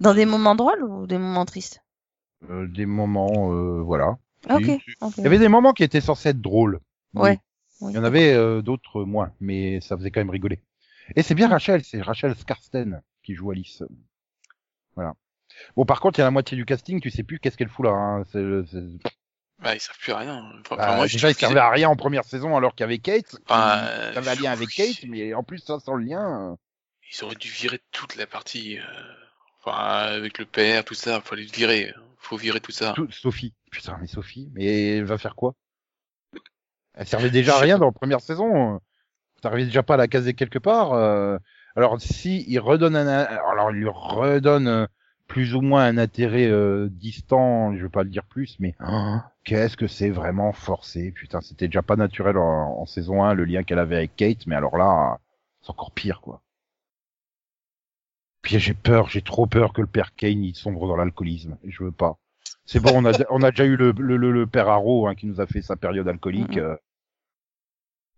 Dans 0.00 0.12
des 0.12 0.26
moments 0.26 0.54
drôles 0.54 0.82
ou 0.82 1.06
des 1.06 1.18
moments 1.18 1.46
tristes? 1.46 1.82
Euh, 2.50 2.66
des 2.66 2.84
moments, 2.84 3.52
euh, 3.52 3.80
voilà. 3.80 4.18
Ok. 4.50 4.62
Oui. 4.66 4.80
ok. 5.00 5.14
Il 5.18 5.24
y 5.24 5.26
avait 5.26 5.38
des 5.38 5.48
moments 5.48 5.72
qui 5.72 5.82
étaient 5.84 6.00
censés 6.00 6.30
être 6.30 6.40
drôles. 6.40 6.80
Oui. 7.14 7.30
Ouais. 7.30 7.40
Oui. 7.80 7.92
Il 7.92 7.96
y 7.96 7.98
en 7.98 8.04
avait 8.04 8.32
euh, 8.32 8.62
d'autres 8.62 9.04
moins, 9.04 9.32
mais 9.40 9.80
ça 9.82 9.96
faisait 9.96 10.10
quand 10.10 10.20
même 10.20 10.30
rigoler. 10.30 10.60
Et 11.14 11.22
c'est 11.22 11.34
bien 11.34 11.48
Rachel, 11.48 11.84
c'est 11.84 12.00
Rachel 12.02 12.34
Skarsten 12.34 13.02
qui 13.22 13.34
joue 13.34 13.50
Alice. 13.50 13.82
Voilà. 14.94 15.14
Bon, 15.76 15.84
par 15.84 16.00
contre, 16.00 16.18
il 16.18 16.20
y 16.20 16.22
a 16.22 16.26
la 16.26 16.30
moitié 16.30 16.56
du 16.56 16.64
casting, 16.64 17.00
tu 17.00 17.10
sais 17.10 17.22
plus 17.22 17.38
qu'est-ce 17.38 17.56
qu'elle 17.56 17.68
fout 17.68 17.84
là. 17.84 17.92
Hein. 17.92 18.24
C'est, 18.32 18.42
c'est- 18.70 19.10
Bah, 19.62 19.74
ils 19.74 19.80
savent 19.80 19.98
plus 19.98 20.12
rien. 20.12 20.42
Enfin, 20.60 20.76
bah, 20.76 20.96
moi, 20.96 21.06
je 21.06 21.14
déjà, 21.14 21.30
il 21.30 21.34
qu'ils- 21.34 21.46
servait 21.46 21.60
à 21.60 21.70
rien 21.70 21.88
en 21.88 21.96
première 21.96 22.24
saison 22.24 22.56
alors 22.56 22.74
qu'il 22.74 22.84
y 22.84 22.84
avait 22.84 22.98
Kate. 22.98 23.36
Bah, 23.48 23.84
avait 24.16 24.28
un 24.30 24.34
lien 24.34 24.52
avec 24.52 24.68
Kate, 24.70 25.04
mais 25.08 25.34
en 25.34 25.42
plus, 25.42 25.58
ça 25.58 25.78
sans 25.80 25.94
le 25.94 26.04
lien. 26.04 26.52
euh, 26.52 26.56
Ils 27.12 27.24
auraient 27.24 27.36
dû 27.36 27.48
virer 27.48 27.80
toute 27.92 28.16
la 28.16 28.26
partie. 28.26 28.78
euh, 28.78 28.82
Enfin, 29.64 29.76
avec 29.78 30.38
le 30.38 30.44
père, 30.46 30.84
tout 30.84 30.94
ça. 30.94 31.20
Faut 31.20 31.34
les 31.34 31.44
virer. 31.44 31.92
Faut 32.26 32.36
virer 32.36 32.58
tout 32.60 32.72
ça. 32.72 32.92
Tout, 32.96 33.08
Sophie. 33.12 33.54
Putain, 33.70 33.96
mais 34.00 34.08
Sophie. 34.08 34.50
Mais 34.54 34.96
elle 34.96 35.04
va 35.04 35.16
faire 35.16 35.36
quoi? 35.36 35.54
Elle 36.94 37.06
servait 37.06 37.30
déjà 37.30 37.54
à 37.56 37.60
rien 37.60 37.78
dans 37.78 37.86
la 37.86 37.92
première 37.92 38.20
saison. 38.20 38.80
T'arrivais 39.42 39.66
déjà 39.66 39.84
pas 39.84 39.94
à 39.94 39.98
la 39.98 40.08
caser 40.08 40.34
quelque 40.34 40.58
part. 40.58 40.92
euh. 40.92 41.38
Alors 41.76 42.00
si 42.00 42.44
il 42.48 42.58
redonne 42.58 42.96
un, 42.96 43.06
alors 43.06 43.70
il 43.70 43.76
lui 43.76 43.88
redonne 43.88 44.66
euh, 44.66 44.86
plus 45.28 45.54
ou 45.54 45.60
moins 45.60 45.84
un 45.84 45.98
intérêt 45.98 46.46
euh, 46.46 46.88
distant, 46.90 47.76
je 47.76 47.82
veux 47.82 47.90
pas 47.90 48.02
le 48.02 48.08
dire 48.08 48.24
plus, 48.24 48.56
mais 48.58 48.74
oh, 48.84 49.18
qu'est-ce 49.44 49.76
que 49.76 49.86
c'est 49.86 50.10
vraiment 50.10 50.52
forcé? 50.52 51.12
Putain, 51.12 51.40
c'était 51.42 51.68
déjà 51.68 51.82
pas 51.82 51.94
naturel 51.96 52.38
en, 52.38 52.80
en 52.80 52.86
saison 52.86 53.22
1 53.22 53.34
le 53.34 53.44
lien 53.44 53.62
qu'elle 53.62 53.78
avait 53.78 53.96
avec 53.96 54.16
Kate, 54.16 54.46
mais 54.46 54.56
alors 54.56 54.76
là, 54.78 55.18
c'est 55.60 55.70
encore 55.70 55.92
pire 55.92 56.20
quoi. 56.22 56.40
Puis 58.46 58.60
j'ai 58.60 58.74
peur, 58.74 59.08
j'ai 59.08 59.22
trop 59.22 59.48
peur 59.48 59.72
que 59.72 59.80
le 59.80 59.88
père 59.88 60.14
Kane 60.14 60.44
il 60.44 60.54
sombre 60.54 60.86
dans 60.86 60.94
l'alcoolisme. 60.94 61.58
Je 61.64 61.82
veux 61.82 61.90
pas. 61.90 62.16
C'est 62.64 62.78
bon, 62.78 62.92
on 62.94 63.04
a, 63.04 63.12
on 63.28 63.42
a 63.42 63.50
déjà 63.50 63.64
eu 63.64 63.74
le, 63.74 63.90
le, 63.90 64.16
le, 64.16 64.30
le 64.30 64.46
père 64.46 64.68
Arrow 64.68 65.08
hein, 65.08 65.16
qui 65.16 65.26
nous 65.26 65.40
a 65.40 65.48
fait 65.48 65.62
sa 65.62 65.74
période 65.74 66.06
alcoolique. 66.06 66.56
Euh. 66.56 66.76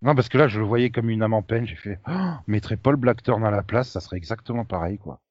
Non, 0.03 0.15
parce 0.15 0.29
que 0.29 0.37
là, 0.37 0.47
je 0.47 0.61
le 0.61 0.67
voyais 0.67 0.91
comme 0.91 1.09
une 1.09 1.23
âme 1.23 1.33
en 1.33 1.41
peine. 1.41 1.67
J'ai 1.67 1.77
fait, 1.77 1.99
oh, 2.07 2.35
mettrais 2.47 2.77
Paul 2.77 2.97
Blackthorne 2.97 3.43
à 3.43 3.51
la 3.51 3.63
place, 3.63 3.89
ça 3.89 4.01
serait 4.01 4.19
exactement 4.19 4.67
pareil, 4.67 4.99
quoi. 4.99 5.23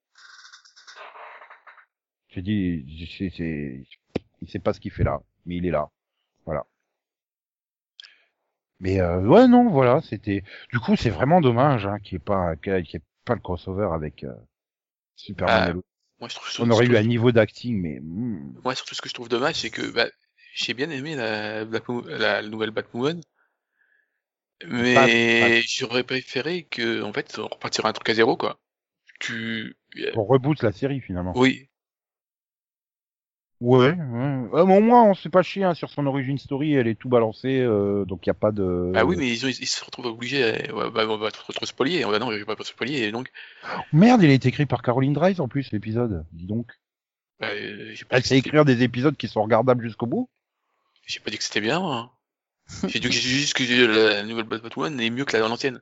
J'ai 2.30 2.42
dit, 2.42 3.06
c'est, 3.16 3.30
c'est, 3.30 3.86
il 4.42 4.50
sait 4.50 4.58
pas 4.58 4.72
ce 4.72 4.80
qu'il 4.80 4.90
fait 4.90 5.04
là, 5.04 5.20
mais 5.46 5.58
il 5.58 5.66
est 5.66 5.70
là. 5.70 5.90
Voilà. 6.44 6.66
Mais 8.80 9.00
euh, 9.00 9.20
ouais, 9.20 9.46
non, 9.46 9.68
voilà, 9.68 10.00
c'était. 10.00 10.42
Du 10.72 10.80
coup, 10.80 10.96
c'est 10.96 11.10
vraiment 11.10 11.40
dommage 11.40 11.86
hein, 11.86 12.00
qu'il 12.00 12.16
n'y 12.16 12.22
ait 12.22 12.24
pas, 12.24 12.56
qu'il 12.56 12.72
y 12.72 12.96
ait 12.96 13.02
pas 13.24 13.34
le 13.34 13.40
crossover 13.40 13.90
avec 13.92 14.24
euh, 14.24 14.34
Superman. 15.18 15.74
Ah. 15.78 15.88
Moi, 16.20 16.28
je 16.28 16.34
trouve, 16.34 16.48
On 16.66 16.70
aurait 16.70 16.84
eu 16.84 16.88
trouve- 16.88 16.98
un 17.00 17.02
niveau 17.04 17.30
d'acting, 17.32 17.80
mais 17.80 18.00
hmm. 18.00 18.54
Moi, 18.64 18.74
surtout, 18.74 18.94
ce 18.94 19.02
que 19.02 19.08
je 19.08 19.14
trouve 19.14 19.28
dommage, 19.28 19.56
c'est 19.56 19.70
que 19.70 19.82
bah, 19.90 20.08
j'ai 20.54 20.74
bien 20.74 20.90
aimé 20.90 21.14
la, 21.14 21.64
Batmo- 21.64 22.08
la 22.08 22.42
nouvelle 22.42 22.70
Batwoman, 22.72 23.20
mais 24.66 24.94
Pas- 24.94 25.06
pas- 25.06 25.60
j'aurais 25.66 26.02
préféré 26.04 26.64
que, 26.64 27.02
en 27.02 27.12
fait, 27.12 27.38
on 27.38 27.46
repartirait 27.46 27.88
un 27.88 27.92
truc 27.92 28.08
à 28.08 28.14
zéro, 28.14 28.36
quoi. 28.36 28.58
Tu, 29.20 29.76
on 30.14 30.24
reboot 30.24 30.62
la 30.62 30.72
série 30.72 31.00
finalement. 31.00 31.32
oui, 31.36 31.68
Ouais, 33.60 33.88
ouais. 33.90 33.96
Euh, 33.98 34.64
mais 34.66 34.76
au 34.76 34.80
moins 34.80 35.02
on 35.04 35.14
s'est 35.14 35.30
pas 35.30 35.42
chier 35.42 35.64
hein, 35.64 35.74
sur 35.74 35.90
son 35.90 36.06
origin 36.06 36.38
story, 36.38 36.74
elle 36.74 36.86
est 36.86 36.94
tout 36.94 37.08
balancée, 37.08 37.60
euh, 37.60 38.04
donc 38.04 38.24
il 38.24 38.28
y 38.28 38.30
a 38.30 38.34
pas 38.34 38.52
de. 38.52 38.90
bah 38.94 39.04
oui, 39.04 39.16
mais 39.16 39.28
ils, 39.28 39.44
ont- 39.44 39.48
ils 39.48 39.66
se 39.66 39.84
retrouvent 39.84 40.06
obligés, 40.06 40.44
à- 40.44 40.74
ouais, 40.74 40.90
bah, 40.90 41.06
on 41.08 41.16
va 41.16 41.30
trop, 41.32 41.52
trop 41.52 41.66
spoiler, 41.66 42.04
on 42.04 42.10
va 42.10 42.18
non, 42.20 42.30
je 42.30 42.36
vais 42.36 42.44
pas 42.44 42.54
trop 42.54 42.64
spoiler, 42.64 42.98
et 43.02 43.10
donc, 43.10 43.30
Merde, 43.92 44.22
il 44.22 44.30
a 44.30 44.34
été 44.34 44.48
écrit 44.48 44.66
par 44.66 44.82
Caroline 44.82 45.12
Dries 45.12 45.40
en 45.40 45.48
plus 45.48 45.72
l'épisode. 45.72 46.24
Dis 46.32 46.46
donc. 46.46 46.70
bah, 47.40 47.48
euh, 47.48 47.90
j'ai 47.94 48.04
pas, 48.04 48.16
Elle 48.18 48.24
sait 48.24 48.38
écrire 48.38 48.64
des 48.64 48.82
épisodes 48.84 49.16
qui 49.16 49.26
sont 49.26 49.42
regardables 49.42 49.82
jusqu'au 49.82 50.06
bout. 50.06 50.28
j'ai 51.06 51.20
pas 51.20 51.30
dit 51.30 51.38
que 51.38 51.44
c'était 51.44 51.60
bien, 51.60 51.80
moi. 51.80 52.14
J'ai 52.88 53.00
dit 53.00 53.08
que 53.08 53.14
juste 53.14 53.54
que 53.54 53.62
la 53.64 54.22
nouvelle 54.24 54.44
Batwoman 54.44 55.00
est 55.00 55.08
mieux 55.08 55.24
que 55.24 55.34
la 55.36 55.48
l'ancienne. 55.48 55.80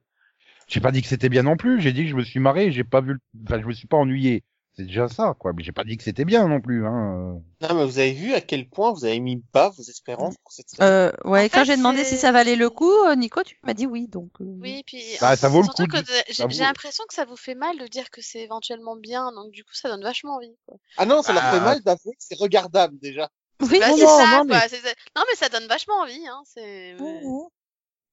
J'ai 0.68 0.80
pas 0.80 0.92
dit 0.92 1.02
que 1.02 1.08
c'était 1.08 1.28
bien 1.28 1.42
non 1.42 1.56
plus. 1.56 1.80
J'ai 1.80 1.92
dit 1.92 2.04
que 2.04 2.10
je 2.10 2.14
me 2.16 2.22
suis 2.22 2.38
marré, 2.40 2.70
j'ai 2.70 2.84
pas 2.84 3.00
vu, 3.00 3.14
le- 3.14 3.20
enfin 3.44 3.60
je 3.60 3.66
me 3.66 3.72
suis 3.72 3.88
pas 3.88 3.96
ennuyé. 3.96 4.44
C'est 4.76 4.84
déjà 4.84 5.08
ça, 5.08 5.34
quoi. 5.38 5.52
Mais 5.54 5.62
j'ai 5.64 5.72
pas 5.72 5.84
dit 5.84 5.96
que 5.96 6.02
c'était 6.02 6.26
bien 6.26 6.46
non 6.48 6.60
plus. 6.60 6.86
Hein. 6.86 7.40
Non, 7.62 7.74
mais 7.74 7.84
vous 7.86 7.98
avez 7.98 8.12
vu 8.12 8.34
à 8.34 8.42
quel 8.42 8.68
point 8.68 8.92
vous 8.92 9.06
avez 9.06 9.18
mis 9.20 9.42
bas 9.54 9.70
vos 9.70 9.82
espérances 9.82 10.34
pour 10.42 10.52
cette 10.52 10.68
série 10.68 10.82
Euh, 10.86 11.10
ouais, 11.24 11.46
En 11.46 11.48
quand 11.48 11.64
j'ai 11.64 11.76
demandé 11.78 12.04
si 12.04 12.16
ça 12.18 12.30
valait 12.30 12.56
le 12.56 12.68
coup, 12.68 12.92
euh, 13.06 13.14
Nico, 13.16 13.42
tu 13.42 13.56
m'as 13.62 13.72
dit 13.72 13.86
oui, 13.86 14.06
donc. 14.06 14.30
euh, 14.42 14.44
Oui, 14.60 14.82
puis. 14.86 15.02
Bah, 15.20 15.34
ça 15.34 15.48
vaut 15.48 15.62
le 15.62 15.68
coup 15.68 15.86
de- 15.86 16.04
j'ai 16.28 16.42
vaut- 16.44 16.50
l'impression 16.60 17.04
que 17.08 17.14
ça 17.14 17.24
vous 17.24 17.36
fait 17.36 17.54
mal 17.54 17.78
de 17.78 17.86
dire 17.86 18.10
que 18.10 18.20
c'est 18.20 18.40
éventuellement 18.40 18.96
bien, 18.96 19.32
donc 19.32 19.50
du 19.50 19.64
coup, 19.64 19.72
ça 19.72 19.88
donne 19.88 20.02
vachement 20.02 20.34
envie. 20.36 20.54
Quoi. 20.66 20.76
Ah 20.98 21.06
non, 21.06 21.22
ça 21.22 21.32
leur 21.32 21.42
fait 21.44 21.56
Ah. 21.58 21.64
mal 21.64 21.80
d'avouer 21.82 22.12
que 22.12 22.18
c'est 22.22 22.38
regardable 22.38 22.98
déjà. 22.98 23.30
Oui, 23.62 23.78
Bah, 23.80 23.88
non, 23.88 23.96
c'est 23.96 24.04
ça, 24.04 24.26
non, 24.42 24.46
quoi. 24.46 24.58
mais-. 24.70 24.94
Non, 25.16 25.22
mais 25.26 25.36
ça 25.36 25.48
donne 25.48 25.66
vachement 25.68 26.00
envie, 26.02 26.26
hein. 26.28 26.42
C'est. 26.44 26.92
Mhm. 27.00 27.46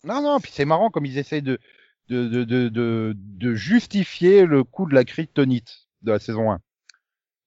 Non, 0.06 0.22
non, 0.22 0.40
puis 0.40 0.52
c'est 0.56 0.64
marrant 0.66 0.90
comme 0.90 1.06
ils 1.06 1.18
essayent 1.18 1.42
de, 1.42 1.60
de, 2.08 2.28
de, 2.30 2.44
de, 2.46 2.70
de, 2.70 3.14
de 3.18 3.54
justifier 3.54 4.46
le 4.46 4.64
coup 4.64 4.86
de 4.86 4.94
la 4.94 5.04
kryptonite 5.04 5.83
de 6.04 6.12
la 6.12 6.20
saison 6.20 6.52
1. 6.52 6.60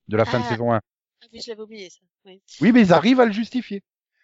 De 0.08 0.16
la 0.16 0.24
fin 0.24 0.38
de 0.40 0.44
Ah. 0.44 0.48
saison 0.48 0.72
1. 0.72 0.76
Ah 0.76 1.26
oui, 1.32 1.40
je 1.44 1.50
l'avais 1.50 1.62
oublié 1.62 1.90
ça. 1.90 2.00
Oui. 2.24 2.40
Oui, 2.60 2.72
mais 2.72 2.82
ils 2.82 2.92
arrivent 2.92 3.20
à 3.20 3.26
le 3.26 3.32
justifier. 3.32 3.82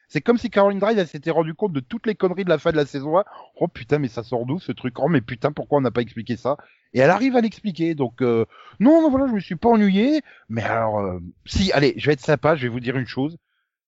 C'est 0.09 0.21
comme 0.21 0.37
si 0.37 0.51
Caroline 0.51 0.79
Drive, 0.79 0.99
elle 0.99 1.09
s'était 1.09 1.31
rendu 1.31 1.55
compte 1.55 1.73
de 1.73 1.81
toutes 1.81 2.07
les 2.07 2.15
conneries 2.15 2.45
de 2.45 2.51
la 2.51 2.59
fin 2.59 2.71
de 2.71 2.77
la 2.77 2.85
saison 2.85 3.19
1. 3.19 3.25
Oh 3.57 3.69
putain, 3.69 3.99
mais 3.99 4.09
ça 4.09 4.23
sort 4.23 4.45
d'où 4.45 4.59
ce 4.61 4.73
truc? 4.73 4.99
Oh, 4.99 5.09
mais 5.09 5.23
putain, 5.23 5.53
pourquoi 5.53 5.79
on 5.79 5.81
n'a 5.81 5.91
pas 5.91 6.03
expliqué 6.03 6.37
ça? 6.37 6.57
Et 6.93 6.99
elle 7.01 7.09
arrive 7.11 7.35
à 7.37 7.41
l'expliquer. 7.41 7.95
Donc, 7.95 8.21
euh, 8.21 8.45
non, 8.79 9.01
non, 9.01 9.11
voilà, 9.11 9.27
je 9.27 9.33
me 9.33 9.41
suis 9.41 9.57
pas 9.57 9.71
ennuyé. 9.71 10.21
Mais 10.51 10.63
alors, 10.63 10.99
euh, 11.01 11.19
si, 11.47 11.73
allez, 11.73 11.95
je 11.97 12.07
vais 12.07 12.13
être 12.13 12.21
sympa, 12.21 12.57
je 12.57 12.63
vais 12.63 12.69
vous 12.69 12.81
dire 12.81 12.97
une 12.99 13.07
chose. 13.07 13.39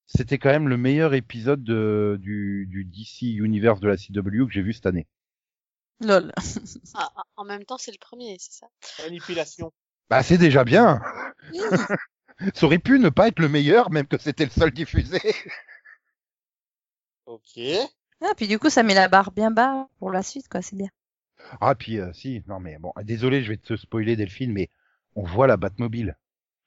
C'était 0.07 0.39
quand 0.39 0.51
même 0.51 0.69
le 0.69 0.79
meilleur 0.79 1.13
épisode 1.15 1.63
de, 1.63 2.19
du, 2.21 2.67
du 2.71 2.85
DC 2.87 3.23
Universe 3.43 3.81
de 3.81 3.89
la 3.89 3.97
CW 3.97 4.47
que 4.47 4.53
j'ai 4.53 4.63
vu 4.63 4.73
cette 4.73 4.87
année. 4.87 5.07
Lol. 6.01 6.33
Ah, 6.95 7.11
ah, 7.17 7.23
en 7.37 7.45
même 7.45 7.65
temps, 7.65 7.79
c'est 7.79 7.93
le 7.93 7.99
premier, 7.99 8.37
c'est 8.39 8.53
ça? 8.53 8.67
Manipulation. 9.05 9.73
Bah, 10.11 10.23
c'est 10.23 10.39
déjà 10.39 10.65
bien. 10.65 11.01
ça 12.55 12.67
aurait 12.67 12.79
pu 12.79 12.99
ne 12.99 13.09
pas 13.09 13.29
être 13.29 13.39
le 13.39 13.49
meilleur, 13.49 13.91
même 13.91 14.07
que 14.07 14.19
c'était 14.19 14.45
le 14.45 14.51
seul 14.51 14.71
diffusé. 14.71 15.21
Ok. 17.27 17.59
Ah, 18.21 18.33
puis 18.37 18.47
du 18.49 18.59
coup, 18.59 18.71
ça 18.71 18.83
met 18.83 18.95
la 18.95 19.09
barre 19.09 19.33
bien 19.33 19.51
bas 19.51 19.89
pour 19.99 20.11
la 20.11 20.23
suite, 20.23 20.49
quoi. 20.49 20.63
C'est 20.63 20.77
bien. 20.77 20.89
Ah, 21.61 21.75
puis 21.75 21.99
euh, 21.99 22.13
si, 22.13 22.43
non 22.47 22.61
mais 22.61 22.79
bon, 22.79 22.93
désolé, 23.03 23.43
je 23.43 23.49
vais 23.51 23.57
te 23.57 23.77
spoiler 23.77 24.17
Delphine, 24.17 24.53
mais 24.53 24.71
on 25.15 25.25
voit 25.25 25.47
la 25.47 25.57
Batmobile. 25.57 26.17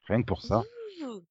Rien 0.08 0.22
que 0.22 0.26
pour 0.28 0.42
ça. 0.42 0.64
Ouh. 1.04 1.24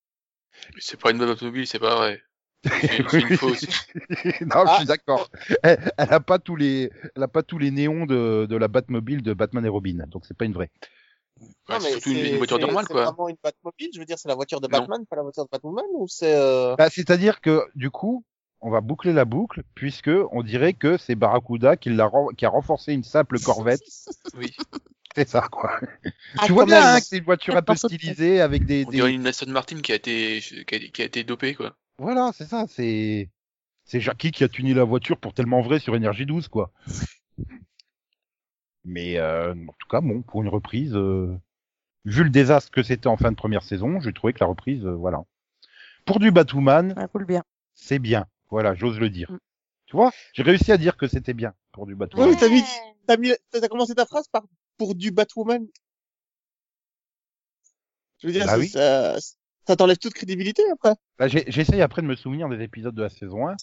C'est 0.78 0.98
pas 1.00 1.10
une 1.10 1.18
bonne 1.18 1.30
automobile, 1.30 1.66
c'est 1.66 1.78
pas 1.78 1.96
vrai. 1.96 2.22
C'est 2.64 3.12
une 3.14 3.36
fausse. 3.36 3.64
non, 4.42 4.64
je 4.64 4.70
Ah. 4.70 4.76
suis 4.78 4.86
d'accord. 4.86 5.30
Elle, 5.62 5.92
elle 5.98 6.12
a 6.12 6.20
pas 6.20 6.38
tous 6.38 6.56
les, 6.56 6.90
elle 7.14 7.22
a 7.22 7.28
pas 7.28 7.42
tous 7.42 7.58
les 7.58 7.70
néons 7.70 8.06
de, 8.06 8.46
de 8.48 8.56
la 8.56 8.68
Batmobile 8.68 9.22
de 9.22 9.32
Batman 9.34 9.64
et 9.64 9.68
Robin, 9.68 10.04
donc 10.08 10.24
c'est 10.26 10.36
pas 10.36 10.44
une 10.44 10.54
vraie. 10.54 10.70
Bah, 11.68 11.74
Non, 11.74 11.80
c'est 11.80 11.84
mais 11.86 11.90
surtout 11.92 12.10
une, 12.10 12.16
c'est- 12.16 12.30
une 12.30 12.36
voiture 12.38 12.56
c'est- 12.58 12.62
normale, 12.66 12.84
C'est 12.88 12.92
quoi. 12.94 13.04
vraiment 13.04 13.28
une 13.28 13.36
Batmobile, 13.42 13.90
je 13.94 13.98
veux 13.98 14.04
dire, 14.06 14.18
c'est 14.18 14.28
la 14.28 14.34
voiture 14.34 14.60
de 14.60 14.68
Non. 14.68 14.78
Batman, 14.78 15.04
pas 15.06 15.16
la 15.16 15.22
voiture 15.22 15.44
de 15.44 15.48
Batwoman, 15.50 15.84
ou 15.94 16.06
c'est... 16.08 16.34
Euh... 16.34 16.74
Bah, 16.76 16.88
c'est-à-dire 16.90 17.40
que 17.40 17.62
du 17.74 17.90
coup, 17.90 18.24
on 18.60 18.70
va 18.70 18.80
boucler 18.80 19.12
la 19.12 19.24
boucle 19.24 19.62
puisque 19.74 20.10
on 20.32 20.42
dirait 20.42 20.72
que 20.72 20.96
c'est 20.96 21.14
Barracuda 21.14 21.76
qui, 21.76 21.90
l'a 21.90 22.06
ren- 22.06 22.32
qui 22.36 22.46
a 22.46 22.48
renforcé 22.48 22.92
une 22.92 23.04
simple 23.04 23.38
Corvette. 23.40 23.82
Oui. 24.38 24.54
C'est 25.14 25.28
ça, 25.28 25.48
quoi. 25.50 25.78
Ah, 26.36 26.44
tu 26.44 26.52
vois 26.52 26.66
bien 26.66 26.94
hein, 26.94 27.00
que 27.00 27.06
c'est 27.06 27.16
une 27.18 27.24
voiture 27.24 27.56
un 27.56 27.62
peu 27.62 27.74
stylisée 27.76 28.40
avec 28.42 28.66
des, 28.66 28.84
On 28.86 28.90
des... 28.90 28.96
dirait 28.98 29.12
une 29.14 29.26
Aston 29.26 29.50
Martin 29.50 29.80
qui 29.80 29.92
a 29.92 29.94
été, 29.94 30.40
qui 30.66 30.74
a, 30.74 30.78
qui 30.78 31.02
a 31.02 31.04
été 31.06 31.24
dopée, 31.24 31.54
quoi. 31.54 31.74
Voilà, 31.98 32.32
c'est 32.36 32.44
ça, 32.44 32.66
c'est 32.68 33.30
c'est 33.84 34.00
Jackie 34.00 34.30
qui 34.32 34.44
a 34.44 34.48
tuné 34.48 34.74
la 34.74 34.84
voiture 34.84 35.16
pour 35.16 35.32
tellement 35.32 35.62
vrai 35.62 35.78
sur 35.78 35.94
énergie 35.96 36.26
12 36.26 36.48
quoi. 36.48 36.70
Mais 38.86 39.18
euh, 39.18 39.52
en 39.52 39.72
tout 39.78 39.88
cas, 39.90 40.00
bon, 40.00 40.22
pour 40.22 40.42
une 40.42 40.48
reprise 40.48 40.94
euh, 40.94 41.36
vu 42.04 42.22
le 42.22 42.30
désastre 42.30 42.70
que 42.70 42.82
c'était 42.82 43.08
en 43.08 43.16
fin 43.16 43.32
de 43.32 43.36
première 43.36 43.64
saison, 43.64 44.00
j'ai 44.00 44.12
trouvé 44.12 44.32
que 44.32 44.38
la 44.40 44.46
reprise 44.46 44.84
euh, 44.86 44.94
voilà. 44.94 45.24
Pour 46.04 46.20
du 46.20 46.30
Batwoman, 46.30 46.94
bien. 47.26 47.42
c'est 47.74 47.98
bien. 47.98 48.26
Voilà, 48.48 48.74
j'ose 48.74 49.00
le 49.00 49.10
dire. 49.10 49.30
Mm. 49.30 49.38
Tu 49.86 49.96
vois, 49.96 50.12
j'ai 50.34 50.42
réussi 50.44 50.70
à 50.70 50.76
dire 50.78 50.96
que 50.96 51.08
c'était 51.08 51.34
bien 51.34 51.52
pour 51.72 51.86
du 51.86 51.96
Batwoman. 51.96 52.28
Oui, 52.28 52.34
mais 52.34 52.40
t'as 52.40 52.48
mis-. 52.48 52.62
T'as 53.06 53.16
mis, 53.16 53.32
t'as 53.50 53.68
commencé 53.68 53.94
ta 53.94 54.06
phrase 54.06 54.26
par 54.28 54.42
pour 54.78 54.94
du 54.94 55.10
Batwoman. 55.10 55.66
Je 58.20 58.26
veux 58.28 58.32
dire, 58.32 58.46
Bah 58.46 58.52
ça, 58.52 58.58
oui. 58.58 58.68
ça, 58.68 59.16
ça 59.66 59.76
t'enlève 59.76 59.98
toute 59.98 60.14
crédibilité 60.14 60.62
après. 60.72 60.94
Bah, 61.18 61.28
j'ai- 61.28 61.44
j'essaye 61.48 61.82
après 61.82 62.02
de 62.02 62.06
me 62.06 62.16
souvenir 62.16 62.48
des 62.48 62.62
épisodes 62.62 62.94
de 62.94 63.02
la 63.02 63.10
saison 63.10 63.48
1. 63.48 63.56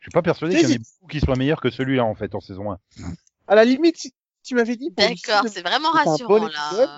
Je 0.00 0.04
suis 0.06 0.10
pas 0.12 0.22
persuadé 0.22 0.56
qu'il 0.56 0.68
y 0.68 0.72
en 0.72 0.74
ait 0.76 0.78
beaucoup 0.78 1.08
qui 1.08 1.20
soient 1.20 1.36
meilleurs 1.36 1.60
que 1.60 1.70
celui-là 1.70 2.04
en 2.04 2.14
fait 2.14 2.34
en 2.34 2.40
saison 2.40 2.72
1. 2.72 2.78
À 3.46 3.54
la 3.54 3.64
limite, 3.64 3.96
si 3.98 4.14
tu 4.42 4.54
m'avais 4.54 4.76
dit 4.76 4.90
pour 4.90 5.06
du 5.06 5.14
D'accord, 5.14 5.48
c'est 5.52 5.62
vraiment 5.62 5.90
rassurant 5.90 6.38
bon 6.40 6.46
là. 6.46 6.68
épisode. 6.68 6.90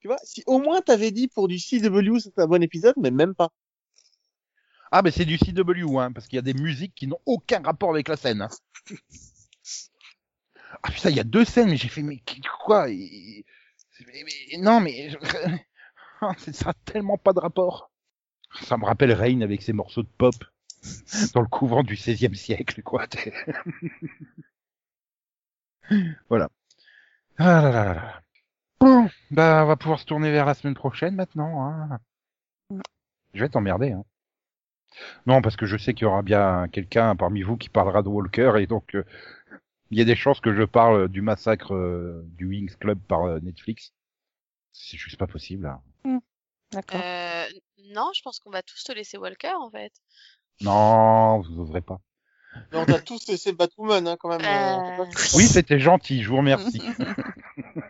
tu 0.00 0.08
vois, 0.08 0.18
si 0.24 0.42
au 0.46 0.58
moins 0.58 0.80
t'avais 0.80 1.10
dit 1.10 1.28
pour 1.28 1.48
du 1.48 1.58
CW 1.58 2.18
c'est 2.18 2.38
un 2.38 2.46
bon 2.46 2.62
épisode, 2.62 2.94
mais 2.98 3.10
même 3.10 3.34
pas. 3.34 3.50
Ah, 4.90 5.00
mais 5.02 5.10
c'est 5.10 5.24
du 5.24 5.38
CW, 5.38 5.98
hein, 5.98 6.12
parce 6.12 6.26
qu'il 6.28 6.36
y 6.36 6.38
a 6.38 6.42
des 6.42 6.52
musiques 6.54 6.94
qui 6.94 7.06
n'ont 7.06 7.20
aucun 7.24 7.62
rapport 7.62 7.90
avec 7.90 8.08
la 8.08 8.16
scène. 8.16 8.42
Hein. 8.42 8.48
ah 10.82 10.90
putain, 10.90 11.08
il 11.10 11.16
y 11.16 11.20
a 11.20 11.24
deux 11.24 11.44
scènes, 11.46 11.70
mais 11.70 11.76
j'ai 11.78 11.88
fait, 11.88 12.02
mais 12.02 12.22
quoi 12.64 12.90
et- 12.90 13.44
mais- 14.06 14.24
mais- 14.24 14.58
Non, 14.58 14.80
mais 14.80 15.10
c'est 16.38 16.54
ça, 16.54 16.70
a 16.70 16.74
tellement 16.84 17.16
pas 17.16 17.32
de 17.32 17.38
rapport. 17.40 17.90
Ça 18.64 18.76
me 18.76 18.84
rappelle 18.84 19.12
Rain 19.12 19.40
avec 19.40 19.62
ses 19.62 19.72
morceaux 19.72 20.02
de 20.02 20.08
pop 20.18 20.34
dans 21.34 21.40
le 21.40 21.48
couvent 21.48 21.82
du 21.82 21.94
XVIe 21.94 22.36
siècle, 22.36 22.82
quoi. 22.82 23.06
t'es- 23.06 23.32
voilà. 26.28 26.48
Ah 27.44 27.60
là 27.60 27.72
là 27.72 27.84
là 27.84 27.94
là. 27.94 28.22
Bon, 28.78 29.08
bah 29.32 29.62
on 29.64 29.66
va 29.66 29.74
pouvoir 29.76 29.98
se 29.98 30.04
tourner 30.04 30.30
vers 30.30 30.46
la 30.46 30.54
semaine 30.54 30.74
prochaine 30.74 31.16
maintenant. 31.16 31.66
Hein. 31.66 31.98
Je 33.34 33.40
vais 33.40 33.48
t'emmerder. 33.48 33.90
Hein. 33.90 34.04
Non, 35.26 35.42
parce 35.42 35.56
que 35.56 35.66
je 35.66 35.76
sais 35.76 35.92
qu'il 35.92 36.04
y 36.04 36.06
aura 36.06 36.22
bien 36.22 36.68
quelqu'un 36.68 37.16
parmi 37.16 37.42
vous 37.42 37.56
qui 37.56 37.68
parlera 37.68 38.02
de 38.02 38.08
Walker 38.08 38.52
et 38.60 38.68
donc 38.68 38.94
euh, 38.94 39.04
il 39.90 39.98
y 39.98 40.00
a 40.00 40.04
des 40.04 40.14
chances 40.14 40.40
que 40.40 40.54
je 40.54 40.62
parle 40.62 41.08
du 41.08 41.20
massacre 41.20 41.74
euh, 41.74 42.22
du 42.36 42.46
Wings 42.46 42.76
Club 42.76 43.00
par 43.08 43.24
euh, 43.24 43.40
Netflix. 43.40 43.92
C'est 44.72 44.96
juste 44.96 45.16
pas 45.18 45.26
possible. 45.26 45.66
hein. 45.66 46.20
D'accord. 46.70 47.00
Euh, 47.02 47.46
non, 47.92 48.10
je 48.14 48.22
pense 48.22 48.38
qu'on 48.38 48.50
va 48.50 48.62
tous 48.62 48.84
te 48.84 48.92
laisser 48.92 49.18
Walker 49.18 49.54
en 49.58 49.70
fait. 49.70 49.92
Non, 50.60 51.40
vous 51.40 51.58
oserez 51.60 51.80
pas. 51.80 52.00
Mais 52.72 52.78
on 52.78 52.86
t'a 52.86 52.98
tous 53.00 53.26
laissé 53.28 53.52
Batwoman, 53.52 54.06
hein, 54.08 54.16
quand 54.18 54.28
même. 54.28 54.40
euh, 54.44 55.02
Euh, 55.02 55.04
Oui, 55.34 55.46
c'était 55.46 55.78
gentil, 55.78 56.22
je 56.22 56.28
vous 56.28 56.36
remercie. 56.38 56.82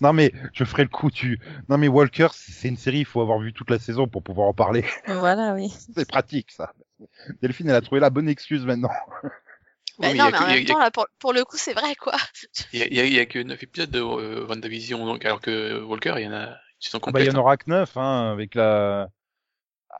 non 0.00 0.12
mais 0.12 0.32
je 0.52 0.64
ferai 0.64 0.82
le 0.84 0.88
coup 0.88 1.10
tu. 1.10 1.38
Non 1.68 1.78
mais 1.78 1.88
Walker, 1.88 2.28
c'est 2.32 2.68
une 2.68 2.76
série, 2.76 3.00
il 3.00 3.04
faut 3.04 3.20
avoir 3.20 3.38
vu 3.38 3.52
toute 3.52 3.70
la 3.70 3.78
saison 3.78 4.08
pour 4.08 4.22
pouvoir 4.22 4.48
en 4.48 4.54
parler. 4.54 4.84
Voilà, 5.06 5.54
oui. 5.54 5.72
c'est 5.94 6.08
pratique 6.08 6.50
ça. 6.50 6.72
Delphine, 7.42 7.68
elle 7.68 7.76
a 7.76 7.80
trouvé 7.80 8.00
la 8.00 8.10
bonne 8.10 8.28
excuse 8.28 8.64
maintenant. 8.64 8.90
bah 9.98 9.98
Oui, 9.98 10.08
mais 10.12 10.18
non, 10.18 10.22
mais 10.22 10.22
a 10.22 10.26
en 10.26 10.30
que- 10.30 10.44
a- 10.44 10.54
même 10.54 10.62
a 10.62 10.66
temps, 10.66 10.78
là, 10.78 10.90
pour, 10.90 11.06
pour 11.18 11.32
le 11.32 11.44
coup, 11.44 11.56
c'est 11.56 11.74
vrai 11.74 11.94
quoi. 11.96 12.14
Il 12.72 12.80
y 12.80 12.82
a, 12.82 12.86
y 12.88 13.00
a- 13.00 13.06
y 13.06 13.18
a 13.18 13.26
que 13.26 13.38
9 13.38 13.62
épisodes 13.62 13.90
de 13.90 14.00
euh, 14.00 14.46
WandaVision, 14.46 15.04
donc, 15.06 15.24
alors 15.24 15.40
que 15.40 15.82
Walker, 15.82 16.14
il 16.18 16.24
y 16.24 16.28
en 16.28 16.32
a, 16.32 16.56
ils 16.80 16.88
sont 16.88 17.00
Ah 17.06 17.10
bah, 17.12 17.20
il 17.20 17.26
y 17.26 17.30
en 17.30 17.38
aura 17.38 17.56
que 17.56 17.70
neuf, 17.70 17.96
hein, 17.96 18.32
avec 18.32 18.54
la, 18.54 19.08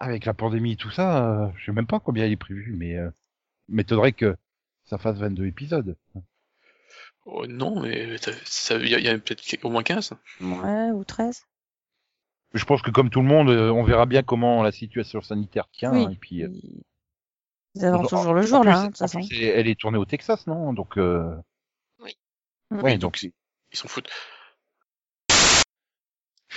avec 0.01 0.24
la 0.24 0.34
pandémie 0.34 0.72
et 0.72 0.76
tout 0.76 0.90
ça. 0.90 1.24
euh, 1.44 1.49
je 1.57 1.66
sais 1.66 1.72
même 1.72 1.86
pas 1.86 2.01
combien 2.01 2.26
il 2.26 2.32
est 2.32 2.36
prévu, 2.36 2.74
mais 2.76 2.97
euh, 2.97 3.11
m'étonnerait 3.68 4.12
que 4.12 4.36
ça 4.84 4.99
fasse 4.99 5.18
22 5.18 5.47
épisodes. 5.47 5.97
Oh, 7.24 7.47
non, 7.47 7.80
mais 7.80 8.07
il 8.07 8.88
y 8.88 9.08
a, 9.08 9.12
a 9.12 9.18
peut-être 9.18 9.64
au 9.64 9.70
moins 9.70 9.83
15. 9.83 10.12
Ouais, 10.41 10.91
ou 10.92 11.04
13. 11.04 11.42
Je 12.54 12.64
pense 12.64 12.83
que 12.83 12.91
comme 12.91 13.11
tout 13.11 13.20
le 13.20 13.26
monde, 13.26 13.50
euh, 13.50 13.70
on 13.70 13.83
verra 13.83 14.07
bien 14.07 14.22
comment 14.22 14.62
la 14.62 14.70
situation 14.72 15.20
sanitaire 15.20 15.68
tient. 15.72 15.92
Oui. 15.92 16.12
Et 16.12 16.16
puis, 16.16 16.45
euh, 16.45 16.49
Ils 17.75 17.84
avancent 17.84 18.12
en- 18.12 18.18
toujours 18.20 18.34
le 18.34 18.42
en 18.42 18.46
jour, 18.46 18.61
plus, 18.61 18.68
là, 18.70 18.79
hein, 18.80 18.88
de 18.88 18.96
façon. 18.96 19.18
plus, 19.18 19.42
elle 19.42 19.66
est 19.66 19.79
tournée 19.79 19.99
au 19.99 20.04
Texas, 20.04 20.46
non? 20.46 20.72
Donc, 20.72 20.96
euh... 20.96 21.34
Oui. 21.99 22.16
ouais, 22.70 22.96
donc 22.99 23.20
Ils 23.22 23.33
s'en 23.72 23.88
foutent. 23.88 24.08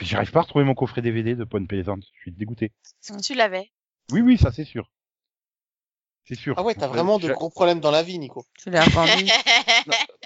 J'arrive 0.05 0.31
pas 0.31 0.39
à 0.39 0.43
retrouver 0.43 0.65
mon 0.65 0.75
coffret 0.75 1.01
DVD 1.01 1.35
de 1.35 1.43
Point 1.43 1.65
Plaisante. 1.65 2.03
Je 2.15 2.21
suis 2.21 2.31
dégoûté. 2.31 2.65
Est-ce 3.01 3.13
que 3.13 3.21
tu 3.21 3.33
l'avais? 3.33 3.71
Oui, 4.11 4.21
oui, 4.21 4.37
ça 4.37 4.51
c'est 4.51 4.65
sûr. 4.65 4.89
C'est 6.25 6.35
sûr. 6.35 6.53
Ah 6.57 6.63
ouais, 6.63 6.75
t'as 6.75 6.85
Euh, 6.85 6.89
vraiment 6.89 7.17
de 7.19 7.27
je- 7.27 7.33
gros 7.33 7.49
problèmes 7.49 7.79
dans 7.79 7.91
la 7.91 8.03
vie, 8.03 8.19
Nico. 8.19 8.45
Tu 8.57 8.69
l'as 8.69 8.83
revendu. 8.83 9.25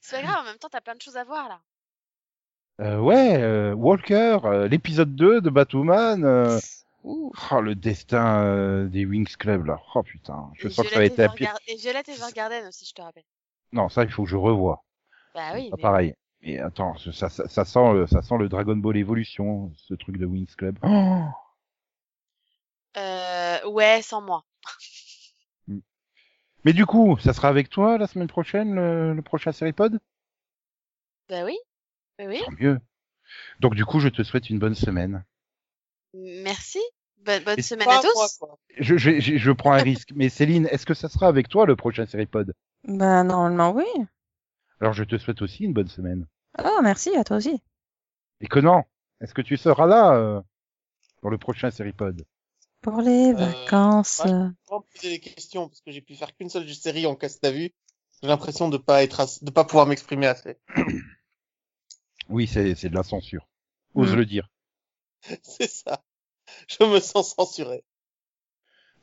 C'est 0.00 0.16
pas 0.16 0.22
grave, 0.22 0.38
en 0.40 0.44
même 0.44 0.58
temps, 0.58 0.68
t'as 0.70 0.80
plein 0.80 0.94
de 0.96 1.02
choses 1.02 1.16
à 1.16 1.24
voir 1.24 1.48
là. 1.48 1.60
Euh, 2.80 2.98
ouais, 2.98 3.36
euh, 3.36 3.74
Walker, 3.74 4.38
euh, 4.44 4.66
l'épisode 4.68 5.14
2 5.14 5.40
de 5.40 5.50
Batwoman. 5.50 6.24
euh. 6.24 6.58
Oh, 7.02 7.32
le 7.62 7.74
destin 7.74 8.42
euh, 8.44 8.86
des 8.86 9.06
Wings 9.06 9.36
Club 9.38 9.64
là. 9.66 9.80
Oh 9.94 10.02
putain, 10.02 10.50
je 10.54 10.66
Et 10.66 10.70
sens 10.70 10.84
que 10.86 10.92
ça 10.92 10.98
va 10.98 11.04
être 11.06 11.18
un 11.20 11.28
pire. 11.30 11.56
Et 11.66 11.76
Violette 11.76 12.08
Evergarden 12.10 12.66
aussi, 12.66 12.84
je 12.86 12.92
te 12.92 13.00
rappelle. 13.00 13.24
Non, 13.72 13.88
ça 13.88 14.02
il 14.04 14.10
faut 14.10 14.24
que 14.24 14.28
je 14.28 14.36
revoie. 14.36 14.84
Bah 15.34 15.52
oui. 15.54 15.70
Pas 15.70 15.76
mais- 15.76 15.82
pareil. 15.82 16.14
Et 16.42 16.58
attends, 16.58 16.96
ça, 16.98 17.28
ça, 17.28 17.48
ça 17.48 17.64
sent 17.64 17.92
le, 17.92 18.06
ça 18.06 18.22
sent 18.22 18.38
le 18.38 18.48
Dragon 18.48 18.76
Ball 18.76 18.96
Evolution, 18.96 19.72
ce 19.76 19.94
truc 19.94 20.16
de 20.16 20.26
Wings 20.26 20.54
Club. 20.56 20.78
Oh 20.82 21.24
Euh, 22.96 23.68
ouais, 23.68 24.00
sans 24.02 24.20
moi. 24.22 24.44
Mais 26.64 26.72
du 26.74 26.84
coup, 26.84 27.16
ça 27.18 27.32
sera 27.32 27.48
avec 27.48 27.70
toi 27.70 27.96
la 27.96 28.06
semaine 28.06 28.26
prochaine, 28.26 28.74
le, 28.74 29.14
le 29.14 29.22
prochain 29.22 29.52
Seripod 29.52 29.98
Bah 31.28 31.44
oui. 31.44 31.56
Bah 32.18 32.24
oui. 32.26 32.40
Tant 32.44 32.52
mieux. 32.58 32.78
Donc 33.60 33.74
du 33.74 33.84
coup, 33.84 34.00
je 34.00 34.08
te 34.08 34.22
souhaite 34.22 34.50
une 34.50 34.58
bonne 34.58 34.74
semaine. 34.74 35.24
Merci. 36.14 36.80
Bonne, 37.24 37.44
bonne 37.44 37.60
semaine 37.62 37.88
à 37.88 38.00
tous. 38.00 38.12
moi, 38.14 38.26
quoi. 38.40 38.58
Je, 38.78 38.96
je, 38.96 39.20
je, 39.20 39.36
je 39.36 39.52
prends 39.52 39.72
un 39.72 39.82
risque. 39.82 40.10
Mais 40.14 40.28
Céline, 40.28 40.66
est-ce 40.66 40.84
que 40.84 40.94
ça 40.94 41.08
sera 41.08 41.28
avec 41.28 41.48
toi 41.48 41.64
le 41.66 41.76
prochain 41.76 42.04
Seripod 42.06 42.52
Bah, 42.84 43.22
normalement, 43.24 43.70
oui. 43.72 43.84
Alors 44.80 44.92
je 44.94 45.04
te 45.04 45.18
souhaite 45.18 45.42
aussi 45.42 45.64
une 45.64 45.72
bonne 45.72 45.88
semaine. 45.88 46.26
Ah, 46.58 46.80
merci, 46.82 47.14
à 47.16 47.24
toi 47.24 47.36
aussi. 47.36 47.60
Et 48.40 48.46
Conan, 48.46 48.86
est-ce 49.20 49.34
que 49.34 49.42
tu 49.42 49.56
seras 49.56 49.86
là 49.86 50.14
euh, 50.16 50.40
pour 51.20 51.30
le 51.30 51.38
prochain 51.38 51.70
Seripod 51.70 52.24
Pour 52.80 53.00
les 53.02 53.32
Euh, 53.32 53.34
vacances. 53.34 54.22
ouais. 54.24 54.30
Pas 54.68 54.78
me 54.78 54.82
poser 54.94 55.10
des 55.10 55.20
questions 55.20 55.68
parce 55.68 55.80
que 55.82 55.90
j'ai 55.90 56.00
pu 56.00 56.14
faire 56.16 56.34
qu'une 56.34 56.48
seule 56.48 56.68
série 56.74 57.06
en 57.06 57.14
casse 57.16 57.40
ta 57.40 57.50
vue. 57.50 57.70
J'ai 58.22 58.28
l'impression 58.28 58.68
de 58.68 58.76
pas 58.78 59.02
être 59.02 59.20
ass- 59.20 59.42
de 59.44 59.50
pas 59.50 59.64
pouvoir 59.64 59.86
m'exprimer 59.86 60.26
assez. 60.26 60.58
Oui, 62.28 62.46
c'est 62.46 62.74
c'est 62.76 62.88
de 62.88 62.94
la 62.94 63.02
censure. 63.02 63.48
Ose 63.94 64.12
Mm. 64.12 64.16
le 64.16 64.24
dire. 64.26 64.48
C'est 65.42 65.68
ça. 65.70 66.02
Je 66.68 66.84
me 66.84 67.00
sens 67.00 67.34
censuré. 67.34 67.84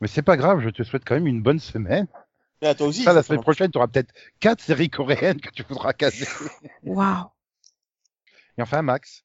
Mais 0.00 0.08
c'est 0.08 0.22
pas 0.22 0.36
grave, 0.38 0.60
je 0.60 0.70
te 0.70 0.82
souhaite 0.82 1.04
quand 1.04 1.14
même 1.14 1.26
une 1.26 1.42
bonne 1.42 1.58
semaine. 1.58 2.06
Mais 2.60 2.68
à 2.68 2.74
toi 2.74 2.88
aussi. 2.88 3.02
ça, 3.04 3.12
la 3.12 3.22
semaine 3.22 3.40
prochaine, 3.42 3.70
tu 3.70 3.78
auras 3.78 3.86
peut-être 3.88 4.12
quatre 4.40 4.60
séries 4.60 4.90
coréennes 4.90 5.40
que 5.40 5.50
tu 5.50 5.62
voudras 5.62 5.92
caser. 5.92 6.26
Waouh. 6.82 7.26
Et 8.56 8.62
enfin, 8.62 8.82
Max, 8.82 9.24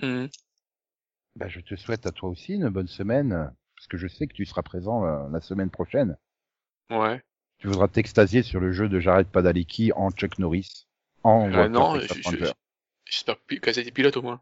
bah, 0.00 1.48
je 1.48 1.60
te 1.60 1.74
souhaite 1.74 2.06
à 2.06 2.12
toi 2.12 2.28
aussi 2.28 2.54
une 2.54 2.68
bonne 2.68 2.86
semaine, 2.86 3.52
parce 3.76 3.86
que 3.88 3.96
je 3.96 4.06
sais 4.06 4.26
que 4.28 4.34
tu 4.34 4.46
seras 4.46 4.62
présent 4.62 5.04
euh, 5.04 5.28
la 5.30 5.40
semaine 5.40 5.70
prochaine. 5.70 6.16
Ouais. 6.90 7.20
Tu 7.58 7.66
voudras 7.66 7.88
t'extasier 7.88 8.42
sur 8.42 8.60
le 8.60 8.72
jeu 8.72 8.88
de 8.88 9.00
Jared 9.00 9.26
Padalecki 9.28 9.92
en 9.94 10.10
Chuck 10.10 10.38
Norris. 10.38 10.86
En 11.24 11.52
Euh, 11.52 11.68
non, 11.68 11.98
Texas 11.98 12.18
je- 12.32 12.52
j'espère 13.06 13.36
que 13.46 13.54
casser 13.56 13.82
des 13.82 13.90
pilotes 13.90 14.16
au 14.16 14.22
moins. 14.22 14.40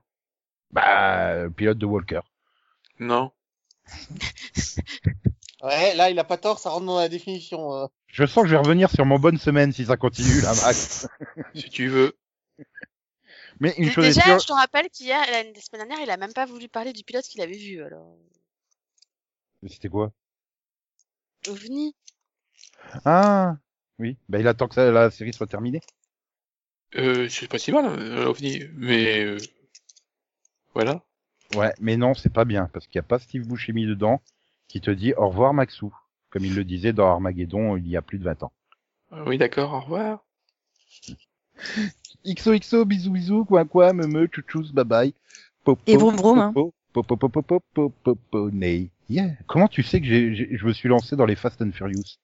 Bah, 0.70 1.48
pilote 1.50 1.78
de 1.78 1.86
Walker. 1.86 2.20
Non. 2.98 3.32
Ouais, 5.62 5.94
là, 5.94 6.10
il 6.10 6.18
a 6.18 6.24
pas 6.24 6.38
tort, 6.38 6.58
ça 6.58 6.70
rentre 6.70 6.86
dans 6.86 6.98
la 6.98 7.08
définition. 7.08 7.72
euh. 7.74 7.86
Je 8.08 8.26
sens 8.26 8.42
que 8.42 8.48
je 8.48 8.54
vais 8.56 8.60
revenir 8.60 8.90
sur 8.90 9.06
mon 9.06 9.18
bonne 9.18 9.38
semaine 9.38 9.72
si 9.72 9.84
ça 9.86 9.96
continue 9.96 10.40
là, 10.40 10.52
Max. 10.54 11.06
si 11.54 11.70
tu 11.70 11.88
veux. 11.88 12.16
Mais 13.60 13.74
une 13.78 13.90
chose 13.90 14.04
est 14.04 14.08
Déjà, 14.08 14.22
sûre, 14.22 14.38
je 14.40 14.46
te 14.46 14.52
rappelle 14.52 14.90
qu'hier, 14.90 15.20
la, 15.30 15.44
la 15.44 15.60
semaine 15.60 15.86
dernière, 15.86 16.00
il 16.04 16.10
a 16.10 16.16
même 16.16 16.32
pas 16.32 16.46
voulu 16.46 16.68
parler 16.68 16.92
du 16.92 17.04
pilote 17.04 17.24
qu'il 17.24 17.40
avait 17.40 17.56
vu, 17.56 17.82
alors. 17.82 18.16
c'était 19.68 19.88
quoi? 19.88 20.12
OVNI. 21.48 21.94
Ah, 23.04 23.56
oui. 23.98 24.16
Bah, 24.28 24.40
il 24.40 24.48
attend 24.48 24.66
que 24.66 24.74
ça- 24.74 24.90
la 24.90 25.10
série 25.10 25.32
soit 25.32 25.46
terminée. 25.46 25.80
Euh, 26.96 27.28
c'est 27.28 27.48
pas 27.48 27.58
si 27.58 27.70
mal, 27.72 27.86
euh, 27.86 28.26
OVNI, 28.26 28.64
mais 28.74 29.24
euh, 29.24 29.38
voilà. 30.74 31.02
Ouais, 31.54 31.72
mais 31.80 31.96
non, 31.96 32.14
c'est 32.14 32.32
pas 32.32 32.44
bien 32.44 32.68
parce 32.72 32.86
qu'il 32.86 32.98
n'y 32.98 33.04
a 33.04 33.08
pas 33.08 33.18
Steve 33.18 33.46
Buscemi 33.46 33.86
dedans 33.86 34.22
qui 34.72 34.80
te 34.80 34.90
dit 34.90 35.12
au 35.18 35.28
revoir 35.28 35.52
Maxou, 35.52 35.94
comme 36.30 36.46
il 36.46 36.54
le 36.54 36.64
disait 36.64 36.94
dans 36.94 37.06
Armageddon 37.06 37.76
il 37.76 37.86
y 37.86 37.94
a 37.94 38.00
plus 38.00 38.18
de 38.18 38.24
20 38.24 38.42
ans. 38.42 38.52
Euh, 39.12 39.22
oui, 39.26 39.36
d'accord, 39.36 39.74
au 39.74 39.80
revoir. 39.80 40.24
XOXO, 42.24 42.86
bisous 42.86 43.10
bisous, 43.10 43.44
quoi 43.44 43.66
quoi, 43.66 43.92
me 43.92 44.06
me, 44.06 44.26
chouchous, 44.32 44.72
bye 44.72 44.86
bye. 44.86 45.14
Popo, 45.62 45.82
Et 45.86 45.98
vroom 45.98 46.16
vroom, 46.16 46.38
hein. 46.38 46.54
Yeah. 49.10 49.28
Comment 49.46 49.68
tu 49.68 49.82
sais 49.82 50.00
que 50.00 50.06
j'ai, 50.06 50.56
je 50.56 50.64
me 50.64 50.72
suis 50.72 50.88
lancé 50.88 51.16
dans 51.16 51.26
les 51.26 51.36
Fast 51.36 51.60
and 51.60 51.72
Furious 51.72 52.16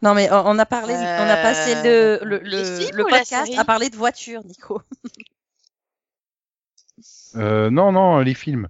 Non, 0.00 0.14
mais 0.14 0.30
on 0.32 0.58
a 0.58 0.64
parlé, 0.64 0.94
on 0.94 0.96
a 1.28 1.36
passé 1.36 1.74
le, 1.84 2.20
le, 2.24 2.38
le, 2.38 2.96
le 2.96 3.04
podcast 3.04 3.52
à 3.58 3.64
parler 3.66 3.90
de 3.90 3.96
voiture, 3.96 4.42
Nico. 4.46 4.80
euh, 7.36 7.68
Non, 7.68 7.92
non, 7.92 8.20
les 8.20 8.32
films. 8.34 8.68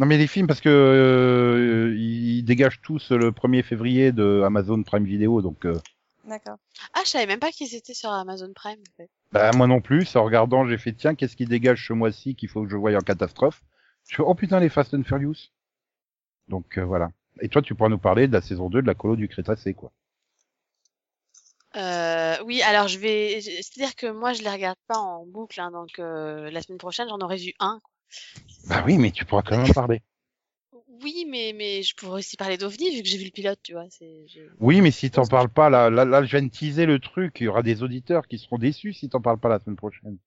Non 0.00 0.06
mais 0.06 0.16
les 0.16 0.26
films 0.26 0.46
parce 0.46 0.62
que 0.62 0.70
euh, 0.70 1.94
ils 1.94 2.42
dégagent 2.42 2.80
tous 2.80 3.12
le 3.12 3.32
1er 3.32 3.62
février 3.62 4.12
de 4.12 4.42
Amazon 4.46 4.82
Prime 4.82 5.04
Video, 5.04 5.42
donc 5.42 5.66
euh, 5.66 5.78
D'accord. 6.24 6.56
Ah, 6.94 7.00
je 7.04 7.10
savais 7.10 7.26
même 7.26 7.38
pas 7.38 7.50
qu'ils 7.50 7.74
étaient 7.74 7.92
sur 7.92 8.10
Amazon 8.10 8.50
Prime, 8.54 8.78
en 8.80 8.96
fait. 8.96 9.10
bah 9.32 9.50
moi 9.54 9.66
non 9.66 9.82
plus. 9.82 10.16
En 10.16 10.24
regardant, 10.24 10.66
j'ai 10.66 10.78
fait 10.78 10.94
tiens, 10.94 11.14
qu'est-ce 11.14 11.36
qui 11.36 11.44
dégage 11.44 11.86
ce 11.86 11.92
mois-ci 11.92 12.34
qu'il 12.34 12.48
faut 12.48 12.62
que 12.62 12.70
je 12.70 12.76
voie 12.76 12.94
en 12.94 13.00
catastrophe? 13.00 13.62
Je 14.08 14.16
fais 14.16 14.22
oh 14.24 14.34
putain 14.34 14.58
les 14.58 14.70
Fast 14.70 14.94
and 14.94 15.02
Furious. 15.02 15.50
Donc 16.48 16.78
euh, 16.78 16.84
voilà. 16.84 17.10
Et 17.42 17.50
toi, 17.50 17.60
tu 17.60 17.74
pourras 17.74 17.90
nous 17.90 17.98
parler 17.98 18.26
de 18.26 18.32
la 18.32 18.40
saison 18.40 18.70
2 18.70 18.80
de 18.80 18.86
la 18.86 18.94
colo 18.94 19.16
du 19.16 19.28
Crétacé 19.28 19.74
quoi. 19.74 19.92
Euh, 21.76 22.36
oui, 22.46 22.62
alors 22.62 22.88
je 22.88 22.98
vais, 22.98 23.40
c'est-à-dire 23.40 23.94
que 23.94 24.10
moi 24.10 24.32
je 24.32 24.42
les 24.42 24.50
regarde 24.50 24.78
pas 24.88 24.98
en 24.98 25.26
boucle, 25.26 25.60
hein, 25.60 25.70
donc 25.70 25.98
euh, 25.98 26.50
la 26.50 26.62
semaine 26.62 26.78
prochaine 26.78 27.08
j'en 27.08 27.20
aurai 27.20 27.36
vu 27.36 27.52
un. 27.60 27.80
Bah 28.68 28.82
oui, 28.86 28.98
mais 28.98 29.10
tu 29.10 29.24
pourras 29.24 29.42
quand 29.42 29.56
même 29.56 29.68
en 29.70 29.72
parler. 29.72 30.02
Oui, 31.02 31.24
mais 31.28 31.52
mais 31.56 31.82
je 31.82 31.94
pourrais 31.96 32.18
aussi 32.18 32.36
parler 32.36 32.58
d'OVNI 32.58 32.96
vu 32.96 33.02
que 33.02 33.08
j'ai 33.08 33.16
vu 33.16 33.24
le 33.24 33.30
pilote, 33.30 33.58
tu 33.62 33.72
vois. 33.72 33.86
C'est. 33.88 34.26
je- 34.28 34.40
Oui, 34.58 34.80
mais 34.82 34.90
si 34.90 35.10
t'en 35.10 35.24
parles 35.26 35.48
pas, 35.48 35.70
là, 35.70 35.88
là, 35.88 36.04
là, 36.04 36.22
je 36.24 36.30
viens 36.36 36.42
de 36.46 36.50
teaser 36.50 36.84
le 36.84 36.98
truc. 36.98 37.36
Il 37.40 37.44
y 37.44 37.48
aura 37.48 37.62
des 37.62 37.82
auditeurs 37.82 38.26
qui 38.28 38.38
seront 38.38 38.58
déçus 38.58 38.92
si 38.92 39.08
t'en 39.08 39.20
parles 39.22 39.40
pas 39.40 39.48
la 39.48 39.58
semaine 39.60 39.76
prochaine. 39.76 40.18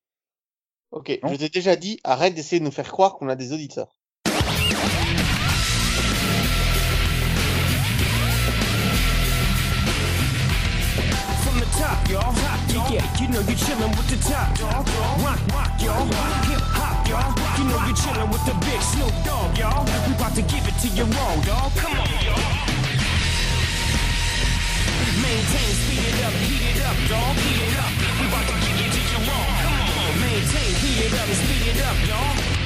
Ok, 0.90 1.18
Non. 1.22 1.32
je 1.32 1.36
t'ai 1.36 1.48
déjà 1.48 1.76
dit, 1.76 2.00
arrête 2.04 2.34
d'essayer 2.34 2.58
de 2.60 2.64
nous 2.64 2.70
faire 2.72 2.90
croire 2.90 3.14
qu'on 3.14 3.28
a 3.28 3.36
des 3.36 3.52
auditeurs. 3.52 3.96
From 11.42 11.60
the 11.60 11.66
top, 11.76 11.98
y'all. 17.14 17.58
You 17.58 17.64
know 17.64 17.86
you 17.86 17.94
chillin' 17.94 18.30
with 18.30 18.44
the 18.44 18.54
top, 18.54 18.64
dog. 18.64 18.74
Rock, 18.74 18.74
rock, 18.74 18.74
y'all. 18.74 18.74
Hip 18.74 18.74
hop, 18.74 18.74
y'all. 18.74 18.74
You 18.74 18.74
know 18.74 18.74
you 18.74 18.74
chillin' 18.74 18.74
with 18.74 18.74
the 18.74 18.74
big 18.74 18.82
Snoop 18.82 19.14
Dogg, 19.24 19.58
y'all. 19.58 19.84
We 19.84 20.12
about 20.14 20.34
to 20.34 20.42
give 20.42 20.64
it 20.66 20.76
to 20.82 20.88
you 20.88 21.04
raw, 21.04 21.34
dog. 21.44 21.70
Come 21.76 21.98
on, 21.98 22.08
y'all. 22.24 22.64
Maintain, 25.22 25.72
speed 25.78 26.04
it 26.04 26.24
up, 26.24 26.34
heat 26.44 26.64
it 26.70 26.82
up, 26.84 26.98
dog. 27.08 27.36
Heat 27.38 27.62
it 27.62 27.76
up. 27.78 27.92
We 28.18 28.26
about 28.26 28.46
to 28.50 28.56
give 28.66 28.78
it 28.78 28.92
to 28.92 29.00
you 29.00 29.20
raw. 29.24 29.44
Come 29.62 29.78
on, 29.94 30.12
maintain, 30.20 30.72
heat 30.82 31.00
it 31.06 31.14
up, 31.14 31.28
speed 31.30 31.64
it 31.70 31.80
up, 31.84 31.96
dog. 32.08 32.63